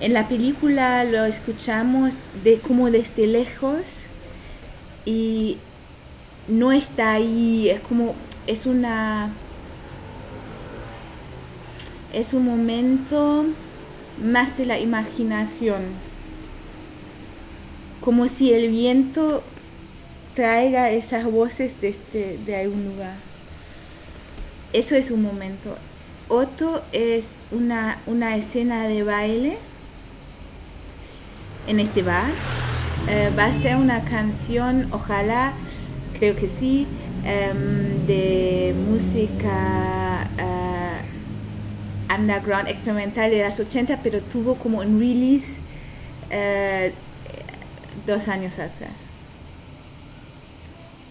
En 0.00 0.12
la 0.12 0.28
película 0.28 1.04
lo 1.04 1.24
escuchamos 1.24 2.14
de 2.44 2.58
como 2.58 2.90
desde 2.90 3.26
lejos 3.26 3.80
y 5.04 5.56
no 6.48 6.72
está 6.72 7.14
ahí, 7.14 7.70
es 7.70 7.80
como 7.80 8.14
es 8.46 8.66
una 8.66 9.30
es 12.12 12.32
un 12.32 12.44
momento 12.44 13.44
más 14.24 14.56
de 14.56 14.66
la 14.66 14.78
imaginación, 14.78 15.80
como 18.00 18.28
si 18.28 18.52
el 18.52 18.70
viento 18.70 19.42
traiga 20.36 20.90
esas 20.90 21.24
voces 21.24 21.80
de, 21.80 21.88
este, 21.88 22.38
de 22.44 22.56
algún 22.56 22.84
lugar. 22.84 23.14
Eso 24.74 24.94
es 24.94 25.10
un 25.10 25.22
momento. 25.22 25.74
Otro 26.28 26.80
es 26.92 27.36
una, 27.52 27.98
una 28.06 28.36
escena 28.36 28.86
de 28.86 29.02
baile 29.02 29.56
en 31.66 31.80
este 31.80 32.02
bar. 32.02 32.30
Eh, 33.08 33.32
va 33.36 33.46
a 33.46 33.54
ser 33.54 33.76
una 33.76 34.04
canción, 34.04 34.86
ojalá, 34.92 35.52
creo 36.18 36.36
que 36.36 36.48
sí, 36.48 36.86
em, 37.24 38.06
de 38.06 38.74
música 38.90 40.28
uh, 40.38 42.14
underground 42.14 42.68
experimental 42.68 43.30
de 43.30 43.42
las 43.42 43.58
80, 43.58 44.00
pero 44.02 44.20
tuvo 44.20 44.56
como 44.56 44.80
un 44.80 44.98
release 44.98 45.46
uh, 46.30 46.92
dos 48.06 48.28
años 48.28 48.58
atrás 48.58 49.05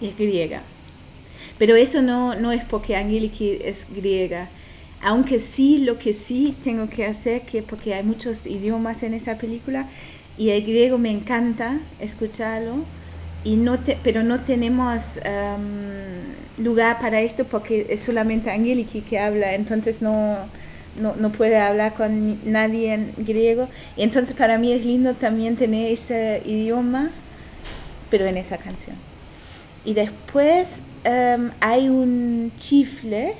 es 0.01 0.17
griega. 0.17 0.61
Pero 1.57 1.75
eso 1.75 2.01
no, 2.01 2.35
no 2.35 2.51
es 2.51 2.65
porque 2.65 2.95
Angeliki 2.95 3.59
es 3.63 3.85
griega. 3.95 4.47
Aunque 5.03 5.39
sí, 5.39 5.79
lo 5.79 5.97
que 5.97 6.13
sí 6.13 6.55
tengo 6.63 6.89
que 6.89 7.05
hacer, 7.05 7.41
que 7.41 7.61
porque 7.61 7.93
hay 7.93 8.03
muchos 8.03 8.45
idiomas 8.45 9.03
en 9.03 9.13
esa 9.13 9.37
película, 9.37 9.85
y 10.37 10.49
el 10.49 10.63
griego 10.63 10.97
me 10.97 11.11
encanta 11.11 11.77
escucharlo, 12.01 12.73
y 13.45 13.57
no 13.57 13.77
pero 14.03 14.23
no 14.23 14.39
tenemos 14.39 15.01
um, 15.23 16.63
lugar 16.63 16.99
para 16.99 17.21
esto 17.21 17.45
porque 17.45 17.85
es 17.89 18.01
solamente 18.01 18.49
Angeliki 18.49 19.01
que 19.01 19.19
habla, 19.19 19.53
entonces 19.53 20.01
no, 20.01 20.35
no, 20.99 21.15
no, 21.17 21.29
puede 21.29 21.57
hablar 21.57 21.93
con 21.93 22.51
nadie 22.51 22.95
en 22.95 23.13
griego. 23.19 23.67
Y 23.95 24.01
entonces 24.01 24.35
para 24.35 24.57
mí 24.57 24.71
es 24.71 24.83
lindo 24.83 25.13
también 25.13 25.55
tener 25.55 25.91
ese 25.91 26.41
idioma, 26.45 27.09
pero 28.09 28.25
en 28.25 28.37
esa 28.37 28.57
canción. 28.57 29.04
Y 29.85 29.93
después 29.93 30.79
em, 31.03 31.49
hay 31.61 31.89
un 31.89 32.51
chifle 32.59 33.31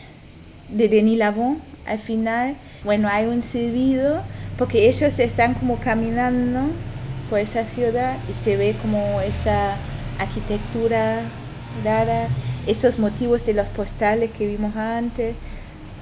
de 0.69 0.87
Denis 0.87 1.17
Lavon 1.17 1.57
al 1.87 1.99
final. 1.99 2.55
Bueno, 2.83 3.07
hay 3.11 3.25
un 3.25 3.41
silbido 3.41 4.21
porque 4.57 4.87
ellos 4.87 5.19
están 5.19 5.53
como 5.55 5.77
caminando 5.77 6.59
por 7.29 7.39
esa 7.39 7.63
ciudad 7.63 8.15
y 8.29 8.33
se 8.33 8.55
ve 8.57 8.75
como 8.81 9.19
esa 9.21 9.75
arquitectura 10.19 11.21
rara, 11.83 12.27
esos 12.67 12.99
motivos 12.99 13.45
de 13.45 13.53
los 13.53 13.67
postales 13.67 14.31
que 14.31 14.47
vimos 14.47 14.75
antes, 14.75 15.35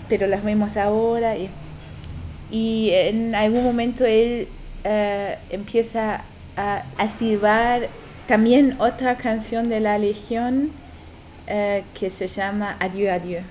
pero 0.09 0.27
las 0.27 0.43
vemos 0.43 0.75
ahora. 0.75 1.37
Y, 1.37 1.49
y 2.51 2.89
en 2.91 3.33
algún 3.33 3.63
momento 3.63 4.05
él 4.05 4.47
eh, 4.83 5.37
empieza 5.51 6.21
a, 6.57 6.83
a 6.97 7.07
silbar 7.07 7.81
también 8.27 8.75
otra 8.79 9.15
canción 9.15 9.69
de 9.69 9.79
la 9.79 9.97
Legión 9.97 10.67
eh, 11.47 11.83
que 11.99 12.09
se 12.09 12.27
llama 12.27 12.75
Adieu, 12.79 13.11
adieu. 13.11 13.41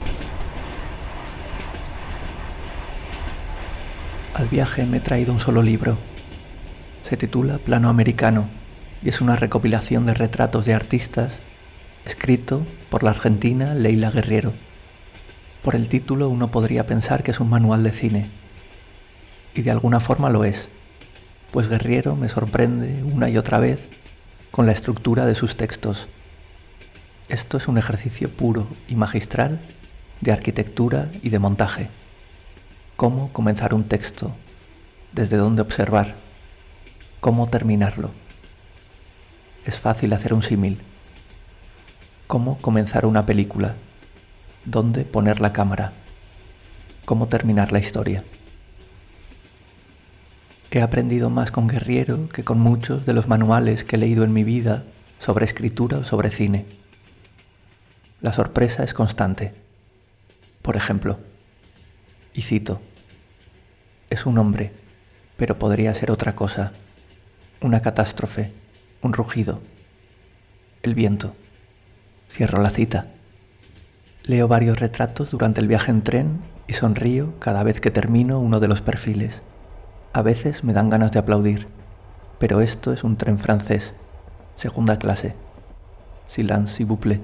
Al 4.34 4.48
viaje 4.48 4.86
me 4.86 4.96
he 4.96 5.00
traído 5.00 5.32
un 5.32 5.40
solo 5.40 5.62
libro. 5.62 5.98
Se 7.08 7.18
titula 7.18 7.58
Plano 7.58 7.90
Americano 7.90 8.48
y 9.02 9.10
es 9.10 9.20
una 9.20 9.36
recopilación 9.36 10.06
de 10.06 10.14
retratos 10.14 10.64
de 10.64 10.72
artistas 10.72 11.40
escrito 12.06 12.66
por 12.88 13.02
la 13.02 13.10
argentina 13.10 13.74
Leila 13.74 14.10
Guerriero. 14.10 14.54
Por 15.62 15.76
el 15.76 15.88
título 15.88 16.30
uno 16.30 16.50
podría 16.50 16.86
pensar 16.86 17.22
que 17.22 17.30
es 17.30 17.40
un 17.40 17.50
manual 17.50 17.82
de 17.82 17.92
cine. 17.92 18.30
Y 19.54 19.62
de 19.62 19.70
alguna 19.70 20.00
forma 20.00 20.30
lo 20.30 20.44
es, 20.44 20.70
pues 21.50 21.68
Guerriero 21.68 22.16
me 22.16 22.30
sorprende 22.30 23.04
una 23.04 23.28
y 23.28 23.36
otra 23.36 23.58
vez 23.58 23.90
con 24.52 24.66
la 24.66 24.72
estructura 24.72 25.26
de 25.26 25.34
sus 25.34 25.56
textos. 25.56 26.06
Esto 27.28 27.56
es 27.56 27.66
un 27.66 27.76
ejercicio 27.76 28.30
puro 28.30 28.68
y 28.86 28.94
magistral 28.94 29.60
de 30.20 30.30
arquitectura 30.30 31.10
y 31.22 31.30
de 31.30 31.40
montaje. 31.40 31.90
Cómo 32.94 33.32
comenzar 33.32 33.74
un 33.74 33.84
texto, 33.88 34.36
desde 35.12 35.36
dónde 35.36 35.62
observar, 35.62 36.14
cómo 37.18 37.48
terminarlo. 37.48 38.12
Es 39.64 39.80
fácil 39.80 40.12
hacer 40.12 40.32
un 40.32 40.44
símil 40.44 40.80
cómo 42.32 42.56
comenzar 42.62 43.04
una 43.04 43.26
película, 43.26 43.74
dónde 44.64 45.04
poner 45.04 45.42
la 45.42 45.52
cámara, 45.52 45.92
cómo 47.04 47.28
terminar 47.28 47.72
la 47.72 47.78
historia. 47.78 48.24
He 50.74 50.80
aprendido 50.80 51.28
más 51.28 51.50
con 51.50 51.68
Guerriero 51.68 52.30
que 52.30 52.44
con 52.44 52.58
muchos 52.58 53.04
de 53.04 53.12
los 53.12 53.28
manuales 53.28 53.84
que 53.84 53.96
he 53.96 53.98
leído 53.98 54.24
en 54.24 54.32
mi 54.32 54.42
vida 54.42 54.84
sobre 55.18 55.44
escritura 55.44 55.98
o 55.98 56.04
sobre 56.04 56.30
cine. 56.30 56.64
La 58.22 58.32
sorpresa 58.32 58.82
es 58.82 58.94
constante. 58.94 59.52
Por 60.62 60.76
ejemplo, 60.76 61.18
y 62.32 62.40
cito, 62.40 62.80
es 64.08 64.24
un 64.24 64.38
hombre, 64.38 64.72
pero 65.36 65.58
podría 65.58 65.94
ser 65.94 66.10
otra 66.10 66.34
cosa, 66.34 66.72
una 67.60 67.82
catástrofe, 67.82 68.54
un 69.02 69.12
rugido, 69.12 69.60
el 70.82 70.94
viento. 70.94 71.34
Cierro 72.30 72.62
la 72.62 72.70
cita. 72.70 73.08
Leo 74.22 74.48
varios 74.48 74.80
retratos 74.80 75.32
durante 75.32 75.60
el 75.60 75.68
viaje 75.68 75.90
en 75.90 76.00
tren 76.00 76.40
y 76.66 76.72
sonrío 76.72 77.38
cada 77.40 77.62
vez 77.62 77.78
que 77.78 77.90
termino 77.90 78.38
uno 78.40 78.58
de 78.58 78.68
los 78.68 78.80
perfiles. 78.80 79.42
A 80.14 80.20
veces 80.20 80.62
me 80.62 80.74
dan 80.74 80.90
ganas 80.90 81.10
de 81.10 81.18
aplaudir, 81.18 81.66
pero 82.38 82.60
esto 82.60 82.92
es 82.92 83.02
un 83.02 83.16
tren 83.16 83.38
francés, 83.38 83.94
segunda 84.56 84.98
clase. 84.98 85.34
Silence, 86.26 86.76
s'il 86.76 86.86
vous 86.86 87.00
plaît. 87.00 87.20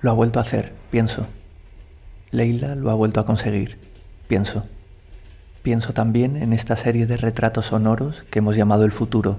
Lo 0.00 0.10
ha 0.10 0.14
vuelto 0.14 0.40
a 0.40 0.42
hacer, 0.42 0.72
pienso. 0.90 1.28
Leila 2.32 2.74
lo 2.74 2.90
ha 2.90 2.94
vuelto 2.94 3.20
a 3.20 3.26
conseguir, 3.26 3.78
pienso. 4.26 4.64
Pienso 5.62 5.92
también 5.92 6.36
en 6.36 6.52
esta 6.52 6.76
serie 6.76 7.06
de 7.06 7.16
retratos 7.16 7.66
sonoros 7.66 8.24
que 8.30 8.40
hemos 8.40 8.56
llamado 8.56 8.84
el 8.84 8.90
futuro 8.90 9.38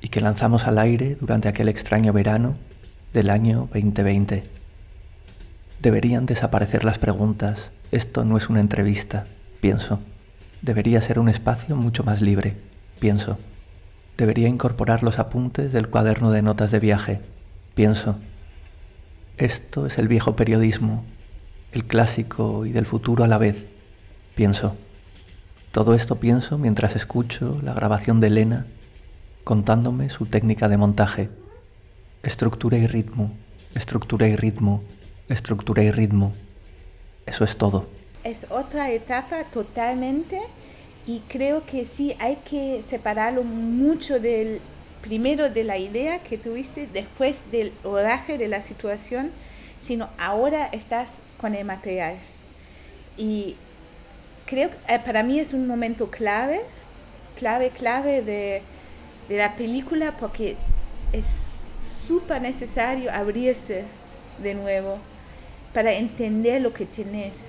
y 0.00 0.08
que 0.08 0.20
lanzamos 0.20 0.66
al 0.66 0.78
aire 0.78 1.16
durante 1.20 1.46
aquel 1.46 1.68
extraño 1.68 2.12
verano 2.12 2.56
del 3.12 3.30
año 3.30 3.68
2020. 3.72 4.42
Deberían 5.80 6.26
desaparecer 6.26 6.82
las 6.82 6.98
preguntas. 6.98 7.70
Esto 7.92 8.24
no 8.24 8.36
es 8.36 8.48
una 8.48 8.58
entrevista, 8.58 9.28
pienso. 9.60 10.00
Debería 10.66 11.00
ser 11.00 11.20
un 11.20 11.28
espacio 11.28 11.76
mucho 11.76 12.02
más 12.02 12.20
libre, 12.20 12.56
pienso. 12.98 13.38
Debería 14.16 14.48
incorporar 14.48 15.04
los 15.04 15.20
apuntes 15.20 15.72
del 15.72 15.86
cuaderno 15.86 16.32
de 16.32 16.42
notas 16.42 16.72
de 16.72 16.80
viaje, 16.80 17.20
pienso. 17.76 18.18
Esto 19.36 19.86
es 19.86 19.96
el 19.96 20.08
viejo 20.08 20.34
periodismo, 20.34 21.04
el 21.70 21.84
clásico 21.84 22.66
y 22.66 22.72
del 22.72 22.84
futuro 22.84 23.22
a 23.22 23.28
la 23.28 23.38
vez, 23.38 23.66
pienso. 24.34 24.74
Todo 25.70 25.94
esto 25.94 26.16
pienso 26.16 26.58
mientras 26.58 26.96
escucho 26.96 27.60
la 27.62 27.72
grabación 27.72 28.18
de 28.20 28.26
Elena 28.26 28.66
contándome 29.44 30.08
su 30.08 30.26
técnica 30.26 30.68
de 30.68 30.78
montaje 30.78 31.30
estructura 32.24 32.76
y 32.76 32.88
ritmo, 32.88 33.36
estructura 33.76 34.26
y 34.26 34.34
ritmo, 34.34 34.82
estructura 35.28 35.84
y 35.84 35.92
ritmo. 35.92 36.34
Eso 37.24 37.44
es 37.44 37.56
todo. 37.56 37.95
Es 38.26 38.50
otra 38.50 38.90
etapa 38.90 39.44
totalmente 39.44 40.40
y 41.06 41.20
creo 41.28 41.64
que 41.64 41.84
sí 41.84 42.12
hay 42.18 42.34
que 42.34 42.82
separarlo 42.82 43.44
mucho 43.44 44.18
del 44.18 44.60
primero 45.02 45.48
de 45.48 45.62
la 45.62 45.78
idea 45.78 46.18
que 46.18 46.36
tuviste, 46.36 46.88
después 46.88 47.52
del 47.52 47.72
rodaje 47.84 48.36
de 48.36 48.48
la 48.48 48.60
situación, 48.62 49.30
sino 49.80 50.08
ahora 50.18 50.66
estás 50.72 51.06
con 51.40 51.54
el 51.54 51.64
material. 51.64 52.16
Y 53.16 53.54
creo 54.46 54.70
que 54.70 54.94
eh, 54.94 54.98
para 55.06 55.22
mí 55.22 55.38
es 55.38 55.52
un 55.52 55.68
momento 55.68 56.10
clave, 56.10 56.58
clave, 57.38 57.70
clave 57.70 58.22
de, 58.22 58.60
de 59.28 59.36
la 59.36 59.54
película 59.54 60.12
porque 60.18 60.56
es 61.12 61.26
súper 62.08 62.42
necesario 62.42 63.08
abrirse 63.12 63.84
de 64.42 64.54
nuevo 64.56 64.98
para 65.72 65.92
entender 65.92 66.60
lo 66.60 66.72
que 66.72 66.86
tienes. 66.86 67.45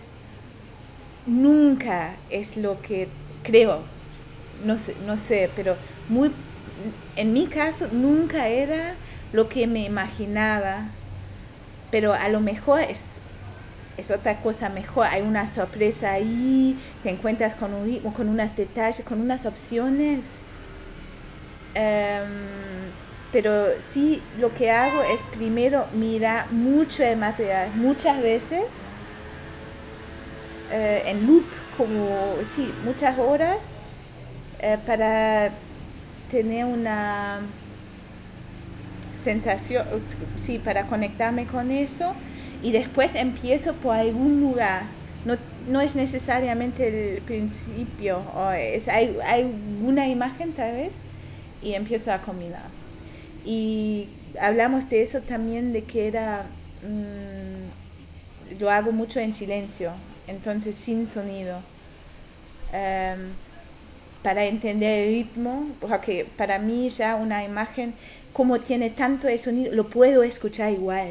Nunca 1.27 2.13
es 2.29 2.55
lo 2.55 2.79
que 2.79 3.07
creo, 3.43 3.77
no 4.63 4.79
sé, 4.79 4.95
no 5.05 5.17
sé, 5.17 5.49
pero 5.57 5.75
muy, 6.07 6.31
en 7.17 7.33
mi 7.33 7.47
caso 7.47 7.85
nunca 7.91 8.47
era 8.47 8.93
lo 9.33 9.49
que 9.49 9.67
me 9.67 9.85
imaginaba, 9.85 10.81
pero 11.91 12.13
a 12.13 12.29
lo 12.29 12.39
mejor 12.39 12.79
es, 12.79 13.15
es 13.97 14.09
otra 14.09 14.35
cosa 14.37 14.69
mejor, 14.69 15.05
hay 15.07 15.21
una 15.21 15.45
sorpresa 15.45 16.13
ahí, 16.13 16.77
te 17.03 17.09
encuentras 17.09 17.55
con, 17.55 17.73
un, 17.73 17.99
con 18.13 18.29
unos 18.29 18.55
detalles, 18.55 19.03
con 19.05 19.19
unas 19.19 19.45
opciones. 19.45 20.21
Em, 21.73 22.31
pero 23.33 23.51
sí 23.75 24.21
lo 24.39 24.53
que 24.55 24.71
hago 24.71 25.03
es 25.03 25.19
primero 25.35 25.85
mirar 25.95 26.49
mucho 26.53 27.03
el 27.03 27.17
material, 27.17 27.69
muchas 27.75 28.21
veces 28.23 28.65
eh, 30.71 31.03
en 31.05 31.27
loop, 31.27 31.43
como 31.77 32.05
sí, 32.55 32.67
muchas 32.83 33.17
horas, 33.19 33.57
eh, 34.61 34.77
para 34.85 35.49
tener 36.31 36.65
una 36.65 37.39
sensación, 39.23 39.85
sí, 40.43 40.59
para 40.59 40.83
conectarme 40.83 41.45
con 41.45 41.69
eso 41.71 42.13
y 42.63 42.71
después 42.71 43.15
empiezo 43.15 43.73
por 43.75 43.95
algún 43.95 44.39
lugar. 44.41 44.81
No, 45.25 45.35
no 45.69 45.81
es 45.81 45.95
necesariamente 45.95 47.15
el 47.15 47.21
principio, 47.23 48.17
o 48.33 48.51
es, 48.51 48.87
hay, 48.87 49.15
hay 49.25 49.51
una 49.83 50.07
imagen 50.07 50.53
tal 50.53 50.71
vez 50.71 50.93
y 51.61 51.73
empiezo 51.73 52.13
a 52.13 52.19
combinar. 52.19 52.63
Y 53.45 54.07
hablamos 54.41 54.89
de 54.89 55.01
eso 55.01 55.21
también, 55.21 55.73
de 55.73 55.83
que 55.83 56.07
era, 56.07 56.43
mm, 56.83 57.56
lo 58.59 58.69
hago 58.69 58.91
mucho 58.91 59.19
en 59.19 59.33
silencio, 59.33 59.91
entonces 60.27 60.75
sin 60.75 61.07
sonido, 61.07 61.57
em, 62.73 63.19
para 64.23 64.45
entender 64.45 65.07
el 65.07 65.13
ritmo, 65.13 65.67
porque 65.81 66.25
para 66.37 66.59
mí 66.59 66.89
ya 66.89 67.15
una 67.15 67.43
imagen, 67.43 67.93
como 68.33 68.59
tiene 68.59 68.89
tanto 68.89 69.27
el 69.27 69.39
sonido, 69.39 69.73
lo 69.75 69.83
puedo 69.85 70.23
escuchar 70.23 70.71
igual, 70.71 71.07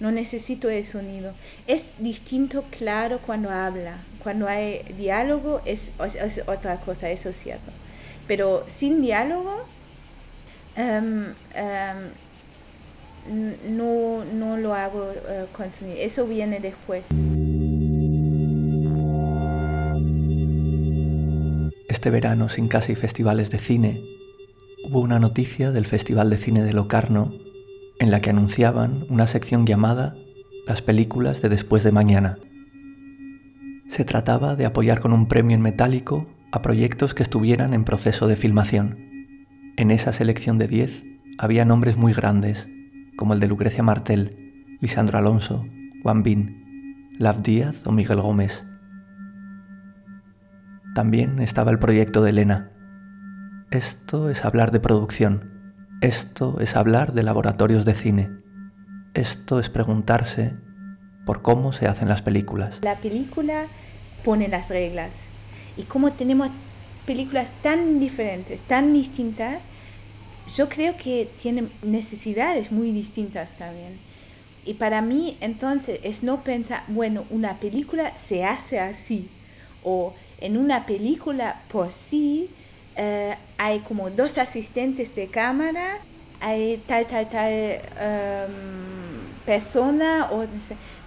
no 0.00 0.10
necesito 0.10 0.68
el 0.68 0.84
sonido. 0.84 1.32
Es 1.66 1.98
distinto, 1.98 2.62
claro, 2.78 3.18
cuando 3.24 3.50
habla, 3.50 3.96
cuando 4.22 4.48
hay 4.48 4.80
diálogo 4.96 5.60
es, 5.64 5.92
es 6.22 6.42
otra 6.46 6.76
cosa, 6.78 7.10
eso 7.10 7.28
es 7.30 7.36
cierto. 7.36 7.70
Pero 8.26 8.64
sin 8.66 9.00
diálogo, 9.00 9.54
Em, 10.76 11.34
em, 11.54 12.12
no, 13.70 14.24
no 14.34 14.56
lo 14.56 14.74
hago 14.74 14.98
uh. 14.98 15.84
Eso 16.00 16.26
viene 16.26 16.60
después. 16.60 17.04
Este 21.88 22.10
verano, 22.10 22.48
sin 22.48 22.68
casi 22.68 22.94
festivales 22.94 23.50
de 23.50 23.58
cine, 23.58 24.02
hubo 24.84 25.00
una 25.00 25.18
noticia 25.18 25.70
del 25.70 25.86
Festival 25.86 26.30
de 26.30 26.38
Cine 26.38 26.62
de 26.62 26.72
Locarno 26.72 27.32
en 27.98 28.10
la 28.10 28.20
que 28.20 28.30
anunciaban 28.30 29.06
una 29.08 29.26
sección 29.26 29.66
llamada 29.66 30.16
Las 30.66 30.82
películas 30.82 31.42
de 31.42 31.48
después 31.48 31.84
de 31.84 31.92
mañana. 31.92 32.38
Se 33.88 34.04
trataba 34.04 34.56
de 34.56 34.66
apoyar 34.66 35.00
con 35.00 35.12
un 35.12 35.28
premio 35.28 35.54
en 35.54 35.62
metálico 35.62 36.26
a 36.50 36.62
proyectos 36.62 37.14
que 37.14 37.22
estuvieran 37.22 37.74
en 37.74 37.84
proceso 37.84 38.26
de 38.26 38.36
filmación. 38.36 38.98
En 39.76 39.90
esa 39.90 40.12
selección 40.12 40.58
de 40.58 40.68
10 40.68 41.04
había 41.38 41.64
nombres 41.64 41.96
muy 41.96 42.12
grandes, 42.12 42.68
como 43.16 43.34
el 43.34 43.40
de 43.40 43.48
Lucrecia 43.48 43.82
Martel, 43.82 44.76
Lisandro 44.80 45.18
Alonso, 45.18 45.64
Juan 46.02 46.22
Bin, 46.22 47.16
Lav 47.18 47.42
Díaz 47.42 47.86
o 47.86 47.92
Miguel 47.92 48.20
Gómez. 48.20 48.64
También 50.94 51.38
estaba 51.38 51.70
el 51.70 51.78
proyecto 51.78 52.22
de 52.22 52.30
Elena. 52.30 52.72
Esto 53.70 54.28
es 54.28 54.44
hablar 54.44 54.72
de 54.72 54.80
producción. 54.80 55.50
Esto 56.02 56.60
es 56.60 56.76
hablar 56.76 57.12
de 57.14 57.22
laboratorios 57.22 57.84
de 57.84 57.94
cine. 57.94 58.30
Esto 59.14 59.60
es 59.60 59.68
preguntarse 59.68 60.56
por 61.24 61.42
cómo 61.42 61.72
se 61.72 61.86
hacen 61.86 62.08
las 62.08 62.22
películas. 62.22 62.78
La 62.82 62.96
película 62.96 63.62
pone 64.24 64.48
las 64.48 64.68
reglas 64.68 65.74
y 65.78 65.84
como 65.84 66.10
tenemos 66.10 67.02
películas 67.06 67.60
tan 67.62 67.98
diferentes, 67.98 68.60
tan 68.62 68.92
distintas, 68.92 69.81
yo 70.56 70.68
creo 70.68 70.96
que 70.96 71.28
tienen 71.42 71.68
necesidades 71.82 72.72
muy 72.72 72.92
distintas 72.92 73.58
también. 73.58 73.92
Y 74.64 74.74
para 74.74 75.02
mí 75.02 75.36
entonces 75.40 76.00
es 76.04 76.22
no 76.22 76.40
pensar, 76.42 76.82
bueno, 76.88 77.24
una 77.30 77.54
película 77.54 78.10
se 78.10 78.44
hace 78.44 78.78
así, 78.78 79.28
o 79.82 80.14
en 80.40 80.56
una 80.56 80.86
película 80.86 81.56
por 81.72 81.90
sí 81.90 82.48
eh, 82.96 83.34
hay 83.58 83.80
como 83.80 84.10
dos 84.10 84.38
asistentes 84.38 85.16
de 85.16 85.26
cámara, 85.26 85.98
hay 86.40 86.80
tal, 86.86 87.06
tal, 87.06 87.28
tal 87.28 87.50
em, 87.50 87.80
persona, 89.44 90.28
o 90.30 90.44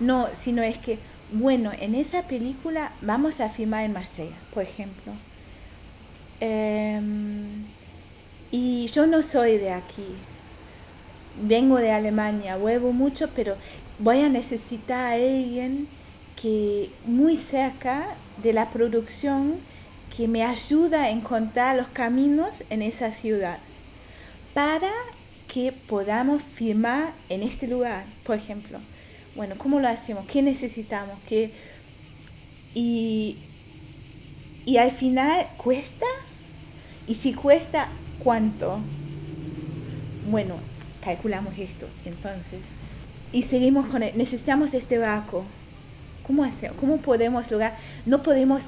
no, 0.02 0.28
sino 0.38 0.62
es 0.62 0.78
que 0.80 0.98
bueno, 1.34 1.72
en 1.80 1.96
esa 1.96 2.22
película 2.24 2.92
vamos 3.02 3.40
a 3.40 3.50
filmar 3.50 3.84
en 3.84 3.94
Marsella, 3.94 4.36
por 4.54 4.64
ejemplo. 4.64 5.12
Em, 6.40 7.48
y 8.52 8.88
yo 8.88 9.08
no 9.08 9.22
soy 9.24 9.58
de 9.58 9.72
aquí. 9.72 10.08
Vengo 11.44 11.78
de 11.78 11.92
Alemania, 11.92 12.58
vuelvo 12.58 12.94
mucho, 12.94 13.28
pero 13.36 13.56
voy 14.00 14.22
a 14.22 14.30
necesitar 14.30 15.06
a 15.06 15.12
alguien 15.14 15.88
que 16.42 16.90
muy 17.06 17.38
cerca 17.38 18.06
de 18.44 18.54
la 18.54 18.66
producción 18.70 19.54
que 20.16 20.28
me 20.28 20.44
ayuda 20.44 21.04
a 21.04 21.10
encontrar 21.10 21.76
los 21.76 21.88
caminos 21.88 22.64
en 22.70 22.82
esa 22.82 23.12
ciudad 23.12 23.58
para 24.54 24.92
que 25.54 25.74
podamos 25.90 26.42
filmar 26.42 27.04
en 27.30 27.44
este 27.44 27.68
lugar, 27.68 28.04
por 28.26 28.38
ejemplo 28.38 28.80
bueno, 29.36 29.56
¿cómo 29.58 29.80
lo 29.80 29.88
hacemos? 29.88 30.26
¿Qué 30.28 30.42
necesitamos? 30.42 31.16
¿Qué? 31.28 31.52
Y, 32.74 33.38
y 34.66 34.78
al 34.78 34.92
final, 34.92 35.46
¿cuesta? 35.58 36.06
Y 37.08 37.16
si 37.16 37.34
cuesta, 37.34 37.88
¿cuánto? 38.20 38.80
Bueno, 40.30 40.56
calculamos 41.04 41.58
esto, 41.60 41.88
entonces. 42.06 42.60
Y 43.32 43.44
seguimos 43.44 43.88
con 43.88 44.02
él. 44.02 44.12
Necesitamos 44.16 44.74
este 44.74 44.98
barco. 44.98 45.44
¿Cómo 46.26 46.44
hacemos? 46.44 46.78
¿Cómo 46.78 46.98
podemos 46.98 47.52
lograr? 47.52 47.72
No 48.06 48.24
podemos 48.24 48.64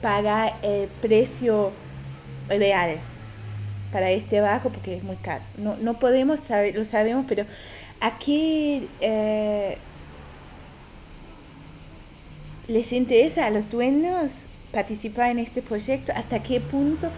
pagar 0.00 0.52
el 0.62 0.88
precio 1.02 1.70
real 2.48 2.96
para 3.92 4.10
este 4.10 4.40
barco 4.40 4.70
porque 4.70 4.96
es 4.96 5.02
muy 5.04 5.16
caro. 5.16 5.42
No, 5.58 5.76
no 5.78 5.94
podemos 5.94 6.40
saber, 6.40 6.74
lo 6.74 6.84
sabemos, 6.84 7.26
pero 7.28 7.44
aquí 8.00 8.86
eh, 9.00 9.76
les 12.68 12.92
interesa 12.92 13.46
a 13.46 13.50
los 13.50 13.70
dueños 13.70 14.32
participar 14.72 15.30
en 15.30 15.38
este 15.38 15.62
proyecto, 15.62 16.12
hasta 16.14 16.42
qué 16.42 16.60
punto 16.60 17.10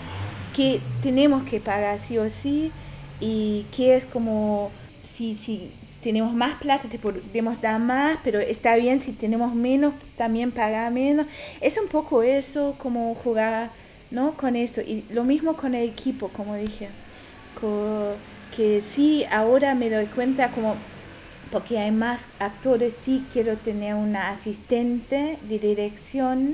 que 0.58 0.80
tenemos 1.04 1.44
que 1.44 1.60
pagar 1.60 1.96
sí 2.00 2.18
o 2.18 2.28
sí 2.28 2.72
y 3.20 3.64
qué 3.76 3.94
es 3.94 4.04
como 4.06 4.68
si, 5.04 5.36
si 5.36 5.70
tenemos 6.02 6.34
más 6.34 6.58
plata 6.58 6.88
te 6.88 6.98
podemos 6.98 7.60
dar 7.60 7.80
más, 7.80 8.18
pero 8.24 8.40
está 8.40 8.74
bien 8.74 9.00
si 9.00 9.12
tenemos 9.12 9.54
menos 9.54 9.94
también 10.16 10.50
pagar 10.50 10.92
menos. 10.92 11.28
Es 11.60 11.78
un 11.78 11.86
poco 11.86 12.24
eso 12.24 12.74
como 12.78 13.14
jugar 13.14 13.70
¿no? 14.10 14.32
con 14.32 14.56
esto 14.56 14.80
y 14.80 15.04
lo 15.10 15.22
mismo 15.22 15.54
con 15.54 15.76
el 15.76 15.88
equipo, 15.88 16.26
como 16.26 16.56
dije, 16.56 16.88
que 18.56 18.80
sí 18.80 19.24
ahora 19.30 19.76
me 19.76 19.90
doy 19.90 20.06
cuenta 20.06 20.50
como 20.50 20.74
porque 21.52 21.78
hay 21.78 21.92
más 21.92 22.40
actores, 22.40 22.94
sí 22.94 23.24
quiero 23.32 23.56
tener 23.56 23.94
una 23.94 24.28
asistente 24.28 25.38
de 25.44 25.58
dirección, 25.60 26.52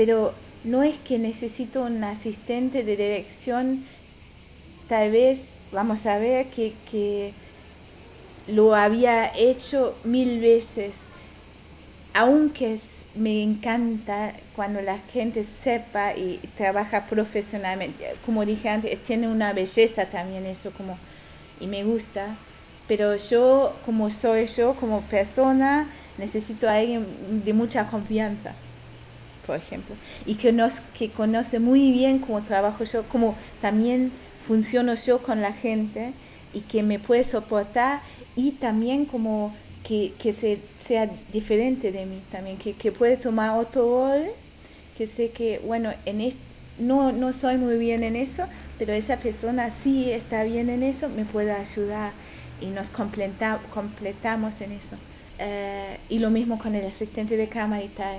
pero 0.00 0.32
no 0.64 0.82
es 0.82 0.94
que 1.00 1.18
necesito 1.18 1.84
un 1.84 2.02
asistente 2.04 2.84
de 2.84 2.96
dirección, 2.96 3.78
tal 4.88 5.12
vez, 5.12 5.64
vamos 5.72 6.06
a 6.06 6.16
ver, 6.16 6.46
que, 6.46 7.30
lo 8.54 8.74
había 8.74 9.26
hecho 9.36 9.94
mil 10.04 10.40
veces, 10.40 10.92
aunque 12.14 12.80
me 13.16 13.42
encanta 13.42 14.32
cuando 14.56 14.80
la 14.80 14.96
gente 14.96 15.44
sepa 15.44 16.14
y 16.16 16.40
trabaja 16.56 17.04
profesionalmente, 17.04 18.06
como 18.24 18.46
dije 18.46 18.70
antes, 18.70 19.02
tiene 19.02 19.28
una 19.28 19.52
belleza 19.52 20.06
también 20.06 20.46
eso, 20.46 20.70
como, 20.70 20.96
y 21.60 21.66
me 21.66 21.84
gusta. 21.84 22.26
Pero 22.88 23.14
yo, 23.16 23.70
como 23.84 24.08
soy 24.10 24.48
yo, 24.56 24.72
como 24.72 25.02
persona, 25.02 25.86
necesito 26.16 26.70
a 26.70 26.76
alguien 26.76 27.06
de 27.44 27.52
mucha 27.52 27.86
confianza, 27.86 28.54
por 29.46 29.56
ejemplo, 29.56 29.94
y 30.26 30.34
que, 30.34 30.52
nos, 30.52 30.72
que 30.98 31.08
conoce 31.08 31.58
muy 31.58 31.90
bien 31.92 32.18
cómo 32.18 32.40
trabajo 32.40 32.84
yo, 32.84 33.02
cómo 33.04 33.36
también 33.60 34.10
funciono 34.46 34.94
yo 34.94 35.18
con 35.18 35.40
la 35.40 35.52
gente 35.52 36.12
y 36.54 36.60
que 36.60 36.82
me 36.82 36.98
puede 36.98 37.24
soportar 37.24 38.00
y 38.36 38.52
también 38.52 39.06
como 39.06 39.52
que, 39.86 40.12
que 40.20 40.32
se, 40.32 40.56
sea 40.56 41.06
diferente 41.32 41.92
de 41.92 42.06
mí 42.06 42.20
también, 42.30 42.56
que, 42.58 42.72
que 42.72 42.92
puede 42.92 43.16
tomar 43.16 43.58
otro 43.58 43.82
rol, 43.82 44.26
que 44.96 45.06
sé 45.06 45.30
que, 45.30 45.60
bueno, 45.64 45.90
en 46.06 46.32
no, 46.80 47.12
no 47.12 47.32
soy 47.32 47.58
muy 47.58 47.76
bien 47.76 48.02
en 48.02 48.16
eso, 48.16 48.44
pero 48.78 48.92
esa 48.92 49.16
persona 49.16 49.70
sí 49.70 50.10
está 50.10 50.44
bien 50.44 50.70
en 50.70 50.82
eso, 50.82 51.08
me 51.10 51.24
puede 51.24 51.52
ayudar 51.52 52.10
y 52.60 52.66
nos 52.66 52.88
completa, 52.88 53.58
completamos 53.72 54.60
en 54.60 54.72
eso. 54.72 54.96
Eh, 55.38 55.96
y 56.10 56.18
lo 56.18 56.30
mismo 56.30 56.58
con 56.58 56.74
el 56.74 56.84
asistente 56.84 57.36
de 57.36 57.48
cámara 57.48 57.82
y 57.82 57.88
tal. 57.88 58.16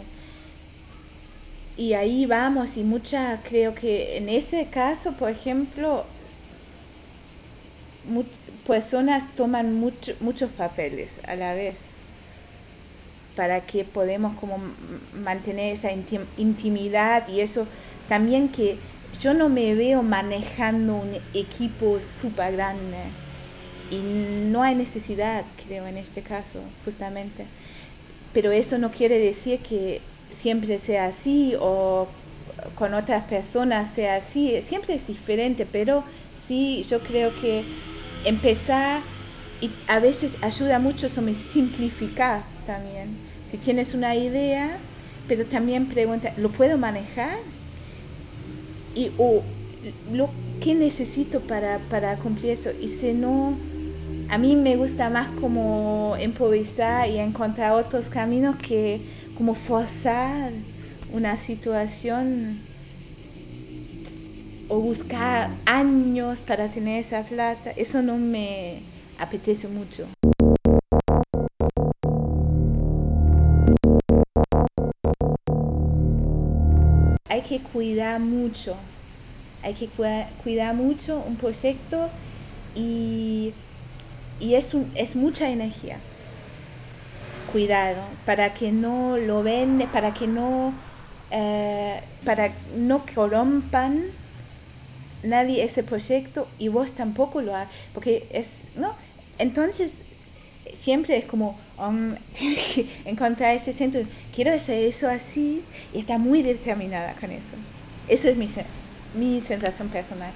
Y 1.78 1.94
ahí 1.94 2.26
vamos 2.26 2.78
y 2.78 2.84
mucha, 2.84 3.40
creo 3.48 3.74
que 3.74 4.18
en 4.18 4.30
ese 4.30 4.68
caso, 4.70 5.12
por 5.18 5.30
ejemplo, 5.30 6.06
personas 8.68 9.36
toman 9.36 9.80
muchos 9.80 10.50
papeles 10.58 11.10
a 11.28 11.36
la 11.36 11.54
vez 11.54 11.76
para 13.36 13.62
que 13.62 13.84
podamos 13.86 14.36
como 14.36 14.60
mantener 15.24 15.74
esa 15.74 15.90
intimidad 16.38 17.28
y 17.30 17.40
eso 17.40 17.66
también 18.10 18.50
que 18.50 18.78
yo 19.22 19.34
no 19.34 19.50
me 19.50 19.74
veo 19.76 20.04
manejando 20.04 20.96
un 20.96 21.16
equipo 21.34 21.98
súper 22.00 22.54
grande 22.54 22.98
y 23.92 24.50
no 24.52 24.64
hay 24.64 24.76
necesidad, 24.76 25.44
creo, 25.66 25.86
en 25.86 25.98
este 25.98 26.22
caso, 26.22 26.64
justamente. 26.86 27.46
Pero 28.34 28.52
eso 28.52 28.78
no 28.78 28.90
quiere 28.90 29.20
decir 29.20 29.60
que 29.60 30.00
siempre 30.42 30.78
sea 30.78 31.06
así 31.06 31.56
o 31.60 32.08
con 32.76 32.94
otras 32.94 33.24
personas 33.26 33.92
sea 33.94 34.16
así. 34.16 34.62
Siempre 34.64 34.96
es 34.96 35.08
diferente, 35.08 35.68
pero 35.72 36.04
sí, 36.48 36.86
yo 36.90 37.00
creo 37.00 37.32
que 37.42 37.64
empezar 38.26 39.02
y 39.62 39.70
a 39.88 40.00
veces 40.00 40.38
ayuda 40.42 40.80
mucho 40.80 41.08
sobre 41.08 41.36
simplificar 41.36 42.42
también. 42.66 43.08
Si 43.50 43.58
tienes 43.58 43.94
una 43.94 44.16
idea, 44.16 44.70
pero 45.28 45.46
también 45.46 45.86
pregunta, 45.86 46.34
¿lo 46.38 46.50
puedo 46.50 46.78
manejar? 46.78 47.38
Y, 48.96 49.10
o, 49.20 49.42
lo, 50.14 50.28
¿qué 50.64 50.74
necesito 50.74 51.40
para, 51.42 51.78
para 51.90 52.16
cumplir 52.18 52.52
eso? 52.52 52.72
Y 52.80 52.88
si 52.88 53.14
no, 53.14 53.56
a 54.30 54.38
mí 54.38 54.56
me 54.56 54.78
gusta 54.78 55.10
más 55.10 55.28
como 55.40 56.16
improvisar 56.24 57.10
y 57.10 57.20
encontrar 57.20 57.74
otros 57.74 58.10
caminos 58.10 58.56
que 58.58 59.00
como 59.42 59.56
forzar 59.56 60.52
una 61.14 61.36
situación 61.36 62.32
o 64.70 64.80
buscar 64.82 65.50
años 65.66 66.42
para 66.42 66.68
tener 66.68 67.00
esa 67.00 67.24
plata. 67.24 67.72
Eso 67.72 68.04
no 68.04 68.18
me 68.18 68.80
apetece 69.18 69.68
mucho. 69.70 70.06
Hay 77.28 77.42
que 77.42 77.60
cuidar 77.74 78.20
mucho, 78.20 78.76
hay 79.64 79.74
que 79.74 79.88
cuidar, 80.44 80.76
mucho 80.76 81.20
un 81.26 81.36
proyecto 81.38 82.08
y 82.76 83.52
y 84.40 84.54
es, 84.54 84.76
un, 84.76 84.88
es 84.96 85.16
mucha 85.16 85.50
energía. 85.50 85.98
Cuidado, 87.52 88.02
para 88.26 88.54
que 88.54 88.72
no 88.72 89.18
lo 89.18 89.44
ven, 89.44 89.86
para 89.92 90.14
que 90.14 90.28
no, 90.28 90.74
eh, 91.32 92.00
para 92.24 92.50
no 92.78 93.04
corrompan 93.14 94.02
nadie 95.24 95.64
ese 95.64 95.84
proyecto 95.84 96.48
y 96.60 96.70
vos 96.70 96.92
tampoco 96.92 97.42
lo 97.42 97.54
hagas, 97.56 97.70
porque 97.94 98.24
es, 98.32 98.78
¿no? 98.78 98.90
Entonces, 99.38 99.92
siempre 100.82 101.18
es 101.18 101.26
como, 101.26 101.58
um, 101.80 102.16
tienes 102.38 102.66
que 102.74 102.88
encontrar 103.06 103.56
ese 103.56 103.74
centro, 103.74 104.02
quiero 104.34 104.54
hacer 104.54 104.86
eso 104.86 105.08
así, 105.08 105.64
y 105.94 106.00
está 106.00 106.18
muy 106.18 106.42
determinada 106.42 107.14
con 107.16 107.32
eso. 107.32 107.56
Eso 108.08 108.28
es 108.28 108.38
mi, 108.38 108.50
mi 109.16 109.42
sensación 109.42 109.90
personal. 109.90 110.32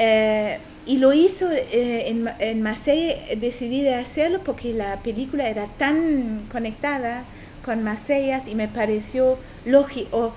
Eh, 0.00 0.56
y 0.86 0.98
lo 0.98 1.12
hizo 1.12 1.50
eh, 1.50 2.08
en, 2.08 2.30
en 2.38 2.62
Marseille, 2.62 3.16
decidí 3.40 3.82
de 3.82 3.96
hacerlo 3.96 4.38
porque 4.46 4.72
la 4.72 4.96
película 5.02 5.48
era 5.48 5.66
tan 5.76 6.40
conectada 6.52 7.24
con 7.64 7.82
Marseille 7.82 8.40
y 8.46 8.54
me 8.54 8.68
pareció 8.68 9.36
lógico, 9.66 10.32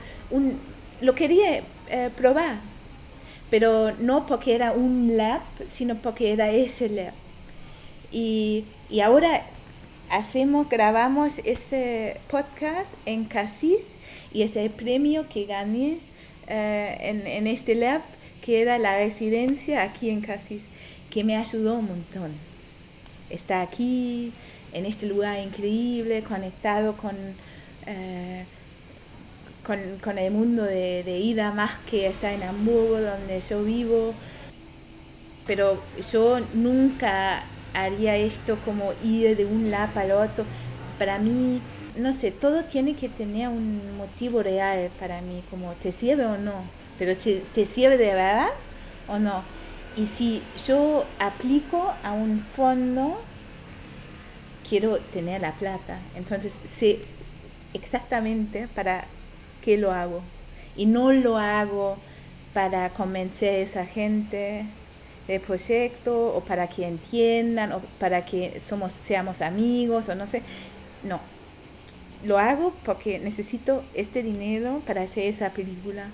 lo 1.02 1.14
quería 1.14 1.62
eh, 1.90 2.10
probar, 2.18 2.56
pero 3.52 3.92
no 4.00 4.26
porque 4.26 4.56
era 4.56 4.72
un 4.72 5.16
lab, 5.16 5.42
sino 5.72 5.94
porque 5.98 6.34
era 6.34 6.50
ese 6.50 6.90
lab. 6.90 7.14
Y, 8.12 8.66
y 8.90 9.02
ahora 9.02 9.40
hacemos, 10.10 10.70
grabamos 10.70 11.38
ese 11.46 12.20
podcast 12.32 12.96
en 13.06 13.26
Cassis 13.26 13.94
y 14.34 14.42
ese 14.42 14.68
premio 14.72 15.24
que 15.30 15.46
gané 15.46 16.00
en, 16.48 17.28
en 17.28 17.46
este 17.46 17.76
lab 17.76 18.02
que 18.42 18.62
era 18.62 18.80
la 18.80 18.98
residencia 18.98 19.84
aquí 19.84 20.10
en 20.10 20.22
Cassis, 20.22 20.62
que 21.12 21.24
me 21.24 21.38
ayudó 21.38 21.76
un 21.76 21.88
montón. 21.88 22.32
Está 23.30 23.62
aquí, 23.62 24.32
en 24.74 24.86
este 24.86 25.08
lugar 25.08 25.40
increíble, 25.40 26.24
conectado 26.24 26.94
con, 26.94 27.16
eh, 27.88 28.44
con, 30.02 30.18
el 30.18 30.32
mundo 30.32 30.64
de, 30.64 31.04
de, 31.04 31.20
Ida, 31.20 31.52
más 31.54 31.72
que 31.90 32.08
está 32.08 32.34
en 32.34 32.44
Hamburgo, 32.44 33.00
donde 33.00 33.42
yo 33.50 33.64
vivo. 33.64 34.14
Pero 35.48 35.82
yo 36.12 36.40
nunca 36.56 37.42
haría 37.74 38.16
esto 38.18 38.58
como 38.66 38.92
ir 39.04 39.36
de 39.36 39.46
un 39.46 39.72
lado 39.72 40.00
al 40.00 40.12
otro. 40.12 40.46
Para 41.02 41.18
mí, 41.18 41.60
no 41.98 42.14
sé, 42.14 42.30
todo 42.32 42.64
tiene 42.64 42.94
que 42.94 43.10
tener 43.10 43.48
un 43.48 43.98
motivo 43.98 44.44
real 44.44 44.88
para 45.00 45.20
mí, 45.22 45.42
como 45.50 45.72
te 45.72 45.92
sirve 45.92 46.28
o 46.28 46.38
no 46.38 46.54
pero 47.02 47.16
¿te 47.16 47.66
sirve 47.66 47.98
de 47.98 48.06
verdad 48.06 48.48
o 49.08 49.18
no? 49.18 49.42
Y 49.98 50.06
si 50.06 50.40
yo 50.68 51.04
aplico 51.18 51.84
a 52.04 52.12
un 52.12 52.38
fondo, 52.38 53.20
quiero 54.70 55.00
tener 55.14 55.42
la 55.42 55.52
plata. 55.54 55.98
Entonces 56.16 56.54
sé 56.54 57.00
exactamente 57.74 58.68
para 58.76 59.04
qué 59.66 59.78
lo 59.78 59.92
hago. 59.92 60.22
Y 60.76 60.86
no 60.86 61.12
lo 61.12 61.40
hago 61.40 61.98
para 62.54 62.88
convencer 62.90 63.56
a 63.56 63.58
esa 63.58 63.86
gente 63.88 64.64
del 65.28 65.42
proyecto 65.42 66.36
o 66.36 66.42
para 66.42 66.68
que 66.68 66.86
entiendan 66.88 67.72
o 67.72 67.82
para 68.00 68.24
que 68.24 68.62
somos, 68.64 68.92
seamos 68.92 69.42
amigos 69.42 70.08
o 70.08 70.14
no 70.14 70.28
sé. 70.28 70.44
No. 71.04 71.20
Lo 72.26 72.38
hago 72.38 72.74
porque 72.86 73.20
necesito 73.20 73.84
este 73.96 74.22
dinero 74.22 74.80
para 74.86 75.02
hacer 75.02 75.26
esa 75.28 75.50
película 75.50 76.06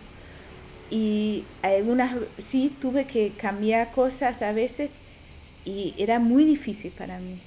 y 0.89 1.43
algunas 1.63 2.17
sí 2.45 2.73
tuve 2.81 3.05
que 3.05 3.29
cambiar 3.31 3.91
cosas 3.91 4.41
a 4.41 4.53
veces 4.53 4.89
y 5.65 5.93
era 5.97 6.19
muy 6.19 6.45
difícil 6.45 6.91
para 6.97 7.17
mí. 7.19 7.37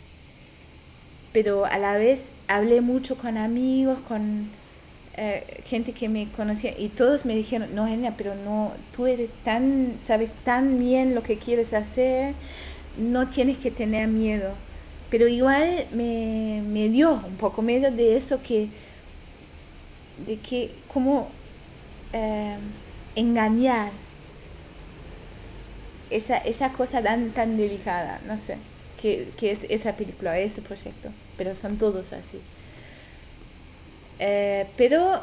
Pero 1.32 1.64
a 1.64 1.78
la 1.78 1.96
vez 1.96 2.34
hablé 2.48 2.80
mucho 2.80 3.16
con 3.16 3.38
amigos, 3.38 3.98
con 4.08 4.20
eh, 5.16 5.42
gente 5.66 5.92
que 5.92 6.08
me 6.08 6.26
conocía 6.36 6.76
y 6.78 6.88
todos 6.88 7.24
me 7.24 7.34
dijeron, 7.34 7.74
no, 7.74 7.86
Genia, 7.86 8.14
pero 8.16 8.34
no, 8.44 8.72
tú 8.94 9.06
eres 9.06 9.30
tan, 9.44 9.96
sabes 9.98 10.30
tan 10.44 10.78
bien 10.78 11.14
lo 11.14 11.22
que 11.22 11.36
quieres 11.36 11.72
hacer, 11.72 12.34
no 12.98 13.26
tienes 13.26 13.58
que 13.58 13.70
tener 13.70 14.08
miedo. 14.08 14.52
Pero 15.10 15.26
igual 15.26 15.84
me, 15.94 16.62
me 16.68 16.88
dio 16.88 17.12
un 17.14 17.36
poco 17.36 17.62
miedo 17.62 17.90
de 17.90 18.16
eso 18.16 18.40
que, 18.42 18.68
de 20.26 20.36
que 20.38 20.70
como... 20.88 21.28
Eh, 22.12 22.56
engañar 23.16 23.90
esa, 26.10 26.38
esa 26.38 26.68
cosa 26.70 27.02
tan, 27.02 27.30
tan 27.30 27.56
delicada, 27.56 28.18
no 28.26 28.36
sé, 28.36 28.58
que, 29.00 29.28
que, 29.38 29.52
es 29.52 29.64
esa 29.70 29.92
película, 29.92 30.38
ese 30.38 30.62
proyecto, 30.62 31.08
pero 31.36 31.54
son 31.54 31.76
todos 31.78 32.12
así. 32.12 32.40
Eh, 34.18 34.66
pero 34.76 35.18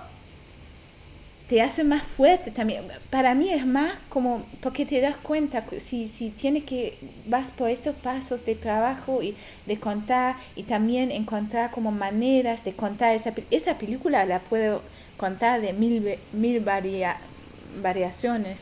te 1.50 1.62
hace 1.62 1.84
más 1.84 2.04
fuerte 2.04 2.52
también. 2.52 2.84
Para 3.10 3.34
mí 3.34 3.50
es 3.50 3.66
más 3.66 3.94
como 4.10 4.44
porque 4.62 4.86
te 4.86 5.00
das 5.00 5.18
cuenta, 5.18 5.64
si, 5.64 6.08
si 6.08 6.32
tienes 6.32 6.64
que, 6.66 6.94
vas 7.28 7.52
por 7.52 7.70
estos 7.70 7.96
pasos 7.98 8.46
de 8.46 8.56
trabajo 8.56 9.24
y 9.24 9.34
de 9.66 9.78
contar 9.78 10.36
y 10.56 10.64
también 10.64 11.12
encontrar 11.12 11.72
como 11.72 11.92
maneras 11.92 12.66
de 12.66 12.74
contar 12.74 13.16
esa, 13.16 13.34
esa 13.52 13.78
película, 13.78 14.26
la 14.26 14.40
puedo 14.40 14.82
contar 15.18 15.62
de 15.62 15.74
mil, 15.74 16.04
mil 16.34 16.60
varias 16.62 17.16
variaciones 17.82 18.58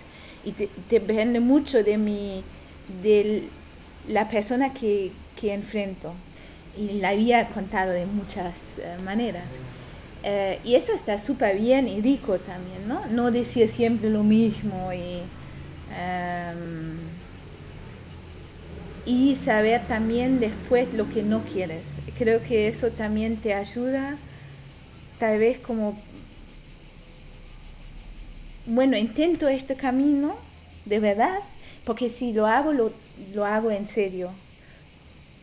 y 0.45 0.53
depende 0.89 1.39
mucho 1.39 1.83
de 1.83 1.97
mi 1.97 2.43
de 3.01 3.43
la 4.09 4.27
persona 4.29 4.71
que, 4.71 5.11
que 5.39 5.53
enfrento 5.53 6.13
y 6.77 6.99
la 6.99 7.09
había 7.09 7.47
contado 7.47 7.91
de 7.91 8.05
muchas 8.05 8.77
eh, 8.77 8.97
maneras 9.03 9.43
eh, 10.25 10.59
y 10.65 10.75
eso 10.75 10.91
está 10.93 11.17
súper 11.17 11.57
bien 11.57 11.87
y 11.87 12.01
rico 12.01 12.37
también 12.37 12.87
no 12.87 13.05
no 13.07 13.31
decir 13.31 13.71
siempre 13.71 14.09
lo 14.09 14.23
mismo 14.23 14.91
y 14.91 15.21
em, 15.99 16.97
y 19.05 19.35
saber 19.35 19.81
también 19.87 20.39
después 20.39 20.93
lo 20.95 21.07
que 21.07 21.23
no 21.23 21.41
quieres 21.41 21.83
creo 22.17 22.41
que 22.41 22.67
eso 22.67 22.89
también 22.89 23.37
te 23.37 23.53
ayuda 23.53 24.13
tal 25.19 25.39
vez 25.39 25.59
como 25.59 25.95
bueno, 28.67 28.97
intento 28.97 29.47
este 29.47 29.75
camino 29.75 30.35
de 30.85 30.99
verdad, 30.99 31.37
porque 31.85 32.09
si 32.09 32.33
lo 32.33 32.47
hago, 32.47 32.73
lo, 32.73 32.91
lo 33.33 33.45
hago 33.45 33.71
en 33.71 33.85
serio. 33.85 34.29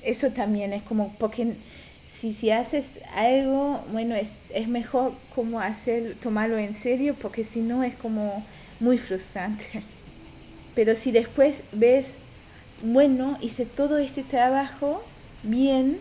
Eso 0.05 0.31
también 0.31 0.73
es 0.73 0.83
como, 0.83 1.13
porque 1.19 1.53
si, 2.23 2.33
si 2.33 2.53
haces 2.53 3.03
algo, 3.17 3.85
bueno, 3.91 4.15
es, 4.15 4.53
es 4.55 4.69
mejor 4.69 5.13
como 5.35 5.59
hacer, 5.59 6.15
tomarlo 6.23 6.57
en 6.57 6.73
serio, 6.73 7.17
porque 7.21 7.43
si 7.43 7.63
no 7.63 7.83
es 7.83 7.97
como 7.97 8.33
muy 8.79 8.97
frustrante. 8.97 9.67
Pero 10.77 10.95
si 10.95 11.11
después 11.11 11.63
ves, 11.73 12.07
bueno, 12.85 13.37
hice 13.43 13.67
todo 13.67 13.99
este 13.99 14.23
trabajo 14.23 15.03
bien, 15.45 15.99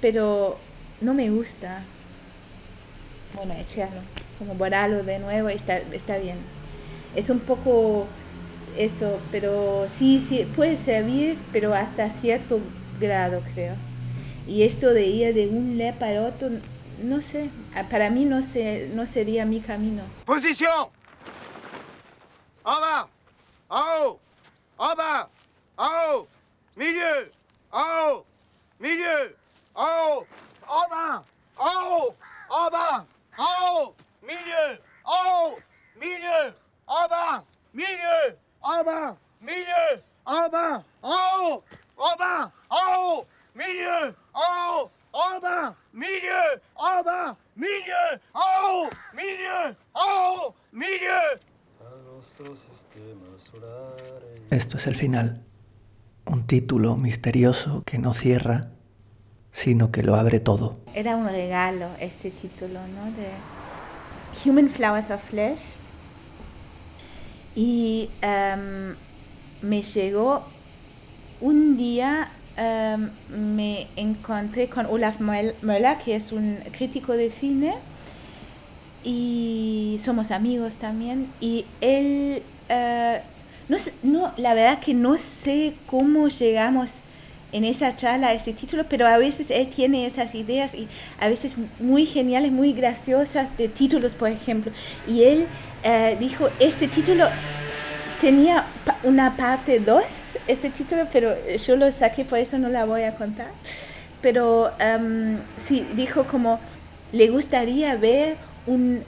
pero 0.00 0.56
no 1.02 1.12
me 1.12 1.30
gusta, 1.30 1.78
bueno, 3.34 3.52
echarlo 3.54 4.00
como 4.38 4.54
borrarlo 4.54 5.02
de 5.02 5.18
nuevo, 5.18 5.48
está, 5.48 5.76
está 5.76 6.16
bien. 6.18 6.36
Es 7.14 7.28
un 7.28 7.40
poco 7.40 8.08
eso, 8.78 9.20
pero 9.30 9.86
sí, 9.88 10.24
sí, 10.26 10.44
puede 10.56 10.76
servir, 10.76 11.36
pero 11.52 11.74
hasta 11.74 12.08
cierto 12.08 12.58
grado, 12.98 13.40
creo. 13.54 13.74
Y 14.48 14.62
esto 14.62 14.94
de 14.94 15.04
ir 15.04 15.34
de 15.34 15.46
un 15.48 15.76
le 15.76 15.92
para 15.92 16.22
otro, 16.22 16.48
no 17.04 17.20
sé, 17.20 17.50
para 17.90 18.08
mí 18.08 18.24
no, 18.24 18.40
sé, 18.40 18.88
no 18.94 19.04
sería 19.04 19.44
mi 19.44 19.60
camino. 19.60 20.02
¡Posición! 20.24 20.88
Bas, 22.64 23.06
en 23.70 24.16
en 24.80 24.96
bas, 24.96 25.28
en 25.78 26.26
milieu, 26.76 27.30
en 27.74 28.24
milieu, 28.80 29.26
en 29.26 29.34
haut, 29.74 30.26
en 30.70 30.90
bas, 30.90 31.24
en 33.36 33.44
haut, 33.44 33.94
milieu, 34.22 34.78
en 35.04 35.62
milieu, 36.00 36.54
en 36.88 37.08
bas, 37.10 37.44
milieu, 37.74 38.38
en 38.64 39.16
milieu, 39.42 40.02
en 40.26 40.50
bas, 40.50 40.84
en 41.02 41.10
haut, 42.70 43.28
milieu, 43.58 44.06
en 44.06 44.14
haut, 44.32 44.90
en 45.12 45.40
bas, 45.40 45.74
milieu, 45.92 46.60
en 46.78 47.04
bas, 47.04 47.36
milieu, 47.56 48.12
en 48.12 48.20
haut, 48.32 48.92
milieu, 49.12 49.66
en 49.66 49.76
haut, 49.94 50.54
milieu. 50.70 51.38
Esto 54.50 54.76
es 54.76 54.86
el 54.86 54.94
final, 54.94 55.44
un 56.26 56.46
título 56.46 56.96
misterioso 56.96 57.82
que 57.84 57.98
no 57.98 58.14
cierra, 58.14 58.70
sino 59.52 59.90
que 59.90 60.02
lo 60.02 60.14
abre 60.14 60.38
todo. 60.38 60.78
Era 60.94 61.16
un 61.16 61.28
regalo 61.28 61.86
este 62.00 62.30
título, 62.30 62.80
¿no? 62.94 63.04
De 63.12 63.28
Human 64.44 64.68
Flowers 64.68 65.10
of 65.10 65.22
Flesh. 65.22 65.58
Y 67.56 68.08
um, 68.22 69.68
me 69.68 69.82
llegó 69.82 70.44
un 71.40 71.76
día 71.76 72.28
em, 72.58 73.08
me 73.54 73.86
encontré 73.96 74.68
con 74.68 74.86
Olaf 74.86 75.20
Möller, 75.20 75.96
que 76.04 76.16
es 76.16 76.32
un 76.32 76.56
crítico 76.72 77.12
de 77.12 77.30
cine, 77.30 77.72
y 79.04 80.00
somos 80.04 80.30
amigos 80.30 80.74
también. 80.74 81.26
Y 81.40 81.64
él, 81.80 82.42
eh, 82.68 83.18
no, 83.68 83.76
no, 84.02 84.32
la 84.38 84.54
verdad 84.54 84.80
que 84.80 84.94
no 84.94 85.16
sé 85.16 85.72
cómo 85.86 86.28
llegamos 86.28 86.88
en 87.52 87.64
esa 87.64 87.96
charla 87.96 88.28
a 88.28 88.32
ese 88.34 88.52
título, 88.52 88.84
pero 88.90 89.06
a 89.06 89.16
veces 89.18 89.50
él 89.50 89.68
tiene 89.68 90.06
esas 90.06 90.34
ideas 90.34 90.74
y 90.74 90.86
a 91.20 91.28
veces 91.28 91.52
muy 91.80 92.04
geniales, 92.04 92.52
muy 92.52 92.72
graciosas 92.72 93.56
de 93.56 93.68
títulos, 93.68 94.12
por 94.12 94.28
ejemplo. 94.28 94.70
Y 95.06 95.22
él 95.22 95.46
eh, 95.84 96.16
dijo, 96.20 96.48
este 96.60 96.88
título 96.88 97.24
tenía 98.20 98.64
una 99.04 99.36
parte 99.36 99.80
2, 99.80 100.02
este 100.48 100.70
título, 100.70 101.02
pero 101.12 101.30
yo 101.56 101.76
lo 101.76 101.90
saqué, 101.90 102.24
por 102.24 102.38
eso 102.38 102.58
no 102.58 102.68
la 102.68 102.84
voy 102.84 103.02
a 103.02 103.14
contar. 103.14 103.48
Pero 104.20 104.64
um, 104.66 105.36
sí, 105.60 105.86
dijo 105.94 106.24
como, 106.24 106.58
le 107.12 107.28
gustaría 107.28 107.96
ver 107.96 108.36
un, 108.66 109.00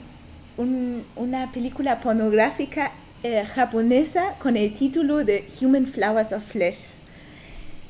una 1.17 1.47
película 1.51 1.97
pornográfica 1.97 2.89
eh, 3.23 3.45
japonesa 3.53 4.31
con 4.39 4.55
el 4.57 4.75
título 4.75 5.23
de 5.23 5.45
Human 5.61 5.85
Flowers 5.85 6.31
of 6.31 6.43
Flesh. 6.43 6.77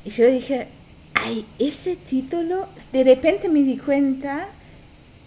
Y 0.04 0.10
yo 0.10 0.26
dije, 0.26 0.66
ay, 1.14 1.46
ese 1.58 1.96
título, 1.96 2.66
de 2.92 3.04
repente 3.04 3.48
me 3.48 3.60
di 3.60 3.78
cuenta 3.78 4.44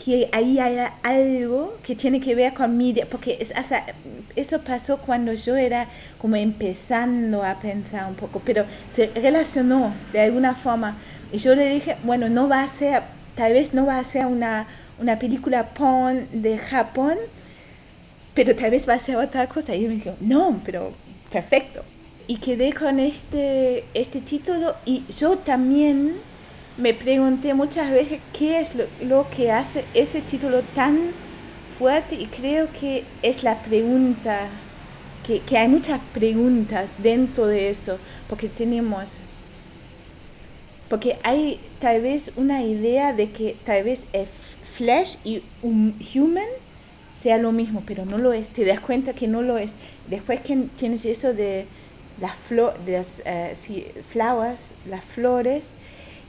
que 0.05 0.29
ahí 0.33 0.59
hay 0.59 0.77
algo 1.01 1.73
que 1.83 1.95
tiene 1.95 2.21
que 2.21 2.35
ver 2.35 2.53
con 2.53 2.77
mi, 2.77 2.93
porque 3.09 3.37
es, 3.39 3.51
eso 4.35 4.59
pasó 4.59 4.97
cuando 4.97 5.33
yo 5.33 5.55
era 5.55 5.87
como 6.19 6.35
empezando 6.35 7.43
a 7.43 7.59
pensar 7.59 8.07
un 8.07 8.15
poco, 8.15 8.39
pero 8.45 8.63
se 8.63 9.07
relacionó 9.15 9.91
de 10.13 10.21
alguna 10.21 10.53
forma. 10.53 10.95
Y 11.31 11.39
yo 11.39 11.55
le 11.55 11.71
dije, 11.71 11.95
bueno, 12.03 12.29
no 12.29 12.47
va 12.47 12.61
a 12.61 12.67
ser, 12.67 13.01
tal 13.35 13.53
vez 13.53 13.73
no 13.73 13.87
va 13.87 13.97
a 13.97 14.03
ser 14.03 14.27
una, 14.27 14.67
una 14.99 15.15
película 15.17 15.65
porn 15.65 16.19
de 16.43 16.55
Japón, 16.59 17.15
pero 18.35 18.55
tal 18.55 18.69
vez 18.69 18.87
va 18.87 18.93
a 18.93 18.99
ser 18.99 19.15
otra 19.15 19.47
cosa. 19.47 19.73
Y 19.73 19.81
yo 19.81 19.89
me 19.89 19.95
dijo, 19.95 20.15
no, 20.21 20.55
pero 20.65 20.87
perfecto. 21.31 21.81
Y 22.27 22.37
quedé 22.37 22.73
con 22.73 22.99
este, 22.99 23.83
este 23.95 24.21
título 24.21 24.71
y 24.85 25.03
yo 25.17 25.35
también 25.37 26.15
me 26.77 26.93
pregunté 26.93 27.53
muchas 27.53 27.89
veces 27.91 28.21
qué 28.37 28.59
es 28.59 28.73
lo, 29.03 29.27
que 29.29 29.51
hace 29.51 29.83
ese 29.93 30.21
título 30.21 30.61
tan 30.75 30.97
fuerte 31.77 32.15
y 32.15 32.25
creo 32.27 32.67
que 32.79 33.03
es 33.21 33.43
la 33.43 33.55
pregunta, 33.55 34.39
que, 35.25 35.39
que, 35.39 35.57
hay 35.57 35.67
muchas 35.67 36.01
preguntas 36.13 37.03
dentro 37.03 37.47
de 37.47 37.69
eso, 37.69 37.97
porque 38.27 38.49
tenemos, 38.49 39.05
porque 40.89 41.15
hay 41.23 41.59
tal 41.79 42.01
vez 42.01 42.33
una 42.35 42.61
idea 42.61 43.13
de 43.13 43.31
que 43.31 43.55
tal 43.65 43.83
vez 43.83 44.13
es 44.13 44.29
flesh 44.75 45.17
y 45.23 45.41
un 45.63 45.93
human 46.13 46.43
sea 47.21 47.37
lo 47.37 47.51
mismo, 47.51 47.81
pero 47.87 48.05
no 48.05 48.17
lo 48.17 48.33
es, 48.33 48.49
te 48.49 48.65
das 48.65 48.81
cuenta 48.81 49.13
que 49.13 49.27
no 49.27 49.41
lo 49.41 49.57
es. 49.57 49.71
Después 50.09 50.41
que 50.43 50.55
tienes 50.77 51.05
eso 51.05 51.33
de 51.33 51.65
las, 52.21 52.35
flores, 52.35 52.77
las 52.85 53.19
eh, 53.25 53.93
flowers, 54.07 54.85
las 54.87 55.03
flores, 55.03 55.63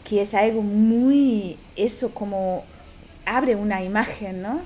que 0.08 0.22
es 0.22 0.34
algo 0.34 0.62
muy, 0.62 1.56
eso 1.76 2.12
como 2.14 2.62
abre 3.26 3.56
una 3.56 3.82
imagen, 3.82 4.40
¿no? 4.40 4.58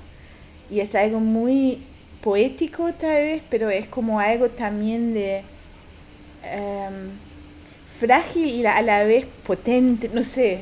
Y 0.71 0.81
es 0.81 0.95
algo 0.95 1.21
muy 1.21 1.79
poético 2.23 2.91
tal 3.01 3.15
vez, 3.15 3.43
pero 3.51 3.71
es 3.71 3.87
como 3.87 4.21
algo 4.21 4.49
también 4.49 5.15
de 5.15 5.39
em, 5.39 7.11
frágil 7.99 8.45
y 8.47 8.67
a 8.67 8.83
la 8.83 9.05
vez 9.05 9.25
potente, 9.47 10.11
no 10.13 10.25
sé. 10.25 10.61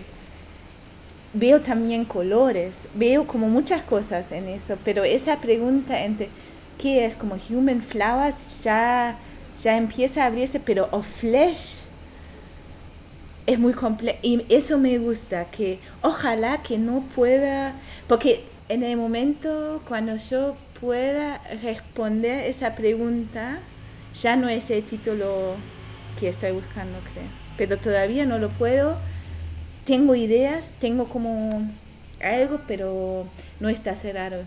Veo 1.35 1.61
también 1.61 2.05
colores, 2.05 2.73
veo 2.95 3.27
como 3.27 3.49
muchas 3.49 3.85
cosas 3.85 4.33
en 4.33 4.47
eso, 4.49 4.77
pero 4.85 5.05
esa 5.05 5.37
pregunta 5.37 6.05
entre 6.05 6.29
qué 6.81 7.05
es 7.05 7.17
como 7.17 7.37
human 7.51 7.83
flowers 7.83 8.63
ya, 8.63 9.15
ya 9.63 9.77
empieza 9.77 10.23
a 10.23 10.27
abrirse, 10.27 10.61
pero 10.61 10.89
o 10.93 11.03
flesh 11.03 11.78
es 13.49 13.59
muy 13.59 13.73
complejo 13.73 14.19
y 14.20 14.45
eso 14.51 14.77
me 14.77 14.99
gusta, 14.99 15.47
que 15.47 15.79
ojalá 16.03 16.59
que 16.59 16.77
no 16.77 17.03
pueda, 17.15 17.75
porque 18.07 18.39
en 18.69 18.83
el 18.83 18.99
momento 18.99 19.81
cuando 19.89 20.15
yo 20.16 20.55
pueda 20.83 21.41
responder 21.62 22.47
esa 22.47 22.77
pregunta, 22.77 23.59
ya 24.20 24.37
no 24.37 24.51
es 24.51 24.70
el 24.70 24.83
título 24.83 25.35
que 26.20 26.29
estoy 26.29 26.53
buscando, 26.53 26.99
creo. 27.15 27.25
Pero 27.57 27.79
todavía 27.79 28.27
no 28.27 28.37
lo 28.37 28.51
puedo. 28.51 28.95
Tengo 29.87 30.15
ideas, 30.15 30.81
tengo 30.81 31.05
como 31.05 31.31
algo, 32.23 32.61
pero 32.69 33.25
no 33.61 33.69
está 33.70 33.95
cerrado. 33.95 34.43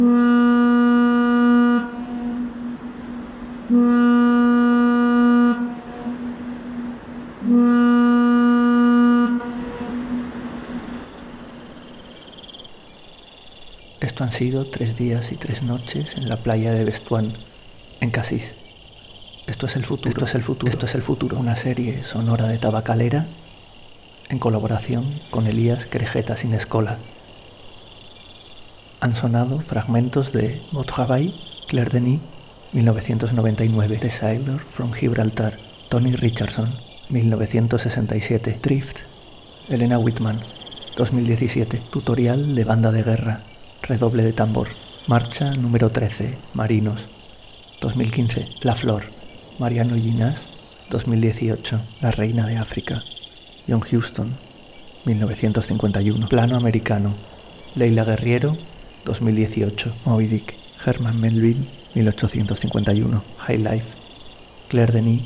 Han 14.22 14.31
sido 14.31 14.65
tres 14.65 14.98
días 14.98 15.31
y 15.31 15.35
tres 15.35 15.64
noches 15.64 16.15
en 16.15 16.30
la 16.30 16.38
playa 16.38 16.72
de 16.72 16.84
Bestuán, 16.84 17.34
en 17.99 18.11
Casís. 18.11 18.53
Esto 19.48 19.65
es 19.65 19.76
el 19.76 19.85
futuro. 19.85 20.10
Esto 20.10 20.26
es 20.26 20.35
el 20.35 20.43
futuro. 20.43 20.72
Esto 20.72 20.85
es 20.85 20.95
el 20.95 21.02
futuro. 21.02 21.38
Una 21.38 21.56
serie 21.56 22.03
sonora 22.03 22.48
de 22.48 22.60
tabacalera 22.60 23.26
en 24.30 24.39
colaboración 24.39 25.19
con 25.31 25.48
Elías 25.48 25.85
Querejeta 25.85 26.38
sin 26.38 26.53
escola. 26.53 26.99
Han 28.99 29.15
sonado 29.15 29.60
fragmentos 29.61 30.31
de 30.31 30.61
Mon 30.72 30.85
Claire 31.68 31.89
Denis, 31.91 32.22
1999, 32.73 33.98
The 33.98 34.11
Sailor 34.11 34.61
from 34.61 34.93
Gibraltar, 34.93 35.57
Tony 35.89 36.15
Richardson, 36.15 36.72
1967, 37.10 38.60
Drift, 38.61 38.99
Elena 39.69 39.98
Whitman, 39.98 40.41
2017, 40.95 41.81
Tutorial 41.91 42.56
de 42.56 42.64
banda 42.64 42.91
de 42.91 43.03
guerra, 43.03 43.43
redoble 43.84 44.24
de 44.24 44.34
tambor. 44.34 44.68
Marcha 45.08 45.52
número 45.56 45.90
13, 45.90 46.38
Marinos. 46.53 47.10
2015, 47.82 48.48
La 48.62 48.76
Flor. 48.76 49.03
Mariano 49.60 49.95
Ginás. 49.95 50.49
2018, 50.90 51.82
La 52.02 52.12
Reina 52.12 52.45
de 52.45 52.58
África. 52.58 53.02
John 53.68 53.82
Houston. 53.82 54.36
1951. 55.06 56.30
Plano 56.30 56.56
americano. 56.56 57.14
Leila 57.76 58.03
Guerriero. 58.03 58.56
2018. 59.06 59.94
Moby 60.06 60.28
Dick. 60.28 60.56
Herman 60.86 61.20
Melville. 61.20 61.68
1851. 61.95 63.24
High 63.48 63.58
Life. 63.58 63.88
Claire 64.70 64.94
Denis. 64.94 65.24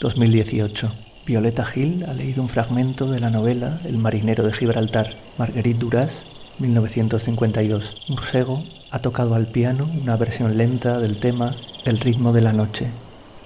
2018. 0.00 0.90
Violeta 1.26 1.64
Gil 1.64 2.04
ha 2.04 2.14
leído 2.14 2.42
un 2.42 2.48
fragmento 2.48 3.10
de 3.10 3.20
la 3.20 3.30
novela 3.30 3.80
El 3.84 3.98
marinero 3.98 4.44
de 4.44 4.52
Gibraltar. 4.52 5.10
Marguerite 5.38 5.78
Duras 5.78 6.29
1952. 6.60 8.06
Ursego 8.10 8.62
ha 8.90 8.98
tocado 9.00 9.34
al 9.34 9.46
piano 9.46 9.90
una 10.00 10.16
versión 10.16 10.58
lenta 10.58 10.98
del 10.98 11.18
tema 11.18 11.56
El 11.84 11.98
ritmo 12.00 12.32
de 12.32 12.42
la 12.42 12.52
noche. 12.52 12.88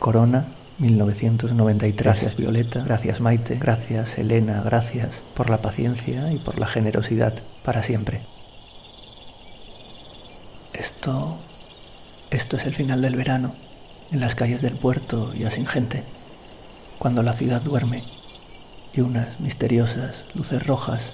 Corona, 0.01 0.47
1993. 0.79 2.05
Gracias 2.05 2.37
Violeta, 2.37 2.83
gracias 2.85 3.21
Maite, 3.21 3.57
gracias 3.57 4.19
Elena, 4.19 4.63
gracias 4.63 5.23
por 5.35 5.49
la 5.49 5.63
paciencia 5.63 6.33
y 6.33 6.39
por 6.39 6.59
la 6.59 6.67
generosidad 6.67 7.35
para 7.65 7.83
siempre. 7.83 8.21
Esto... 10.73 11.39
Esto 12.31 12.57
es 12.57 12.67
el 12.67 12.75
final 12.75 13.01
del 13.01 13.15
verano, 13.15 13.53
en 14.11 14.19
las 14.19 14.35
calles 14.35 14.61
del 14.61 14.75
puerto 14.75 15.33
ya 15.35 15.53
sin 15.53 15.67
gente, 15.67 16.03
cuando 16.99 17.23
la 17.23 17.33
ciudad 17.33 17.63
duerme 17.63 18.03
y 18.93 19.03
unas 19.03 19.39
misteriosas 19.39 20.25
luces 20.35 20.67
rojas 20.67 21.13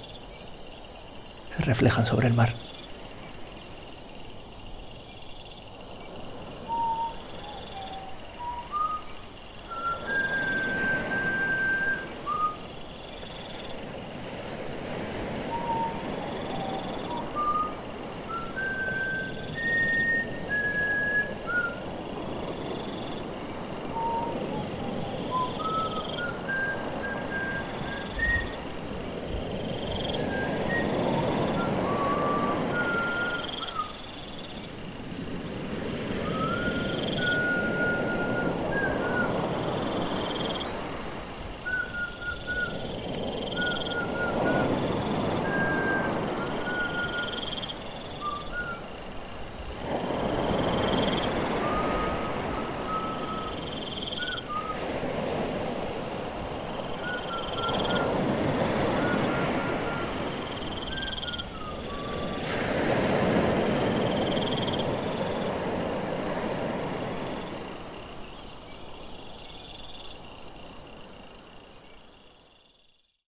se 1.55 1.63
reflejan 1.63 2.05
sobre 2.05 2.27
el 2.27 2.33
mar. 2.33 2.53